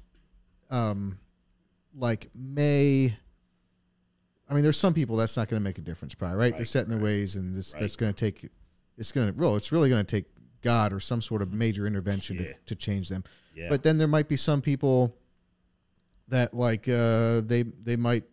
um 0.69 1.18
like 1.95 2.30
may 2.35 3.14
I 4.49 4.53
mean 4.53 4.64
there's 4.64 4.77
some 4.77 4.93
people 4.93 5.15
that's 5.18 5.35
not 5.38 5.48
going 5.49 5.60
to 5.60 5.64
make 5.64 5.77
a 5.77 5.81
difference 5.81 6.14
probably 6.14 6.38
right, 6.38 6.52
they're 6.52 6.60
Right, 6.60 6.68
set 6.68 6.84
in 6.85 6.89
their 6.91 6.99
ways 6.99 7.35
and 7.35 7.56
this 7.56 7.73
Right. 7.73 7.81
that's 7.81 7.95
going 7.95 8.14
to 8.14 8.31
take 8.31 8.49
it's 8.98 9.11
going 9.11 9.34
to 9.34 9.39
well 9.39 9.56
it's 9.56 9.72
really 9.72 9.89
going 9.89 10.06
to 10.06 10.15
take 10.15 10.26
God 10.61 10.93
or 10.93 10.99
some 10.99 11.22
sort 11.22 11.41
of 11.41 11.52
major 11.53 11.88
intervention 11.88 12.38
Yeah. 12.38 12.43
to, 12.43 12.53
to 12.68 12.76
change 12.76 13.10
them 13.10 13.23
Yeah. 13.56 13.69
but 13.69 13.84
then 13.84 13.98
there 13.98 14.07
might 14.07 14.27
be 14.30 14.38
some 14.38 14.61
people 14.61 15.18
that 16.32 16.53
like 16.53 16.90
uh 16.90 17.41
they 17.41 17.64
they 17.84 17.95
might 17.95 18.24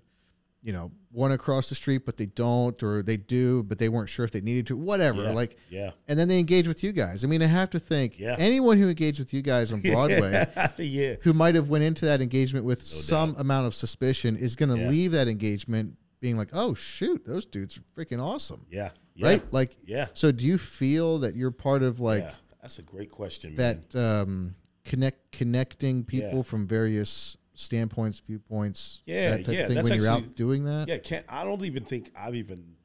you 0.62 0.72
know 0.72 0.90
want 1.12 1.32
to 1.32 1.38
cross 1.38 1.68
the 1.68 1.74
street 1.74 2.04
but 2.04 2.16
they 2.16 2.26
don't 2.26 2.82
or 2.82 3.02
they 3.02 3.16
do 3.16 3.62
but 3.62 3.78
they 3.78 3.88
weren't 3.88 4.08
sure 4.10 4.24
if 4.24 4.30
they 4.30 4.40
needed 4.42 4.66
to 4.66 4.76
whatever 4.76 5.22
Yeah. 5.22 5.30
like 5.32 5.56
yeah. 5.70 5.90
and 6.06 6.18
then 6.18 6.28
they 6.28 6.38
engage 6.38 6.68
with 6.68 6.82
you 6.84 6.92
guys. 6.92 7.24
I 7.24 7.28
mean, 7.28 7.42
I 7.42 7.46
have 7.46 7.70
to 7.70 7.78
think 7.78 8.18
Yeah. 8.18 8.36
anyone 8.38 8.76
who 8.78 8.88
engaged 8.88 9.18
with 9.18 9.32
you 9.32 9.40
guys 9.40 9.72
on 9.72 9.80
Broadway, 9.92 10.46
yeah. 10.78 11.14
who 11.22 11.32
might 11.32 11.54
have 11.54 11.70
went 11.70 11.84
into 11.84 12.04
that 12.06 12.20
engagement 12.20 12.64
with 12.66 12.82
some 12.82 13.34
amount 13.38 13.66
of 13.66 13.74
suspicion, 13.74 14.36
is 14.36 14.54
going 14.56 14.68
to 14.68 14.78
Yeah. 14.78 14.88
leave 14.90 15.12
that 15.12 15.28
engagement 15.28 15.96
being 16.20 16.36
like, 16.36 16.50
"Oh 16.52 16.74
shoot, 16.74 17.24
those 17.24 17.46
dudes 17.46 17.78
are 17.78 17.82
freaking 17.96 18.22
awesome." 18.22 18.66
Yeah. 18.70 18.90
Right? 19.20 19.42
Like, 19.52 19.76
Yeah. 19.84 20.08
So, 20.12 20.30
do 20.30 20.44
you 20.44 20.58
feel 20.58 21.20
that 21.20 21.34
you're 21.36 21.50
part 21.52 21.82
of 21.82 22.00
like 22.00 22.24
yeah. 22.24 22.32
That's 22.62 22.78
a 22.78 22.82
great 22.82 23.10
question, 23.10 23.56
man. 23.56 23.82
that 23.90 23.98
um, 23.98 24.54
connect 24.84 25.32
connecting 25.32 26.04
people 26.04 26.42
from 26.42 26.66
various 26.66 27.36
standpoints, 27.58 28.20
viewpoints, 28.20 29.02
Yeah, 29.04 29.30
that 29.30 29.44
type 29.44 29.54
yeah, 29.54 29.60
of 29.60 29.66
thing 29.66 29.74
that's 29.76 29.90
when 29.90 30.00
you're 30.00 30.10
out 30.10 30.36
doing 30.36 30.64
that? 30.64 30.88
Yeah, 30.88 30.98
can't 30.98 31.26
I 31.28 31.44
don't 31.44 31.64
even 31.64 31.84
think 31.84 32.12
I've 32.16 32.36
even 32.36 32.76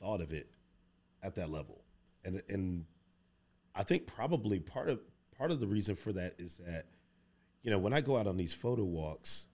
thought 0.00 0.20
of 0.20 0.32
it 0.32 0.48
at 1.22 1.34
that 1.34 1.50
level. 1.50 1.84
And 2.24 2.42
and 2.48 2.86
I 3.74 3.82
think 3.82 4.06
probably 4.06 4.58
part 4.58 4.88
of 4.88 5.00
part 5.36 5.50
of 5.50 5.60
the 5.60 5.66
reason 5.66 5.96
for 5.96 6.12
that 6.14 6.34
is 6.38 6.58
that 6.58 6.86
you 7.62 7.70
know, 7.70 7.78
when 7.78 7.92
I 7.92 8.00
go 8.00 8.16
out 8.16 8.26
on 8.26 8.36
these 8.36 8.52
photo 8.54 8.82
walks, 8.82 9.48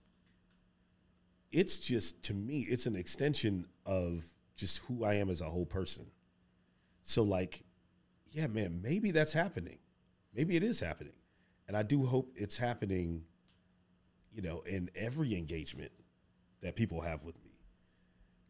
it's 1.51 1.77
just 1.77 2.23
to 2.23 2.33
me, 2.33 2.61
it's 2.61 2.85
an 2.85 2.95
extension 2.95 3.65
of 3.85 4.23
just 4.55 4.79
who 4.79 5.03
I 5.03 5.15
am 5.15 5.29
as 5.29 5.41
a 5.41 5.45
whole 5.45 5.65
person. 5.65 6.05
So 7.03 7.23
like, 7.23 7.63
yeah, 8.31 8.47
man, 8.47 8.81
maybe 8.81 9.11
that's 9.11 9.33
happening. 9.33 9.77
Maybe 10.33 10.55
it 10.55 10.63
is 10.63 10.79
happening. 10.79 11.13
And 11.67 11.77
I 11.77 11.83
do 11.83 12.05
hope 12.05 12.31
it's 12.35 12.57
happening, 12.57 13.25
you 14.39 14.47
know, 14.47 14.61
in 14.61 14.89
every 14.95 15.35
engagement 15.35 15.91
that 16.61 16.77
people 16.77 17.01
have 17.01 17.25
with 17.25 17.35
me. 17.43 17.51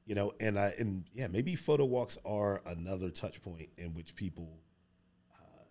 You 0.05 0.13
know, 0.13 0.33
and 0.39 0.59
I 0.59 0.75
and 0.77 1.05
yeah, 1.15 1.27
maybe 1.27 1.55
photo 1.55 1.83
walks 1.83 2.15
are 2.23 2.61
another 2.63 3.09
touch 3.09 3.41
point 3.41 3.69
in 3.75 3.95
which 3.95 4.15
people 4.15 4.59
uh, 5.33 5.63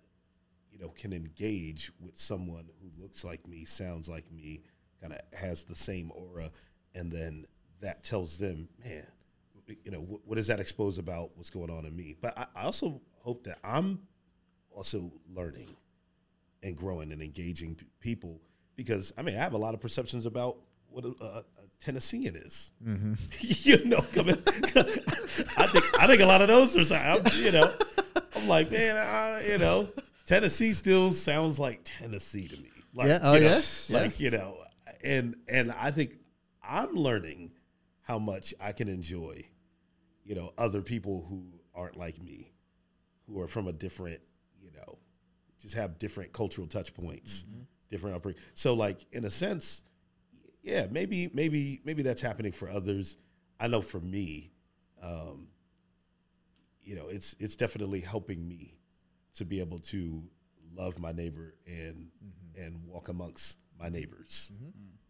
you 0.72 0.80
know, 0.80 0.88
can 0.88 1.12
engage 1.12 1.92
with 2.00 2.18
someone 2.18 2.64
who 2.82 3.00
looks 3.00 3.22
like 3.22 3.46
me, 3.46 3.64
sounds 3.64 4.08
like 4.08 4.24
me, 4.32 4.62
kind 5.00 5.12
of 5.12 5.20
has 5.38 5.62
the 5.62 5.76
same 5.76 6.10
aura, 6.10 6.50
and 6.96 7.12
then 7.12 7.46
that 7.80 8.02
tells 8.02 8.38
them, 8.38 8.68
man, 8.84 9.06
you 9.84 9.92
know, 9.92 10.00
what, 10.00 10.22
what 10.24 10.34
does 10.34 10.48
that 10.48 10.58
expose 10.58 10.98
about 10.98 11.30
what's 11.36 11.50
going 11.50 11.70
on 11.70 11.84
in 11.84 11.94
me? 11.94 12.16
But 12.20 12.36
I, 12.36 12.46
I 12.56 12.62
also 12.64 13.00
hope 13.20 13.44
that 13.44 13.58
I'm 13.62 14.00
also 14.72 15.12
learning 15.32 15.76
and 16.64 16.76
growing 16.76 17.12
and 17.12 17.22
engaging 17.22 17.76
p- 17.76 17.86
people 18.00 18.40
because 18.78 19.12
I 19.18 19.22
mean 19.22 19.34
I 19.36 19.40
have 19.40 19.52
a 19.52 19.58
lot 19.58 19.74
of 19.74 19.80
perceptions 19.80 20.24
about 20.24 20.56
what 20.88 21.04
a, 21.04 21.08
a, 21.20 21.24
a 21.26 21.44
Tennessean 21.80 22.34
is. 22.36 22.72
you 23.66 23.84
know, 23.84 24.00
coming, 24.14 24.36
I 25.56 25.66
think 25.66 26.00
I 26.00 26.06
think 26.06 26.22
a 26.22 26.26
lot 26.26 26.40
of 26.40 26.48
those 26.48 26.90
are 26.90 26.96
I'm, 26.96 27.22
you 27.42 27.52
know 27.52 27.70
I'm 28.36 28.48
like 28.48 28.70
man, 28.70 28.96
uh, 28.96 29.42
you 29.46 29.58
know 29.58 29.88
Tennessee 30.24 30.72
still 30.74 31.12
sounds 31.12 31.58
like 31.58 31.80
Tennessee 31.84 32.48
to 32.48 32.56
me. 32.62 32.70
Like, 32.94 33.08
Yeah, 33.08 33.18
oh, 33.22 33.34
you 33.34 33.40
know, 33.40 33.46
yeah? 33.46 33.62
Yeah. 33.88 33.98
like 33.98 34.20
you 34.20 34.30
know, 34.30 34.58
and 35.02 35.36
and 35.48 35.72
I 35.72 35.90
think 35.90 36.12
I'm 36.62 36.94
learning 36.94 37.50
how 38.02 38.18
much 38.18 38.54
I 38.60 38.72
can 38.72 38.88
enjoy, 38.88 39.44
you 40.24 40.34
know, 40.34 40.52
other 40.56 40.82
people 40.82 41.26
who 41.28 41.44
aren't 41.74 41.96
like 41.96 42.20
me, 42.22 42.52
who 43.26 43.40
are 43.40 43.48
from 43.48 43.68
a 43.68 43.72
different, 43.72 44.20
you 44.60 44.70
know, 44.72 44.98
just 45.60 45.74
have 45.74 45.98
different 45.98 46.32
cultural 46.32 46.66
touch 46.66 46.94
points, 46.94 47.44
different 47.90 48.16
upbringing. 48.16 48.40
So, 48.54 48.74
like 48.74 49.06
in 49.12 49.24
a 49.24 49.30
sense, 49.30 49.82
yeah, 50.62 50.86
maybe 50.90 51.30
maybe 51.32 51.80
maybe 51.84 52.02
that's 52.02 52.22
happening 52.22 52.52
for 52.52 52.68
others. 52.68 53.16
I 53.60 53.66
know 53.68 53.80
for 53.80 54.00
me, 54.00 54.52
um, 55.02 55.48
you 56.82 56.94
know, 56.96 57.08
it's 57.08 57.34
it's 57.38 57.56
definitely 57.56 58.00
helping 58.00 58.46
me 58.46 58.78
to 59.34 59.44
be 59.44 59.60
able 59.60 59.78
to 59.78 60.22
love 60.74 60.98
my 60.98 61.12
neighbor 61.12 61.54
and 61.66 62.08
and 62.56 62.84
walk 62.86 63.08
amongst 63.08 63.58
my 63.78 63.88
neighbors. 63.88 64.52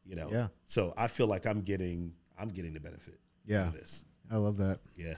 You 0.04 0.16
know, 0.16 0.28
Yeah. 0.30 0.48
So 0.66 0.94
I 0.96 1.06
feel 1.08 1.26
like 1.26 1.46
I'm 1.46 1.60
getting 1.62 2.14
I'm 2.38 2.48
getting 2.48 2.72
the 2.74 2.80
benefit. 2.80 3.18
Yeah. 3.44 3.68
of 3.68 3.72
this. 3.74 4.04
I 4.30 4.36
love 4.36 4.58
that. 4.58 4.80
Yeah. 4.96 5.14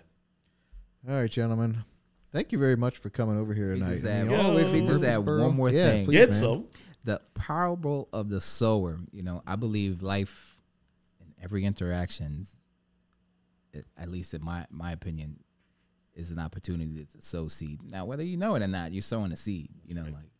All 1.08 1.14
right, 1.16 1.30
gentlemen. 1.30 1.84
Thank 2.32 2.52
you 2.52 2.58
very 2.58 2.76
much 2.76 2.98
for 2.98 3.10
coming 3.10 3.38
over 3.38 3.52
here 3.54 3.72
We 3.72 3.80
tonight. 3.80 3.92
just 3.94 4.06
I 4.06 4.10
add, 4.10 4.28
mean, 4.28 4.38
all 4.38 4.50
the 4.50 4.56
way 4.56 4.62
Yo. 4.62 4.68
from 4.68 4.80
we 4.80 4.86
just 4.86 5.02
add 5.02 5.18
one 5.18 5.54
more 5.56 5.68
Yeah, 5.70 5.90
thing. 5.90 6.04
please, 6.06 6.16
Get 6.18 6.30
man. 6.30 6.38
some. 6.38 6.66
The 7.04 7.20
parable 7.34 8.08
of 8.12 8.28
the 8.28 8.40
sower 8.40 9.00
you 9.12 9.22
know 9.22 9.42
i 9.46 9.56
believe 9.56 10.02
life 10.02 10.58
in 11.20 11.32
every 11.42 11.64
interaction, 11.64 12.46
it- 13.72 13.86
at 13.96 14.08
least 14.08 14.34
in 14.34 14.44
my 14.44 14.66
my 14.70 14.92
opinion, 14.92 15.40
is 16.14 16.30
an 16.30 16.38
opportunity 16.38 17.04
to 17.06 17.20
sow 17.22 17.46
seed. 17.48 17.82
Now, 17.82 18.04
whether 18.04 18.22
you 18.22 18.36
know 18.36 18.54
it 18.56 18.62
or 18.62 18.66
not, 18.66 18.92
you're 18.92 19.00
sowing 19.02 19.32
a 19.32 19.36
seed. 19.36 19.70
You 19.84 19.94
know, 19.94 20.02
like 20.02 20.30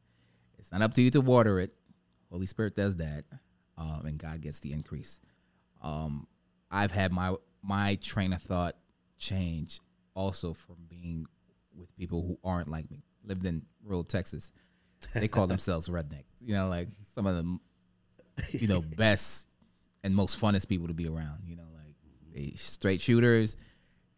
it's 0.58 0.70
not 0.72 0.82
up 0.82 0.94
to 0.94 1.02
you 1.02 1.10
to 1.12 1.20
water 1.20 1.60
it. 1.60 1.72
Holy 2.30 2.46
Spirit 2.46 2.76
does 2.76 2.96
that, 2.96 3.24
um, 3.78 4.02
and 4.04 4.18
God 4.18 4.40
gets 4.40 4.60
the 4.60 4.72
increase. 4.72 5.20
Um, 5.82 6.26
I've 6.70 6.90
had 6.92 7.12
my 7.12 7.34
my 7.62 7.94
train 7.96 8.32
of 8.32 8.42
thought 8.42 8.76
change 9.18 9.80
also 10.14 10.52
from 10.52 10.76
being 10.88 11.26
with 11.74 11.94
people 11.96 12.22
who 12.26 12.38
aren't 12.42 12.68
like 12.68 12.90
me. 12.90 13.02
Lived 13.24 13.46
in 13.46 13.64
rural 13.84 14.04
Texas, 14.04 14.50
they 15.14 15.28
call 15.28 15.46
themselves 15.54 15.88
rednecks. 15.88 16.29
You 16.40 16.54
know, 16.54 16.68
like 16.68 16.88
some 17.02 17.26
of 17.26 17.36
the 17.36 18.58
you 18.58 18.68
know 18.68 18.80
best 18.96 19.46
and 20.02 20.14
most 20.14 20.40
funnest 20.40 20.68
people 20.68 20.88
to 20.88 20.94
be 20.94 21.08
around. 21.08 21.42
You 21.46 21.56
know, 21.56 21.68
like 21.74 21.94
they 22.32 22.54
straight 22.56 23.00
shooters 23.00 23.56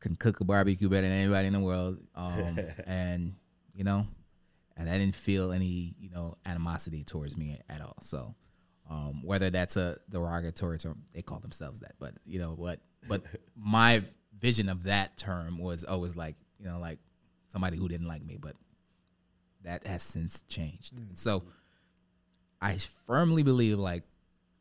can 0.00 0.16
cook 0.16 0.40
a 0.40 0.44
barbecue 0.44 0.88
better 0.88 1.02
than 1.02 1.12
anybody 1.12 1.46
in 1.46 1.52
the 1.52 1.60
world. 1.60 1.98
Um, 2.14 2.58
and 2.86 3.34
you 3.74 3.84
know, 3.84 4.06
and 4.76 4.88
I 4.88 4.98
didn't 4.98 5.16
feel 5.16 5.52
any 5.52 5.94
you 5.98 6.10
know 6.10 6.36
animosity 6.44 7.04
towards 7.04 7.36
me 7.36 7.58
at 7.68 7.80
all. 7.80 7.96
So 8.02 8.34
um, 8.90 9.22
whether 9.22 9.50
that's 9.50 9.76
a 9.76 9.98
derogatory 10.10 10.78
term, 10.78 11.02
they 11.14 11.22
call 11.22 11.40
themselves 11.40 11.80
that. 11.80 11.92
But 11.98 12.14
you 12.24 12.38
know 12.38 12.52
what? 12.52 12.80
But 13.08 13.22
my 13.56 14.02
vision 14.38 14.68
of 14.68 14.84
that 14.84 15.16
term 15.16 15.58
was 15.58 15.84
always 15.84 16.16
like 16.16 16.36
you 16.58 16.66
know 16.66 16.78
like 16.78 16.98
somebody 17.46 17.76
who 17.76 17.88
didn't 17.88 18.08
like 18.08 18.24
me, 18.24 18.36
but 18.40 18.56
that 19.64 19.86
has 19.86 20.02
since 20.02 20.42
changed. 20.48 20.92
And 20.96 21.16
so 21.16 21.44
I 22.62 22.78
firmly 23.06 23.42
believe 23.42 23.78
like 23.78 24.04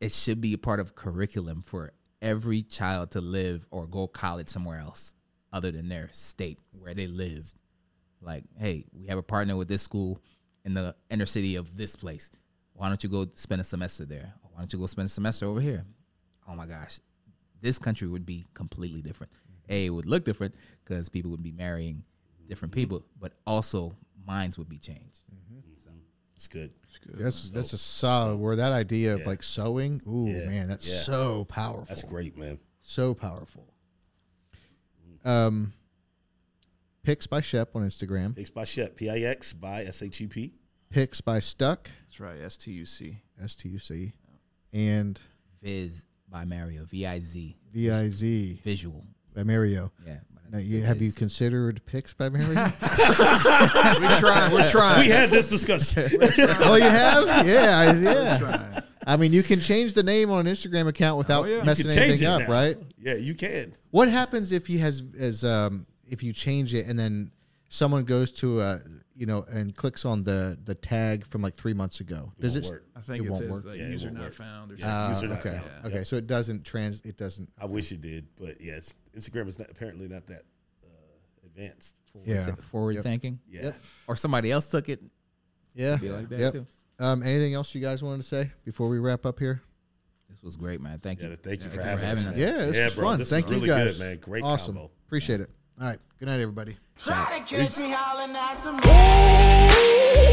it 0.00 0.10
should 0.10 0.40
be 0.40 0.52
a 0.52 0.58
part 0.58 0.80
of 0.80 0.96
curriculum 0.96 1.62
for 1.62 1.92
every 2.20 2.62
child 2.62 3.12
to 3.12 3.20
live 3.20 3.66
or 3.70 3.86
go 3.86 4.08
college 4.08 4.48
somewhere 4.48 4.80
else 4.80 5.14
other 5.52 5.70
than 5.70 5.88
their 5.88 6.08
state 6.10 6.58
where 6.72 6.94
they 6.94 7.06
live. 7.06 7.54
Like, 8.20 8.44
hey, 8.58 8.86
we 8.92 9.06
have 9.06 9.18
a 9.18 9.22
partner 9.22 9.56
with 9.56 9.68
this 9.68 9.82
school 9.82 10.20
in 10.64 10.74
the 10.74 10.96
inner 11.10 11.26
city 11.26 11.54
of 11.54 11.76
this 11.76 11.94
place. 11.94 12.30
Why 12.72 12.88
don't 12.88 13.02
you 13.04 13.08
go 13.08 13.28
spend 13.34 13.60
a 13.60 13.64
semester 13.64 14.04
there? 14.04 14.34
Why 14.42 14.60
don't 14.60 14.72
you 14.72 14.80
go 14.80 14.86
spend 14.86 15.06
a 15.06 15.08
semester 15.08 15.46
over 15.46 15.60
here? 15.60 15.84
Oh 16.48 16.56
my 16.56 16.66
gosh, 16.66 16.98
this 17.60 17.78
country 17.78 18.08
would 18.08 18.26
be 18.26 18.46
completely 18.52 19.00
different. 19.00 19.32
Mm-hmm. 19.32 19.72
A, 19.72 19.86
it 19.86 19.90
would 19.90 20.06
look 20.06 20.24
different 20.24 20.56
because 20.84 21.08
people 21.08 21.30
would 21.30 21.42
be 21.42 21.52
marrying 21.52 22.02
different 22.48 22.74
people, 22.74 23.04
but 23.20 23.34
also 23.46 23.94
minds 24.26 24.58
would 24.58 24.68
be 24.68 24.78
changed. 24.78 25.20
So 25.76 25.90
It's 26.34 26.48
good. 26.48 26.72
That's 27.06 27.50
that's 27.50 27.72
a 27.72 27.78
solid 27.78 28.36
word. 28.36 28.56
That 28.56 28.72
idea 28.72 29.14
of 29.14 29.26
like 29.26 29.42
sowing, 29.42 30.00
ooh 30.06 30.28
Yeah. 30.28 30.46
man, 30.46 30.68
that's 30.68 30.88
Yeah. 30.88 30.96
so 31.00 31.44
powerful. 31.46 31.86
That's 31.88 32.02
great, 32.02 32.36
man. 32.36 32.58
So 32.80 33.14
powerful. 33.14 33.66
Um, 35.24 35.72
Pix 37.02 37.26
by 37.26 37.40
Shep 37.40 37.74
on 37.76 37.82
Instagram. 37.82 38.34
Pix 38.36 38.50
by 38.50 38.64
Shep, 38.64 38.96
P 38.96 39.08
I 39.10 39.18
X 39.18 39.52
by 39.52 39.84
S 39.84 40.02
H 40.02 40.20
U 40.20 40.28
P. 40.28 40.52
Pix 40.90 41.20
by 41.20 41.38
Stuc, 41.38 41.86
That's 42.06 42.20
right. 42.20 42.40
S 42.40 42.56
T 42.56 42.70
U 42.72 42.84
C. 42.84 43.18
S 43.42 43.56
T 43.56 43.68
U 43.70 43.78
C, 43.78 44.12
and 44.72 45.18
Viz 45.62 46.06
by 46.28 46.44
Mario, 46.44 46.84
V 46.84 47.06
I 47.06 47.18
Z, 47.18 47.56
V 47.72 47.90
I 47.90 48.08
Z 48.08 48.60
visual. 48.62 49.04
by 49.34 49.42
Mario. 49.42 49.90
Yeah. 50.06 50.18
But 50.52 50.58
Now, 50.58 50.64
you, 50.64 50.82
have 50.82 51.00
you 51.00 51.12
considered 51.12 51.80
Pix 51.86 52.12
by 52.12 52.28
Mario? 52.28 52.48
We're 52.54 54.20
trying. 54.20 54.52
We're 54.52 54.66
trying. 54.70 55.00
We 55.00 55.08
had 55.08 55.30
this 55.30 55.48
discussion. 55.48 56.10
oh, 56.60 56.74
you 56.74 56.82
have? 56.82 57.46
Yeah, 57.46 57.78
I, 57.78 57.92
We're 57.92 58.02
yeah. 58.02 58.38
trying. 58.38 58.82
I 59.06 59.16
mean, 59.16 59.32
you 59.32 59.42
can 59.42 59.60
change 59.60 59.94
the 59.94 60.02
name 60.02 60.30
on 60.30 60.46
an 60.46 60.52
Instagram 60.52 60.88
account 60.88 61.16
without 61.18 61.44
Oh, 61.44 61.48
yeah. 61.48 61.58
You 61.60 61.64
messing 61.64 61.88
can 61.88 61.98
anything 61.98 62.28
up, 62.28 62.42
now. 62.42 62.48
right? 62.50 62.78
yeah, 62.98 63.14
you 63.14 63.34
can. 63.34 63.74
What 63.90 64.08
happens 64.08 64.52
if 64.52 64.66
he 64.66 64.78
has 64.78 65.02
as 65.18 65.42
um 65.42 65.86
if 66.06 66.22
you 66.22 66.32
change 66.34 66.74
it 66.74 66.86
and 66.86 66.98
then 66.98 67.30
someone 67.74 68.04
goes 68.04 68.30
to 68.30 68.60
uh 68.60 68.78
you 69.14 69.24
know 69.24 69.44
and 69.50 69.74
clicks 69.74 70.04
on 70.04 70.24
the 70.24 70.58
the 70.62 70.74
tag 70.74 71.24
from 71.26 71.40
like 71.42 71.54
three 71.54 71.72
months 71.72 72.00
ago? 72.00 72.32
Does 72.38 72.56
it? 72.56 72.66
work. 72.70 72.84
I 72.94 73.00
think 73.00 73.24
It 73.24 73.26
it, 73.26 73.30
won't 73.30 73.42
says 73.42 73.50
work. 73.50 73.64
like 73.64 73.78
Yeah, 73.78 73.88
user 73.88 74.06
won't 74.08 74.18
not 74.18 74.24
work. 74.24 74.32
found 74.34 74.72
or 74.72 74.74
Yeah. 74.76 74.80
something. 74.80 74.92
Uh, 74.92 75.08
User 75.14 75.28
not 75.28 75.46
okay. 75.46 75.58
found. 75.66 75.86
Okay. 75.86 75.94
Yep. 75.96 76.06
So 76.06 76.16
it 76.16 76.26
doesn't 76.26 76.64
trans. 76.64 77.00
It 77.02 77.16
doesn't. 77.16 77.50
I 77.58 77.66
wish 77.66 77.90
it 77.92 78.00
did, 78.02 78.26
but 78.38 78.60
yeah, 78.60 78.74
it's, 78.74 78.94
Instagram 79.16 79.48
is 79.48 79.58
not, 79.58 79.70
apparently 79.70 80.06
not 80.08 80.26
that 80.26 80.42
uh, 80.84 81.46
advanced. 81.46 81.96
Yeah. 82.26 82.54
forward 82.56 82.96
Yep. 82.96 83.04
thinking, 83.04 83.38
Yeah. 83.48 83.62
Yep. 83.62 83.76
or 84.06 84.16
somebody 84.16 84.50
else 84.52 84.68
took 84.68 84.88
it. 84.90 85.02
Yeah. 85.74 85.96
Be 85.96 86.10
like 86.10 86.28
that 86.28 86.38
Yep. 86.40 86.52
too. 86.52 86.66
Um. 86.98 87.22
Anything 87.22 87.54
else 87.54 87.74
you 87.74 87.80
guys 87.80 88.02
wanted 88.02 88.18
to 88.18 88.28
say 88.28 88.50
before 88.64 88.88
we 88.90 88.98
wrap 88.98 89.24
up 89.24 89.38
here? 89.38 89.62
This 90.28 90.42
was 90.42 90.56
great, 90.56 90.80
man. 90.80 90.98
Thank 90.98 91.20
Yeah, 91.22 91.28
you. 91.30 91.36
thank 91.36 91.62
you 91.62 91.68
for 91.70 91.76
you 91.76 91.80
for 91.80 91.86
having, 91.86 92.04
having 92.06 92.26
us. 92.26 92.32
us. 92.32 92.38
Yeah, 92.38 92.50
this 92.66 92.84
was 92.84 92.94
bro, 92.94 93.04
fun. 93.08 93.18
This 93.18 93.30
Thank 93.30 93.46
is 93.46 93.50
really 93.52 93.62
you 93.62 93.66
guys. 93.68 93.98
good, 93.98 94.04
man. 94.04 94.18
Great 94.18 94.42
awesome. 94.44 94.74
combo. 94.76 94.90
Appreciate 95.06 95.40
it. 95.40 95.50
All 95.80 95.86
right. 95.86 95.98
Good 96.18 96.26
night, 96.26 96.40
everybody. 96.40 96.76
Try 96.96 97.38
to 97.38 97.54
catch 97.54 97.78
me 97.78 97.90
howling 97.90 98.36
at 98.36 98.62
the 98.62 98.72
moon. 98.72 100.31